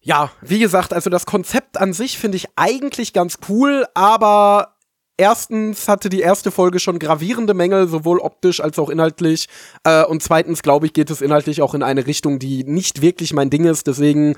Ja, 0.00 0.30
wie 0.42 0.60
gesagt, 0.60 0.92
also 0.92 1.10
das 1.10 1.26
Konzept 1.26 1.76
an 1.76 1.92
sich 1.92 2.18
finde 2.18 2.36
ich 2.36 2.46
eigentlich 2.54 3.12
ganz 3.12 3.38
cool, 3.48 3.84
aber 3.94 4.76
erstens 5.16 5.88
hatte 5.88 6.08
die 6.08 6.20
erste 6.20 6.52
Folge 6.52 6.78
schon 6.78 7.00
gravierende 7.00 7.52
Mängel, 7.52 7.88
sowohl 7.88 8.20
optisch 8.20 8.60
als 8.60 8.78
auch 8.78 8.90
inhaltlich. 8.90 9.48
Äh, 9.82 10.04
und 10.04 10.22
zweitens, 10.22 10.62
glaube 10.62 10.86
ich, 10.86 10.92
geht 10.92 11.10
es 11.10 11.20
inhaltlich 11.20 11.62
auch 11.62 11.74
in 11.74 11.82
eine 11.82 12.06
Richtung, 12.06 12.38
die 12.38 12.62
nicht 12.62 13.02
wirklich 13.02 13.32
mein 13.32 13.50
Ding 13.50 13.64
ist. 13.64 13.88
Deswegen, 13.88 14.36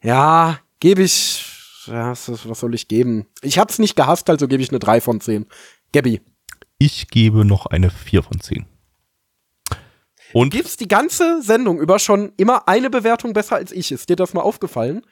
ja, 0.00 0.60
gebe 0.78 1.02
ich. 1.02 1.53
Ja, 1.86 2.10
was, 2.10 2.48
was 2.48 2.60
soll 2.60 2.74
ich 2.74 2.88
geben? 2.88 3.26
Ich 3.42 3.58
hab's 3.58 3.78
nicht 3.78 3.96
gehasst, 3.96 4.28
also 4.30 4.48
gebe 4.48 4.62
ich 4.62 4.70
eine 4.70 4.78
3 4.78 5.00
von 5.00 5.20
10. 5.20 5.46
Gabby. 5.92 6.20
Ich 6.78 7.08
gebe 7.08 7.44
noch 7.44 7.66
eine 7.66 7.90
4 7.90 8.22
von 8.22 8.40
10. 8.40 8.66
Und 10.32 10.50
Gibt's 10.50 10.76
die 10.76 10.88
ganze 10.88 11.42
Sendung 11.42 11.78
über 11.78 11.98
schon 11.98 12.32
immer 12.36 12.66
eine 12.68 12.90
Bewertung 12.90 13.32
besser 13.32 13.56
als 13.56 13.70
ich? 13.70 13.92
Ist 13.92 14.08
dir 14.08 14.16
das 14.16 14.34
mal 14.34 14.42
aufgefallen? 14.42 15.02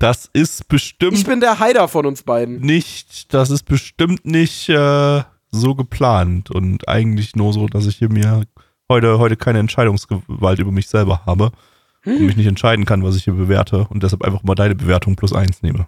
das 0.00 0.28
ist 0.32 0.66
bestimmt 0.66 1.16
Ich 1.16 1.24
bin 1.24 1.38
der 1.38 1.60
Heider 1.60 1.86
von 1.86 2.06
uns 2.06 2.24
beiden. 2.24 2.60
nicht, 2.60 3.32
das 3.32 3.50
ist 3.50 3.62
bestimmt 3.62 4.24
nicht 4.26 4.68
äh, 4.68 5.22
so 5.52 5.74
geplant 5.76 6.50
und 6.50 6.88
eigentlich 6.88 7.36
nur 7.36 7.52
so, 7.52 7.68
dass 7.68 7.86
ich 7.86 7.98
hier 7.98 8.08
mir 8.10 8.42
heute, 8.88 9.20
heute 9.20 9.36
keine 9.36 9.60
Entscheidungsgewalt 9.60 10.58
über 10.58 10.72
mich 10.72 10.88
selber 10.88 11.24
habe 11.24 11.52
und 12.04 12.20
mich 12.20 12.36
nicht 12.36 12.48
entscheiden 12.48 12.84
kann, 12.84 13.04
was 13.04 13.14
ich 13.14 13.22
hier 13.24 13.34
bewerte 13.34 13.86
und 13.90 14.02
deshalb 14.02 14.24
einfach 14.24 14.42
mal 14.42 14.56
deine 14.56 14.74
Bewertung 14.74 15.14
plus 15.14 15.32
eins 15.32 15.62
nehme. 15.62 15.86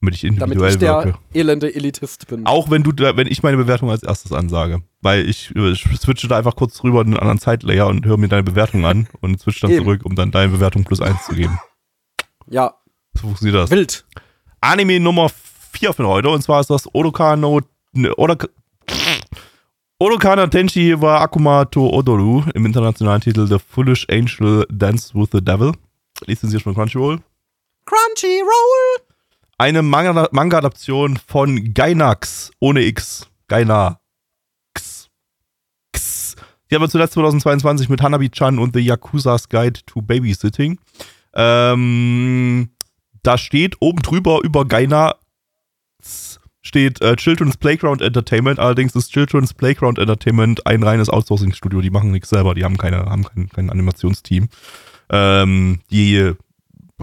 Damit 0.00 0.14
ich 0.14 0.20
Damit 0.22 0.40
individuell 0.42 0.70
ich 0.72 0.78
der 0.78 0.94
wirke. 1.04 1.18
elende 1.34 1.74
Elitist 1.74 2.28
bin. 2.28 2.46
Auch 2.46 2.70
wenn 2.70 2.84
du, 2.84 2.92
wenn 2.96 3.26
ich 3.26 3.42
meine 3.42 3.56
Bewertung 3.56 3.90
als 3.90 4.02
erstes 4.04 4.32
ansage. 4.32 4.82
Weil 5.00 5.28
ich 5.28 5.54
äh, 5.56 5.74
switche 5.74 6.28
da 6.28 6.38
einfach 6.38 6.54
kurz 6.54 6.82
rüber 6.84 7.00
in 7.00 7.08
einen 7.08 7.16
anderen 7.16 7.38
Zeitlayer 7.40 7.88
und 7.88 8.06
höre 8.06 8.16
mir 8.16 8.28
deine 8.28 8.44
Bewertung 8.44 8.84
an 8.86 9.08
und 9.20 9.40
switche 9.40 9.62
dann 9.62 9.70
Eben. 9.72 9.84
zurück, 9.84 10.02
um 10.04 10.14
dann 10.14 10.30
deine 10.30 10.52
Bewertung 10.52 10.84
plus 10.84 11.00
eins 11.00 11.24
zu 11.26 11.34
geben. 11.34 11.58
Ja, 12.48 12.74
So 13.14 13.22
funktioniert 13.22 13.56
das. 13.60 13.70
wild. 13.70 14.06
Anime 14.60 15.00
Nummer 15.00 15.30
4 15.72 15.92
von 15.92 16.06
heute 16.06 16.28
und 16.30 16.42
zwar 16.42 16.60
ist 16.60 16.70
das 16.70 16.92
Odoka 16.94 17.36
no 17.36 17.60
ne, 17.92 18.12
Odoka, 18.16 18.48
Odokana 20.00 20.46
Tenshi 20.46 21.00
wa 21.00 21.18
Akuma 21.20 21.64
to 21.64 21.90
Odoru 21.90 22.44
im 22.54 22.64
internationalen 22.66 23.20
Titel 23.20 23.46
The 23.48 23.58
Foolish 23.58 24.06
Angel 24.10 24.64
Dance 24.70 25.12
with 25.14 25.30
the 25.32 25.40
Devil. 25.44 25.72
lizenziert 26.26 26.62
von 26.62 26.74
Crunchyroll. 26.74 27.18
Crunchyroll! 27.84 29.07
Eine 29.58 29.82
Manga- 29.82 30.28
Manga-Adaption 30.30 31.16
von 31.16 31.74
Gainax 31.74 32.52
ohne 32.60 32.82
X. 32.84 33.28
Gainax. 33.48 33.98
X. 35.92 36.36
Die 36.70 36.74
haben 36.74 36.82
wir 36.82 36.88
zuletzt 36.88 37.14
2022 37.14 37.88
mit 37.88 38.00
Hanabi-chan 38.00 38.58
und 38.58 38.74
The 38.76 38.80
Yakuza's 38.80 39.48
Guide 39.48 39.80
to 39.86 40.00
Babysitting. 40.00 40.78
Ähm, 41.34 42.70
da 43.22 43.36
steht 43.36 43.76
oben 43.80 44.00
drüber 44.00 44.40
über 44.44 44.64
Gainax 44.64 45.18
steht 46.62 47.00
äh, 47.00 47.16
Children's 47.16 47.56
Playground 47.56 48.02
Entertainment. 48.02 48.58
Allerdings 48.58 48.94
ist 48.94 49.12
Children's 49.12 49.54
Playground 49.54 49.98
Entertainment 49.98 50.66
ein 50.66 50.82
reines 50.82 51.08
Outsourcing-Studio. 51.08 51.80
Die 51.80 51.90
machen 51.90 52.12
nichts 52.12 52.28
selber. 52.28 52.54
Die 52.54 52.64
haben 52.64 52.76
keine, 52.76 53.06
haben 53.06 53.24
kein, 53.24 53.48
kein 53.48 53.70
Animationsteam. 53.70 54.48
Ähm, 55.10 55.80
die 55.90 56.32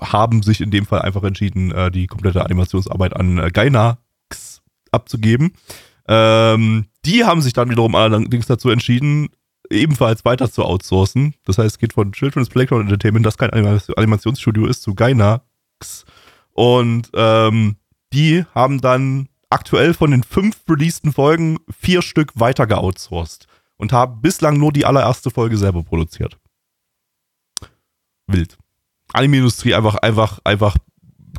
haben 0.01 0.43
sich 0.43 0.61
in 0.61 0.71
dem 0.71 0.85
Fall 0.85 1.01
einfach 1.01 1.23
entschieden, 1.23 1.71
äh, 1.71 1.91
die 1.91 2.07
komplette 2.07 2.43
Animationsarbeit 2.43 3.15
an 3.15 3.37
äh, 3.37 3.49
Gainax 3.51 4.61
abzugeben. 4.91 5.53
Ähm, 6.07 6.85
die 7.05 7.23
haben 7.23 7.41
sich 7.41 7.53
dann 7.53 7.69
wiederum 7.69 7.95
allerdings 7.95 8.45
dazu 8.47 8.69
entschieden, 8.69 9.29
ebenfalls 9.69 10.25
weiter 10.25 10.51
zu 10.51 10.63
outsourcen. 10.63 11.33
Das 11.45 11.57
heißt, 11.57 11.75
es 11.75 11.79
geht 11.79 11.93
von 11.93 12.11
Children's 12.11 12.49
Playground 12.49 12.83
Entertainment, 12.83 13.25
das 13.25 13.37
kein 13.37 13.51
Animationsstudio 13.51 14.67
ist, 14.67 14.83
zu 14.83 14.93
Gainax. 14.93 16.05
Und 16.53 17.09
ähm, 17.13 17.77
die 18.13 18.45
haben 18.53 18.81
dann 18.81 19.27
aktuell 19.49 19.93
von 19.93 20.11
den 20.11 20.23
fünf 20.23 20.57
releaseden 20.69 21.13
Folgen 21.13 21.57
vier 21.69 22.01
Stück 22.01 22.39
weiter 22.39 22.67
geoutsourced 22.67 23.47
und 23.77 23.91
haben 23.91 24.21
bislang 24.21 24.57
nur 24.57 24.71
die 24.71 24.85
allererste 24.85 25.31
Folge 25.31 25.57
selber 25.57 25.83
produziert. 25.83 26.37
Wild. 28.27 28.57
Anime-Industrie 29.15 29.73
einfach, 29.73 29.95
einfach, 29.95 30.39
einfach 30.43 30.75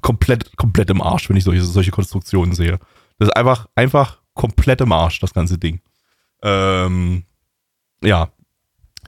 komplett, 0.03 0.57
komplett 0.57 0.91
im 0.91 1.01
Arsch, 1.01 1.29
wenn 1.29 1.37
ich 1.37 1.45
solche, 1.45 1.63
solche 1.63 1.91
Konstruktionen 1.91 2.55
sehe. 2.55 2.79
Das 3.19 3.29
ist 3.29 3.37
einfach, 3.37 3.69
einfach 3.75 4.19
komplett 4.35 4.81
im 4.81 4.93
Arsch, 4.93 5.21
das 5.21 5.35
ganze 5.35 5.59
Ding. 5.59 5.81
Ähm, 6.43 7.25
ja. 8.03 8.29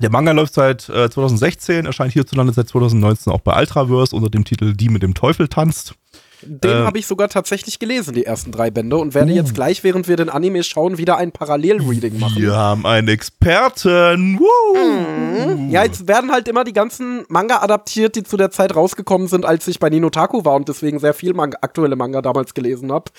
Der 0.00 0.10
Manga 0.10 0.30
läuft 0.32 0.54
seit 0.54 0.88
äh, 0.88 1.10
2016, 1.10 1.86
erscheint 1.86 2.12
hierzulande 2.12 2.52
seit 2.52 2.68
2019 2.68 3.32
auch 3.32 3.40
bei 3.40 3.58
Ultraverse 3.58 4.14
unter 4.14 4.30
dem 4.30 4.44
Titel 4.44 4.74
Die 4.74 4.88
mit 4.88 5.02
dem 5.02 5.14
Teufel 5.14 5.48
tanzt. 5.48 5.94
Den 6.42 6.70
Äh, 6.70 6.84
habe 6.84 6.98
ich 6.98 7.06
sogar 7.06 7.28
tatsächlich 7.28 7.78
gelesen, 7.78 8.14
die 8.14 8.24
ersten 8.24 8.52
drei 8.52 8.70
Bände, 8.70 8.96
und 8.96 9.14
werde 9.14 9.32
Uh. 9.32 9.34
jetzt 9.34 9.54
gleich, 9.54 9.82
während 9.84 10.08
wir 10.08 10.16
den 10.16 10.28
Anime 10.28 10.62
schauen, 10.62 10.98
wieder 10.98 11.16
ein 11.16 11.32
Parallel-Reading 11.32 12.18
machen. 12.18 12.40
Wir 12.42 12.54
haben 12.56 12.86
einen 12.86 13.08
Experten. 13.08 14.38
Woo! 14.38 15.70
Ja, 15.70 15.84
jetzt 15.84 16.08
werden 16.08 16.30
halt 16.32 16.48
immer 16.48 16.64
die 16.64 16.72
ganzen 16.72 17.24
Manga 17.28 17.60
adaptiert, 17.62 18.16
die 18.16 18.22
zu 18.22 18.36
der 18.36 18.50
Zeit 18.50 18.74
rausgekommen 18.74 19.28
sind, 19.28 19.44
als 19.44 19.66
ich 19.68 19.78
bei 19.78 19.90
Ninotaku 19.90 20.44
war 20.44 20.54
und 20.54 20.68
deswegen 20.68 20.98
sehr 20.98 21.14
viel 21.14 21.34
Manga, 21.34 21.58
aktuelle 21.62 21.96
Manga 21.96 22.22
damals 22.22 22.54
gelesen 22.54 22.92
habe. 22.92 23.10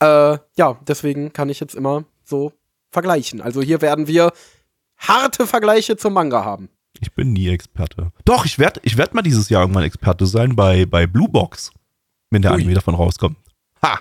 Äh, 0.00 0.38
ja, 0.56 0.78
deswegen 0.86 1.32
kann 1.32 1.48
ich 1.48 1.60
jetzt 1.60 1.74
immer 1.74 2.04
so 2.24 2.52
vergleichen. 2.90 3.40
Also 3.40 3.60
hier 3.60 3.80
werden 3.82 4.06
wir 4.06 4.32
harte 4.96 5.46
Vergleiche 5.46 5.96
zum 5.96 6.12
Manga 6.14 6.44
haben. 6.44 6.68
Ich 7.00 7.12
bin 7.12 7.32
nie 7.32 7.48
Experte. 7.48 8.10
Doch, 8.24 8.44
ich 8.44 8.58
werde 8.58 8.80
ich 8.82 8.96
werd 8.96 9.14
mal 9.14 9.22
dieses 9.22 9.48
Jahr 9.50 9.62
irgendwann 9.62 9.84
Experte 9.84 10.26
sein 10.26 10.56
bei, 10.56 10.84
bei 10.86 11.06
Blue 11.06 11.28
Box, 11.28 11.70
wenn 12.30 12.42
der 12.42 12.52
Ui. 12.52 12.56
Anime 12.56 12.74
davon 12.74 12.94
rauskommt. 12.94 13.36
Ha! 13.82 14.00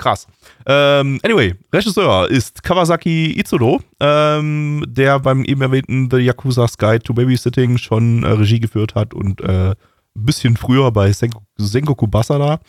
Krass. 0.00 0.26
Ähm, 0.64 1.20
anyway, 1.22 1.54
Regisseur 1.72 2.30
ist 2.30 2.62
Kawasaki 2.62 3.38
Itsudo, 3.38 3.82
ähm, 4.00 4.82
der 4.88 5.20
beim 5.20 5.44
eben 5.44 5.60
erwähnten 5.60 6.08
The 6.10 6.16
Yakuza's 6.16 6.78
Guide 6.78 7.02
to 7.02 7.12
Babysitting 7.12 7.76
schon 7.76 8.24
äh, 8.24 8.28
Regie 8.28 8.60
geführt 8.60 8.94
hat 8.94 9.12
und 9.12 9.42
äh, 9.42 9.70
ein 9.72 9.76
bisschen 10.14 10.56
früher 10.56 10.90
bei 10.90 11.12
Sengoku, 11.12 11.44
Sengoku 11.58 12.06
Basara. 12.06 12.60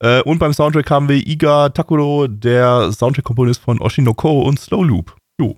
Äh, 0.00 0.20
und 0.22 0.38
beim 0.38 0.52
Soundtrack 0.52 0.90
haben 0.90 1.08
wir 1.08 1.16
Iga 1.16 1.70
Takuro, 1.70 2.26
der 2.26 2.92
Soundtrack-Komponist 2.92 3.62
von 3.62 3.80
Oshinoko 3.80 4.42
und 4.42 4.60
Slow 4.60 4.84
Loop. 4.84 5.16
Jo, 5.40 5.56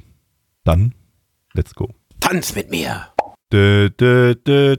dann 0.62 0.94
let's 1.54 1.74
go. 1.74 1.88
Tanz 2.20 2.54
mit 2.54 2.70
mir! 2.70 3.08
Dö, 3.52 3.90
dö, 3.90 4.36
dö, 4.36 4.76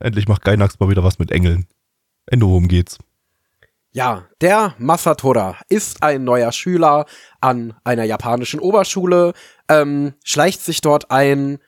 Endlich 0.00 0.28
macht 0.28 0.44
Gainax 0.44 0.78
mal 0.80 0.88
wieder 0.88 1.04
was 1.04 1.18
mit 1.18 1.30
Engeln. 1.30 1.66
Endo, 2.26 2.48
worum 2.48 2.68
geht's? 2.68 2.98
Ja, 3.90 4.26
der 4.40 4.74
Masatora 4.78 5.56
ist 5.68 6.02
ein 6.02 6.24
neuer 6.24 6.52
Schüler 6.52 7.06
an 7.40 7.74
einer 7.84 8.04
japanischen 8.04 8.60
Oberschule, 8.60 9.32
ähm, 9.68 10.14
schleicht 10.24 10.60
sich 10.60 10.80
dort 10.80 11.10
ein, 11.10 11.58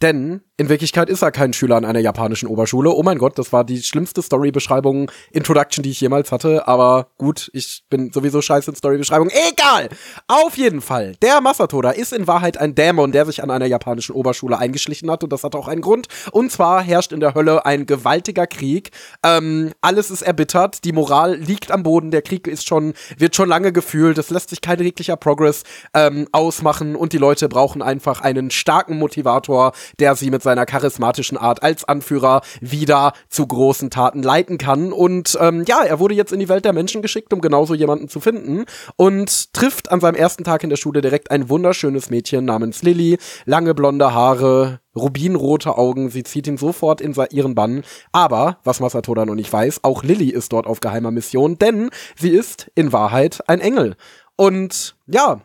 denn 0.00 0.42
in 0.56 0.68
Wirklichkeit 0.68 1.10
ist 1.10 1.22
er 1.22 1.32
kein 1.32 1.52
Schüler 1.52 1.74
an 1.74 1.84
einer 1.84 1.98
japanischen 1.98 2.46
Oberschule. 2.46 2.90
Oh 2.90 3.02
mein 3.02 3.18
Gott, 3.18 3.38
das 3.38 3.52
war 3.52 3.64
die 3.64 3.82
schlimmste 3.82 4.22
Storybeschreibung, 4.22 5.10
Introduction, 5.32 5.82
die 5.82 5.90
ich 5.90 6.00
jemals 6.00 6.30
hatte. 6.30 6.68
Aber 6.68 7.08
gut, 7.18 7.50
ich 7.52 7.82
bin 7.90 8.12
sowieso 8.12 8.40
scheiße 8.40 8.70
in 8.70 8.76
Storybeschreibung. 8.76 9.30
Egal! 9.30 9.88
Auf 10.28 10.56
jeden 10.56 10.80
Fall, 10.80 11.16
der 11.22 11.40
Masatora 11.40 11.90
ist 11.90 12.12
in 12.12 12.28
Wahrheit 12.28 12.56
ein 12.56 12.76
Dämon, 12.76 13.10
der 13.10 13.26
sich 13.26 13.42
an 13.42 13.50
einer 13.50 13.66
japanischen 13.66 14.14
Oberschule 14.14 14.56
eingeschlichen 14.56 15.10
hat. 15.10 15.24
Und 15.24 15.32
das 15.32 15.42
hat 15.42 15.56
auch 15.56 15.66
einen 15.66 15.80
Grund. 15.80 16.06
Und 16.30 16.52
zwar 16.52 16.82
herrscht 16.82 17.10
in 17.10 17.18
der 17.18 17.34
Hölle 17.34 17.66
ein 17.66 17.84
gewaltiger 17.84 18.46
Krieg. 18.46 18.92
Ähm, 19.24 19.72
alles 19.80 20.12
ist 20.12 20.22
erbittert, 20.22 20.84
die 20.84 20.92
Moral 20.92 21.34
liegt 21.34 21.72
am 21.72 21.82
Boden, 21.82 22.12
der 22.12 22.22
Krieg 22.22 22.46
ist 22.46 22.68
schon, 22.68 22.94
wird 23.18 23.34
schon 23.34 23.48
lange 23.48 23.72
gefühlt, 23.72 24.18
es 24.18 24.30
lässt 24.30 24.50
sich 24.50 24.60
kein 24.60 24.78
jeglicher 24.78 25.16
Progress 25.16 25.64
ähm, 25.94 26.28
ausmachen 26.30 26.94
und 26.94 27.12
die 27.12 27.18
Leute 27.18 27.48
brauchen 27.48 27.82
einfach 27.82 28.20
einen 28.20 28.52
starken 28.52 28.98
Motivator, 28.98 29.72
der 29.98 30.14
sie 30.14 30.30
mit 30.30 30.43
seiner 30.44 30.66
charismatischen 30.66 31.36
Art 31.36 31.64
als 31.64 31.82
Anführer 31.82 32.42
wieder 32.60 33.12
zu 33.28 33.44
großen 33.44 33.90
Taten 33.90 34.22
leiten 34.22 34.58
kann. 34.58 34.92
Und 34.92 35.36
ähm, 35.40 35.64
ja, 35.66 35.82
er 35.82 35.98
wurde 35.98 36.14
jetzt 36.14 36.32
in 36.32 36.38
die 36.38 36.48
Welt 36.48 36.64
der 36.64 36.72
Menschen 36.72 37.02
geschickt, 37.02 37.32
um 37.32 37.40
genauso 37.40 37.74
jemanden 37.74 38.08
zu 38.08 38.20
finden 38.20 38.64
und 38.94 39.52
trifft 39.52 39.90
an 39.90 40.00
seinem 40.00 40.14
ersten 40.14 40.44
Tag 40.44 40.62
in 40.62 40.70
der 40.70 40.76
Schule 40.76 41.00
direkt 41.00 41.32
ein 41.32 41.48
wunderschönes 41.48 42.10
Mädchen 42.10 42.44
namens 42.44 42.82
Lilly, 42.82 43.18
lange 43.44 43.74
blonde 43.74 44.14
Haare, 44.14 44.80
rubinrote 44.94 45.76
Augen, 45.76 46.10
sie 46.10 46.22
zieht 46.22 46.46
ihn 46.46 46.56
sofort 46.56 47.00
in 47.00 47.14
ihren 47.30 47.54
Bann. 47.54 47.82
Aber, 48.12 48.58
was 48.64 48.80
Masatoda 48.80 49.26
noch 49.26 49.34
nicht 49.34 49.52
weiß, 49.52 49.80
auch 49.82 50.04
Lilly 50.04 50.30
ist 50.30 50.52
dort 50.52 50.66
auf 50.66 50.80
geheimer 50.80 51.10
Mission, 51.10 51.58
denn 51.58 51.90
sie 52.16 52.30
ist 52.30 52.70
in 52.74 52.92
Wahrheit 52.92 53.42
ein 53.48 53.60
Engel. 53.60 53.96
Und 54.36 54.96
ja, 55.06 55.40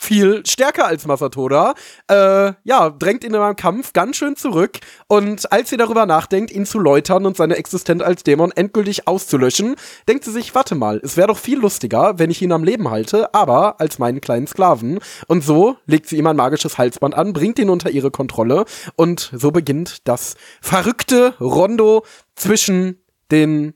viel 0.00 0.46
stärker 0.46 0.86
als 0.86 1.06
Masatoda, 1.06 1.74
äh, 2.08 2.52
ja, 2.62 2.90
drängt 2.90 3.24
ihn 3.24 3.34
in 3.34 3.40
einem 3.40 3.56
Kampf 3.56 3.92
ganz 3.92 4.16
schön 4.16 4.36
zurück. 4.36 4.78
Und 5.08 5.50
als 5.50 5.70
sie 5.70 5.76
darüber 5.76 6.06
nachdenkt, 6.06 6.52
ihn 6.52 6.66
zu 6.66 6.78
läutern 6.78 7.26
und 7.26 7.36
seine 7.36 7.56
Existenz 7.56 8.00
als 8.00 8.22
Dämon 8.22 8.52
endgültig 8.52 9.08
auszulöschen, 9.08 9.74
denkt 10.08 10.24
sie 10.24 10.30
sich, 10.30 10.54
warte 10.54 10.76
mal, 10.76 11.00
es 11.02 11.16
wäre 11.16 11.26
doch 11.26 11.38
viel 11.38 11.58
lustiger, 11.58 12.18
wenn 12.18 12.30
ich 12.30 12.40
ihn 12.40 12.52
am 12.52 12.62
Leben 12.62 12.90
halte, 12.90 13.34
aber 13.34 13.80
als 13.80 13.98
meinen 13.98 14.20
kleinen 14.20 14.46
Sklaven. 14.46 15.00
Und 15.26 15.42
so 15.42 15.76
legt 15.86 16.08
sie 16.08 16.16
ihm 16.16 16.28
ein 16.28 16.36
magisches 16.36 16.78
Halsband 16.78 17.16
an, 17.16 17.32
bringt 17.32 17.58
ihn 17.58 17.68
unter 17.68 17.90
ihre 17.90 18.12
Kontrolle 18.12 18.66
und 18.94 19.32
so 19.34 19.50
beginnt 19.50 20.06
das 20.06 20.36
verrückte 20.60 21.34
Rondo 21.40 22.04
zwischen 22.36 23.02
den 23.32 23.74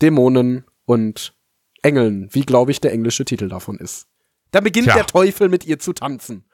Dämonen 0.00 0.64
und 0.84 1.34
Engeln, 1.82 2.28
wie 2.30 2.42
glaube 2.42 2.70
ich 2.70 2.80
der 2.80 2.92
englische 2.92 3.24
Titel 3.24 3.48
davon 3.48 3.76
ist. 3.78 4.06
Da 4.50 4.60
beginnt 4.60 4.86
Tja. 4.86 4.94
der 4.94 5.06
Teufel 5.06 5.48
mit 5.48 5.64
ihr 5.64 5.78
zu 5.78 5.92
tanzen. 5.92 6.44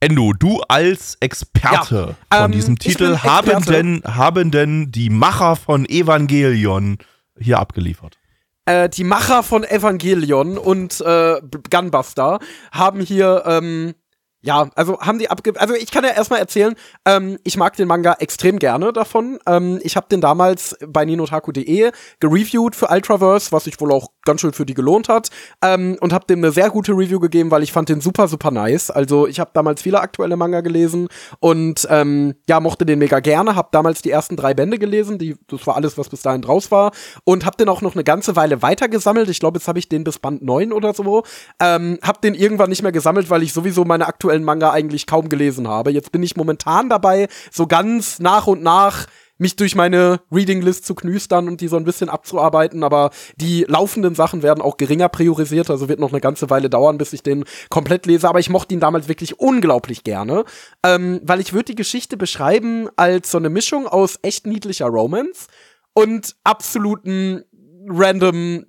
Endo, 0.00 0.32
du 0.32 0.62
als 0.68 1.16
Experte 1.20 2.16
Ja, 2.32 2.38
von 2.38 2.44
ähm, 2.46 2.52
diesem 2.52 2.78
Titel, 2.78 3.18
haben 3.18 3.64
denn, 3.66 4.02
haben 4.04 4.50
denn 4.50 4.90
die 4.90 5.10
Macher 5.10 5.56
von 5.56 5.86
Evangelion 5.86 6.96
hier 7.38 7.58
abgeliefert? 7.58 8.18
Äh, 8.64 8.88
die 8.88 9.04
Macher 9.04 9.42
von 9.42 9.64
Evangelion 9.64 10.56
und 10.56 11.00
äh, 11.02 11.40
Gunbuster 11.70 12.38
haben 12.72 13.00
hier, 13.00 13.42
ähm, 13.46 13.94
ja, 14.42 14.70
also 14.74 14.98
haben 15.00 15.18
die 15.18 15.30
abge... 15.30 15.52
Also 15.56 15.74
ich 15.74 15.90
kann 15.90 16.04
ja 16.04 16.10
erstmal 16.10 16.40
erzählen, 16.40 16.74
ähm, 17.04 17.38
ich 17.44 17.58
mag 17.58 17.76
den 17.76 17.86
Manga 17.86 18.14
extrem 18.20 18.58
gerne 18.58 18.92
davon. 18.92 19.38
Ähm, 19.46 19.80
ich 19.82 19.96
habe 19.96 20.06
den 20.10 20.20
damals 20.22 20.76
bei 20.86 21.04
ninotaku.de 21.04 21.92
gereviewt 22.20 22.74
für 22.74 22.88
Ultraverse, 22.88 23.52
was 23.52 23.64
sich 23.64 23.78
wohl 23.80 23.92
auch 23.92 24.08
ganz 24.24 24.40
schön 24.40 24.52
für 24.52 24.64
die 24.64 24.74
gelohnt 24.74 25.08
hat. 25.10 25.28
Ähm, 25.62 25.98
und 26.00 26.12
habe 26.14 26.24
dem 26.26 26.38
eine 26.38 26.52
sehr 26.52 26.70
gute 26.70 26.92
Review 26.92 27.20
gegeben, 27.20 27.50
weil 27.50 27.62
ich 27.62 27.72
fand 27.72 27.90
den 27.90 28.00
super, 28.00 28.28
super 28.28 28.50
nice. 28.50 28.90
Also 28.90 29.26
ich 29.26 29.40
habe 29.40 29.50
damals 29.52 29.82
viele 29.82 30.00
aktuelle 30.00 30.36
Manga 30.36 30.62
gelesen 30.62 31.08
und 31.40 31.86
ähm, 31.90 32.34
ja, 32.48 32.60
mochte 32.60 32.86
den 32.86 32.98
mega 32.98 33.20
gerne. 33.20 33.56
Habe 33.56 33.68
damals 33.72 34.00
die 34.00 34.10
ersten 34.10 34.36
drei 34.36 34.54
Bände 34.54 34.78
gelesen, 34.78 35.18
die, 35.18 35.36
das 35.48 35.66
war 35.66 35.76
alles, 35.76 35.98
was 35.98 36.08
bis 36.08 36.22
dahin 36.22 36.40
draus 36.40 36.70
war. 36.70 36.92
Und 37.24 37.44
habe 37.44 37.58
den 37.58 37.68
auch 37.68 37.82
noch 37.82 37.94
eine 37.94 38.04
ganze 38.04 38.36
Weile 38.36 38.62
weitergesammelt. 38.62 39.28
Ich 39.28 39.40
glaube, 39.40 39.58
jetzt 39.58 39.68
habe 39.68 39.78
ich 39.78 39.88
den 39.88 40.04
bis 40.04 40.18
Band 40.18 40.42
9 40.42 40.72
oder 40.72 40.94
so. 40.94 41.24
Ähm, 41.60 41.98
hab 42.02 42.22
den 42.22 42.34
irgendwann 42.34 42.70
nicht 42.70 42.82
mehr 42.82 42.92
gesammelt, 42.92 43.28
weil 43.28 43.42
ich 43.42 43.52
sowieso 43.52 43.84
meine 43.84 44.06
aktuellen 44.30 44.44
Manga 44.44 44.70
eigentlich 44.70 45.06
kaum 45.06 45.28
gelesen 45.28 45.66
habe. 45.66 45.90
Jetzt 45.90 46.12
bin 46.12 46.22
ich 46.22 46.36
momentan 46.36 46.88
dabei, 46.88 47.26
so 47.50 47.66
ganz 47.66 48.20
nach 48.20 48.46
und 48.46 48.62
nach 48.62 49.06
mich 49.38 49.56
durch 49.56 49.74
meine 49.74 50.20
Reading 50.30 50.62
List 50.62 50.84
zu 50.86 50.94
knüstern 50.94 51.48
und 51.48 51.60
die 51.60 51.66
so 51.66 51.76
ein 51.76 51.84
bisschen 51.84 52.10
abzuarbeiten, 52.10 52.84
aber 52.84 53.10
die 53.36 53.64
laufenden 53.66 54.14
Sachen 54.14 54.42
werden 54.42 54.60
auch 54.62 54.76
geringer 54.76 55.08
priorisiert, 55.08 55.70
also 55.70 55.88
wird 55.88 55.98
noch 55.98 56.12
eine 56.12 56.20
ganze 56.20 56.48
Weile 56.50 56.70
dauern, 56.70 56.98
bis 56.98 57.12
ich 57.12 57.22
den 57.22 57.44
komplett 57.70 58.06
lese, 58.06 58.28
aber 58.28 58.38
ich 58.38 58.50
mochte 58.50 58.74
ihn 58.74 58.80
damals 58.80 59.08
wirklich 59.08 59.40
unglaublich 59.40 60.04
gerne, 60.04 60.44
ähm, 60.84 61.20
weil 61.24 61.40
ich 61.40 61.52
würde 61.52 61.72
die 61.72 61.74
Geschichte 61.74 62.16
beschreiben 62.16 62.88
als 62.96 63.30
so 63.32 63.38
eine 63.38 63.48
Mischung 63.48 63.88
aus 63.88 64.18
echt 64.22 64.46
niedlicher 64.46 64.86
Romance 64.86 65.48
und 65.94 66.36
absoluten 66.44 67.42
random 67.88 68.66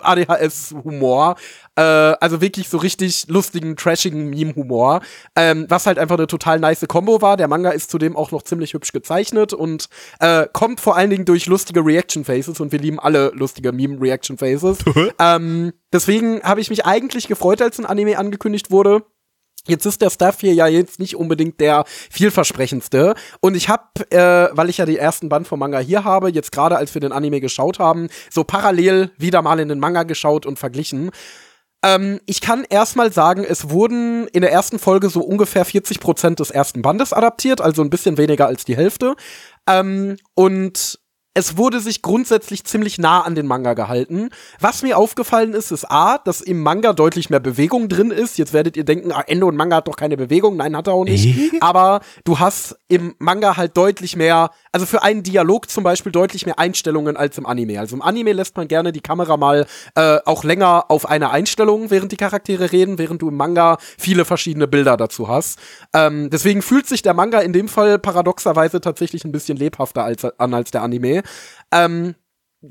ADHS-Humor. 0.00 1.36
Äh, 1.74 1.82
also 1.82 2.40
wirklich 2.40 2.68
so 2.68 2.78
richtig 2.78 3.26
lustigen, 3.28 3.76
trashigen 3.76 4.28
Meme-Humor. 4.30 5.00
Ähm, 5.36 5.66
was 5.68 5.86
halt 5.86 5.98
einfach 5.98 6.16
eine 6.18 6.26
total 6.26 6.58
nice 6.58 6.86
Combo 6.88 7.22
war. 7.22 7.36
Der 7.36 7.48
Manga 7.48 7.70
ist 7.70 7.90
zudem 7.90 8.16
auch 8.16 8.30
noch 8.30 8.42
ziemlich 8.42 8.74
hübsch 8.74 8.92
gezeichnet 8.92 9.52
und 9.52 9.88
äh, 10.20 10.46
kommt 10.52 10.80
vor 10.80 10.96
allen 10.96 11.10
Dingen 11.10 11.24
durch 11.24 11.46
lustige 11.46 11.84
Reaction-Faces 11.84 12.60
und 12.60 12.72
wir 12.72 12.78
lieben 12.78 13.00
alle 13.00 13.32
lustige 13.34 13.72
Meme-Reaction-Faces. 13.72 14.78
ähm, 15.18 15.72
deswegen 15.92 16.42
habe 16.42 16.60
ich 16.60 16.70
mich 16.70 16.84
eigentlich 16.84 17.28
gefreut, 17.28 17.62
als 17.62 17.78
ein 17.78 17.86
Anime 17.86 18.18
angekündigt 18.18 18.70
wurde. 18.70 19.04
Jetzt 19.68 19.86
ist 19.86 20.02
der 20.02 20.10
Stuff 20.10 20.40
hier 20.40 20.54
ja 20.54 20.66
jetzt 20.66 20.98
nicht 20.98 21.16
unbedingt 21.16 21.60
der 21.60 21.84
vielversprechendste. 21.86 23.14
Und 23.40 23.54
ich 23.54 23.68
habe, 23.68 23.84
äh, 24.10 24.48
weil 24.52 24.68
ich 24.68 24.78
ja 24.78 24.86
die 24.86 24.98
ersten 24.98 25.28
Band 25.28 25.46
vom 25.46 25.60
Manga 25.60 25.78
hier 25.78 26.04
habe, 26.04 26.30
jetzt 26.30 26.50
gerade 26.50 26.76
als 26.76 26.94
wir 26.94 27.00
den 27.00 27.12
Anime 27.12 27.40
geschaut 27.40 27.78
haben, 27.78 28.08
so 28.30 28.42
parallel 28.42 29.12
wieder 29.18 29.40
mal 29.40 29.60
in 29.60 29.68
den 29.68 29.78
Manga 29.78 30.02
geschaut 30.02 30.46
und 30.46 30.58
verglichen. 30.58 31.10
Ähm, 31.84 32.20
ich 32.26 32.40
kann 32.40 32.64
erstmal 32.68 33.12
sagen, 33.12 33.44
es 33.44 33.70
wurden 33.70 34.26
in 34.28 34.42
der 34.42 34.52
ersten 34.52 34.78
Folge 34.78 35.10
so 35.10 35.20
ungefähr 35.20 35.64
40 35.64 36.00
Prozent 36.00 36.40
des 36.40 36.50
ersten 36.50 36.82
Bandes 36.82 37.12
adaptiert, 37.12 37.60
also 37.60 37.82
ein 37.82 37.90
bisschen 37.90 38.18
weniger 38.18 38.46
als 38.46 38.64
die 38.64 38.76
Hälfte. 38.76 39.14
Ähm, 39.68 40.16
und 40.34 40.98
es 41.34 41.56
wurde 41.56 41.80
sich 41.80 42.02
grundsätzlich 42.02 42.64
ziemlich 42.64 42.98
nah 42.98 43.22
an 43.22 43.34
den 43.34 43.46
Manga 43.46 43.72
gehalten. 43.72 44.28
Was 44.60 44.82
mir 44.82 44.98
aufgefallen 44.98 45.54
ist, 45.54 45.70
ist 45.70 45.90
A, 45.90 46.18
dass 46.18 46.42
im 46.42 46.62
Manga 46.62 46.92
deutlich 46.92 47.30
mehr 47.30 47.40
Bewegung 47.40 47.88
drin 47.88 48.10
ist. 48.10 48.36
Jetzt 48.36 48.52
werdet 48.52 48.76
ihr 48.76 48.84
denken, 48.84 49.12
ah, 49.12 49.24
Endo 49.26 49.48
und 49.48 49.56
Manga 49.56 49.76
hat 49.76 49.88
doch 49.88 49.96
keine 49.96 50.18
Bewegung. 50.18 50.56
Nein, 50.56 50.76
hat 50.76 50.88
er 50.88 50.92
auch 50.92 51.04
nicht. 51.04 51.26
Äh? 51.26 51.58
Aber 51.60 52.00
du 52.24 52.38
hast 52.38 52.76
im 52.88 53.14
Manga 53.18 53.56
halt 53.56 53.76
deutlich 53.78 54.14
mehr, 54.14 54.50
also 54.72 54.84
für 54.84 55.02
einen 55.02 55.22
Dialog 55.22 55.70
zum 55.70 55.84
Beispiel 55.84 56.12
deutlich 56.12 56.44
mehr 56.44 56.58
Einstellungen 56.58 57.16
als 57.16 57.38
im 57.38 57.46
Anime. 57.46 57.80
Also 57.80 57.96
im 57.96 58.02
Anime 58.02 58.32
lässt 58.32 58.56
man 58.58 58.68
gerne 58.68 58.92
die 58.92 59.00
Kamera 59.00 59.38
mal 59.38 59.66
äh, 59.94 60.18
auch 60.26 60.44
länger 60.44 60.90
auf 60.90 61.08
eine 61.08 61.30
Einstellung, 61.30 61.90
während 61.90 62.12
die 62.12 62.18
Charaktere 62.18 62.72
reden, 62.72 62.98
während 62.98 63.22
du 63.22 63.28
im 63.28 63.36
Manga 63.36 63.78
viele 63.98 64.26
verschiedene 64.26 64.68
Bilder 64.68 64.98
dazu 64.98 65.28
hast. 65.28 65.58
Ähm, 65.94 66.28
deswegen 66.28 66.60
fühlt 66.60 66.86
sich 66.86 67.00
der 67.00 67.14
Manga 67.14 67.40
in 67.40 67.54
dem 67.54 67.68
Fall 67.68 67.98
paradoxerweise 67.98 68.82
tatsächlich 68.82 69.24
ein 69.24 69.32
bisschen 69.32 69.56
lebhafter 69.56 70.04
als, 70.04 70.24
an 70.24 70.52
als 70.52 70.70
der 70.70 70.82
Anime. 70.82 71.21
Ähm, 71.70 72.14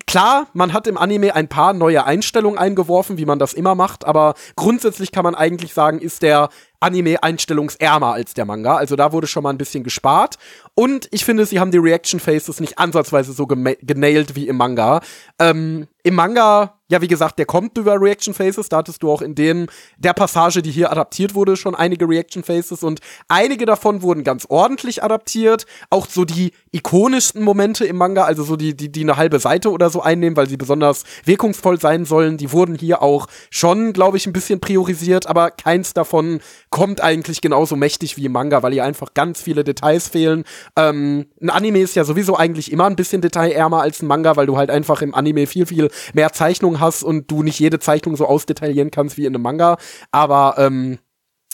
klar, 0.06 0.48
man 0.53 0.73
hat 0.73 0.88
im 0.88 0.98
Anime 0.98 1.36
ein 1.36 1.48
paar 1.48 1.73
neue 1.73 2.06
Einstellungen 2.06 2.57
eingeworfen, 2.57 3.18
wie 3.18 3.26
man 3.26 3.40
das 3.40 3.53
immer 3.53 3.76
macht, 3.76 4.06
aber 4.06 4.36
grundsätzlich 4.56 5.11
kann 5.11 5.23
man 5.23 5.36
eigentlich 5.36 5.73
sagen, 5.73 5.99
ist 5.99 6.22
der 6.22 6.49
Anime 6.80 7.22
einstellungsärmer 7.22 8.14
als 8.14 8.34
der 8.34 8.45
Manga. 8.45 8.76
Also 8.76 8.95
da 8.95 9.11
wurde 9.11 9.28
schon 9.28 9.44
mal 9.44 9.52
ein 9.52 9.57
bisschen 9.57 9.84
gespart. 9.84 10.38
Und 10.73 11.07
ich 11.11 11.26
finde, 11.26 11.45
sie 11.45 11.60
haben 11.60 11.72
die 11.72 11.78
Reaction 11.78 12.19
Faces 12.19 12.60
nicht 12.60 12.80
ansatzweise 12.80 13.34
so 13.34 13.45
genailt 13.45 14.36
wie 14.36 14.48
im 14.48 14.57
Manga. 14.57 15.02
Ähm, 15.40 15.88
Im 16.03 16.15
Manga 16.15 16.81
ja, 16.91 17.01
wie 17.01 17.07
gesagt, 17.07 17.39
der 17.39 17.45
kommt 17.45 17.77
über 17.77 17.99
Reaction 18.01 18.34
Faces. 18.34 18.68
Da 18.68 18.77
hattest 18.77 19.01
du 19.01 19.09
auch 19.09 19.22
in 19.22 19.34
dem, 19.34 19.68
der 19.97 20.11
Passage, 20.11 20.61
die 20.61 20.72
hier 20.72 20.91
adaptiert 20.91 21.34
wurde, 21.34 21.55
schon 21.55 21.73
einige 21.73 22.07
Reaction 22.07 22.43
Faces 22.43 22.84
und 22.84 22.99
einige 23.30 23.65
davon 23.65 24.01
wurden 24.01 24.26
ganz 24.26 24.45
ordentlich 24.49 25.01
adaptiert. 25.01 25.65
Auch 25.89 26.05
so 26.05 26.26
die 26.26 26.51
ikonischsten 26.72 27.43
Momente 27.43 27.85
im 27.85 27.95
Manga, 27.95 28.26
also 28.26 28.43
so 28.43 28.57
die, 28.57 28.76
die, 28.76 28.91
die 28.91 29.03
eine 29.03 29.15
halbe 29.15 29.39
Seite 29.39 29.72
oder 29.72 29.89
so 29.89 30.01
einnehmen, 30.01 30.35
weil 30.35 30.49
sie 30.49 30.57
besonders 30.57 31.03
wirkungsvoll 31.23 31.80
sein 31.80 32.03
sollen, 32.03 32.35
die 32.35 32.51
wurden 32.51 32.76
hier 32.76 33.01
auch 33.01 33.27
schon, 33.49 33.93
glaube 33.93 34.18
ich, 34.18 34.27
ein 34.27 34.34
bisschen 34.34 34.59
priorisiert, 34.59 35.27
aber 35.27 35.49
keins 35.49 35.93
davon 35.93 36.41
kommt 36.72 36.99
eigentlich 36.99 37.39
genauso 37.39 37.77
mächtig 37.77 38.18
wie 38.18 38.26
im 38.26 38.34
Manga, 38.34 38.63
weil 38.63 38.73
hier 38.73 38.84
einfach 38.84 39.13
ganz 39.13 39.41
viele 39.41 39.63
Details 39.63 40.09
fehlen. 40.09 40.43
Ähm, 40.76 41.27
ein 41.41 41.49
Anime 41.49 41.80
ist 41.80 41.95
ja 41.95 42.03
sowieso 42.03 42.35
eigentlich 42.35 42.69
immer 42.69 42.88
ein 42.88 42.97
bisschen 42.97 43.22
detailärmer 43.22 43.81
als 43.81 44.01
ein 44.01 44.07
Manga, 44.07 44.35
weil 44.35 44.45
du 44.45 44.57
halt 44.57 44.69
einfach 44.69 45.01
im 45.01 45.15
Anime 45.15 45.47
viel, 45.47 45.65
viel 45.65 45.89
mehr 46.13 46.34
Zeichnungen 46.34 46.81
hast 46.82 47.03
und 47.03 47.32
du 47.32 47.44
nicht 47.44 47.60
jede 47.60 47.80
Zeichnung 47.80 48.16
so 48.16 48.26
ausdetaillieren 48.26 48.91
kannst 48.91 49.18
wie 49.18 49.26
in 49.26 49.34
einem 49.34 49.44
Manga. 49.44 49.78
Aber 50.12 50.56
ähm, 50.58 50.99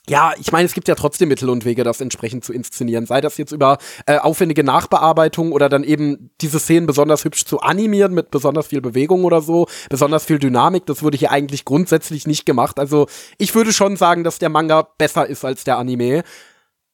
ja, 0.10 0.34
ich 0.40 0.54
meine, 0.54 0.66
es 0.66 0.74
gibt 0.74 0.88
ja 0.88 0.95
trotzdem 0.95 1.28
Mittel 1.28 1.49
und 1.49 1.66
Wege, 1.66 1.84
das 1.84 1.99
entsprechend 1.99 2.45
zu 2.45 2.54
inszenieren. 2.54 3.06
Sei 3.06 3.20
das 3.20 3.38
jetzt 3.38 3.52
über 3.52 3.78
äh, 4.06 4.18
aufwendige 4.18 4.64
Nachbearbeitung 4.64 5.52
oder 5.52 5.68
dann 5.68 5.84
eben 5.84 6.32
diese 6.40 6.60
Szenen 6.60 6.88
besonders 6.88 7.26
hübsch 7.26 7.44
zu 7.45 7.60
animieren 7.60 8.14
mit 8.14 8.32
besonders 8.32 8.68
viel 8.68 8.80
Bewegung 8.80 9.26
oder 9.26 9.41
so, 9.41 9.68
besonders 9.90 10.24
viel 10.24 10.40
Dynamik. 10.40 10.86
Das 10.86 11.04
wurde 11.04 11.18
hier 11.18 11.32
eigentlich 11.32 11.66
grundsätzlich 11.66 12.26
nicht 12.26 12.45
gemacht. 12.45 12.80
Also 12.80 13.08
ich 13.38 13.54
würde 13.54 13.74
schon 13.74 13.98
sagen, 13.98 14.24
dass 14.24 14.40
der 14.40 14.49
Manga 14.49 14.88
besser 14.98 15.28
ist 15.28 15.44
als 15.44 15.66
der 15.66 15.78
Anime. 15.78 16.24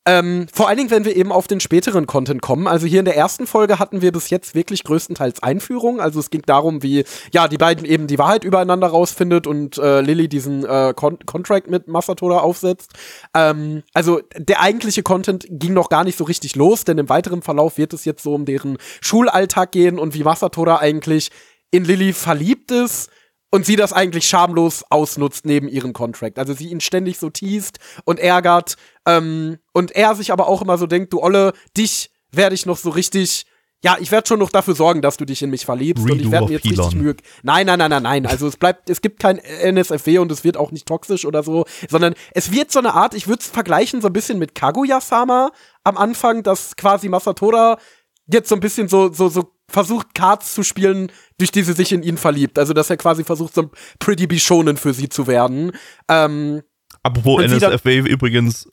Ähm, 0.05 0.47
vor 0.51 0.67
allen 0.67 0.77
Dingen, 0.77 0.91
wenn 0.91 1.05
wir 1.05 1.15
eben 1.15 1.31
auf 1.31 1.47
den 1.47 1.61
späteren 1.61 2.07
Content 2.07 2.41
kommen. 2.41 2.67
Also 2.67 2.85
hier 2.85 2.99
in 2.99 3.05
der 3.05 3.15
ersten 3.15 3.47
Folge 3.47 3.79
hatten 3.79 4.01
wir 4.01 4.11
bis 4.11 4.29
jetzt 4.29 4.53
wirklich 4.53 4.83
größtenteils 4.83 5.41
Einführung. 5.41 6.01
Also 6.01 6.19
es 6.19 6.29
ging 6.29 6.41
darum, 6.45 6.83
wie 6.83 7.05
ja 7.31 7.47
die 7.47 7.57
beiden 7.57 7.85
eben 7.85 8.07
die 8.07 8.19
Wahrheit 8.19 8.43
übereinander 8.43 8.87
rausfindet 8.87 9.47
und 9.47 9.77
äh, 9.77 10.01
Lilly 10.01 10.27
diesen 10.27 10.65
äh, 10.65 10.93
Con 10.93 11.19
Contract 11.25 11.69
mit 11.69 11.87
Masatora 11.87 12.39
aufsetzt. 12.39 12.91
Ähm, 13.33 13.83
also 13.93 14.19
der 14.37 14.61
eigentliche 14.61 15.03
Content 15.03 15.45
ging 15.49 15.73
noch 15.73 15.87
gar 15.87 16.03
nicht 16.03 16.17
so 16.17 16.25
richtig 16.25 16.57
los, 16.57 16.83
denn 16.83 16.97
im 16.97 17.07
weiteren 17.07 17.41
Verlauf 17.41 17.77
wird 17.77 17.93
es 17.93 18.03
jetzt 18.03 18.23
so 18.23 18.33
um 18.33 18.43
deren 18.43 18.77
Schulalltag 18.99 19.71
gehen 19.71 19.99
und 19.99 20.13
wie 20.13 20.23
Masatora 20.23 20.79
eigentlich 20.79 21.29
in 21.71 21.85
Lilly 21.85 22.11
verliebt 22.11 22.71
ist 22.71 23.09
und 23.53 23.67
sie 23.67 23.75
das 23.75 23.93
eigentlich 23.93 24.27
schamlos 24.27 24.83
ausnutzt 24.89 25.45
neben 25.45 25.67
ihrem 25.67 25.93
Contract. 25.93 26.39
Also 26.39 26.53
sie 26.53 26.69
ihn 26.69 26.81
ständig 26.81 27.19
so 27.19 27.29
teast 27.29 27.77
und 28.03 28.19
ärgert 28.19 28.77
ähm, 29.05 29.59
und 29.73 29.91
er 29.91 30.15
sich 30.15 30.31
aber 30.31 30.47
auch 30.47 30.63
immer 30.63 30.79
so 30.79 30.87
denkt, 30.87 31.13
du 31.13 31.21
Olle, 31.21 31.53
dich 31.77 32.09
werde 32.31 32.55
ich 32.55 32.65
noch 32.65 32.77
so 32.77 32.89
richtig 32.89 33.45
ja, 33.83 33.97
ich 33.99 34.11
werde 34.11 34.25
schon 34.25 34.39
noch 34.39 34.49
dafür 34.49 34.75
sorgen, 34.75 35.01
dass 35.01 35.17
du 35.17 35.25
dich 35.25 35.43
in 35.43 35.49
mich 35.49 35.65
verliebst 35.65 36.05
Redo 36.05 36.13
und 36.13 36.21
ich 36.21 36.31
werde 36.31 36.45
mir 36.45 36.53
jetzt 36.53 36.63
Pilon. 36.63 36.85
richtig 36.85 37.01
Mühe. 37.01 37.15
Nein, 37.43 37.67
nein, 37.67 37.77
nein, 37.77 37.89
nein, 37.89 38.03
nein. 38.03 38.25
Also 38.25 38.47
es 38.47 38.55
bleibt, 38.55 38.89
es 38.89 39.01
gibt 39.01 39.19
kein 39.19 39.37
NSFW 39.37 40.19
und 40.19 40.31
es 40.31 40.45
wird 40.45 40.55
auch 40.55 40.71
nicht 40.71 40.87
toxisch 40.87 41.25
oder 41.25 41.43
so, 41.43 41.65
sondern 41.89 42.15
es 42.31 42.51
wird 42.53 42.71
so 42.71 42.79
eine 42.79 42.93
Art, 42.93 43.13
ich 43.13 43.27
würde 43.27 43.41
es 43.41 43.49
vergleichen 43.49 43.99
so 43.99 44.07
ein 44.07 44.13
bisschen 44.13 44.39
mit 44.39 44.55
Kaguya-sama 44.55 45.51
am 45.83 45.97
Anfang, 45.97 46.43
dass 46.43 46.77
quasi 46.77 47.09
Masatora 47.09 47.77
jetzt 48.25 48.47
so 48.47 48.55
ein 48.55 48.61
bisschen 48.61 48.87
so, 48.87 49.11
so, 49.11 49.27
so 49.27 49.51
versucht, 49.73 50.13
Cards 50.13 50.53
zu 50.53 50.63
spielen, 50.63 51.11
durch 51.37 51.51
die 51.51 51.63
sie 51.63 51.73
sich 51.73 51.91
in 51.91 52.03
ihn 52.03 52.17
verliebt. 52.17 52.57
Also, 52.57 52.73
dass 52.73 52.89
er 52.89 52.97
quasi 52.97 53.23
versucht, 53.23 53.55
so 53.55 53.63
ein 53.63 53.69
Pretty 53.99 54.27
Bishonen 54.27 54.77
für 54.77 54.93
sie 54.93 55.09
zu 55.09 55.27
werden. 55.27 55.71
Ähm, 56.07 56.61
Apropos 57.01 57.43
NSFW 57.43 57.99
übrigens 57.99 58.69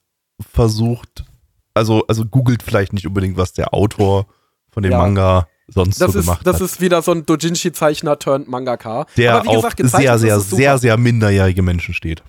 versucht, 0.52 1.24
also, 1.74 2.06
also 2.06 2.24
googelt 2.24 2.62
vielleicht 2.62 2.92
nicht 2.92 3.06
unbedingt, 3.06 3.36
was 3.36 3.52
der 3.52 3.74
Autor 3.74 4.26
von 4.70 4.82
dem 4.82 4.92
ja. 4.92 4.98
Manga 4.98 5.48
sonst 5.68 6.00
das 6.00 6.12
so 6.12 6.18
ist, 6.18 6.24
gemacht 6.26 6.46
das 6.46 6.54
hat. 6.54 6.60
Das 6.60 6.70
ist 6.72 6.80
wieder 6.80 7.02
so 7.02 7.12
ein 7.12 7.24
Dojinshi-Zeichner 7.26 8.18
turned 8.18 8.48
Mangaka. 8.48 9.06
Der 9.16 9.34
Aber 9.34 9.50
wie 9.50 9.54
gesagt, 9.54 9.82
auf 9.82 9.90
sehr, 9.90 10.18
sehr, 10.18 10.40
sehr, 10.40 10.78
sehr 10.78 10.96
minderjährige 10.96 11.62
Menschen 11.62 11.94
steht. 11.94 12.22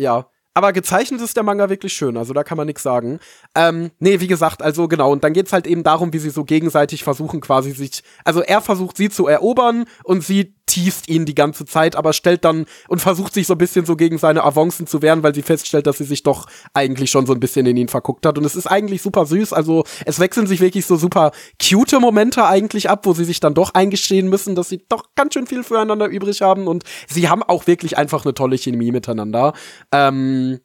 Ja, 0.00 0.26
aber 0.54 0.72
gezeichnet 0.72 1.20
ist 1.20 1.36
der 1.36 1.42
Manga 1.42 1.68
wirklich 1.68 1.92
schön, 1.92 2.16
also 2.16 2.32
da 2.32 2.44
kann 2.44 2.56
man 2.56 2.66
nichts 2.66 2.82
sagen. 2.82 3.18
Ähm, 3.54 3.90
nee, 3.98 4.20
wie 4.20 4.28
gesagt, 4.28 4.62
also 4.62 4.88
genau, 4.88 5.12
und 5.12 5.24
dann 5.24 5.32
geht's 5.32 5.52
halt 5.52 5.66
eben 5.66 5.82
darum, 5.82 6.12
wie 6.12 6.18
sie 6.18 6.30
so 6.30 6.44
gegenseitig 6.44 7.04
versuchen, 7.04 7.40
quasi 7.40 7.72
sich, 7.72 8.02
also 8.24 8.40
er 8.40 8.60
versucht 8.60 8.96
sie 8.96 9.10
zu 9.10 9.26
erobern 9.26 9.84
und 10.04 10.22
sie 10.22 10.54
teast 10.66 11.08
ihn 11.08 11.24
die 11.24 11.34
ganze 11.34 11.64
Zeit, 11.64 11.96
aber 11.96 12.12
stellt 12.12 12.44
dann 12.44 12.66
und 12.88 13.00
versucht 13.00 13.34
sich 13.34 13.46
so 13.46 13.54
ein 13.54 13.58
bisschen 13.58 13.86
so 13.86 13.96
gegen 13.96 14.18
seine 14.18 14.44
Avancen 14.44 14.86
zu 14.86 15.02
wehren, 15.02 15.22
weil 15.22 15.34
sie 15.34 15.42
feststellt, 15.42 15.86
dass 15.86 15.98
sie 15.98 16.04
sich 16.04 16.22
doch 16.22 16.46
eigentlich 16.72 17.10
schon 17.10 17.26
so 17.26 17.32
ein 17.32 17.40
bisschen 17.40 17.66
in 17.66 17.76
ihn 17.76 17.88
verguckt 17.88 18.26
hat. 18.26 18.38
Und 18.38 18.44
es 18.44 18.56
ist 18.56 18.66
eigentlich 18.66 19.02
super 19.02 19.26
süß. 19.26 19.52
Also 19.52 19.84
es 20.04 20.20
wechseln 20.20 20.46
sich 20.46 20.60
wirklich 20.60 20.86
so 20.86 20.96
super 20.96 21.32
cute 21.62 22.00
Momente 22.00 22.46
eigentlich 22.46 22.88
ab, 22.88 23.06
wo 23.06 23.12
sie 23.12 23.24
sich 23.24 23.40
dann 23.40 23.54
doch 23.54 23.74
eingestehen 23.74 24.28
müssen, 24.28 24.54
dass 24.54 24.68
sie 24.68 24.84
doch 24.88 25.14
ganz 25.14 25.34
schön 25.34 25.46
viel 25.46 25.64
füreinander 25.64 26.06
übrig 26.06 26.40
haben. 26.42 26.66
Und 26.66 26.84
sie 27.08 27.28
haben 27.28 27.42
auch 27.42 27.66
wirklich 27.66 27.96
einfach 27.98 28.24
eine 28.24 28.34
tolle 28.34 28.58
Chemie 28.58 28.92
miteinander. 28.92 29.52
Ähm, 29.92 30.60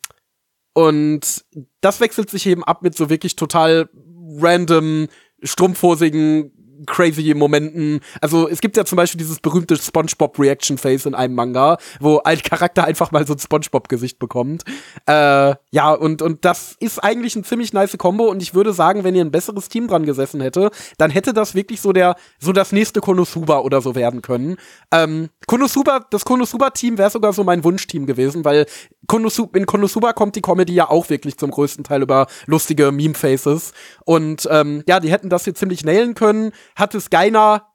und 0.73 1.45
das 1.81 1.99
wechselt 1.99 2.29
sich 2.29 2.45
eben 2.45 2.63
ab 2.63 2.83
mit 2.83 2.95
so 2.95 3.09
wirklich 3.09 3.35
total 3.35 3.89
random, 4.37 5.07
strumpfhosigen 5.43 6.53
crazy 6.85 7.33
Momenten. 7.33 7.99
Also 8.21 8.47
es 8.47 8.61
gibt 8.61 8.77
ja 8.77 8.85
zum 8.85 8.95
Beispiel 8.95 9.17
dieses 9.17 9.39
berühmte 9.39 9.75
SpongeBob 9.77 10.39
Reaction 10.39 10.77
Face 10.77 11.05
in 11.05 11.15
einem 11.15 11.35
Manga, 11.35 11.77
wo 11.99 12.19
ein 12.23 12.41
Charakter 12.41 12.83
einfach 12.85 13.11
mal 13.11 13.25
so 13.25 13.33
ein 13.33 13.39
SpongeBob-Gesicht 13.39 14.19
bekommt. 14.19 14.63
Äh, 15.05 15.55
ja, 15.71 15.93
und, 15.93 16.21
und 16.21 16.45
das 16.45 16.75
ist 16.79 16.99
eigentlich 16.99 17.35
ein 17.35 17.43
ziemlich 17.43 17.73
nice 17.73 17.97
Combo 17.97 18.25
und 18.25 18.41
ich 18.41 18.53
würde 18.53 18.73
sagen, 18.73 19.03
wenn 19.03 19.15
ihr 19.15 19.23
ein 19.23 19.31
besseres 19.31 19.69
Team 19.69 19.87
dran 19.87 20.05
gesessen 20.05 20.41
hätte, 20.41 20.71
dann 20.97 21.11
hätte 21.11 21.33
das 21.33 21.55
wirklich 21.55 21.81
so 21.81 21.93
der, 21.93 22.15
so 22.39 22.51
das 22.51 22.71
nächste 22.71 23.01
Konosuba 23.01 23.59
oder 23.59 23.81
so 23.81 23.95
werden 23.95 24.21
können. 24.21 24.57
Ähm, 24.91 25.29
Konosuba, 25.47 26.05
das 26.09 26.25
Konosuba-Team 26.25 26.97
wäre 26.97 27.09
sogar 27.09 27.33
so 27.33 27.43
mein 27.43 27.63
Wunschteam 27.63 28.05
gewesen, 28.05 28.45
weil 28.45 28.65
Konosuba, 29.07 29.57
in 29.57 29.65
Konosuba 29.65 30.13
kommt 30.13 30.35
die 30.35 30.41
Comedy 30.41 30.73
ja 30.73 30.89
auch 30.89 31.09
wirklich 31.09 31.37
zum 31.37 31.51
größten 31.51 31.83
Teil 31.83 32.01
über 32.03 32.27
lustige 32.45 32.91
Meme-Faces. 32.91 33.73
Und 34.05 34.47
ähm, 34.51 34.83
ja, 34.87 34.99
die 34.99 35.11
hätten 35.11 35.29
das 35.29 35.45
hier 35.45 35.55
ziemlich 35.55 35.83
nailen 35.83 36.13
können, 36.13 36.51
hat 36.79 36.95
es 36.95 37.09
Geiner 37.09 37.67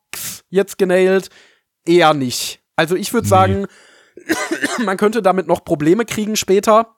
jetzt 0.49 0.79
genailt? 0.79 1.29
Eher 1.87 2.15
nicht. 2.15 2.61
Also 2.77 2.97
ich 2.97 3.13
würde 3.13 3.27
Nee. 3.27 3.31
sagen, 3.31 3.67
man 4.85 4.97
könnte 4.97 5.23
damit 5.23 5.47
noch 5.47 5.65
Probleme 5.65 6.05
kriegen 6.05 6.37
später. 6.37 6.94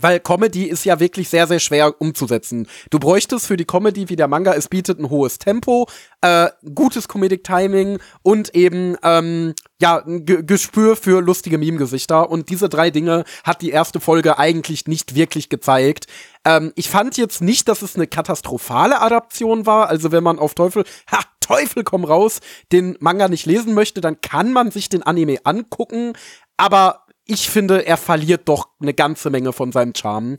Weil 0.00 0.20
Comedy 0.20 0.64
ist 0.64 0.84
ja 0.84 1.00
wirklich 1.00 1.28
sehr, 1.28 1.46
sehr 1.46 1.60
schwer 1.60 2.00
umzusetzen. 2.00 2.66
Du 2.90 2.98
bräuchtest 2.98 3.46
für 3.46 3.56
die 3.56 3.64
Comedy, 3.64 4.08
wie 4.08 4.16
der 4.16 4.28
Manga 4.28 4.54
es 4.54 4.68
bietet, 4.68 4.98
ein 4.98 5.10
hohes 5.10 5.38
Tempo, 5.38 5.88
äh, 6.20 6.48
gutes 6.74 7.08
Comedic 7.08 7.44
Timing 7.44 7.98
und 8.22 8.54
eben, 8.54 8.96
ähm, 9.02 9.54
ja, 9.80 10.02
ein 10.04 10.24
Ge 10.24 10.42
Gespür 10.44 10.96
für 10.96 11.20
lustige 11.20 11.58
Meme-Gesichter. 11.58 12.30
Und 12.30 12.48
diese 12.48 12.68
drei 12.68 12.90
Dinge 12.90 13.24
hat 13.44 13.62
die 13.62 13.70
erste 13.70 14.00
Folge 14.00 14.38
eigentlich 14.38 14.86
nicht 14.86 15.14
wirklich 15.14 15.48
gezeigt. 15.48 16.06
Ähm, 16.44 16.72
ich 16.76 16.88
fand 16.88 17.16
jetzt 17.16 17.40
nicht, 17.40 17.68
dass 17.68 17.82
es 17.82 17.96
eine 17.96 18.06
katastrophale 18.06 19.00
Adaption 19.00 19.66
war. 19.66 19.88
Also 19.88 20.12
wenn 20.12 20.24
man 20.24 20.38
auf 20.38 20.54
Teufel, 20.54 20.84
ha, 21.10 21.20
Teufel 21.40 21.84
komm 21.84 22.04
raus, 22.04 22.40
den 22.70 22.96
Manga 23.00 23.28
nicht 23.28 23.46
lesen 23.46 23.74
möchte, 23.74 24.00
dann 24.00 24.20
kann 24.20 24.52
man 24.52 24.70
sich 24.70 24.88
den 24.88 25.02
Anime 25.02 25.38
angucken. 25.44 26.14
Aber 26.56 27.01
ich 27.26 27.48
finde, 27.50 27.86
er 27.86 27.96
verliert 27.96 28.48
doch 28.48 28.68
eine 28.80 28.94
ganze 28.94 29.30
Menge 29.30 29.52
von 29.52 29.72
seinem 29.72 29.94
Charme. 29.94 30.36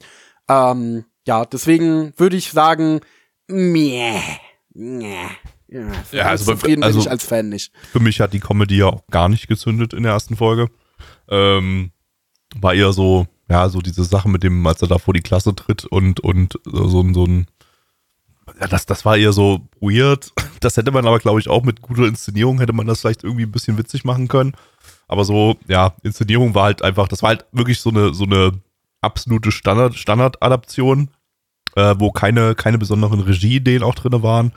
Ähm, 0.50 1.06
ja, 1.26 1.46
deswegen 1.46 2.14
würde 2.18 2.36
ich 2.36 2.52
sagen, 2.52 3.02
meh, 3.48 4.20
meh. 4.74 5.16
Ja, 5.68 5.82
Ja, 6.12 6.26
also 6.26 6.46
bei- 6.46 6.54
zufrieden 6.54 6.84
also- 6.84 7.00
bin 7.00 7.06
ich 7.06 7.12
als 7.12 7.26
Fan 7.26 7.50
nicht. 7.50 7.72
Für 7.92 8.00
mich 8.00 8.20
hat 8.20 8.34
die 8.34 8.40
Comedy 8.40 8.78
ja 8.78 8.88
auch 8.88 9.08
gar 9.08 9.30
nicht 9.30 9.48
gezündet 9.48 9.94
in 9.94 10.04
der 10.04 10.12
ersten 10.12 10.36
Folge. 10.36 10.70
Ähm, 11.30 11.92
war 12.56 12.74
eher 12.76 12.94
so, 12.94 13.26
ja, 13.50 13.68
so 13.70 13.82
diese 13.82 14.04
Sache 14.04 14.30
mit 14.30 14.44
dem, 14.44 14.66
als 14.68 14.82
er 14.82 14.88
da 14.88 15.00
vor 15.00 15.14
die 15.16 15.22
Klasse 15.22 15.56
tritt 15.56 15.86
und, 15.86 16.20
und 16.20 16.60
so 16.66 17.02
ein, 17.02 17.14
so 17.16 17.26
ein, 17.26 17.48
ja, 18.60 18.68
das, 18.68 18.86
das 18.86 19.04
war 19.06 19.18
eher 19.18 19.34
so 19.34 19.68
weird. 19.82 20.32
Das 20.60 20.78
hätte 20.78 20.92
man 20.92 21.08
aber, 21.08 21.20
glaube 21.20 21.40
ich, 21.40 21.48
auch 21.50 21.64
mit 21.64 21.82
guter 21.82 22.04
Inszenierung 22.06 22.60
hätte 22.60 22.74
man 22.74 22.86
das 22.86 23.02
vielleicht 23.02 23.24
irgendwie 23.24 23.44
ein 23.46 23.52
bisschen 23.52 23.78
witzig 23.78 24.04
machen 24.06 24.28
können. 24.28 24.54
Aber 25.14 25.26
so, 25.26 25.56
ja, 25.68 25.94
Inszenierung 26.02 26.56
war 26.56 26.64
halt 26.64 26.82
einfach, 26.82 27.08
das 27.08 27.22
war 27.22 27.30
halt 27.30 27.46
wirklich 27.52 27.80
so 27.80 27.92
eine, 27.92 28.16
so 28.16 28.24
eine 28.24 28.52
absolute 29.00 29.52
Standard, 29.52 29.94
Standardadaption, 29.94 31.12
äh, 31.76 31.94
wo 32.00 32.12
keine, 32.12 32.56
keine 32.56 32.80
besonderen 32.80 33.20
Regieideen 33.20 33.84
auch 33.84 33.94
drin 33.94 34.24
waren. 34.24 34.54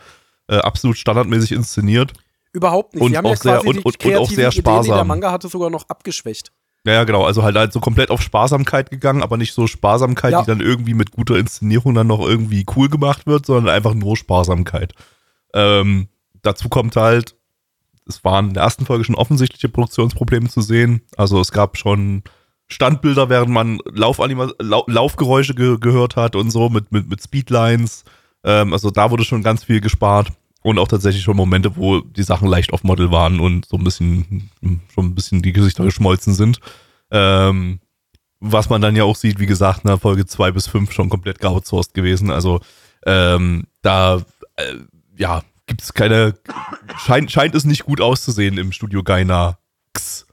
Äh, 0.49 0.57
absolut 0.57 0.97
standardmäßig 0.97 1.53
inszeniert. 1.53 2.15
Überhaupt 2.55 2.95
nicht. 2.95 3.03
Und 3.03 3.11
Sie 3.11 3.19
haben 3.19 3.27
ja 3.27 3.33
auch 3.33 3.37
sehr- 3.37 3.53
quasi 3.57 3.69
und- 3.69 3.75
die 3.77 3.83
und- 3.85 4.05
und 4.07 4.17
auch 4.17 4.31
sehr 4.31 4.31
Ideen, 4.31 4.31
die 4.31 4.35
der 4.35 4.51
sparsam. 4.53 5.07
Manga 5.09 5.31
hatte, 5.31 5.49
sogar 5.49 5.69
noch 5.69 5.89
abgeschwächt. 5.91 6.53
Ja, 6.87 6.95
ja, 6.95 7.05
genau. 7.05 7.25
Also 7.25 7.43
halt, 7.43 7.55
halt 7.57 7.73
so 7.75 7.81
komplett 7.81 8.11
auf 8.11 8.23
Sparsamkeit 8.23 8.89
gegangen, 8.91 9.23
aber 9.23 9.37
nicht 9.37 9.53
so 9.53 9.67
Sparsamkeit, 9.67 10.33
Ja. 10.33 10.41
die 10.41 10.47
dann 10.47 10.61
irgendwie 10.61 10.95
mit 10.95 11.11
guter 11.11 11.37
Inszenierung 11.37 11.93
dann 11.95 12.07
noch 12.07 12.21
irgendwie 12.27 12.65
cool 12.77 12.89
gemacht 12.89 13.27
wird, 13.27 13.45
sondern 13.45 13.75
einfach 13.75 13.93
nur 13.93 14.17
Sparsamkeit. 14.17 14.95
Ähm, 15.53 16.09
dazu 16.41 16.71
kommt 16.71 16.97
halt, 16.97 17.35
es 18.07 18.25
waren 18.25 18.49
in 18.49 18.55
der 18.55 18.63
ersten 18.63 18.87
Folge 18.87 19.05
schon 19.05 19.15
offensichtliche 19.15 19.69
Produktionsprobleme 19.69 20.49
zu 20.49 20.61
sehen. 20.61 21.03
Also 21.17 21.41
es 21.41 21.51
gab 21.51 21.77
schon 21.77 22.23
Standbilder, 22.69 23.29
während 23.29 23.51
man 23.51 23.79
Laufanima 23.85 24.51
Lau 24.59 24.85
Laufgeräusche 24.87 25.55
ge 25.55 25.79
gehört 25.79 26.17
hat 26.17 26.37
und 26.37 26.51
so 26.51 26.69
mit, 26.69 26.93
mit, 26.93 27.09
mit 27.09 27.23
Speedlines. 27.23 28.05
Ähm, 28.45 28.73
also 28.73 28.91
da 28.91 29.11
wurde 29.11 29.25
schon 29.25 29.43
ganz 29.43 29.65
viel 29.65 29.81
gespart. 29.81 30.33
Und 30.63 30.81
auch 30.81 30.89
tatsächlich 30.89 31.23
schon 31.23 31.37
Momente, 31.37 31.77
wo 31.77 32.01
die 32.01 32.25
Sachen 32.25 32.49
leicht 32.49 32.73
auf 32.73 32.83
Model 32.83 33.13
waren 33.13 33.39
und 33.39 33.67
so 33.67 33.77
ein 33.77 33.85
bisschen, 33.85 34.51
schon 34.93 35.07
ein 35.07 35.15
bisschen 35.15 35.41
die 35.41 35.53
Gesichter 35.53 35.85
geschmolzen 35.85 36.35
sind. 36.35 36.59
Ähm, 37.13 37.79
was 38.41 38.69
man 38.69 38.83
dann 38.83 38.97
ja 38.97 39.05
auch 39.05 39.15
sieht, 39.15 39.39
wie 39.39 39.47
gesagt, 39.47 39.85
in 39.85 39.89
der 39.89 39.99
Folge 39.99 40.27
2 40.27 40.51
bis 40.51 40.67
5 40.67 40.91
schon 40.91 41.09
komplett 41.09 41.39
geoutsourced 41.39 41.95
gewesen. 41.95 42.33
Also 42.33 42.61
ähm, 43.07 43.65
da, 43.83 44.23
äh, 44.57 44.75
ja, 45.17 45.43
gibt 45.67 45.83
es 45.83 45.93
keine, 45.95 46.35
scheint, 46.99 47.31
scheint 47.31 47.55
es 47.55 47.65
nicht 47.65 47.85
gut 47.85 48.01
auszusehen 48.01 48.59
im 48.59 48.73
Studio 48.73 49.03
Gaina 49.03 49.59
X. 49.95 50.27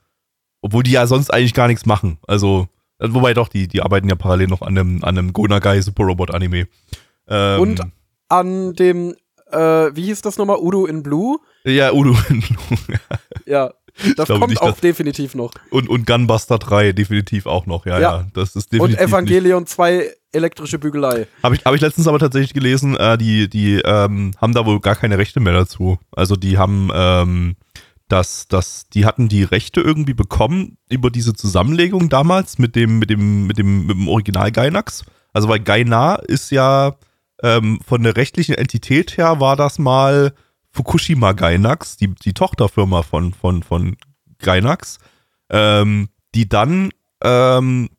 Obwohl 0.61 0.83
die 0.83 0.91
ja 0.91 1.07
sonst 1.07 1.31
eigentlich 1.33 1.53
gar 1.53 1.67
nichts 1.67 1.85
machen. 1.85 2.17
Also, 2.27 2.67
äh, 2.99 3.07
wobei 3.09 3.33
doch, 3.33 3.47
die, 3.49 3.67
die 3.67 3.81
arbeiten 3.81 4.07
ja 4.09 4.15
parallel 4.15 4.47
noch 4.47 4.61
an 4.61 4.77
einem, 4.77 5.03
an 5.03 5.17
einem 5.17 5.33
Gonagai 5.33 5.81
Super 5.81 6.03
Robot 6.05 6.31
Anime. 6.33 6.67
Ähm, 7.27 7.59
Und 7.61 7.81
an 8.29 8.73
dem, 8.73 9.15
äh, 9.51 9.57
wie 9.57 10.03
hieß 10.05 10.21
das 10.21 10.37
nochmal? 10.37 10.57
Udo 10.59 10.85
in 10.85 11.03
Blue? 11.03 11.39
ja, 11.65 11.91
Udo 11.93 12.15
Ja, 13.45 13.73
das 14.15 14.27
kommt 14.27 14.47
nicht, 14.49 14.61
auch 14.61 14.79
definitiv 14.79 15.35
noch. 15.35 15.51
und, 15.69 15.87
und 15.89 16.07
Gunbuster 16.07 16.57
3 16.57 16.93
definitiv 16.93 17.45
auch 17.45 17.65
noch. 17.65 17.85
Ja, 17.85 17.99
ja, 17.99 18.17
Ja. 18.17 18.27
das 18.33 18.55
ist 18.55 18.65
Und 18.65 18.73
definitiv. 18.73 18.99
nicht- 18.99 19.07
Evangelion 19.09 19.65
2 19.67 20.11
elektrische 20.33 20.79
Bügelei. 20.79 21.27
Habe 21.41 21.55
ich, 21.55 21.65
hab 21.65 21.73
ich 21.73 21.81
letztens 21.81 22.07
aber 22.07 22.19
tatsächlich 22.19 22.53
gelesen, 22.53 22.95
äh, 22.97 23.17
die, 23.17 23.49
die 23.49 23.75
ähm, 23.75 24.31
haben 24.37 24.53
da 24.53 24.65
wohl 24.65 24.79
gar 24.79 24.95
keine 24.95 25.17
Rechte 25.17 25.39
mehr 25.39 25.53
dazu. 25.53 25.97
Also 26.11 26.35
die 26.35 26.57
haben, 26.57 26.89
ähm, 26.93 27.55
das, 28.07 28.47
das, 28.47 28.89
die 28.89 29.05
hatten 29.05 29.29
die 29.29 29.43
Rechte 29.43 29.81
irgendwie 29.81 30.13
bekommen 30.13 30.77
über 30.89 31.09
diese 31.09 31.33
Zusammenlegung 31.33 32.09
damals 32.09 32.57
mit 32.59 32.75
dem, 32.75 32.99
mit 32.99 33.09
dem, 33.09 33.47
mit 33.47 33.57
dem, 33.57 33.87
mit 33.87 33.95
dem 33.97 34.07
Original 34.07 34.51
Gainax. 34.51 35.03
Also 35.31 35.47
weil 35.47 35.59
Gaina 35.59 36.15
ist 36.15 36.51
ja 36.51 36.95
ähm, 37.41 37.79
von 37.85 38.03
der 38.03 38.15
rechtlichen 38.15 38.55
Entität 38.55 39.17
her 39.17 39.39
war 39.39 39.55
das 39.55 39.79
mal 39.79 40.33
Fukushima 40.71 41.33
Gainax, 41.33 41.97
die, 41.97 42.13
die 42.13 42.33
Tochterfirma 42.33 43.03
von, 43.03 43.33
von, 43.33 43.63
von 43.63 43.95
Gainax, 44.39 44.97
ähm, 45.49 46.09
die 46.33 46.49
dann 46.49 46.89
ähm, 47.23 47.89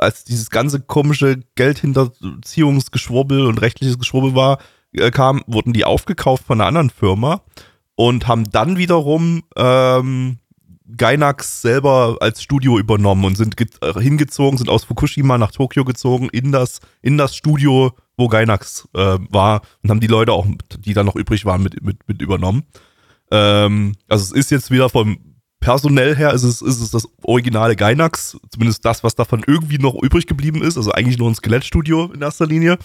als 0.00 0.24
dieses 0.24 0.50
ganze 0.50 0.80
komische 0.80 1.40
Geldhinterziehungsgeschwurbel 1.54 3.46
und 3.46 3.60
rechtliches 3.60 3.98
Geschwurbel 3.98 4.34
war, 4.34 4.58
äh, 4.92 5.10
kam, 5.10 5.42
wurden 5.46 5.72
die 5.72 5.84
aufgekauft 5.84 6.44
von 6.44 6.60
einer 6.60 6.68
anderen 6.68 6.90
Firma 6.90 7.42
und 7.94 8.26
haben 8.26 8.50
dann 8.50 8.76
wiederum 8.76 9.42
ähm, 9.56 10.38
Gainax 10.96 11.62
selber 11.62 12.18
als 12.20 12.42
Studio 12.42 12.78
übernommen 12.78 13.24
und 13.24 13.36
sind 13.36 13.58
äh, 13.60 14.00
hingezogen, 14.00 14.58
sind 14.58 14.68
aus 14.68 14.84
Fukushima 14.84 15.38
nach 15.38 15.52
Tokio 15.52 15.84
gezogen, 15.84 16.28
in 16.30 16.52
das, 16.52 16.80
in 17.00 17.16
das 17.16 17.34
Studio, 17.34 17.92
wo 18.16 18.28
Gainax 18.28 18.88
äh, 18.94 19.18
war 19.30 19.62
und 19.82 19.90
haben 19.90 20.00
die 20.00 20.06
Leute 20.06 20.32
auch, 20.32 20.46
die 20.78 20.94
da 20.94 21.02
noch 21.02 21.16
übrig 21.16 21.44
waren, 21.44 21.62
mit, 21.62 21.82
mit, 21.82 22.06
mit 22.06 22.20
übernommen. 22.20 22.64
Ähm, 23.30 23.94
also 24.08 24.24
es 24.24 24.32
ist 24.32 24.50
jetzt 24.50 24.70
wieder 24.70 24.90
vom 24.90 25.33
personell 25.64 26.14
her, 26.14 26.34
ist 26.34 26.42
es, 26.42 26.60
ist 26.60 26.82
es 26.82 26.90
das 26.90 27.08
originale 27.22 27.74
Gainax, 27.74 28.36
zumindest 28.50 28.84
das, 28.84 29.02
was 29.02 29.14
davon 29.14 29.42
irgendwie 29.46 29.78
noch 29.78 29.94
übrig 30.02 30.26
geblieben 30.26 30.62
ist, 30.62 30.76
also 30.76 30.92
eigentlich 30.92 31.16
nur 31.16 31.30
ein 31.30 31.34
Skelettstudio 31.34 32.12
in 32.12 32.20
erster 32.20 32.46
Linie. 32.46 32.76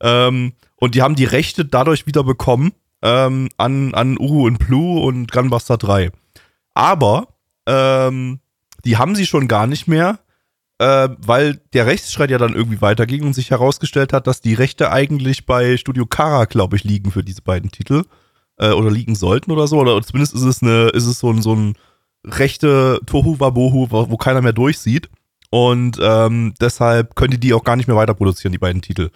Ähm, 0.00 0.54
und 0.74 0.96
die 0.96 1.02
haben 1.02 1.14
die 1.14 1.26
Rechte 1.26 1.64
dadurch 1.64 2.08
wieder 2.08 2.24
bekommen 2.24 2.72
ähm, 3.02 3.50
an, 3.56 3.94
an 3.94 4.18
Uru 4.18 4.46
und 4.46 4.58
Blue 4.58 5.00
und 5.00 5.30
Gunbuster 5.30 5.76
3. 5.76 6.10
Aber 6.74 7.28
ähm, 7.68 8.40
die 8.84 8.96
haben 8.96 9.14
sie 9.14 9.26
schon 9.26 9.46
gar 9.46 9.68
nicht 9.68 9.86
mehr, 9.86 10.18
äh, 10.78 11.10
weil 11.18 11.60
der 11.72 11.86
Rechtsstreit 11.86 12.32
ja 12.32 12.38
dann 12.38 12.56
irgendwie 12.56 12.80
weiterging 12.80 13.22
und 13.22 13.34
sich 13.34 13.52
herausgestellt 13.52 14.12
hat, 14.12 14.26
dass 14.26 14.40
die 14.40 14.54
Rechte 14.54 14.90
eigentlich 14.90 15.46
bei 15.46 15.76
Studio 15.76 16.04
Kara, 16.04 16.46
glaube 16.46 16.74
ich, 16.74 16.82
liegen 16.82 17.12
für 17.12 17.22
diese 17.22 17.42
beiden 17.42 17.70
Titel. 17.70 18.02
Äh, 18.56 18.70
oder 18.70 18.90
liegen 18.90 19.14
sollten 19.14 19.52
oder 19.52 19.68
so. 19.68 19.78
Oder 19.78 20.02
zumindest 20.02 20.34
ist 20.34 20.42
es 20.42 20.62
eine, 20.62 20.88
ist 20.88 21.06
es 21.06 21.20
so 21.20 21.30
ein, 21.30 21.40
so 21.40 21.54
ein 21.54 21.74
rechte 22.24 23.00
Tohu 23.06 23.38
Wabohu, 23.40 23.88
wo, 23.90 24.10
wo 24.10 24.16
keiner 24.16 24.42
mehr 24.42 24.52
durchsieht. 24.52 25.08
Und 25.50 25.98
ähm, 26.02 26.54
deshalb 26.60 27.14
können 27.14 27.30
die 27.32 27.38
die 27.40 27.54
auch 27.54 27.64
gar 27.64 27.76
nicht 27.76 27.86
mehr 27.86 27.96
weiter 27.96 28.14
produzieren, 28.14 28.52
die 28.52 28.58
beiden 28.58 28.82
Titel. 28.82 29.10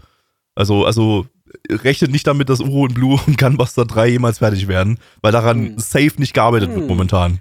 Also, 0.55 0.85
also 0.85 1.27
rechnet 1.71 2.11
nicht 2.13 2.27
damit, 2.27 2.49
dass 2.49 2.61
Uro 2.61 2.83
und 2.83 2.95
Blue 2.95 3.19
und 3.27 3.39
Gunbuster 3.39 3.85
3 3.85 4.09
jemals 4.09 4.39
fertig 4.39 4.69
werden, 4.69 4.99
weil 5.23 5.33
daran 5.33 5.67
Hm. 5.71 5.79
safe 5.79 6.13
nicht 6.19 6.35
gearbeitet 6.35 6.71
wird 6.71 6.83
Hm. 6.83 6.87
momentan. 6.89 7.41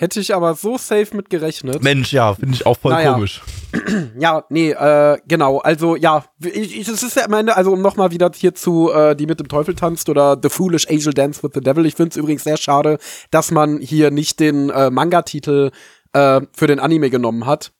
Hätte 0.00 0.20
ich 0.20 0.32
aber 0.32 0.54
so 0.54 0.78
safe 0.78 1.08
mit 1.16 1.28
gerechnet. 1.28 1.82
Mensch, 1.82 2.12
ja, 2.12 2.32
finde 2.32 2.54
ich 2.54 2.64
auch 2.64 2.78
voll 2.78 2.92
Naja. 2.92 3.14
komisch. 3.14 3.42
Ja, 4.18 4.44
nee, 4.48 4.70
äh, 4.70 5.18
genau. 5.26 5.58
Also 5.58 5.96
ja, 5.96 6.24
ich, 6.40 6.78
ich, 6.78 6.88
es 6.88 7.02
ist 7.02 7.16
ja 7.16 7.24
am 7.24 7.32
Ende, 7.32 7.56
also 7.56 7.72
um 7.72 7.82
nochmal 7.82 8.12
wieder 8.12 8.30
hier 8.34 8.54
zu 8.54 8.92
äh, 8.92 9.16
die 9.16 9.26
mit 9.26 9.40
dem 9.40 9.48
Teufel 9.48 9.74
tanzt 9.74 10.08
oder 10.08 10.38
The 10.40 10.48
Foolish 10.48 10.88
Angel 10.88 11.12
Dance 11.12 11.42
with 11.42 11.50
the 11.54 11.60
Devil. 11.60 11.84
Ich 11.84 11.96
finde 11.96 12.10
es 12.10 12.16
übrigens 12.16 12.44
sehr 12.44 12.56
schade, 12.56 12.98
dass 13.32 13.50
man 13.50 13.78
hier 13.80 14.10
nicht 14.12 14.38
den 14.40 14.70
äh, 14.70 14.88
Manga-Titel 14.90 15.70
äh, 16.12 16.40
für 16.52 16.66
den 16.68 16.78
Anime 16.78 17.10
genommen 17.10 17.44
hat 17.44 17.72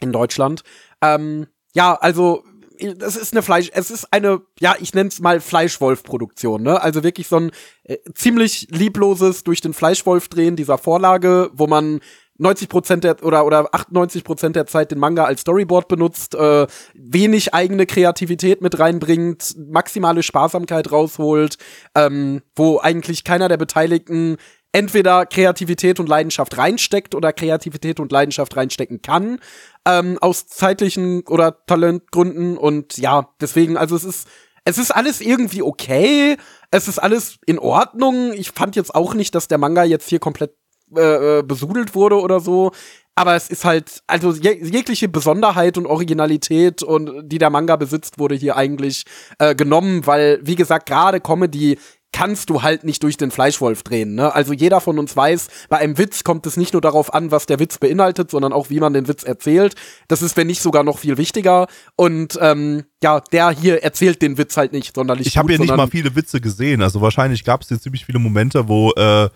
in 0.00 0.12
Deutschland. 0.12 0.62
Ähm, 1.02 1.46
ja, 1.74 1.94
also 1.94 2.42
es 2.80 3.16
ist 3.16 3.32
eine 3.32 3.42
Fleisch, 3.42 3.70
es 3.72 3.90
ist 3.90 4.12
eine, 4.12 4.40
ja, 4.58 4.74
ich 4.80 4.94
nenne 4.94 5.08
es 5.08 5.20
mal 5.20 5.40
Fleischwolf-Produktion, 5.40 6.62
ne? 6.62 6.80
Also 6.82 7.02
wirklich 7.02 7.28
so 7.28 7.36
ein 7.36 7.50
äh, 7.84 7.98
ziemlich 8.14 8.68
liebloses 8.70 9.44
durch 9.44 9.60
den 9.60 9.74
Fleischwolf 9.74 10.28
drehen 10.28 10.56
dieser 10.56 10.78
Vorlage, 10.78 11.50
wo 11.52 11.66
man 11.66 12.00
90 12.40 12.68
Prozent 12.70 13.04
der 13.04 13.22
oder 13.22 13.44
oder 13.44 13.68
98 13.74 14.24
Prozent 14.24 14.56
der 14.56 14.66
Zeit 14.66 14.90
den 14.90 14.98
Manga 14.98 15.24
als 15.24 15.42
Storyboard 15.42 15.88
benutzt, 15.88 16.34
äh, 16.34 16.66
wenig 16.94 17.52
eigene 17.52 17.84
Kreativität 17.84 18.62
mit 18.62 18.78
reinbringt, 18.78 19.54
maximale 19.58 20.22
Sparsamkeit 20.22 20.90
rausholt, 20.90 21.58
ähm, 21.94 22.40
wo 22.56 22.80
eigentlich 22.80 23.24
keiner 23.24 23.48
der 23.48 23.58
Beteiligten 23.58 24.38
entweder 24.72 25.26
Kreativität 25.26 26.00
und 26.00 26.08
Leidenschaft 26.08 26.56
reinsteckt 26.56 27.14
oder 27.14 27.32
Kreativität 27.32 28.00
und 28.00 28.12
Leidenschaft 28.12 28.56
reinstecken 28.56 29.02
kann, 29.02 29.40
ähm, 29.86 30.18
aus 30.20 30.46
zeitlichen 30.46 31.22
oder 31.26 31.64
Talentgründen 31.66 32.56
und 32.56 32.96
ja, 32.98 33.28
deswegen, 33.40 33.76
also 33.76 33.96
es 33.96 34.04
ist 34.04 34.28
es 34.64 34.78
ist 34.78 34.90
alles 34.90 35.20
irgendwie 35.20 35.62
okay. 35.62 36.36
Es 36.70 36.86
ist 36.86 36.98
alles 36.98 37.38
in 37.46 37.58
Ordnung. 37.58 38.32
Ich 38.34 38.50
fand 38.50 38.76
jetzt 38.76 38.94
auch 38.94 39.14
nicht, 39.14 39.34
dass 39.34 39.48
der 39.48 39.58
Manga 39.58 39.84
jetzt 39.84 40.08
hier 40.08 40.18
komplett 40.18 40.54
äh, 40.94 41.38
äh 41.38 41.42
besudelt 41.42 41.94
wurde 41.94 42.20
oder 42.20 42.40
so. 42.40 42.72
Aber 43.14 43.34
es 43.34 43.50
ist 43.50 43.64
halt, 43.64 44.02
also 44.06 44.32
jeg 44.32 44.60
jegliche 44.62 45.08
Besonderheit 45.08 45.76
und 45.76 45.86
Originalität 45.86 46.82
und 46.82 47.28
die 47.28 47.38
der 47.38 47.50
Manga 47.50 47.76
besitzt, 47.76 48.18
wurde 48.18 48.34
hier 48.34 48.56
eigentlich 48.56 49.04
äh, 49.38 49.54
genommen, 49.54 50.06
weil, 50.06 50.40
wie 50.42 50.54
gesagt, 50.54 50.86
gerade 50.86 51.20
Comedy 51.20 51.78
kannst 52.12 52.50
du 52.50 52.62
halt 52.62 52.84
nicht 52.84 53.02
durch 53.02 53.16
den 53.16 53.30
Fleischwolf 53.30 53.82
drehen. 53.82 54.14
Ne? 54.14 54.34
Also 54.34 54.52
jeder 54.52 54.80
von 54.80 54.98
uns 54.98 55.16
weiß, 55.16 55.48
bei 55.68 55.78
einem 55.78 55.96
Witz 55.96 56.24
kommt 56.24 56.46
es 56.46 56.56
nicht 56.56 56.72
nur 56.72 56.82
darauf 56.82 57.14
an, 57.14 57.30
was 57.30 57.46
der 57.46 57.58
Witz 57.60 57.78
beinhaltet, 57.78 58.30
sondern 58.30 58.52
auch, 58.52 58.70
wie 58.70 58.80
man 58.80 58.92
den 58.92 59.08
Witz 59.08 59.22
erzählt. 59.22 59.74
Das 60.08 60.22
ist, 60.22 60.36
wenn 60.36 60.46
nicht 60.48 60.60
sogar 60.60 60.82
noch 60.82 60.98
viel 60.98 61.16
wichtiger. 61.18 61.66
Und 61.96 62.38
ähm, 62.40 62.84
ja, 63.02 63.20
der 63.20 63.50
hier 63.50 63.82
erzählt 63.82 64.22
den 64.22 64.38
Witz 64.38 64.56
halt 64.56 64.72
nicht 64.72 64.94
sonderlich 64.94 65.26
Ich 65.26 65.38
habe 65.38 65.48
hier 65.48 65.60
nicht 65.60 65.76
mal 65.76 65.86
viele 65.88 66.14
Witze 66.16 66.40
gesehen. 66.40 66.82
Also 66.82 67.00
wahrscheinlich 67.00 67.44
gab 67.44 67.62
es 67.62 67.68
hier 67.68 67.80
ziemlich 67.80 68.04
viele 68.04 68.18
Momente, 68.18 68.68
wo 68.68 68.90
äh, 68.92 69.28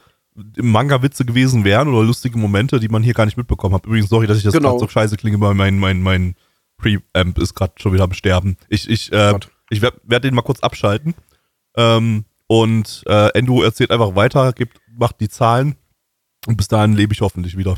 im 0.56 0.70
Manga 0.70 1.00
Witze 1.02 1.24
gewesen 1.24 1.64
wären 1.64 1.88
oder 1.88 2.02
lustige 2.02 2.36
Momente, 2.38 2.80
die 2.80 2.88
man 2.88 3.02
hier 3.02 3.14
gar 3.14 3.24
nicht 3.24 3.36
mitbekommen 3.36 3.74
hat. 3.74 3.86
Übrigens, 3.86 4.10
sorry, 4.10 4.26
dass 4.26 4.38
ich 4.38 4.44
das 4.44 4.52
genau. 4.52 4.78
so 4.78 4.88
scheiße 4.88 5.16
klinge, 5.16 5.40
weil 5.40 5.54
mein, 5.54 5.78
mein, 5.78 6.02
mein 6.02 6.34
Preamp 6.76 7.38
ist 7.38 7.54
gerade 7.54 7.74
schon 7.76 7.92
wieder 7.92 8.04
am 8.04 8.12
Sterben. 8.12 8.56
Ich, 8.68 8.90
ich, 8.90 9.12
äh, 9.12 9.38
ich 9.70 9.80
werde 9.80 10.00
werd 10.04 10.24
den 10.24 10.34
mal 10.34 10.42
kurz 10.42 10.60
abschalten. 10.60 11.14
Ähm, 11.76 12.24
und 12.54 13.02
äh, 13.08 13.30
Endo 13.36 13.62
erzählt 13.62 13.90
einfach 13.90 14.14
weiter, 14.14 14.52
gibt, 14.52 14.78
macht 14.96 15.20
die 15.20 15.28
Zahlen 15.28 15.74
und 16.46 16.56
bis 16.56 16.68
dahin 16.68 16.92
lebe 16.92 17.12
ich 17.12 17.20
hoffentlich 17.20 17.56
wieder. 17.56 17.74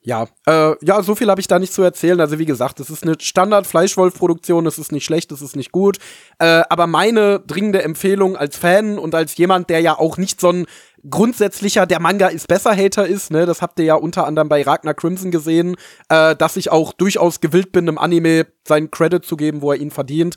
Ja, 0.00 0.26
äh, 0.46 0.74
ja, 0.82 1.02
so 1.02 1.14
viel 1.14 1.28
habe 1.28 1.40
ich 1.40 1.48
da 1.48 1.58
nicht 1.58 1.72
zu 1.74 1.82
erzählen. 1.82 2.18
Also 2.20 2.38
wie 2.38 2.46
gesagt, 2.46 2.80
es 2.80 2.88
ist 2.88 3.02
eine 3.02 3.16
Standard-Fleischwolf-Produktion, 3.20 4.64
es 4.64 4.78
ist 4.78 4.90
nicht 4.90 5.04
schlecht, 5.04 5.32
es 5.32 5.42
ist 5.42 5.54
nicht 5.54 5.70
gut. 5.70 5.98
Äh, 6.38 6.62
aber 6.70 6.86
meine 6.86 7.40
dringende 7.40 7.82
Empfehlung 7.82 8.36
als 8.36 8.56
Fan 8.56 8.98
und 8.98 9.14
als 9.14 9.36
jemand, 9.36 9.68
der 9.68 9.80
ja 9.80 9.98
auch 9.98 10.16
nicht 10.16 10.40
so 10.40 10.48
ein 10.48 10.66
grundsätzlicher 11.10 11.84
der 11.84 12.00
Manga 12.00 12.28
ist 12.28 12.48
besser 12.48 12.74
Hater 12.74 13.06
ist, 13.06 13.30
ne, 13.30 13.44
das 13.44 13.60
habt 13.60 13.78
ihr 13.80 13.84
ja 13.84 13.94
unter 13.96 14.26
anderem 14.26 14.48
bei 14.48 14.62
Ragnar 14.62 14.94
Crimson 14.94 15.30
gesehen, 15.30 15.76
äh, 16.08 16.34
dass 16.36 16.56
ich 16.56 16.70
auch 16.70 16.94
durchaus 16.94 17.40
gewillt 17.40 17.72
bin, 17.72 17.86
einem 17.86 17.98
Anime 17.98 18.46
seinen 18.66 18.90
Credit 18.90 19.26
zu 19.26 19.36
geben, 19.36 19.60
wo 19.60 19.72
er 19.72 19.78
ihn 19.78 19.90
verdient. 19.90 20.36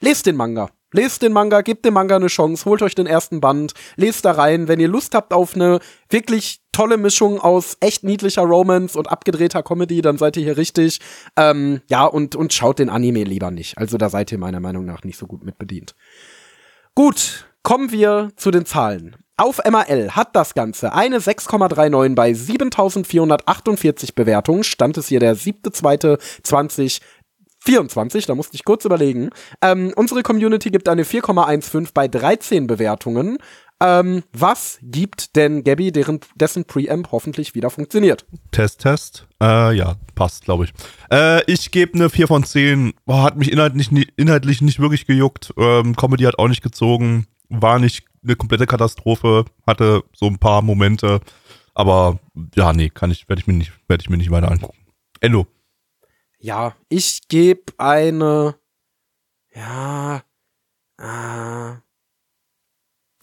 Lest 0.00 0.26
den 0.26 0.34
Manga. 0.36 0.70
Lest 0.92 1.22
den 1.22 1.32
Manga, 1.32 1.60
gebt 1.60 1.84
dem 1.84 1.94
Manga 1.94 2.16
eine 2.16 2.26
Chance, 2.26 2.64
holt 2.64 2.82
euch 2.82 2.94
den 2.94 3.06
ersten 3.06 3.40
Band, 3.40 3.74
lest 3.96 4.24
da 4.24 4.32
rein. 4.32 4.68
Wenn 4.68 4.80
ihr 4.80 4.88
Lust 4.88 5.14
habt 5.14 5.32
auf 5.32 5.54
eine 5.54 5.78
wirklich 6.08 6.60
tolle 6.72 6.96
Mischung 6.96 7.40
aus 7.40 7.76
echt 7.80 8.04
niedlicher 8.04 8.42
Romance 8.42 8.98
und 8.98 9.10
abgedrehter 9.10 9.62
Comedy, 9.62 10.02
dann 10.02 10.18
seid 10.18 10.36
ihr 10.36 10.44
hier 10.44 10.56
richtig. 10.56 11.00
Ähm, 11.36 11.80
ja, 11.88 12.04
und, 12.04 12.34
und 12.36 12.52
schaut 12.52 12.78
den 12.78 12.90
Anime 12.90 13.24
lieber 13.24 13.50
nicht. 13.50 13.78
Also 13.78 13.98
da 13.98 14.08
seid 14.08 14.32
ihr 14.32 14.38
meiner 14.38 14.60
Meinung 14.60 14.84
nach 14.84 15.04
nicht 15.04 15.18
so 15.18 15.26
gut 15.26 15.44
mit 15.44 15.58
bedient. 15.58 15.94
Gut, 16.94 17.46
kommen 17.62 17.92
wir 17.92 18.30
zu 18.36 18.50
den 18.50 18.66
Zahlen. 18.66 19.16
Auf 19.36 19.58
MAL 19.64 20.10
hat 20.10 20.36
das 20.36 20.52
Ganze 20.52 20.92
eine 20.92 21.18
6,39 21.18 22.14
bei 22.14 22.34
7448 22.34 24.14
Bewertungen. 24.14 24.64
Stand 24.64 24.98
es 24.98 25.08
hier 25.08 25.18
der 25.18 25.34
7.2.20 25.34 27.00
24, 27.60 28.26
da 28.26 28.34
musste 28.34 28.54
ich 28.54 28.64
kurz 28.64 28.84
überlegen. 28.84 29.30
Ähm, 29.62 29.92
unsere 29.96 30.22
Community 30.22 30.70
gibt 30.70 30.88
eine 30.88 31.04
4,15 31.04 31.90
bei 31.92 32.08
13 32.08 32.66
Bewertungen. 32.66 33.38
Ähm, 33.82 34.24
was 34.32 34.78
gibt 34.82 35.36
denn 35.36 35.64
Gabby, 35.64 35.90
deren, 35.90 36.20
dessen 36.34 36.66
Preamp 36.66 37.12
hoffentlich 37.12 37.54
wieder 37.54 37.70
funktioniert? 37.70 38.26
Test, 38.50 38.80
Test. 38.82 39.26
Äh, 39.42 39.74
ja, 39.74 39.96
passt, 40.14 40.44
glaube 40.44 40.64
ich. 40.64 40.72
Äh, 41.10 41.42
ich 41.50 41.70
gebe 41.70 41.94
eine 41.94 42.10
4 42.10 42.26
von 42.26 42.44
10. 42.44 42.92
Boah, 43.06 43.22
hat 43.22 43.36
mich 43.38 43.50
inhaltlich, 43.50 43.90
inhaltlich 44.16 44.60
nicht 44.60 44.80
wirklich 44.80 45.06
gejuckt. 45.06 45.54
Ähm, 45.56 45.96
Comedy 45.96 46.24
hat 46.24 46.38
auch 46.38 46.48
nicht 46.48 46.62
gezogen. 46.62 47.26
War 47.48 47.78
nicht 47.78 48.04
eine 48.22 48.36
komplette 48.36 48.66
Katastrophe. 48.66 49.46
Hatte 49.66 50.04
so 50.14 50.26
ein 50.26 50.38
paar 50.38 50.60
Momente. 50.60 51.20
Aber 51.72 52.18
ja, 52.54 52.74
nee, 52.74 52.90
kann 52.90 53.10
ich, 53.10 53.30
werde 53.30 53.40
ich 53.40 53.46
mir 53.46 53.54
nicht, 53.54 53.72
werde 53.88 54.02
ich 54.02 54.10
mir 54.10 54.18
nicht 54.18 54.30
weiter 54.30 54.50
angucken. 54.50 54.76
Endo. 55.20 55.46
Ja, 56.42 56.74
ich 56.88 57.28
gebe 57.28 57.72
eine. 57.76 58.58
Ja. 59.54 60.22
Ah. 60.96 61.82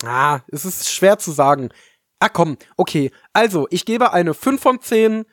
Ah, 0.04 0.42
es 0.50 0.66
ist 0.66 0.92
schwer 0.92 1.18
zu 1.18 1.32
sagen. 1.32 1.70
Ah, 2.20 2.30
komm, 2.30 2.58
okay. 2.78 3.12
Also, 3.34 3.68
ich 3.72 3.86
gebe 3.86 4.14
eine 4.14 4.36
5 4.36 4.62
von 4.62 4.82
10 4.82 5.26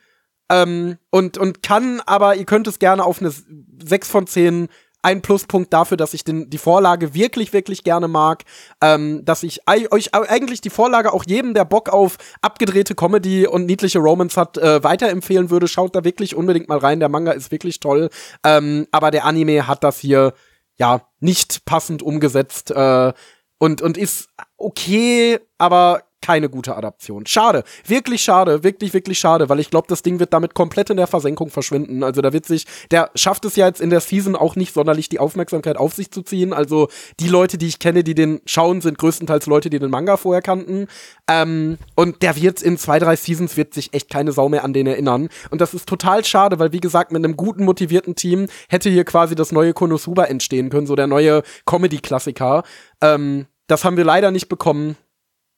ähm, 0.49 0.97
und, 1.11 1.37
und 1.37 1.61
kann, 1.61 2.01
aber 2.01 2.35
ihr 2.35 2.45
könnt 2.45 2.67
es 2.67 2.79
gerne 2.79 3.03
auf 3.03 3.21
eine 3.21 3.31
6 3.31 4.09
von 4.09 4.25
10 4.25 4.67
ein 5.05 5.21
Pluspunkt 5.21 5.71
dafür, 5.71 5.97
dass 5.97 6.15
ich 6.15 6.23
den, 6.23 6.49
die 6.49 6.57
Vorlage 6.57 7.13
wirklich, 7.13 7.53
wirklich 7.53 7.83
gerne 7.83 8.07
mag. 8.07 8.43
Ähm, 8.81 9.23
dass 9.23 9.43
ich 9.43 9.61
euch 9.67 10.15
eigentlich 10.15 10.61
die 10.61 10.71
Vorlage 10.71 11.13
auch 11.13 11.23
jedem, 11.27 11.53
der 11.53 11.63
Bock 11.63 11.89
auf 11.89 12.17
abgedrehte 12.41 12.95
Comedy 12.95 13.45
und 13.45 13.67
niedliche 13.67 13.99
Romance 13.99 14.35
hat, 14.35 14.57
äh, 14.57 14.83
weiterempfehlen 14.83 15.51
würde. 15.51 15.67
Schaut 15.67 15.95
da 15.95 16.03
wirklich 16.03 16.35
unbedingt 16.35 16.69
mal 16.69 16.79
rein. 16.79 16.99
Der 16.99 17.09
Manga 17.09 17.33
ist 17.33 17.51
wirklich 17.51 17.79
toll. 17.79 18.09
Ähm, 18.43 18.87
aber 18.91 19.11
der 19.11 19.25
Anime 19.25 19.67
hat 19.67 19.83
das 19.83 19.99
hier 19.99 20.33
ja 20.77 21.07
nicht 21.19 21.65
passend 21.65 22.01
umgesetzt 22.01 22.71
äh, 22.71 23.13
und, 23.59 23.83
und 23.83 23.97
ist 23.99 24.29
okay, 24.57 25.39
aber 25.59 26.01
keine 26.25 26.49
gute 26.49 26.75
Adaption. 26.75 27.27
Schade, 27.27 27.63
wirklich 27.85 28.23
schade, 28.23 28.63
wirklich, 28.63 28.95
wirklich 28.95 29.19
schade, 29.19 29.47
weil 29.47 29.59
ich 29.59 29.69
glaube, 29.69 29.85
das 29.87 30.01
Ding 30.01 30.19
wird 30.19 30.33
damit 30.33 30.55
komplett 30.55 30.89
in 30.89 30.97
der 30.97 31.05
Versenkung 31.05 31.51
verschwinden. 31.51 32.01
Also 32.01 32.21
da 32.21 32.33
wird 32.33 32.47
sich, 32.47 32.65
der 32.89 33.11
schafft 33.13 33.45
es 33.45 33.55
ja 33.55 33.67
jetzt 33.67 33.79
in 33.79 33.91
der 33.91 33.99
Season 33.99 34.35
auch 34.35 34.55
nicht 34.55 34.73
sonderlich 34.73 35.07
die 35.07 35.19
Aufmerksamkeit 35.19 35.77
auf 35.77 35.93
sich 35.93 36.09
zu 36.09 36.23
ziehen. 36.23 36.51
Also 36.51 36.87
die 37.19 37.27
Leute, 37.27 37.59
die 37.59 37.67
ich 37.67 37.77
kenne, 37.77 38.03
die 38.03 38.15
den 38.15 38.41
schauen, 38.47 38.81
sind 38.81 38.97
größtenteils 38.97 39.45
Leute, 39.45 39.69
die 39.69 39.77
den 39.77 39.91
Manga 39.91 40.17
vorher 40.17 40.41
kannten. 40.41 40.87
Ähm, 41.29 41.77
und 41.93 42.23
der 42.23 42.35
wird 42.35 42.63
in 42.63 42.79
zwei, 42.79 42.97
drei 42.97 43.15
Seasons 43.15 43.55
wird 43.55 43.75
sich 43.75 43.93
echt 43.93 44.09
keine 44.09 44.31
Sau 44.31 44.49
mehr 44.49 44.63
an 44.63 44.73
den 44.73 44.87
erinnern. 44.87 45.29
Und 45.51 45.61
das 45.61 45.75
ist 45.75 45.87
total 45.87 46.25
schade, 46.25 46.57
weil 46.57 46.71
wie 46.71 46.79
gesagt, 46.79 47.11
mit 47.11 47.23
einem 47.23 47.37
guten, 47.37 47.65
motivierten 47.65 48.15
Team 48.15 48.47
hätte 48.67 48.89
hier 48.89 49.05
quasi 49.05 49.35
das 49.35 49.51
neue 49.51 49.73
Konosuba 49.73 50.23
entstehen 50.23 50.71
können, 50.71 50.87
so 50.87 50.95
der 50.95 51.05
neue 51.05 51.43
Comedy-Klassiker. 51.67 52.63
Ähm, 53.01 53.45
das 53.67 53.83
haben 53.83 53.97
wir 53.97 54.05
leider 54.05 54.31
nicht 54.31 54.49
bekommen. 54.49 54.97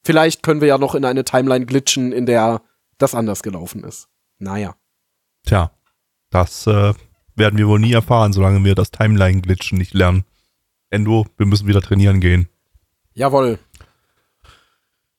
Vielleicht 0.04 0.42
können 0.42 0.60
wir 0.60 0.68
ja 0.68 0.78
noch 0.78 0.94
in 0.94 1.04
eine 1.04 1.24
Timeline 1.24 1.66
glitschen, 1.66 2.12
in 2.12 2.26
der 2.26 2.62
das 2.98 3.14
anders 3.14 3.42
gelaufen 3.42 3.84
ist. 3.84 4.08
Naja. 4.38 4.74
Tja, 5.44 5.70
das 6.30 6.66
äh, 6.66 6.94
werden 7.34 7.58
wir 7.58 7.68
wohl 7.68 7.80
nie 7.80 7.92
erfahren, 7.92 8.32
solange 8.32 8.62
wir 8.64 8.74
das 8.74 8.90
Timeline-Glitchen 8.90 9.78
nicht 9.78 9.94
lernen. 9.94 10.24
Endo, 10.90 11.26
wir 11.36 11.46
müssen 11.46 11.66
wieder 11.66 11.80
trainieren 11.80 12.20
gehen. 12.20 12.48
Jawohl. 13.14 13.58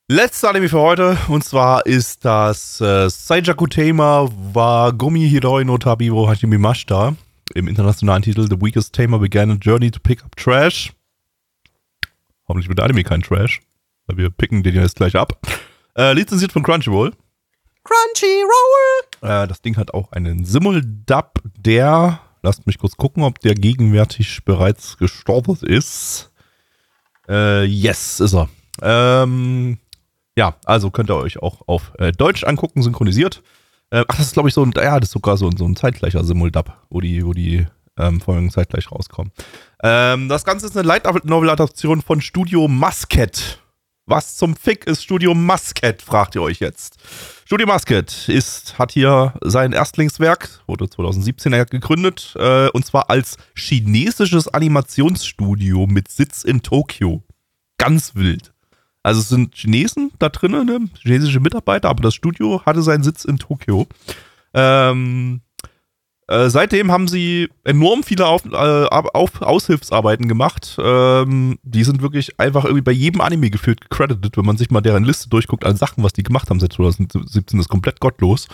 Letzte 0.07 0.49
Anime 0.49 0.69
für 0.69 0.79
heute, 0.79 1.17
und 1.27 1.43
zwar 1.43 1.85
ist 1.85 2.25
das 2.25 2.81
äh, 2.81 3.09
Saijaku-Thema 3.09 4.29
wa 4.53 4.89
Gumi 4.89 5.29
Hiroi 5.29 5.63
no 5.63 5.77
Tabiwo 5.77 6.27
Hajime 6.27 6.57
Mashita. 6.57 7.15
Im 7.53 7.67
internationalen 7.67 8.23
Titel 8.23 8.47
The 8.49 8.59
Weakest 8.59 8.93
Tamer 8.93 9.19
Began 9.19 9.51
a 9.51 9.55
Journey 9.55 9.91
to 9.91 9.99
Pick 9.99 10.23
Up 10.23 10.35
Trash. 10.35 10.93
Hoffentlich 12.47 12.69
wird 12.69 12.79
der 12.79 12.85
Anime 12.85 13.03
kein 13.03 13.21
Trash. 13.21 13.61
Wir 14.15 14.29
picken 14.29 14.63
den 14.63 14.75
jetzt 14.75 14.95
gleich 14.95 15.15
ab. 15.15 15.39
Äh, 15.97 16.13
lizenziert 16.13 16.51
von 16.51 16.63
Crunchyroll. 16.63 17.11
Crunchyroll! 17.83 19.43
Äh, 19.43 19.47
das 19.47 19.61
Ding 19.61 19.77
hat 19.77 19.93
auch 19.93 20.11
einen 20.11 20.45
Simuldub, 20.45 21.41
der, 21.57 22.19
lasst 22.43 22.67
mich 22.67 22.77
kurz 22.77 22.95
gucken, 22.97 23.23
ob 23.23 23.39
der 23.39 23.55
gegenwärtig 23.55 24.45
bereits 24.45 24.97
gestorben 24.97 25.57
ist. 25.61 26.31
Äh, 27.27 27.65
yes, 27.65 28.19
ist 28.19 28.33
er. 28.35 28.49
Ähm, 28.81 29.79
ja, 30.35 30.55
also 30.65 30.91
könnt 30.91 31.09
ihr 31.09 31.17
euch 31.17 31.41
auch 31.41 31.67
auf 31.67 31.91
äh, 31.97 32.11
Deutsch 32.11 32.43
angucken, 32.43 32.81
synchronisiert. 32.81 33.43
Äh, 33.91 34.05
ach, 34.07 34.17
das 34.17 34.27
ist, 34.27 34.33
glaube 34.33 34.49
ich, 34.49 34.55
so 34.55 34.63
ein, 34.63 34.71
ja, 34.75 34.99
das 34.99 35.09
ist 35.09 35.13
sogar 35.13 35.37
so, 35.37 35.49
so 35.55 35.65
ein 35.65 35.75
zeitgleicher 35.75 36.23
Simuldub, 36.23 36.71
wo 36.89 37.01
die, 37.01 37.25
wo 37.25 37.33
die 37.33 37.65
ähm, 37.97 38.21
Folgen 38.21 38.49
zeitgleich 38.49 38.91
rauskommen. 38.91 39.31
Ähm, 39.83 40.29
das 40.29 40.45
Ganze 40.45 40.67
ist 40.67 40.77
eine 40.77 40.87
Light 40.87 41.05
Novel-Adaption 41.25 42.01
von 42.01 42.21
Studio 42.21 42.67
Musket. 42.67 43.59
Was 44.09 44.37
zum 44.37 44.55
Fick 44.55 44.87
ist 44.87 45.03
Studio 45.03 45.35
Musket, 45.35 46.01
fragt 46.01 46.33
ihr 46.33 46.41
euch 46.41 46.59
jetzt. 46.59 46.97
Studio 47.45 47.67
Musket 47.67 48.27
ist, 48.27 48.79
hat 48.79 48.91
hier 48.91 49.35
sein 49.41 49.71
Erstlingswerk, 49.71 50.63
wurde 50.65 50.89
2017 50.89 51.51
gegründet, 51.69 52.33
äh, 52.35 52.69
und 52.69 52.83
zwar 52.83 53.11
als 53.11 53.37
chinesisches 53.53 54.47
Animationsstudio 54.47 55.85
mit 55.85 56.07
Sitz 56.07 56.43
in 56.43 56.63
Tokio. 56.63 57.21
Ganz 57.77 58.15
wild. 58.15 58.51
Also 59.03 59.21
es 59.21 59.29
sind 59.29 59.53
Chinesen 59.53 60.11
da 60.17 60.29
drinnen, 60.29 60.65
ne? 60.65 60.89
chinesische 60.99 61.39
Mitarbeiter, 61.39 61.89
aber 61.89 62.01
das 62.01 62.15
Studio 62.15 62.65
hatte 62.65 62.81
seinen 62.81 63.03
Sitz 63.03 63.25
in 63.25 63.37
Tokio. 63.37 63.85
Ähm, 64.55 65.41
äh, 66.29 66.51
seitdem 66.51 66.91
haben 66.91 67.07
sie 67.07 67.49
enorm 67.63 68.03
viele 68.03 68.27
auf, 68.27 68.45
äh, 68.45 68.55
auf 68.55 69.41
Aushilfsarbeiten 69.41 70.27
gemacht. 70.27 70.77
Ähm, 70.79 71.57
die 71.63 71.83
sind 71.83 72.03
wirklich 72.03 72.39
einfach 72.39 72.65
irgendwie 72.65 72.83
bei 72.83 72.91
jedem 72.91 73.21
Anime 73.21 73.49
gefühlt 73.49 73.81
gecredited, 73.81 74.37
wenn 74.37 74.45
man 74.45 74.55
sich 74.55 74.69
mal 74.69 74.81
deren 74.81 75.03
Liste 75.03 75.27
durchguckt 75.29 75.65
an 75.65 75.75
Sachen, 75.75 76.03
was 76.03 76.13
die 76.13 76.21
gemacht 76.21 76.51
haben 76.51 76.59
seit 76.59 76.73
2017, 76.73 77.59
ist 77.59 77.67
komplett 77.67 77.99
gottlos. 77.99 78.47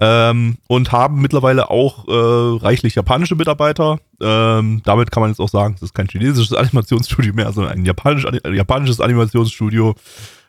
Ähm, 0.00 0.56
und 0.68 0.90
haben 0.90 1.20
mittlerweile 1.20 1.70
auch 1.70 2.08
äh, 2.08 2.64
reichlich 2.64 2.94
japanische 2.94 3.36
Mitarbeiter. 3.36 3.98
Ähm, 4.22 4.80
damit 4.86 5.10
kann 5.10 5.20
man 5.20 5.30
jetzt 5.30 5.40
auch 5.40 5.50
sagen, 5.50 5.74
es 5.74 5.82
ist 5.82 5.92
kein 5.92 6.08
chinesisches 6.08 6.52
Animationsstudio 6.56 7.34
mehr, 7.34 7.52
sondern 7.52 7.74
ein 7.74 7.84
japanisch, 7.84 8.24
ein 8.24 8.54
japanisches 8.54 9.02
Animationsstudio. 9.02 9.94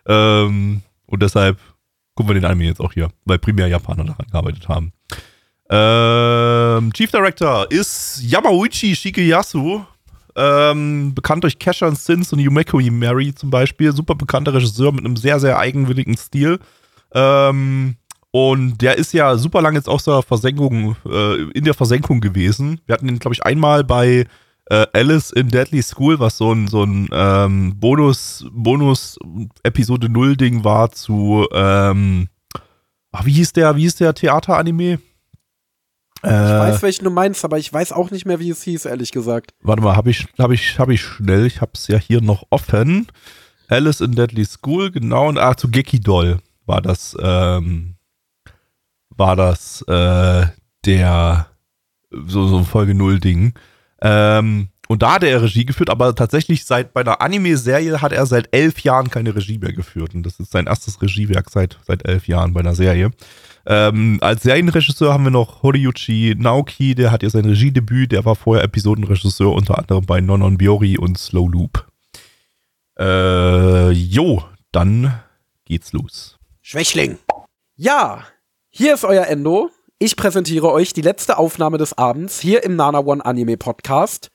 Ähm, 0.07 0.83
und 1.07 1.21
deshalb 1.21 1.57
gucken 2.15 2.29
wir 2.29 2.39
den 2.39 2.45
Anime 2.45 2.65
jetzt 2.65 2.79
auch 2.79 2.93
hier, 2.93 3.09
weil 3.25 3.37
primär 3.37 3.67
Japaner 3.67 4.05
daran 4.05 4.27
gearbeitet 4.31 4.69
haben. 4.69 4.93
Ähm, 5.69 6.91
Chief 6.93 7.11
Director 7.11 7.69
ist 7.71 8.21
Yamauchi 8.23 8.95
Shigeyasu. 8.95 9.81
Ähm, 10.35 11.13
bekannt 11.13 11.43
durch 11.43 11.59
Cash 11.59 11.83
and 11.83 11.97
Sins 11.97 12.31
und 12.31 12.39
Yumeko 12.39 12.79
Mary 12.91 13.33
zum 13.35 13.49
Beispiel. 13.49 13.91
Super 13.91 14.15
bekannter 14.15 14.53
Regisseur 14.53 14.91
mit 14.91 15.05
einem 15.05 15.17
sehr, 15.17 15.39
sehr 15.39 15.59
eigenwilligen 15.59 16.17
Stil. 16.17 16.59
Ähm, 17.13 17.95
und 18.31 18.81
der 18.81 18.97
ist 18.97 19.13
ja 19.13 19.37
super 19.37 19.61
lange 19.61 19.77
jetzt 19.77 19.89
aus 19.89 20.05
der 20.05 20.21
Versenkung, 20.21 20.95
äh, 21.05 21.41
in 21.51 21.63
der 21.63 21.73
Versenkung 21.73 22.21
gewesen. 22.21 22.79
Wir 22.85 22.93
hatten 22.93 23.09
ihn, 23.09 23.19
glaube 23.19 23.33
ich, 23.33 23.43
einmal 23.43 23.83
bei 23.83 24.25
äh, 24.69 24.85
Alice 24.93 25.31
in 25.31 25.49
Deadly 25.49 25.81
School, 25.81 26.19
was 26.19 26.37
so 26.37 26.53
ein, 26.53 26.67
so 26.67 26.83
ein 26.83 27.09
ähm, 27.11 27.79
Bonus, 27.79 28.45
Bonus 28.51 29.17
Episode 29.63 30.09
0 30.09 30.37
Ding 30.37 30.63
war 30.63 30.91
zu, 30.91 31.47
ähm, 31.51 32.27
ach, 33.11 33.25
wie 33.25 33.33
hieß 33.33 33.53
der, 33.53 33.75
wie 33.75 33.81
hieß 33.81 33.95
der 33.95 34.13
Theateranime? 34.13 34.99
Ich 36.21 36.29
weiß, 36.29 36.81
welchen 36.81 37.05
du 37.05 37.11
meinst, 37.11 37.45
aber 37.45 37.57
ich 37.57 37.71
weiß 37.71 37.93
auch 37.93 38.11
nicht 38.11 38.25
mehr, 38.25 38.39
wie 38.39 38.49
es 38.49 38.63
hieß, 38.63 38.85
ehrlich 38.85 39.11
gesagt. 39.11 39.51
Warte 39.61 39.81
mal, 39.81 39.95
habe 39.95 40.09
ich, 40.09 40.27
hab 40.37 40.51
ich, 40.51 40.77
hab 40.77 40.89
ich 40.89 41.01
schnell, 41.01 41.45
ich 41.45 41.61
habe 41.61 41.71
es 41.73 41.87
ja 41.87 41.97
hier 41.97 42.21
noch 42.21 42.43
offen. 42.49 43.07
Alice 43.69 44.01
in 44.01 44.13
Deadly 44.13 44.45
School, 44.45 44.91
genau, 44.91 45.29
und 45.29 45.37
ah, 45.37 45.55
zu 45.55 45.69
Geki 45.69 45.99
Doll 45.99 46.39
war 46.65 46.81
das, 46.81 47.15
ähm, 47.21 47.95
war 49.09 49.35
das 49.35 49.81
äh, 49.83 50.47
der 50.85 51.47
so, 52.11 52.47
so 52.47 52.57
ein 52.57 52.65
Folge 52.65 52.95
Null 52.95 53.19
Ding. 53.19 53.53
Ähm, 54.01 54.69
und 54.87 55.03
da 55.03 55.13
hat 55.13 55.23
er 55.23 55.43
Regie 55.43 55.65
geführt, 55.65 55.91
aber 55.91 56.15
tatsächlich 56.15 56.65
seit 56.65 56.93
bei 56.93 57.01
einer 57.01 57.21
Anime-Serie 57.21 58.01
hat 58.01 58.11
er 58.11 58.25
seit 58.25 58.49
elf 58.55 58.79
Jahren 58.79 59.11
keine 59.11 59.35
Regie 59.35 59.59
mehr 59.59 59.73
geführt. 59.73 60.15
Und 60.15 60.23
das 60.23 60.39
ist 60.39 60.51
sein 60.51 60.65
erstes 60.65 60.99
Regiewerk 61.01 61.49
seit, 61.51 61.77
seit 61.85 62.07
elf 62.07 62.27
Jahren 62.27 62.53
bei 62.53 62.61
einer 62.61 62.73
Serie. 62.73 63.11
Ähm, 63.71 64.17
als 64.21 64.41
Serienregisseur 64.41 65.13
haben 65.13 65.25
wir 65.25 65.31
noch 65.31 65.61
Horiyuchi 65.61 66.35
Naoki, 66.35 66.95
der 66.95 67.11
hat 67.11 67.21
ja 67.21 67.29
sein 67.29 67.45
Regiedebüt, 67.45 68.11
der 68.11 68.25
war 68.25 68.35
vorher 68.35 68.63
Episodenregisseur 68.63 69.53
unter 69.53 69.77
anderem 69.77 70.07
bei 70.07 70.21
Nonon 70.21 70.57
Biori 70.57 70.97
und 70.97 71.19
Slow 71.19 71.47
Loop. 71.47 71.87
Äh, 72.97 73.91
jo, 73.91 74.43
dann 74.71 75.19
geht's 75.65 75.93
los. 75.93 76.39
Schwächling. 76.61 77.19
Ja, 77.75 78.23
hier 78.69 78.95
ist 78.95 79.05
euer 79.05 79.27
Endo. 79.27 79.69
Ich 79.99 80.15
präsentiere 80.15 80.71
euch 80.71 80.93
die 80.93 81.01
letzte 81.01 81.37
Aufnahme 81.37 81.77
des 81.77 81.95
Abends 81.95 82.39
hier 82.39 82.63
im 82.63 82.75
Nana 82.75 82.99
One 82.99 83.23
Anime 83.23 83.57
Podcast. 83.57 84.31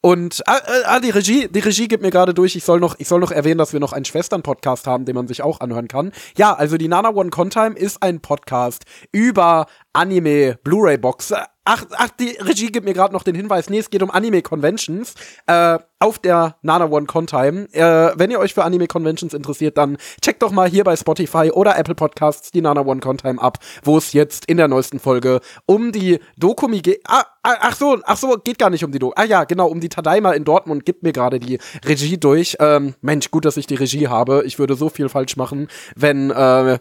Und 0.00 0.42
ah, 0.46 0.60
ah, 0.84 1.00
die 1.00 1.10
Regie, 1.10 1.48
die 1.48 1.58
Regie 1.58 1.88
gibt 1.88 2.04
mir 2.04 2.10
gerade 2.10 2.32
durch. 2.32 2.54
Ich 2.54 2.64
soll 2.64 2.78
noch, 2.78 2.94
ich 2.98 3.08
soll 3.08 3.18
noch 3.18 3.32
erwähnen, 3.32 3.58
dass 3.58 3.72
wir 3.72 3.80
noch 3.80 3.92
einen 3.92 4.04
Schwestern-Podcast 4.04 4.86
haben, 4.86 5.04
den 5.04 5.16
man 5.16 5.26
sich 5.26 5.42
auch 5.42 5.60
anhören 5.60 5.88
kann. 5.88 6.12
Ja, 6.36 6.54
also 6.54 6.76
die 6.76 6.86
Nana 6.86 7.10
One 7.10 7.30
Contime 7.30 7.76
ist 7.76 8.00
ein 8.02 8.20
Podcast 8.20 8.84
über 9.10 9.66
Anime 9.98 10.56
Blu-ray 10.62 10.96
Box. 10.96 11.34
Ach, 11.64 11.84
ach, 11.96 12.08
die 12.20 12.36
Regie 12.38 12.68
gibt 12.68 12.86
mir 12.86 12.94
gerade 12.94 13.12
noch 13.12 13.24
den 13.24 13.34
Hinweis. 13.34 13.68
Nee, 13.68 13.80
es 13.80 13.90
geht 13.90 14.00
um 14.00 14.12
Anime 14.12 14.42
Conventions 14.42 15.14
äh, 15.48 15.76
auf 15.98 16.20
der 16.20 16.56
Nana 16.62 16.88
One 16.88 17.06
Contime. 17.06 17.66
Äh, 17.72 18.12
wenn 18.14 18.30
ihr 18.30 18.38
euch 18.38 18.54
für 18.54 18.62
Anime 18.62 18.86
Conventions 18.86 19.34
interessiert, 19.34 19.76
dann 19.76 19.98
checkt 20.22 20.40
doch 20.42 20.52
mal 20.52 20.68
hier 20.68 20.84
bei 20.84 20.94
Spotify 20.94 21.50
oder 21.52 21.76
Apple 21.76 21.96
Podcasts 21.96 22.52
die 22.52 22.60
Nana 22.60 22.82
One 22.82 23.00
Contime 23.00 23.42
ab, 23.42 23.58
wo 23.82 23.98
es 23.98 24.12
jetzt 24.12 24.44
in 24.46 24.56
der 24.56 24.68
neuesten 24.68 25.00
Folge 25.00 25.40
um 25.66 25.90
die 25.90 26.20
Dokumi 26.36 26.78
geht. 26.78 27.00
Ah, 27.08 27.24
ah, 27.42 27.56
ach 27.60 27.74
so, 27.76 27.98
ach 28.04 28.16
so, 28.16 28.36
geht 28.36 28.60
gar 28.60 28.70
nicht 28.70 28.84
um 28.84 28.92
die 28.92 29.00
Dokumi. 29.00 29.20
Ah 29.20 29.28
ja, 29.28 29.44
genau, 29.44 29.66
um 29.66 29.80
die 29.80 29.88
Tadaima 29.88 30.32
in 30.32 30.44
Dortmund 30.44 30.86
gibt 30.86 31.02
mir 31.02 31.12
gerade 31.12 31.40
die 31.40 31.58
Regie 31.84 32.18
durch. 32.18 32.56
Ähm, 32.60 32.94
Mensch, 33.00 33.32
gut, 33.32 33.44
dass 33.44 33.56
ich 33.56 33.66
die 33.66 33.74
Regie 33.74 34.06
habe. 34.06 34.44
Ich 34.46 34.60
würde 34.60 34.76
so 34.76 34.90
viel 34.90 35.08
falsch 35.08 35.36
machen, 35.36 35.66
wenn 35.96 36.30
äh, 36.30 36.78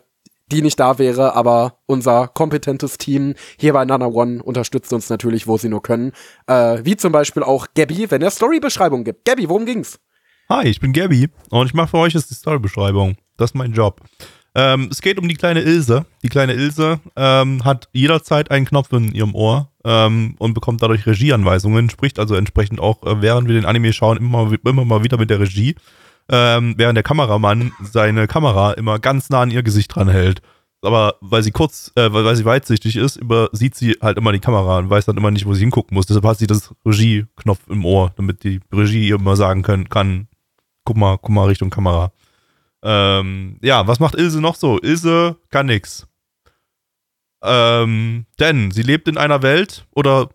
die 0.51 0.61
nicht 0.61 0.79
da 0.79 0.97
wäre, 0.97 1.35
aber 1.35 1.79
unser 1.85 2.27
kompetentes 2.27 2.97
Team 2.97 3.35
hier 3.59 3.73
bei 3.73 3.85
Nana 3.85 4.07
One 4.07 4.41
unterstützt 4.41 4.93
uns 4.93 5.09
natürlich, 5.09 5.47
wo 5.47 5.57
sie 5.57 5.69
nur 5.69 5.81
können. 5.81 6.11
Äh, 6.47 6.79
wie 6.83 6.95
zum 6.95 7.11
Beispiel 7.11 7.43
auch 7.43 7.67
Gabby, 7.75 8.09
wenn 8.09 8.21
er 8.21 8.31
Storybeschreibung 8.31 9.03
gibt. 9.03 9.25
Gabby, 9.25 9.49
worum 9.49 9.65
ging's? 9.65 9.99
Hi, 10.49 10.65
ich 10.67 10.79
bin 10.79 10.93
Gabby 10.93 11.29
und 11.49 11.67
ich 11.67 11.73
mache 11.73 11.89
für 11.89 11.97
euch 11.97 12.13
jetzt 12.13 12.29
die 12.29 12.35
Storybeschreibung. 12.35 13.17
Das 13.35 13.51
ist 13.51 13.55
mein 13.55 13.73
Job. 13.73 14.01
Ähm, 14.55 14.87
es 14.89 15.01
geht 15.01 15.19
um 15.19 15.27
die 15.27 15.35
kleine 15.35 15.61
Ilse. 15.61 16.05
Die 16.23 16.29
kleine 16.29 16.53
Ilse 16.53 16.99
ähm, 17.15 17.63
hat 17.65 17.89
jederzeit 17.91 18.49
einen 18.49 18.65
Knopf 18.65 18.91
in 18.93 19.13
ihrem 19.13 19.35
Ohr 19.35 19.69
ähm, 19.83 20.35
und 20.39 20.53
bekommt 20.53 20.81
dadurch 20.81 21.05
Regieanweisungen, 21.05 21.89
spricht 21.89 22.17
also 22.17 22.35
entsprechend 22.35 22.79
auch, 22.79 23.03
äh, 23.03 23.21
während 23.21 23.47
wir 23.47 23.55
den 23.55 23.65
Anime 23.65 23.93
schauen, 23.93 24.17
immer, 24.17 24.51
immer 24.65 24.85
mal 24.85 25.03
wieder 25.03 25.17
mit 25.17 25.29
der 25.29 25.41
Regie 25.41 25.75
ähm, 26.29 26.75
während 26.77 26.95
der 26.95 27.03
Kameramann 27.03 27.71
seine 27.81 28.27
Kamera 28.27 28.73
immer 28.73 28.99
ganz 28.99 29.29
nah 29.29 29.41
an 29.41 29.51
ihr 29.51 29.63
Gesicht 29.63 29.95
dran 29.95 30.09
hält. 30.09 30.41
Aber 30.81 31.15
weil 31.21 31.41
sie 31.41 31.51
kurz, 31.51 31.91
äh, 31.95 32.11
weil, 32.13 32.35
sie 32.35 32.45
weitsichtig 32.45 32.97
ist, 32.97 33.15
übersieht 33.15 33.75
sie 33.75 33.97
halt 34.01 34.17
immer 34.17 34.31
die 34.31 34.39
Kamera 34.39 34.77
und 34.77 34.89
weiß 34.89 35.05
dann 35.05 35.17
immer 35.17 35.31
nicht, 35.31 35.45
wo 35.45 35.53
sie 35.53 35.61
hingucken 35.61 35.95
muss. 35.95 36.05
Deshalb 36.05 36.25
hat 36.25 36.37
sie 36.37 36.47
das 36.47 36.73
Regie-Knopf 36.85 37.67
im 37.67 37.83
Ohr, 37.83 38.13
damit 38.15 38.43
die 38.43 38.59
Regie 38.71 39.07
ihr 39.07 39.15
immer 39.15 39.35
sagen 39.35 39.63
können, 39.63 39.89
kann, 39.89 40.27
guck 40.85 40.97
mal, 40.97 41.17
guck 41.17 41.31
mal 41.31 41.47
Richtung 41.47 41.71
Kamera. 41.71 42.11
Ähm, 42.83 43.57
ja, 43.61 43.87
was 43.87 43.99
macht 43.99 44.15
Ilse 44.15 44.39
noch 44.39 44.55
so? 44.55 44.79
Ilse 44.79 45.37
kann 45.49 45.65
nix. 45.65 46.07
Ähm, 47.43 48.25
denn 48.39 48.71
sie 48.71 48.83
lebt 48.83 49.07
in 49.07 49.17
einer 49.17 49.41
Welt 49.41 49.87
oder 49.95 50.29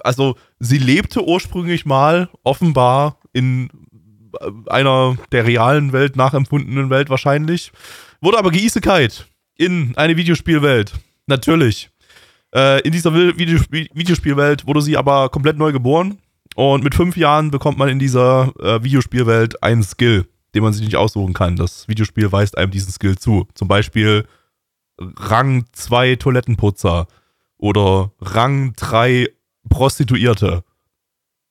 also 0.00 0.36
sie 0.58 0.78
lebte 0.78 1.26
ursprünglich 1.26 1.86
mal 1.86 2.28
offenbar 2.42 3.18
in 3.32 3.70
einer 4.66 5.16
der 5.32 5.46
realen 5.46 5.92
Welt 5.92 6.16
nachempfundenen 6.16 6.90
Welt 6.90 7.10
wahrscheinlich. 7.10 7.72
Wurde 8.20 8.38
aber 8.38 8.50
geisekait 8.50 9.26
in 9.56 9.96
eine 9.96 10.16
Videospielwelt. 10.16 10.92
Natürlich. 11.26 11.90
Äh, 12.54 12.80
in 12.82 12.92
dieser 12.92 13.14
Videospiel 13.14 13.88
Videospielwelt 13.92 14.66
wurde 14.66 14.82
sie 14.82 14.96
aber 14.96 15.28
komplett 15.28 15.58
neu 15.58 15.72
geboren. 15.72 16.18
Und 16.54 16.84
mit 16.84 16.94
fünf 16.94 17.16
Jahren 17.16 17.50
bekommt 17.50 17.78
man 17.78 17.88
in 17.88 17.98
dieser 17.98 18.52
äh, 18.60 18.82
Videospielwelt 18.82 19.62
einen 19.62 19.82
Skill, 19.82 20.26
den 20.54 20.62
man 20.62 20.72
sich 20.72 20.84
nicht 20.84 20.96
aussuchen 20.96 21.34
kann. 21.34 21.56
Das 21.56 21.88
Videospiel 21.88 22.30
weist 22.30 22.56
einem 22.56 22.70
diesen 22.70 22.92
Skill 22.92 23.18
zu. 23.18 23.48
Zum 23.54 23.66
Beispiel 23.66 24.24
Rang 24.98 25.64
2 25.72 26.16
Toilettenputzer 26.16 27.08
oder 27.58 28.12
Rang 28.20 28.72
3 28.76 29.28
Prostituierte. 29.68 30.62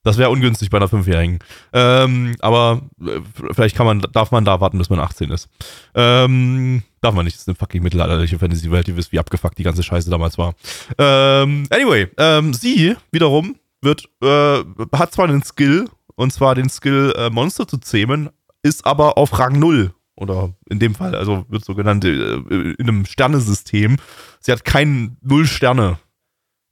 Das 0.04 0.18
wäre 0.18 0.30
ungünstig 0.30 0.70
bei 0.70 0.78
einer 0.78 0.90
Fünfjährigen. 0.90 1.40
Ähm, 1.72 2.36
aber 2.40 2.82
äh, 3.02 3.22
vielleicht 3.54 3.76
kann 3.76 3.86
man, 3.86 4.02
darf 4.12 4.32
man 4.32 4.44
da 4.44 4.60
warten, 4.60 4.78
bis 4.78 4.90
man 4.90 5.00
18 5.00 5.32
ist. 5.32 5.50
Ähm, 5.96 6.84
darf 7.02 7.14
man 7.16 7.24
nicht. 7.26 7.36
Das 7.36 7.44
ist 7.44 7.48
eine 7.48 7.56
fucking 7.56 7.82
mittelalterliche 7.82 8.38
Fantasy-Welt. 8.38 8.88
Ihr 8.90 8.98
wisst, 8.98 9.14
wie 9.14 9.20
abgefuckt 9.20 9.58
die 9.58 9.64
ganze 9.64 9.82
Scheiße 9.82 10.10
damals 10.10 10.38
war. 10.38 10.56
Ähm, 10.98 11.68
anyway, 11.70 12.10
ähm, 12.18 12.54
sie 12.54 12.96
wiederum 13.12 13.56
wird, 13.82 14.10
äh, 14.22 14.64
hat 14.94 15.14
zwar 15.14 15.28
den 15.28 15.44
Skill, 15.44 15.90
und 16.16 16.34
zwar 16.34 16.56
den 16.56 16.70
Skill, 16.70 17.14
äh, 17.18 17.30
Monster 17.30 17.68
zu 17.68 17.78
zähmen, 17.78 18.30
ist 18.62 18.86
aber 18.86 19.18
auf 19.18 19.40
Rang 19.40 19.58
0. 19.58 19.94
Oder 20.16 20.54
in 20.70 20.80
dem 20.80 20.96
Fall, 20.96 21.16
also 21.16 21.46
wird 21.50 21.66
so 21.66 21.76
genannt, 21.76 22.06
äh, 22.06 22.10
in 22.10 22.76
einem 22.80 23.06
Sternesystem. 23.06 23.98
Sie 24.40 24.52
hat 24.52 24.64
keinen 24.66 25.18
Null 25.22 25.48
Sterne. 25.48 25.98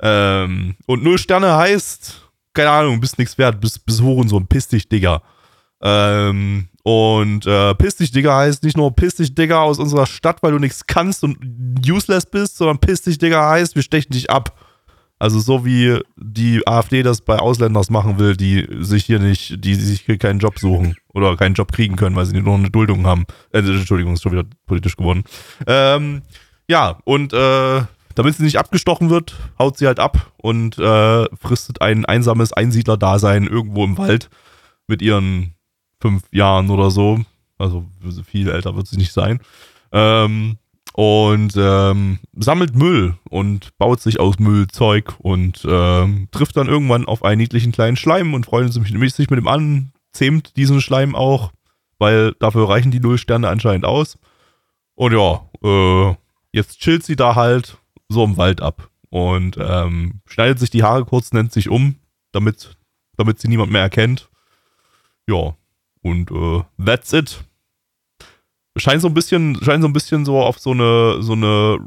Ähm, 0.02 0.76
und 0.86 1.03
Null 1.03 1.18
Sterne 1.18 1.56
heißt, 1.56 2.31
keine 2.53 2.69
Ahnung, 2.69 2.99
bist 2.99 3.18
nichts 3.18 3.38
wert, 3.38 3.61
bist, 3.61 3.86
bist 3.86 4.02
Hurensohn, 4.02 4.48
piss 4.48 4.68
dich, 4.68 4.88
Digga. 4.88 5.22
Ähm, 5.82 6.68
und 6.84 7.45
äh, 7.45 7.76
piss 7.76 7.98
dich, 7.98 8.11
Digga 8.11 8.38
heißt 8.38 8.64
nicht 8.64 8.78
nur 8.78 8.95
piss 8.95 9.15
dich, 9.15 9.36
Digga, 9.36 9.61
aus 9.61 9.80
unserer 9.80 10.06
Stadt, 10.06 10.41
weil 10.41 10.52
du 10.52 10.60
nichts 10.60 10.86
kannst 10.88 11.23
und 11.23 11.38
useless 11.88 12.26
bist, 12.26 12.57
sondern 12.57 12.80
piss 12.80 13.03
dich, 13.03 13.18
Digga 13.18 13.49
heißt, 13.49 13.76
wir 13.76 13.84
stechen 13.84 14.11
dich 14.11 14.30
ab. 14.30 14.57
Also 15.19 15.40
so 15.40 15.65
wie 15.65 15.99
die 16.15 16.68
AfD 16.68 17.03
das 17.03 17.22
bei 17.22 17.38
Ausländern 17.38 17.86
machen 17.91 18.18
will, 18.18 18.36
die 18.36 18.68
sich 18.80 19.06
hier 19.06 19.19
nicht, 19.19 19.64
die 19.64 19.76
sich 19.76 20.02
hier 20.02 20.18
keinen 20.18 20.40
Job 20.40 20.57
suchen 20.57 20.95
oder 21.14 21.38
keinen 21.38 21.53
Job 21.53 21.72
kriegen 21.72 21.95
können, 21.95 22.15
weil 22.15 22.26
sie 22.26 22.41
nur 22.41 22.56
eine 22.56 22.72
Duldung 22.72 23.06
haben. 23.06 23.26
Äh, 23.52 23.60
Entschuldigung, 23.60 24.14
ist 24.14 24.23
schon 24.23 24.32
wieder 24.32 24.45
politisch 24.65 24.98
geworden. 24.98 25.23
Ähm, 25.68 26.23
ja, 26.68 26.98
und 27.03 27.34
äh, 27.34 27.84
damit 28.16 28.36
sie 28.36 28.44
nicht 28.44 28.58
abgestochen 28.58 29.10
wird, 29.10 29.36
haut 29.60 29.78
sie 29.78 29.88
halt 29.88 30.00
ab 30.00 30.32
und 30.38 30.78
äh, 30.78 31.26
fristet 31.36 31.82
ein 31.82 32.06
einsames 32.06 32.54
Einsiedler-Dasein 32.54 33.48
irgendwo 33.48 33.84
im 33.84 33.98
Wald 33.98 34.30
mit 34.88 35.02
ihren 35.02 35.56
fünf 36.00 36.24
Jahren 36.32 36.70
oder 36.70 36.92
so. 36.92 37.22
Also 37.58 37.86
viel 38.26 38.50
älter 38.50 38.76
wird 38.76 38.88
sie 38.88 38.98
nicht 38.98 39.14
sein. 39.14 39.40
Ähm, 39.92 40.58
und 40.94 41.54
ähm, 41.56 42.20
sammelt 42.34 42.76
Müll 42.76 43.16
und 43.30 43.78
baut 43.78 44.02
sich 44.02 44.20
aus 44.20 44.40
Müll 44.40 44.68
Zeug 44.68 45.14
und 45.20 45.66
ähm, 45.68 46.28
trifft 46.32 46.58
dann 46.58 46.68
irgendwann 46.68 47.06
auf 47.06 47.24
einen 47.24 47.40
niedlichen 47.40 47.72
kleinen 47.72 47.96
Schleim 47.96 48.34
und 48.34 48.46
freundet 48.46 48.74
sich 48.74 49.30
mit 49.30 49.40
ihm 49.40 49.48
an, 49.48 49.94
zähmt 50.12 50.58
diesen 50.58 50.82
Schleim 50.82 51.16
auch, 51.16 51.54
weil 51.98 52.34
dafür 52.40 52.68
reichen 52.68 52.92
die 52.92 53.00
Null 53.00 53.18
Sterne 53.18 53.48
anscheinend 53.48 53.86
aus. 53.86 54.18
Und 54.96 55.14
ja, 55.14 55.50
äh, 55.64 56.16
jetzt 56.52 56.80
chillt 56.80 57.04
sie 57.04 57.16
da 57.16 57.36
halt 57.36 57.78
so 58.12 58.24
im 58.24 58.38
Wald 58.38 58.62
ab 58.62 58.90
und 59.10 59.58
ähm, 59.60 60.22
schneidet 60.26 60.60
sich 60.60 60.70
die 60.70 60.84
Haare 60.84 61.06
kurz, 61.06 61.34
nennt 61.34 61.52
sich 61.52 61.70
um, 61.70 61.96
damit, 62.32 62.78
damit 63.18 63.40
sie 63.40 63.48
niemand 63.48 63.72
mehr 63.72 63.82
erkennt. 63.82 64.30
Ja, 65.28 65.56
und 66.02 66.32
äh, 66.32 66.64
that's 66.84 67.14
it. 67.14 67.44
Scheint 68.78 69.02
so 69.02 69.10
ein 69.10 69.14
bisschen, 69.14 69.62
scheint 69.62 69.82
so 69.82 69.88
ein 69.88 69.94
bisschen 69.94 70.26
so 70.26 70.42
auf 70.42 70.60
so 70.60 70.72
eine, 70.72 71.22
so 71.22 71.34
eine 71.34 71.80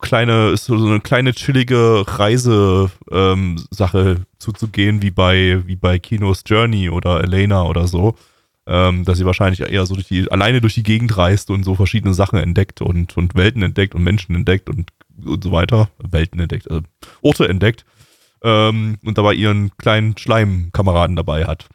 kleine, 0.00 0.50
ist 0.50 0.64
so 0.64 0.74
eine 0.74 1.00
kleine 1.00 1.32
chillige 1.32 2.04
Reise 2.06 2.90
ähm, 3.10 3.62
zuzugehen, 4.38 5.00
wie 5.02 5.10
bei, 5.10 5.62
wie 5.66 5.76
bei 5.76 5.98
Kinos 5.98 6.42
Journey 6.46 6.90
oder 6.90 7.22
Elena 7.22 7.62
oder 7.62 7.86
so. 7.86 8.16
Ähm, 8.64 9.04
dass 9.04 9.18
sie 9.18 9.26
wahrscheinlich 9.26 9.60
eher 9.60 9.86
so 9.86 9.94
durch 9.94 10.06
die, 10.06 10.30
alleine 10.30 10.60
durch 10.60 10.74
die 10.74 10.84
Gegend 10.84 11.16
reist 11.16 11.50
und 11.50 11.64
so 11.64 11.74
verschiedene 11.74 12.14
Sachen 12.14 12.38
entdeckt 12.38 12.80
und, 12.80 13.16
und 13.16 13.34
Welten 13.34 13.62
entdeckt 13.62 13.96
und 13.96 14.04
Menschen 14.04 14.36
entdeckt 14.36 14.70
und, 14.70 14.92
und 15.24 15.44
so 15.44 15.52
weiter. 15.52 15.90
Welten 15.98 16.40
entdeckt, 16.40 16.70
also 16.70 16.82
Orte 17.20 17.48
entdeckt. 17.48 17.84
Ähm, 18.42 18.98
und 19.04 19.18
dabei 19.18 19.34
ihren 19.34 19.76
kleinen 19.76 20.16
Schleimkameraden 20.18 21.14
dabei 21.16 21.44
hat. 21.44 21.68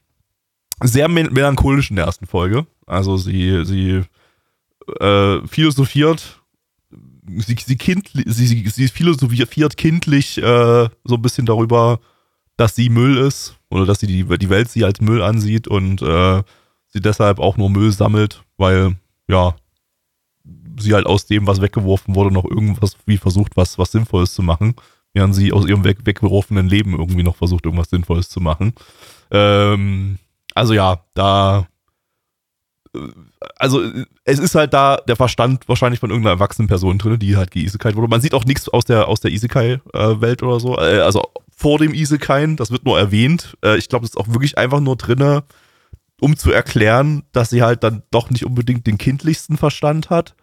Sehr 0.84 1.08
mel 1.08 1.30
melancholisch 1.32 1.90
in 1.90 1.96
der 1.96 2.06
ersten 2.06 2.28
Folge. 2.28 2.68
Also 2.86 3.18
sie, 3.18 3.64
sie 3.66 4.04
äh, 5.00 5.48
philosophiert 5.48 6.42
sie, 7.36 7.56
sie, 7.58 7.78
sie, 8.26 8.26
sie, 8.26 8.70
sie 8.70 8.88
philosophiert 8.88 9.78
kindlich 9.78 10.38
äh, 10.38 10.90
so 11.04 11.16
ein 11.16 11.22
bisschen 11.22 11.46
darüber, 11.46 12.00
dass 12.56 12.76
sie 12.76 12.90
Müll 12.90 13.18
ist 13.18 13.58
oder 13.70 13.86
dass 13.86 14.00
sie 14.00 14.08
die, 14.08 14.24
die 14.24 14.50
Welt 14.50 14.70
sie 14.70 14.84
als 14.84 15.02
Müll 15.02 15.22
ansieht 15.22 15.68
und 15.68 16.02
äh, 16.02 16.44
sie 16.88 17.02
deshalb 17.02 17.40
auch 17.40 17.58
nur 17.58 17.70
Müll 17.70 17.92
sammelt, 17.92 18.44
weil 18.58 18.96
ja 19.28 19.56
sie 20.80 20.94
halt 20.94 21.06
aus 21.06 21.26
dem, 21.26 21.48
was 21.48 21.62
weggeworfen 21.62 22.16
wurde, 22.16 22.32
noch 22.32 22.46
irgendwas 22.46 22.98
wie 23.06 23.18
versucht, 23.18 23.58
was, 23.58 23.78
was 23.78 23.92
Sinnvolles 23.92 24.34
zu 24.34 24.44
machen, 24.44 24.76
während 25.14 25.36
sie 25.36 25.52
aus 25.52 25.66
ihrem 25.66 25.84
weg, 25.84 26.00
weggeworfenen 26.04 26.70
Leben 26.70 26.94
irgendwie 26.98 27.24
noch 27.24 27.36
versucht, 27.36 27.66
irgendwas 27.66 27.90
Sinnvolles 27.90 28.30
zu 28.30 28.40
machen. 28.40 28.74
Ähm, 29.32 30.20
also 30.54 30.74
ja, 30.74 31.04
da 31.14 31.68
also 33.58 33.84
es 34.24 34.40
ist 34.40 34.56
halt 34.56 34.74
da 34.74 34.98
der 35.08 35.16
Verstand 35.16 35.68
wahrscheinlich 35.68 36.00
von 36.00 36.10
irgendeiner 36.10 36.36
erwachsenen 36.36 36.68
Person 36.68 36.98
drin, 36.98 37.20
die 37.20 37.38
halt 37.38 37.52
geisekai 37.52 37.96
wurde. 37.96 38.08
Man 38.08 38.22
sieht 38.22 38.34
auch 38.34 38.46
nichts 38.46 38.70
aus 38.70 38.86
der, 38.86 39.08
aus 39.08 39.20
der 39.20 39.32
Isekai-Welt 39.32 40.44
oder 40.44 40.60
so. 40.60 40.78
Äh, 40.78 41.00
also 41.00 41.24
vor 41.56 41.80
dem 41.80 41.94
Isekai, 41.94 42.56
das 42.56 42.72
wird 42.72 42.86
nur 42.86 42.98
erwähnt. 42.98 43.58
Äh, 43.64 43.78
ich 43.78 43.90
glaube, 43.90 44.04
das 44.04 44.12
ist 44.12 44.18
auch 44.18 44.34
wirklich 44.34 44.58
einfach 44.58 44.80
nur 44.80 44.96
drin, 44.96 45.42
um 46.20 46.36
zu 46.36 46.52
erklären, 46.52 47.24
dass 47.32 47.50
sie 47.50 47.62
halt 47.62 47.84
dann 47.84 48.04
doch 48.12 48.30
nicht 48.30 48.46
unbedingt 48.46 48.88
den 48.88 48.98
kindlichsten 48.98 49.58
Verstand 49.58 50.10
hat 50.10 50.36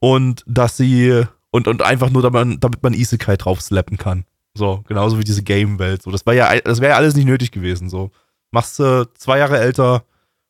und 0.00 0.44
dass 0.46 0.76
sie 0.76 1.24
und, 1.50 1.68
und 1.68 1.82
einfach 1.82 2.10
nur, 2.10 2.22
damit 2.22 2.34
man, 2.34 2.60
damit 2.60 2.82
man 2.82 2.94
Isekai 2.94 3.36
draufslappen 3.36 3.96
kann. 3.96 4.24
So, 4.56 4.82
genauso 4.88 5.18
wie 5.18 5.24
diese 5.24 5.42
Game-Welt. 5.42 6.02
So, 6.02 6.10
das 6.10 6.26
war 6.26 6.34
ja, 6.34 6.54
das 6.60 6.80
wäre 6.80 6.92
ja 6.92 6.96
alles 6.96 7.14
nicht 7.14 7.26
nötig 7.26 7.52
gewesen. 7.52 7.88
So, 7.88 8.10
machst 8.50 8.78
du 8.78 9.08
zwei 9.14 9.38
Jahre 9.38 9.58
älter, 9.58 10.04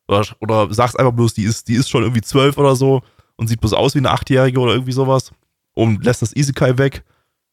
oder, 0.07 0.25
oder 0.39 0.73
sagst 0.73 0.99
einfach 0.99 1.13
bloß, 1.13 1.33
die 1.33 1.43
ist, 1.43 1.67
die 1.67 1.75
ist 1.75 1.89
schon 1.89 2.03
irgendwie 2.03 2.21
zwölf 2.21 2.57
oder 2.57 2.75
so 2.75 3.01
und 3.35 3.47
sieht 3.47 3.61
bloß 3.61 3.73
aus 3.73 3.95
wie 3.95 3.99
eine 3.99 4.11
Achtjährige 4.11 4.59
oder 4.59 4.73
irgendwie 4.73 4.91
sowas 4.91 5.31
und 5.73 6.03
lässt 6.03 6.21
das 6.21 6.35
Isekai 6.35 6.77
weg 6.77 7.03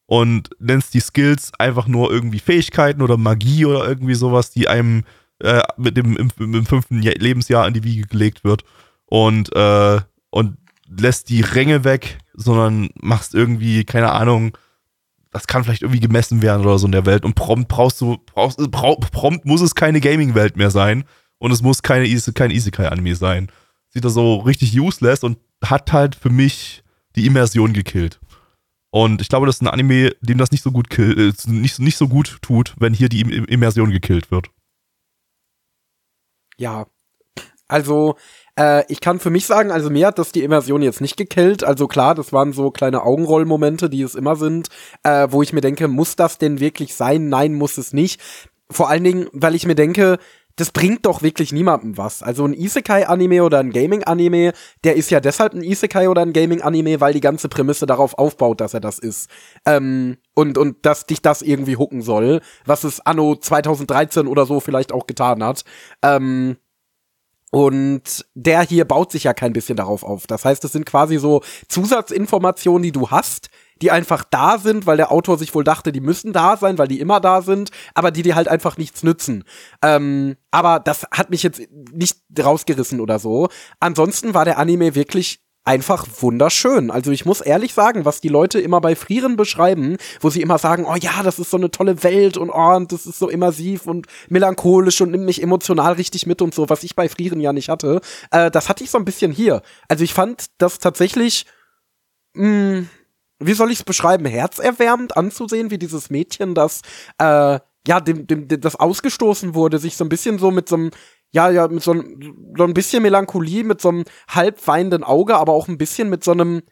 und 0.07 0.51
nennst 0.59 0.95
die 0.95 1.01
Skills 1.01 1.53
einfach 1.59 1.87
nur 1.87 2.11
irgendwie 2.11 2.39
Fähigkeiten 2.39 3.03
oder 3.03 3.17
Magie 3.17 3.65
oder 3.65 3.87
irgendwie 3.87 4.15
sowas, 4.15 4.51
die 4.51 4.69
einem 4.69 5.05
äh, 5.43 5.63
mit 5.77 5.97
dem 5.97 6.17
im, 6.17 6.31
im, 6.39 6.67
fünften 6.67 7.01
Lebensjahr 7.01 7.65
an 7.65 7.75
die 7.75 7.85
Wiege 7.85 8.07
gelegt 8.07 8.45
wird 8.45 8.65
und, 9.07 9.55
äh, 9.55 10.01
und 10.31 10.57
lässt 10.89 11.29
die 11.29 11.41
Ränge 11.41 11.85
weg, 11.85 12.19
sondern 12.35 12.91
machst 12.95 13.35
irgendwie, 13.35 13.85
keine 13.85 14.13
Ahnung, 14.13 14.57
das 15.31 15.47
kann 15.47 15.65
vielleicht 15.65 15.83
irgendwie 15.83 16.01
gemessen 16.01 16.43
werden 16.43 16.65
oder 16.65 16.79
so 16.79 16.87
in 16.87 16.93
der 16.93 17.07
Welt 17.07 17.25
und 17.25 17.35
prompt 17.35 17.69
brauchst 17.69 18.01
du, 18.01 18.19
brauchst, 18.27 18.59
prompt 18.71 19.45
muss 19.47 19.63
es 19.63 19.75
keine 19.75 20.01
Gaming-Welt 20.01 20.57
mehr 20.57 20.71
sein, 20.71 21.05
und 21.43 21.51
es 21.51 21.61
muss 21.61 21.83
keine 21.83 22.07
kein 22.35 22.53
Isekai-Anime 22.53 23.17
sein. 23.17 23.51
Sieht 23.89 24.05
er 24.05 24.11
so 24.11 24.37
richtig 24.37 24.79
useless 24.79 25.25
und 25.25 25.39
hat 25.65 25.93
halt 25.93 26.15
für 26.15 26.31
mich 26.31 26.85
die 27.17 27.27
Immersion 27.27 27.73
gekillt. 27.73 28.21
Und 28.91 29.21
ich 29.21 29.29
glaube, 29.29 29.47
das 29.47 29.57
ist 29.57 29.63
ein 29.63 29.67
Anime, 29.67 30.15
dem 30.21 30.39
das 30.39 30.53
nicht 30.53 30.63
so 30.63 30.71
gut 30.71 30.89
kill, 30.89 31.19
äh, 31.19 31.51
nicht, 31.51 31.81
nicht 31.81 31.97
so 31.97 32.07
gut 32.07 32.39
tut, 32.43 32.75
wenn 32.79 32.95
hier 32.95 33.09
die 33.09 33.23
Immersion 33.23 33.91
gekillt 33.91 34.31
wird. 34.31 34.51
Ja. 36.59 36.87
Also, 37.69 38.17
äh, 38.59 38.85
ich 38.93 39.01
kann 39.01 39.19
für 39.19 39.31
mich 39.31 39.47
sagen, 39.47 39.71
also 39.71 39.89
mir 39.89 40.07
hat 40.07 40.19
das 40.19 40.33
die 40.33 40.45
Immersion 40.45 40.83
jetzt 40.83 41.01
nicht 41.01 41.17
gekillt. 41.17 41.65
Also 41.65 41.89
klar, 41.89 42.15
das 42.15 42.33
waren 42.33 42.53
so 42.53 42.71
kleine 42.71 43.03
Augenrollmomente, 43.03 43.89
die 43.89 44.03
es 44.03 44.15
immer 44.15 44.37
sind, 44.37 44.69
äh, 45.05 45.29
wo 45.31 45.43
ich 45.43 45.53
mir 45.53 45.63
denke, 45.63 45.89
muss 45.89 46.17
das 46.17 46.39
denn 46.39 46.61
wirklich 46.61 46.95
sein? 46.95 47.29
Nein, 47.29 47.55
muss 47.55 47.79
es 47.79 47.93
nicht. 47.93 48.21
Vor 48.71 48.89
allen 48.89 49.05
Dingen, 49.05 49.29
weil 49.33 49.55
ich 49.55 49.67
mir 49.67 49.75
denke, 49.75 50.19
das 50.57 50.71
bringt 50.71 51.07
doch 51.07 51.23
wirklich 51.23 51.53
niemandem 51.53 51.97
was. 51.97 52.23
Also 52.23 52.45
ein 52.45 52.53
Isekai-Anime 52.53 53.43
oder 53.45 53.61
ein 53.61 53.71
Gaming-Anime, 53.71 54.53
der 54.85 54.97
ist 54.97 55.11
ja 55.11 55.21
deshalb 55.21 55.55
ein 55.55 55.63
Isekai 55.63 56.09
oder 56.09 56.23
ein 56.23 56.33
Gaming-Anime, 56.33 57.01
weil 57.01 57.13
die 57.13 57.21
ganze 57.21 57.49
Prämisse 57.49 57.87
darauf 57.87 58.19
aufbaut, 58.19 58.61
dass 58.61 58.75
er 58.75 58.81
das 58.81 58.99
ist. 58.99 59.31
Ähm, 59.67 60.19
und, 60.35 60.59
und 60.59 60.85
dass 60.85 61.07
dich 61.07 61.23
das 61.23 61.43
irgendwie 61.43 61.77
hucken 61.77 62.03
soll, 62.03 62.41
was 62.65 62.85
es 62.85 63.01
anno 63.01 63.37
2013 63.37 64.27
oder 64.27 64.47
so 64.47 64.61
vielleicht 64.61 64.93
auch 64.93 65.07
getan 65.07 65.43
hat. 65.43 65.65
Ähm, 66.03 66.57
und 67.55 68.25
der 68.35 68.63
hier 68.63 68.87
baut 68.87 69.13
sich 69.13 69.25
ja 69.25 69.35
kein 69.35 69.53
bisschen 69.53 69.77
darauf 69.77 70.05
auf. 70.05 70.27
Das 70.27 70.47
heißt, 70.47 70.65
es 70.65 70.73
sind 70.73 70.87
quasi 70.87 71.19
so 71.19 71.43
Zusatzinformationen, 71.69 72.83
die 72.83 72.93
du 72.93 73.11
hast, 73.11 73.51
die 73.83 73.91
einfach 73.91 74.25
da 74.25 74.59
sind, 74.59 74.87
weil 74.87 74.97
der 74.97 75.11
Autor 75.11 75.37
sich 75.37 75.55
wohl 75.55 75.65
dachte, 75.65 75.93
die 75.93 76.01
müssen 76.01 76.33
da 76.33 76.57
sein, 76.57 76.79
weil 76.79 76.89
die 76.89 77.01
immer 77.01 77.21
da 77.21 77.43
sind, 77.43 77.71
aber 77.95 78.11
die 78.11 78.23
dir 78.23 78.37
halt 78.37 78.49
einfach 78.49 78.77
nichts 78.77 79.03
nützen. 79.03 79.45
Ähm, 79.83 80.37
aber 80.51 80.81
das 80.81 81.07
hat 81.11 81.31
mich 81.31 81.43
jetzt 81.43 81.61
nicht 81.93 82.19
rausgerissen 82.39 83.01
oder 83.01 83.19
so. 83.19 83.49
Ansonsten 83.81 84.35
war 84.35 84.45
der 84.45 84.59
Anime 84.59 84.95
wirklich 84.95 85.41
einfach 85.65 86.07
wunderschön. 86.21 86.91
Also 86.91 87.11
ich 87.13 87.25
muss 87.25 87.41
ehrlich 87.41 87.73
sagen, 87.75 88.05
was 88.05 88.21
die 88.21 88.29
Leute 88.29 88.61
immer 88.61 88.81
bei 88.81 88.97
Frieren 88.97 89.37
beschreiben, 89.37 89.97
wo 90.21 90.31
sie 90.31 90.43
immer 90.43 90.59
sagen, 90.59 90.85
oh 90.89 90.97
ja, 91.01 91.23
das 91.23 91.39
ist 91.39 91.51
so 91.51 91.57
eine 91.57 91.71
tolle 91.71 92.03
Welt 92.03 92.37
und 92.37 92.51
oh, 92.51 92.75
und 92.75 92.91
das 92.93 93.07
ist 93.07 93.19
so 93.19 93.29
immersiv 93.29 93.87
und 93.87 94.07
melancholisch 94.29 95.01
und 95.01 95.11
nimmt 95.11 95.25
mich 95.25 95.43
emotional 95.43 95.93
richtig 95.95 96.27
mit 96.27 96.43
und 96.43 96.55
so, 96.55 96.69
was 96.69 96.83
ich 96.83 96.97
bei 96.97 97.09
Frieren 97.09 97.41
ja 97.41 97.53
nicht 97.53 97.69
hatte, 97.69 98.01
äh, 98.31 98.51
das 98.51 98.69
hatte 98.69 98.83
ich 98.83 98.91
so 98.91 98.99
ein 98.99 99.05
bisschen 99.05 99.31
hier. 99.31 99.63
Also 99.89 100.03
ich 100.03 100.15
fand 100.15 100.47
das 100.59 100.79
tatsächlich 100.79 101.47
mh, 102.35 102.47
mm, 102.47 102.89
wie 103.47 103.55
soll 103.55 103.71
ich 103.71 103.81
es 103.81 103.85
beschreiben, 103.85 104.25
herzerwärmend 104.25 105.17
anzusehen, 105.17 105.71
wie 105.71 105.79
dieses 105.79 106.11
Mädchen, 106.11 106.55
das 106.55 106.83
äh, 107.19 107.59
ja, 107.87 108.01
dem, 108.01 108.27
dem, 108.27 108.49
dem, 108.49 108.61
das 108.61 108.77
ausgestoßen 108.77 109.55
wurde, 109.55 109.79
sich 109.79 109.97
so 109.97 110.05
ein 110.05 110.09
bisschen 110.09 110.39
so 110.39 110.51
mit 110.51 110.69
so 110.69 110.77
einem, 110.77 110.91
ja, 111.31 111.51
ja, 111.51 111.67
mit 111.69 111.83
so, 111.83 111.93
einem, 111.93 112.53
so 112.57 112.65
ein 112.65 112.75
bisschen 112.75 113.03
Melancholie, 113.03 113.65
mit 113.65 113.81
so 113.81 113.89
einem 113.89 114.05
halb 114.29 114.67
weinenden 114.67 115.05
Auge, 115.05 115.37
aber 115.37 115.53
auch 115.53 115.69
ein 115.69 115.79
bisschen 115.79 116.09
mit 116.09 116.23
so 116.23 116.33
einem, 116.33 116.63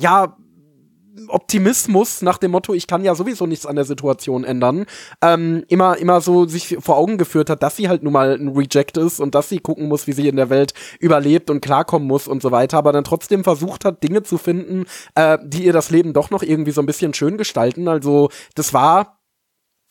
ja, 0.00 0.36
Optimismus 1.28 2.22
nach 2.22 2.38
dem 2.38 2.50
Motto, 2.50 2.74
ich 2.74 2.86
kann 2.86 3.04
ja 3.04 3.14
sowieso 3.14 3.46
nichts 3.46 3.66
an 3.66 3.76
der 3.76 3.84
Situation 3.84 4.44
ändern, 4.44 4.86
ähm, 5.22 5.64
immer, 5.68 5.96
immer 5.98 6.20
so 6.20 6.46
sich 6.46 6.76
vor 6.80 6.96
Augen 6.96 7.18
geführt 7.18 7.50
hat, 7.50 7.62
dass 7.62 7.76
sie 7.76 7.88
halt 7.88 8.02
nun 8.02 8.12
mal 8.12 8.34
ein 8.34 8.48
Reject 8.48 8.96
ist 8.96 9.20
und 9.20 9.34
dass 9.34 9.48
sie 9.48 9.58
gucken 9.58 9.88
muss, 9.88 10.06
wie 10.06 10.12
sie 10.12 10.28
in 10.28 10.36
der 10.36 10.50
Welt 10.50 10.74
überlebt 11.00 11.50
und 11.50 11.60
klarkommen 11.60 12.06
muss 12.06 12.28
und 12.28 12.42
so 12.42 12.50
weiter, 12.50 12.78
aber 12.78 12.92
dann 12.92 13.04
trotzdem 13.04 13.44
versucht 13.44 13.84
hat, 13.84 14.02
Dinge 14.02 14.22
zu 14.22 14.38
finden, 14.38 14.84
äh, 15.14 15.38
die 15.44 15.64
ihr 15.64 15.72
das 15.72 15.90
Leben 15.90 16.12
doch 16.12 16.30
noch 16.30 16.42
irgendwie 16.42 16.72
so 16.72 16.80
ein 16.80 16.86
bisschen 16.86 17.14
schön 17.14 17.36
gestalten. 17.38 17.88
Also, 17.88 18.30
das 18.54 18.72
war 18.72 19.15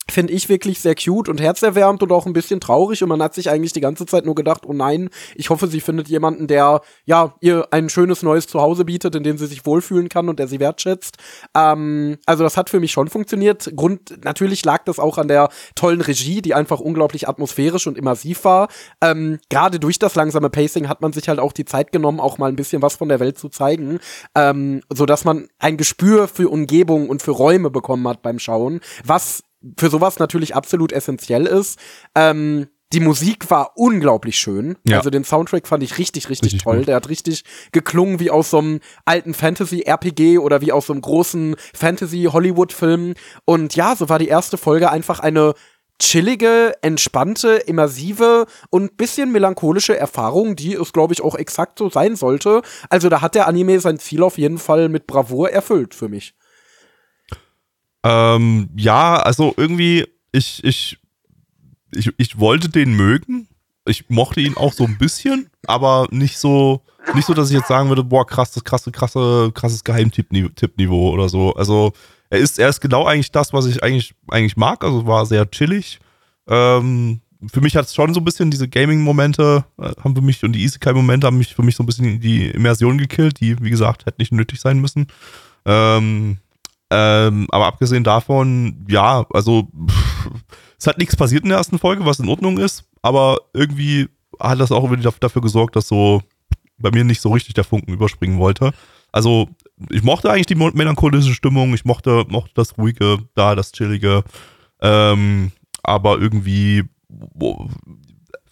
finde 0.10 0.34
ich 0.34 0.49
wirklich 0.49 0.80
sehr 0.80 0.95
cute 0.95 1.30
und 1.30 1.41
herzerwärmend 1.41 2.03
und 2.03 2.11
auch 2.11 2.26
ein 2.26 2.34
bisschen 2.34 2.60
traurig 2.60 3.02
und 3.02 3.10
man 3.10 3.22
hat 3.22 3.34
sich 3.34 3.49
eigentlich 3.49 3.73
die 3.73 3.82
ganze 3.82 4.06
Zeit 4.06 4.26
nur 4.26 4.36
gedacht, 4.36 4.64
oh 4.65 4.73
nein, 4.73 5.10
ich 5.36 5.49
hoffe, 5.49 5.68
sie 5.68 5.82
findet 5.82 6.07
jemanden, 6.07 6.48
der 6.48 6.82
ja 7.06 7.34
ihr 7.41 7.68
ein 7.72 7.90
schönes 7.90 8.22
neues 8.22 8.48
Zuhause 8.48 8.86
bietet, 8.86 9.15
in 9.15 9.23
dem 9.23 9.38
sie 9.38 9.48
sich 9.48 9.65
wohlfühlen 9.65 10.10
kann 10.10 10.30
und 10.30 10.38
der 10.38 10.48
sie 10.48 10.60
wertschätzt. 10.60 11.18
Ähm, 11.56 12.18
also 12.26 12.44
das 12.44 12.56
hat 12.56 12.69
für 12.69 12.80
mich 12.80 12.91
schon 12.91 13.07
funktioniert. 13.07 13.72
Grund 13.76 14.23
natürlich 14.23 14.64
lag 14.64 14.84
das 14.86 14.99
auch 14.99 15.18
an 15.18 15.27
der 15.27 15.49
tollen 15.76 16.02
Regie, 16.02 16.41
die 16.41 16.53
einfach 16.53 16.80
unglaublich 16.80 17.27
atmosphärisch 17.27 17.88
und 17.88 17.98
immersiv 17.98 18.45
war. 18.45 18.68
Ähm, 19.02 19.40
Gerade 19.49 19.80
durch 19.80 19.98
das 19.98 20.15
langsame 20.15 20.49
Pacing 20.49 20.88
hat 20.88 21.02
man 21.02 21.14
sich 21.14 21.27
halt 21.27 21.40
auch 21.40 21.52
die 21.53 21.65
Zeit 21.65 21.91
genommen, 21.91 22.19
auch 22.19 22.38
mal 22.38 22.49
ein 22.49 22.56
bisschen 22.56 22.82
was 22.82 22.95
von 22.95 23.10
der 23.10 23.19
Welt 23.19 23.40
zu 23.40 23.49
zeigen, 23.49 23.99
ähm, 24.36 24.82
so 24.94 25.06
dass 25.06 25.26
man 25.26 25.48
ein 25.60 25.77
Gespür 25.77 26.27
für 26.27 26.49
Umgebung 26.49 27.10
und 27.10 27.22
für 27.22 27.32
Räume 27.32 27.69
bekommen 27.69 28.07
hat 28.07 28.22
beim 28.22 28.40
Schauen, 28.40 28.82
was 29.03 29.44
für 29.77 29.89
sowas 29.89 30.19
natürlich 30.19 30.55
absolut 30.55 30.91
essentiell 30.91 31.45
ist. 31.45 31.79
Ähm, 32.15 32.67
die 32.93 32.99
Musik 32.99 33.49
war 33.49 33.71
unglaublich 33.75 34.37
schön. 34.37 34.77
Ja. 34.87 34.97
Also 34.97 35.09
den 35.09 35.23
Soundtrack 35.23 35.67
fand 35.67 35.83
ich 35.83 35.97
richtig, 35.97 36.29
richtig, 36.29 36.53
richtig 36.53 36.63
toll. 36.63 36.77
Gut. 36.77 36.87
Der 36.87 36.95
hat 36.95 37.09
richtig 37.09 37.43
geklungen 37.71 38.19
wie 38.19 38.29
aus 38.29 38.51
so 38.51 38.59
einem 38.59 38.79
alten 39.05 39.33
Fantasy-RPG 39.33 40.37
oder 40.37 40.61
wie 40.61 40.71
aus 40.71 40.87
so 40.87 40.93
einem 40.93 41.01
großen 41.01 41.55
Fantasy-Hollywood-Film. 41.73 43.15
Und 43.43 43.75
ja, 43.75 43.95
so 43.95 44.07
war 44.07 44.19
die 44.19 44.27
erste 44.27 44.57
Folge 44.57 44.91
einfach 44.91 45.19
eine 45.19 45.55
chillige, 45.99 46.73
entspannte, 46.81 47.55
immersive 47.55 48.45
und 48.69 48.97
bisschen 48.97 49.31
melancholische 49.31 49.97
Erfahrung, 49.97 50.55
die 50.55 50.73
es, 50.73 50.93
glaube 50.93 51.13
ich, 51.13 51.21
auch 51.21 51.35
exakt 51.35 51.79
so 51.79 51.89
sein 51.89 52.15
sollte. 52.15 52.61
Also 52.89 53.09
da 53.09 53.21
hat 53.21 53.35
der 53.35 53.47
Anime 53.47 53.79
sein 53.79 53.97
Ziel 53.97 54.23
auf 54.23 54.37
jeden 54.37 54.57
Fall 54.57 54.89
mit 54.89 55.07
Bravour 55.07 55.49
erfüllt 55.51 55.95
für 55.95 56.09
mich. 56.09 56.35
Ähm, 58.06 58.69
ja, 58.76 59.15
also 59.18 59.56
irgendwie, 59.57 60.06
ich, 60.32 60.64
ich, 60.64 60.99
ich, 61.91 62.11
ich 62.18 62.40
wollte 62.40 62.69
den 62.69 62.94
mögen. 62.94 63.48
Ich 63.88 64.10
mochte 64.10 64.41
ihn 64.41 64.56
auch 64.57 64.73
so 64.73 64.84
ein 64.84 64.98
bisschen, 64.98 65.49
aber 65.65 66.07
nicht 66.11 66.38
so, 66.38 66.82
nicht 67.15 67.26
so, 67.26 67.34
dass 67.34 67.49
ich 67.49 67.57
jetzt 67.57 67.68
sagen 67.68 67.90
würde, 67.90 68.03
boah, 68.03 68.26
krass, 68.26 68.52
das 68.52 68.64
krasse, 68.64 68.91
krasse, 68.91 69.52
krasses 69.53 69.84
Geheimtipp-Niveau 69.84 71.11
oder 71.11 71.30
so. 71.30 71.53
Also, 71.56 71.94
er 72.30 72.40
ist, 72.40 72.60
er 72.60 72.69
ist 72.69 72.80
genau 72.80 73.06
eigentlich 73.06 73.32
das, 73.32 73.53
was 73.53 73.65
ich 73.65 73.84
eigentlich, 73.84 74.14
eigentlich 74.27 74.57
mag. 74.57 74.84
Also 74.84 75.07
war 75.07 75.26
sehr 75.26 75.49
chillig. 75.49 75.99
Ähm, 76.48 77.22
für 77.52 77.61
mich 77.61 77.76
hat 77.76 77.86
es 77.86 77.95
schon 77.95 78.14
so 78.14 78.19
ein 78.19 78.26
bisschen 78.26 78.52
diese 78.52 78.68
Gaming-Momente, 78.68 79.65
äh, 79.80 79.94
haben 80.03 80.15
für 80.15 80.22
mich 80.22 80.44
und 80.44 80.53
die 80.53 80.64
Isekai-Momente 80.64 81.27
haben 81.27 81.38
mich 81.38 81.56
für 81.56 81.64
mich 81.64 81.76
so 81.76 81.84
ein 81.84 81.86
bisschen 81.88 82.19
die 82.19 82.48
Immersion 82.49 82.98
gekillt, 82.98 83.40
die, 83.40 83.61
wie 83.64 83.69
gesagt, 83.69 84.06
hätte 84.06 84.19
nicht 84.19 84.32
nötig 84.32 84.60
sein 84.60 84.80
müssen. 84.80 85.07
Ähm, 85.65 86.38
ähm, 86.91 87.48
aber 87.49 87.66
abgesehen 87.66 88.03
davon, 88.03 88.86
ja, 88.90 89.26
also 89.32 89.68
pff, 89.88 90.32
es 90.78 90.88
hat 90.88 90.98
nichts 90.98 91.16
passiert 91.16 91.44
in 91.44 91.49
der 91.49 91.57
ersten 91.57 91.80
Folge, 91.80 92.06
was 92.06 92.20
in 92.20 92.30
Ordnung 92.30 92.57
ist, 92.57 92.86
aber 93.02 93.40
irgendwie 93.53 94.10
hat 94.40 94.60
das 94.60 94.72
auch 94.72 94.91
wieder 94.91 95.12
dafür 95.20 95.41
gesorgt, 95.41 95.76
dass 95.76 95.88
so 95.88 96.22
bei 96.78 96.91
mir 96.91 97.03
nicht 97.03 97.22
so 97.22 97.32
richtig 97.32 97.53
der 97.53 97.64
Funken 97.64 97.94
überspringen 97.94 98.40
wollte. 98.40 98.72
Also 99.12 99.49
ich 99.90 100.03
mochte 100.03 100.30
eigentlich 100.30 100.45
die 100.45 100.56
melancholische 100.56 101.34
Stimmung, 101.34 101.74
ich 101.74 101.86
mochte, 101.86 102.26
mochte 102.28 102.53
das 102.56 102.78
ruhige, 102.78 103.20
da 103.34 103.56
das 103.56 103.72
chillige, 103.72 104.24
ähm, 104.82 105.52
aber 105.84 106.20
irgendwie 106.20 106.84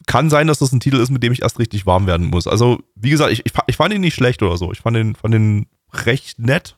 kann 0.07 0.29
sein, 0.29 0.47
dass 0.47 0.59
das 0.59 0.71
ein 0.71 0.79
Titel 0.79 0.97
ist, 0.97 1.11
mit 1.11 1.23
dem 1.23 1.33
ich 1.33 1.41
erst 1.41 1.59
richtig 1.59 1.85
warm 1.85 2.07
werden 2.07 2.27
muss. 2.27 2.47
Also 2.47 2.79
wie 2.95 3.09
gesagt, 3.09 3.31
ich, 3.31 3.45
ich, 3.45 3.53
ich 3.67 3.75
fand 3.75 3.93
ihn 3.93 4.01
nicht 4.01 4.15
schlecht 4.15 4.41
oder 4.41 4.57
so, 4.57 4.71
ich 4.71 4.79
fand 4.79 4.97
ihn, 4.97 5.15
fand 5.15 5.35
ihn 5.35 5.67
recht 6.05 6.39
nett, 6.39 6.77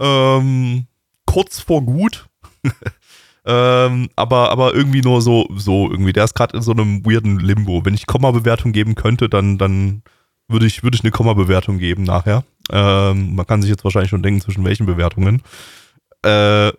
ähm, 0.00 0.86
kurz 1.26 1.60
vor 1.60 1.82
gut. 1.82 2.28
ähm, 3.44 4.08
aber, 4.16 4.50
aber 4.50 4.74
irgendwie 4.74 5.02
nur 5.02 5.22
so, 5.22 5.48
so 5.54 5.90
irgendwie. 5.90 6.12
Der 6.12 6.24
ist 6.24 6.34
gerade 6.34 6.56
in 6.56 6.62
so 6.62 6.72
einem 6.72 7.04
weirden 7.04 7.38
Limbo. 7.40 7.84
Wenn 7.84 7.94
ich 7.94 8.06
Komma-Bewertung 8.06 8.72
geben 8.72 8.94
könnte, 8.94 9.28
dann, 9.28 9.58
dann 9.58 10.02
würde 10.48 10.66
ich, 10.66 10.82
würde 10.82 10.96
ich 10.96 11.04
eine 11.04 11.10
Komma-Bewertung 11.10 11.78
geben 11.78 12.02
nachher. 12.04 12.44
Ähm, 12.70 13.34
man 13.34 13.46
kann 13.46 13.62
sich 13.62 13.70
jetzt 13.70 13.84
wahrscheinlich 13.84 14.10
schon 14.10 14.22
denken, 14.22 14.40
zwischen 14.40 14.64
welchen 14.64 14.86
Bewertungen. 14.86 15.42
Äh, 16.22 16.72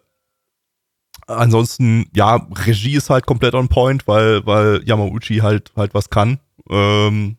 ansonsten, 1.28 2.06
ja, 2.16 2.48
Regie 2.66 2.96
ist 2.96 3.10
halt 3.10 3.26
komplett 3.26 3.56
on 3.56 3.68
point, 3.68 4.08
weil, 4.08 4.46
weil 4.46 4.82
Yamauchi 4.86 5.38
halt, 5.38 5.72
halt 5.76 5.94
was 5.94 6.10
kann. 6.10 6.40
Ähm, 6.70 7.38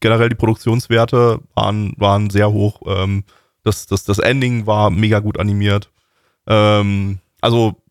generell 0.00 0.28
die 0.28 0.36
Produktionswerte 0.36 1.40
waren, 1.54 1.94
waren 1.96 2.30
sehr 2.30 2.52
hoch. 2.52 2.80
Ähm, 2.86 3.24
das, 3.66 3.86
das, 3.86 4.04
das 4.04 4.18
Ending 4.18 4.66
war 4.66 4.90
mega 4.90 5.18
gut 5.18 5.40
animiert. 5.40 5.90
Ähm, 6.46 7.18
also 7.40 7.82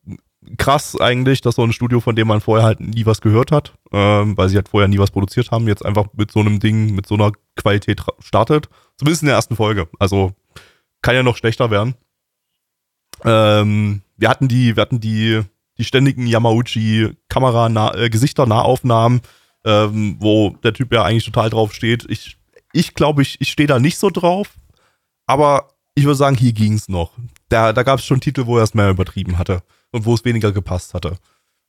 krass 0.58 1.00
eigentlich, 1.00 1.42
dass 1.42 1.56
so 1.56 1.64
ein 1.64 1.74
Studio, 1.74 2.00
von 2.00 2.16
dem 2.16 2.28
man 2.28 2.40
vorher 2.40 2.66
halt 2.66 2.80
nie 2.80 3.06
was 3.06 3.20
gehört 3.20 3.52
hat, 3.52 3.74
ähm, 3.92 4.38
weil 4.38 4.48
sie 4.48 4.56
halt 4.56 4.70
vorher 4.70 4.88
nie 4.88 5.00
was 5.00 5.12
produziert 5.12 5.52
haben, 5.52 5.68
jetzt 5.68 5.86
einfach 5.86 6.08
mit 6.14 6.32
so 6.32 6.40
einem 6.40 6.60
Ding, 6.60 6.96
mit 6.96 7.08
so 7.08 7.16
einer 7.16 7.32
Qualität 7.56 8.02
startet. 8.20 8.70
Zumindest 8.98 9.24
in 9.24 9.28
der 9.28 9.36
ersten 9.36 9.56
Folge. 9.56 9.90
Also 10.00 10.32
kann 11.02 11.16
ja 11.16 11.24
noch 11.24 11.36
schlechter 11.36 11.72
werden. 11.72 11.96
Ähm, 13.24 14.02
wir 14.16 14.30
hatten 14.30 14.48
die, 14.48 14.76
wir 14.76 14.82
hatten 14.82 15.02
die, 15.02 15.42
die 15.78 15.84
ständigen 15.84 16.26
Yamauchi 16.26 17.12
Kamera 17.28 17.68
äh, 17.68 18.10
ähm, 19.66 20.18
wo 20.20 20.52
der 20.64 20.74
Typ 20.74 20.94
ja 20.94 21.04
eigentlich 21.04 21.26
total 21.26 21.50
drauf 21.50 21.74
steht. 21.74 22.06
Ich, 22.08 22.38
ich 22.72 22.94
glaube, 22.94 23.24
ich, 23.24 23.42
ich 23.42 23.52
stehe 23.52 23.68
da 23.68 23.80
nicht 23.80 23.98
so 23.98 24.10
drauf, 24.10 24.54
aber 25.28 25.70
ich 25.96 26.04
würde 26.04 26.16
sagen, 26.16 26.36
hier 26.36 26.54
ging 26.54 26.74
es 26.74 26.90
noch. 26.90 27.12
Da, 27.50 27.74
da 27.74 27.84
gab 27.84 28.00
es 28.00 28.06
schon 28.06 28.20
Titel, 28.20 28.46
wo 28.46 28.58
er 28.58 28.64
es 28.64 28.74
mehr 28.74 28.90
übertrieben 28.90 29.38
hatte 29.38 29.64
und 29.92 30.06
wo 30.06 30.14
es 30.14 30.26
weniger 30.26 30.52
gepasst 30.52 30.94
hatte. 30.94 31.18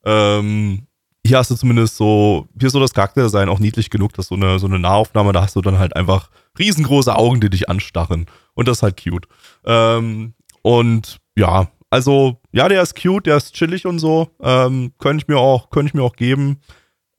Ähm, 0.05 0.87
hier 1.25 1.37
hast 1.37 1.51
du 1.51 1.55
zumindest 1.55 1.97
so, 1.97 2.47
hier 2.57 2.67
ist 2.67 2.73
so 2.73 2.79
das 2.79 2.93
Charakterdesign 2.93 3.49
auch 3.49 3.59
niedlich 3.59 3.89
genug, 3.89 4.13
dass 4.13 4.27
so 4.27 4.35
eine, 4.35 4.59
so 4.59 4.67
eine 4.67 4.79
Nahaufnahme, 4.79 5.33
da 5.33 5.41
hast 5.41 5.55
du 5.55 5.61
dann 5.61 5.79
halt 5.79 5.95
einfach 5.95 6.29
riesengroße 6.57 7.15
Augen, 7.15 7.39
die 7.39 7.49
dich 7.49 7.69
anstarren. 7.69 8.25
Und 8.53 8.67
das 8.67 8.77
ist 8.77 8.83
halt 8.83 9.01
cute. 9.01 9.27
Ähm, 9.65 10.33
und 10.61 11.19
ja, 11.37 11.67
also, 11.89 12.41
ja, 12.51 12.67
der 12.67 12.81
ist 12.81 13.01
cute, 13.01 13.27
der 13.27 13.37
ist 13.37 13.53
chillig 13.53 13.85
und 13.85 13.99
so. 13.99 14.29
Ähm, 14.41 14.93
könnte 14.99 15.23
ich 15.23 15.27
mir 15.27 15.37
auch, 15.37 15.69
könnte 15.69 15.89
ich 15.89 15.93
mir 15.93 16.03
auch 16.03 16.15
geben. 16.15 16.59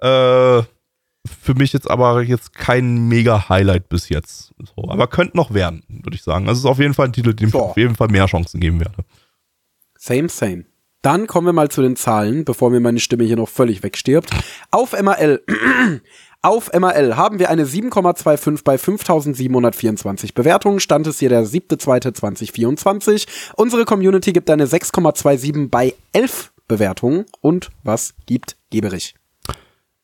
Äh, 0.01 0.63
für 1.27 1.55
mich 1.55 1.73
jetzt 1.73 1.91
aber 1.91 2.23
jetzt 2.23 2.55
kein 2.55 3.09
mega 3.09 3.49
Highlight 3.49 3.89
bis 3.89 4.09
jetzt. 4.09 4.55
So, 4.59 4.89
aber 4.89 5.07
könnte 5.07 5.37
noch 5.37 5.53
werden, 5.53 5.83
würde 5.89 6.15
ich 6.15 6.23
sagen. 6.23 6.49
Also 6.49 6.59
es 6.59 6.65
ist 6.65 6.71
auf 6.71 6.79
jeden 6.79 6.95
Fall 6.95 7.07
ein 7.07 7.13
Titel, 7.13 7.35
dem 7.35 7.49
ich 7.49 7.55
auf 7.55 7.77
jeden 7.77 7.97
Fall 7.97 8.09
mehr 8.09 8.27
Chancen 8.27 8.61
geben 8.61 8.81
werde. 8.81 9.05
Same, 9.99 10.29
same. 10.29 10.65
Dann 11.03 11.27
kommen 11.27 11.47
wir 11.47 11.53
mal 11.53 11.71
zu 11.71 11.81
den 11.81 11.97
Zahlen, 11.97 12.45
bevor 12.45 12.71
mir 12.71 12.81
meine 12.81 12.99
Stimme 12.99 13.25
hier 13.25 13.37
noch 13.37 13.49
völlig 13.49 13.83
wegstirbt. 13.83 14.31
Auf 14.71 15.01
MRL. 15.01 15.43
Auf 16.41 16.73
MRL 16.73 17.17
haben 17.17 17.41
wir 17.41 17.51
eine 17.51 17.65
7,25 17.65 18.63
bei 18.63 18.79
5724 18.79 20.35
Bewertungen. 20.35 20.79
Stand 20.79 21.07
es 21.09 21.19
hier 21.19 21.31
der 21.31 21.45
7.2.2024. 21.45 23.27
Unsere 23.57 23.85
Community 23.85 24.33
gibt 24.33 24.49
eine 24.49 24.67
6,27 24.67 25.69
bei 25.69 25.95
11 26.13 26.53
Bewertungen. 26.69 27.27
Und 27.41 27.71
was 27.83 28.15
gibt 28.27 28.57
Geberich? 28.71 29.18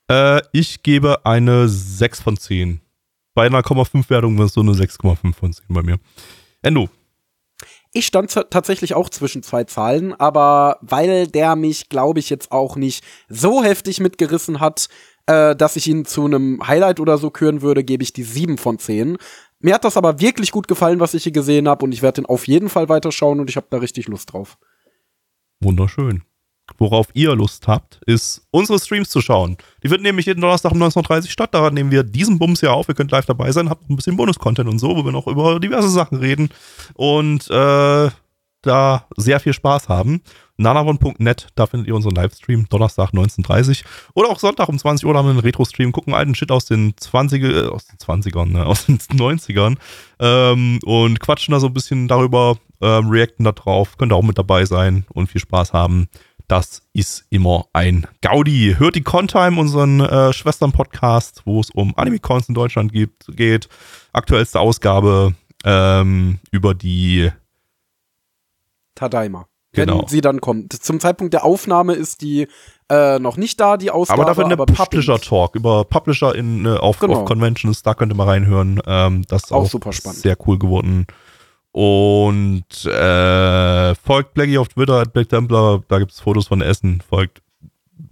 Äh, 0.09 0.43
ich 0.53 0.83
gebe 0.83 1.25
eine 1.25 1.69
6 1.69 2.21
von 2.21 2.37
10. 2.37 2.81
Bei 3.35 3.47
einer 3.47 3.61
0,5 3.61 4.09
Wertung 4.11 4.37
wäre 4.37 4.47
es 4.47 4.55
so 4.55 4.61
eine 4.61 4.73
6,5 4.73 5.35
von 5.35 5.53
10 5.53 5.65
bei 5.69 5.83
mir. 5.83 5.99
Endo. 6.63 6.89
Ich 7.93 8.07
stand 8.07 8.33
tatsächlich 8.51 8.95
auch 8.95 9.09
zwischen 9.09 9.45
zwei 9.45 9.65
Zahlen, 9.65 10.15
aber 10.15 10.79
weil 10.81 11.29
der 11.29 11.55
mich, 11.55 11.89
glaube 11.89 12.19
ich, 12.19 12.29
jetzt 12.29 12.51
auch 12.51 12.75
nicht 12.75 13.05
so 13.29 13.63
heftig 13.63 14.01
mitgerissen 14.01 14.59
hat, 14.59 14.89
äh, 15.27 15.55
dass 15.55 15.77
ich 15.77 15.87
ihn 15.87 16.05
zu 16.05 16.25
einem 16.25 16.67
Highlight 16.67 16.99
oder 16.99 17.19
so 17.19 17.31
küren 17.31 17.63
würde, 17.63 17.85
gebe 17.85 18.03
ich 18.03 18.13
die 18.13 18.25
7 18.25 18.59
von 18.59 18.79
10. 18.79 19.17
Mir 19.61 19.75
hat 19.75 19.85
das 19.85 19.97
aber 19.97 20.21
wirklich 20.21 20.51
gut 20.51 20.69
gefallen, 20.69 21.01
was 21.01 21.15
ich 21.15 21.23
hier 21.23 21.33
gesehen 21.33 21.69
habe 21.69 21.85
und 21.85 21.93
ich 21.93 22.03
werde 22.03 22.21
den 22.21 22.27
auf 22.27 22.47
jeden 22.47 22.69
Fall 22.69 22.89
weiterschauen 22.89 23.41
und 23.41 23.49
ich 23.49 23.57
habe 23.57 23.69
da 23.71 23.79
richtig 23.79 24.09
Lust 24.09 24.33
drauf. 24.33 24.59
Wunderschön. 25.61 26.25
Worauf 26.79 27.09
ihr 27.15 27.35
Lust 27.35 27.69
habt, 27.69 28.01
ist 28.07 28.47
unsere 28.51 28.79
Streams 28.79 29.11
zu 29.11 29.21
schauen. 29.21 29.57
Die 29.83 29.89
finden 29.89 30.05
nämlich 30.05 30.27
jeden 30.27 30.41
Donnerstag 30.41 30.73
um 30.73 30.83
19.30 30.83 31.23
Uhr 31.23 31.31
statt. 31.31 31.51
Da 31.53 31.71
nehmen 31.71 31.91
wir 31.91 32.03
diesen 32.03 32.39
Bums 32.39 32.61
hier 32.61 32.73
auf. 32.73 32.89
Ihr 32.89 32.95
könnt 32.95 33.11
live 33.11 33.27
dabei 33.27 33.53
sein, 33.53 33.71
habt 33.71 33.89
ein 33.89 33.97
bisschen 33.97 34.17
Bonus-Content 34.17 34.69
und 34.69 34.79
so, 34.79 34.97
wo 34.97 35.05
wir 35.05 35.13
noch 35.13 35.27
über 35.27 35.61
diverse 35.61 35.91
Sachen 35.91 36.19
reden 36.19 36.49
und 36.95 37.49
äh, 37.51 38.11
da 38.65 39.07
sehr 39.17 39.41
viel 39.41 39.53
Spaß 39.53 39.89
haben. 39.89 40.23
nanavon.net, 40.57 41.49
da 41.55 41.67
findet 41.67 41.89
ihr 41.89 41.95
unseren 41.95 42.15
Livestream, 42.15 42.67
Donnerstag 42.69 43.11
19.30 43.11 43.69
Uhr. 43.83 43.91
Oder 44.15 44.31
auch 44.31 44.39
Sonntag 44.39 44.69
um 44.69 44.79
20 44.79 45.07
Uhr 45.07 45.15
haben 45.15 45.27
wir 45.27 45.31
einen 45.31 45.41
Retro-Stream, 45.41 45.93
gucken 45.93 46.15
alten 46.15 46.35
Shit 46.35 46.51
aus 46.51 46.65
den 46.65 46.95
20er, 46.95 47.67
äh, 47.67 47.69
aus 47.69 47.87
den 47.87 47.99
20ern, 47.99 48.47
ne, 48.47 48.65
aus 48.67 48.87
den 48.87 48.99
90ern 48.99 49.77
ähm, 50.21 50.79
und 50.85 51.21
quatschen 51.21 51.53
da 51.53 51.61
so 51.61 51.67
ein 51.67 51.75
bisschen 51.75 52.09
darüber, 52.09 52.57
ähm, 52.81 53.09
reacten 53.09 53.45
da 53.45 53.53
drauf. 53.53 53.97
Könnt 53.99 54.13
ihr 54.13 54.17
auch 54.17 54.23
mit 54.23 54.39
dabei 54.39 54.65
sein 54.65 55.05
und 55.13 55.31
viel 55.31 55.41
Spaß 55.41 55.73
haben. 55.73 56.09
Das 56.47 56.83
ist 56.93 57.25
immer 57.31 57.67
ein 57.73 58.07
Gaudi. 58.21 58.77
Hört 58.79 58.97
die 58.97 59.03
Contime, 59.03 59.59
unseren 59.59 60.01
äh, 60.01 60.33
Schwestern-Podcast, 60.33 61.43
wo 61.47 61.61
es 61.61 61.71
um 61.71 61.97
Anime-Cons 61.97 62.49
in 62.49 62.55
Deutschland 62.55 62.93
gibt, 62.93 63.25
geht. 63.29 63.69
Aktuellste 64.13 64.61
Ausgabe 64.61 65.35
ähm, 65.65 66.39
über 66.51 66.75
die 66.75 67.31
Tadaima. 68.95 69.47
Genau. 69.73 70.03
Wenn 70.03 70.09
sie 70.09 70.21
dann 70.21 70.41
kommt. 70.41 70.73
Zum 70.73 71.01
Zeitpunkt 71.01 71.35
der 71.35 71.45
Aufnahme 71.45 71.95
ist 71.95 72.21
die 72.21 72.47
äh, 72.91 73.19
noch 73.19 73.37
nicht 73.37 73.59
da, 73.59 73.77
die 73.77 73.91
Ausgabe. 73.91 74.21
Aber 74.21 74.29
dafür 74.29 74.45
eine 74.45 74.57
Publisher-Talk 74.57 75.57
über 75.57 75.85
Publisher 75.85 76.35
in, 76.35 76.67
äh, 76.67 76.77
auf, 76.77 76.99
genau. 76.99 77.21
auf, 77.21 77.25
Conventions, 77.25 77.83
da 77.83 77.95
könnt 77.95 78.13
ihr 78.13 78.17
mal 78.17 78.29
reinhören. 78.29 78.81
Ähm, 78.87 79.25
das 79.29 79.45
ist 79.45 79.53
auch, 79.53 79.63
auch 79.63 79.71
super 79.71 79.93
spannend. 79.93 80.21
Sehr 80.21 80.37
cool 80.47 80.59
geworden. 80.59 81.07
Und 81.75 82.85
äh, 82.85 83.95
folgt 83.97 84.35
Blackie 84.35 84.59
auf 84.59 84.69
Twitter, 84.69 85.01
at 85.01 85.13
Black 85.13 85.29
Templar, 85.29 85.83
da 85.89 85.99
gibt 85.99 86.13
es 86.13 86.21
Fotos 86.21 86.47
von 86.47 86.61
Essen. 86.61 87.01
Folgt 87.01 87.43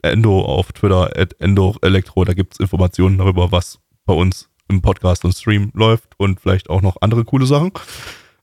Endo 0.03 0.41
auf 0.41 0.73
Twitter, 0.73 1.17
at 1.17 1.37
Endo 1.39 1.77
Elektro, 1.81 2.25
da 2.25 2.35
gibt 2.35 2.55
es 2.55 2.59
Informationen 2.59 3.19
darüber, 3.19 3.53
was 3.53 3.79
bei 4.05 4.15
uns 4.15 4.49
im 4.69 4.83
Podcast 4.83 5.25
und 5.25 5.33
Stream 5.33 5.71
läuft 5.75 6.15
und 6.17 6.41
vielleicht 6.41 6.71
auch 6.71 6.83
noch 6.83 6.97
andere 7.03 7.25
coole 7.25 7.47
Sachen. 7.47 7.71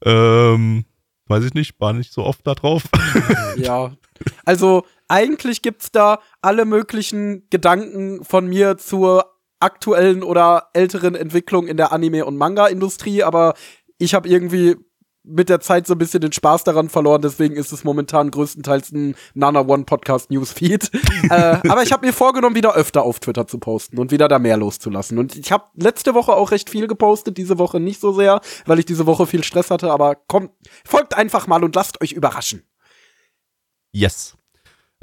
Ähm, 0.06 0.86
weiß 1.28 1.44
ich 1.44 1.54
nicht, 1.54 1.78
war 1.82 1.91
nicht 1.91 2.14
so 2.14 2.24
oft 2.24 2.48
da 2.48 2.56
drauf. 2.56 2.84
ja. 3.58 3.91
Also 4.46 4.86
eigentlich 5.10 5.62
gibt 5.62 5.82
es 5.82 5.91
da 5.91 6.20
alle 6.41 6.64
möglichen 6.64 7.46
Gedanken 7.50 8.24
von 8.24 8.48
mir 8.48 8.78
zur 8.78 9.26
aktuellen 9.60 10.24
oder 10.24 10.70
älteren 10.72 11.16
Entwicklung 11.16 11.68
in 11.68 11.76
der 11.76 11.91
Anime- 11.91 12.26
und 12.26 12.38
Manga-Industrie, 12.38 13.24
aber 13.24 13.56
ich 13.98 14.14
habe 14.14 14.30
irgendwie 14.30 14.78
mit 15.30 15.50
der 15.50 15.60
Zeit 15.60 15.88
so 15.88 15.94
ein 15.94 15.98
bisschen 15.98 16.22
den 16.22 16.32
Spaß 16.32 16.64
daran 16.64 16.90
verloren, 16.90 17.22
deswegen 17.22 17.56
ist 17.56 17.72
es 17.72 17.84
momentan 17.84 18.32
größtenteils 18.32 18.92
ein 18.92 19.16
Nana 19.34 19.62
One 19.62 19.84
Podcast 19.84 20.32
Newsfeed. 20.32 20.92
äh, 21.30 21.58
aber 21.70 21.84
ich 21.84 21.92
habe 21.92 22.06
mir 22.06 22.14
vorgenommen, 22.14 22.56
wieder 22.56 22.76
öfter 22.76 23.04
auf 23.04 23.20
Twitter 23.20 23.48
zu 23.48 23.60
posten 23.60 23.98
und 23.98 24.12
wieder 24.12 24.28
da 24.28 24.40
mehr 24.40 24.58
loszulassen. 24.58 25.18
Und 25.18 25.36
ich 25.36 25.52
habe 25.52 25.66
letzte 25.76 26.14
Woche 26.14 26.34
auch 26.34 26.52
recht 26.52 26.70
viel 26.70 26.88
gepostet, 26.88 27.38
diese 27.38 27.58
Woche 27.58 27.80
nicht 27.80 28.02
so 28.02 28.12
sehr, 28.12 28.42
weil 28.66 28.80
ich 28.80 28.86
diese 28.86 29.06
Woche 29.06 29.28
viel 29.28 29.44
Stress 29.44 29.72
hatte, 29.72 29.92
aber 29.92 30.16
kommt, 30.16 30.52
folgt 30.84 31.16
einfach 31.16 31.48
mal 31.48 31.64
und 31.64 31.76
lasst 31.76 32.02
euch 32.02 32.12
überraschen. 32.12 32.64
Yes. 33.92 34.36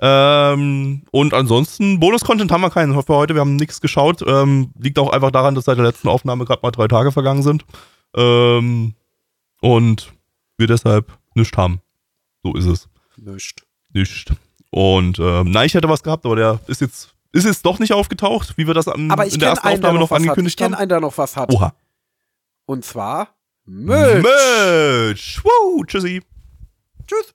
Ähm, 0.00 1.04
und 1.10 1.32
ansonsten, 1.32 2.00
Bonus-Content 2.00 2.52
haben 2.52 2.60
wir 2.60 2.70
keinen 2.70 2.92
für 3.02 3.14
heute. 3.14 3.34
Wir 3.34 3.40
haben 3.40 3.56
nichts 3.56 3.80
geschaut. 3.80 4.22
Ähm, 4.26 4.72
liegt 4.78 4.98
auch 4.98 5.10
einfach 5.10 5.30
daran, 5.30 5.54
dass 5.54 5.64
seit 5.64 5.78
der 5.78 5.86
letzten 5.86 6.08
Aufnahme 6.08 6.44
gerade 6.44 6.60
mal 6.62 6.70
drei 6.70 6.88
Tage 6.88 7.12
vergangen 7.12 7.42
sind. 7.42 7.64
Ähm, 8.14 8.94
und 9.60 10.12
wir 10.58 10.66
deshalb 10.66 11.12
nichts 11.34 11.56
haben. 11.56 11.80
So 12.42 12.54
ist 12.54 12.66
es. 12.66 12.88
Nicht. 13.16 13.64
Nicht. 13.92 14.32
Und 14.70 15.18
ähm, 15.18 15.50
nein, 15.50 15.66
ich 15.66 15.74
hätte 15.74 15.88
was 15.88 16.02
gehabt, 16.02 16.26
aber 16.26 16.36
der 16.36 16.60
ist 16.66 16.80
jetzt, 16.80 17.14
ist 17.32 17.44
jetzt 17.44 17.64
doch 17.64 17.78
nicht 17.78 17.92
aufgetaucht, 17.92 18.56
wie 18.56 18.66
wir 18.66 18.74
das 18.74 18.88
am, 18.88 19.02
in 19.02 19.08
der 19.08 19.18
ersten 19.18 19.42
einen, 19.42 19.80
der 19.80 19.90
Aufnahme 19.90 19.94
noch 19.94 20.00
noch 20.00 20.10
was 20.10 20.16
hat. 20.16 20.22
Ich 20.22 20.28
angekündigt 20.28 20.58
kenne 20.58 20.74
haben. 20.76 20.80
einen, 20.82 20.88
der 20.88 21.00
noch 21.00 21.16
was 21.16 21.36
hat. 21.36 21.52
Oha. 21.52 21.74
Und 22.66 22.84
zwar 22.84 23.36
Merch. 23.64 24.22
Merch. 24.22 25.40
Woo, 25.44 25.84
tschüssi. 25.84 26.22
Tschüss. 27.06 27.34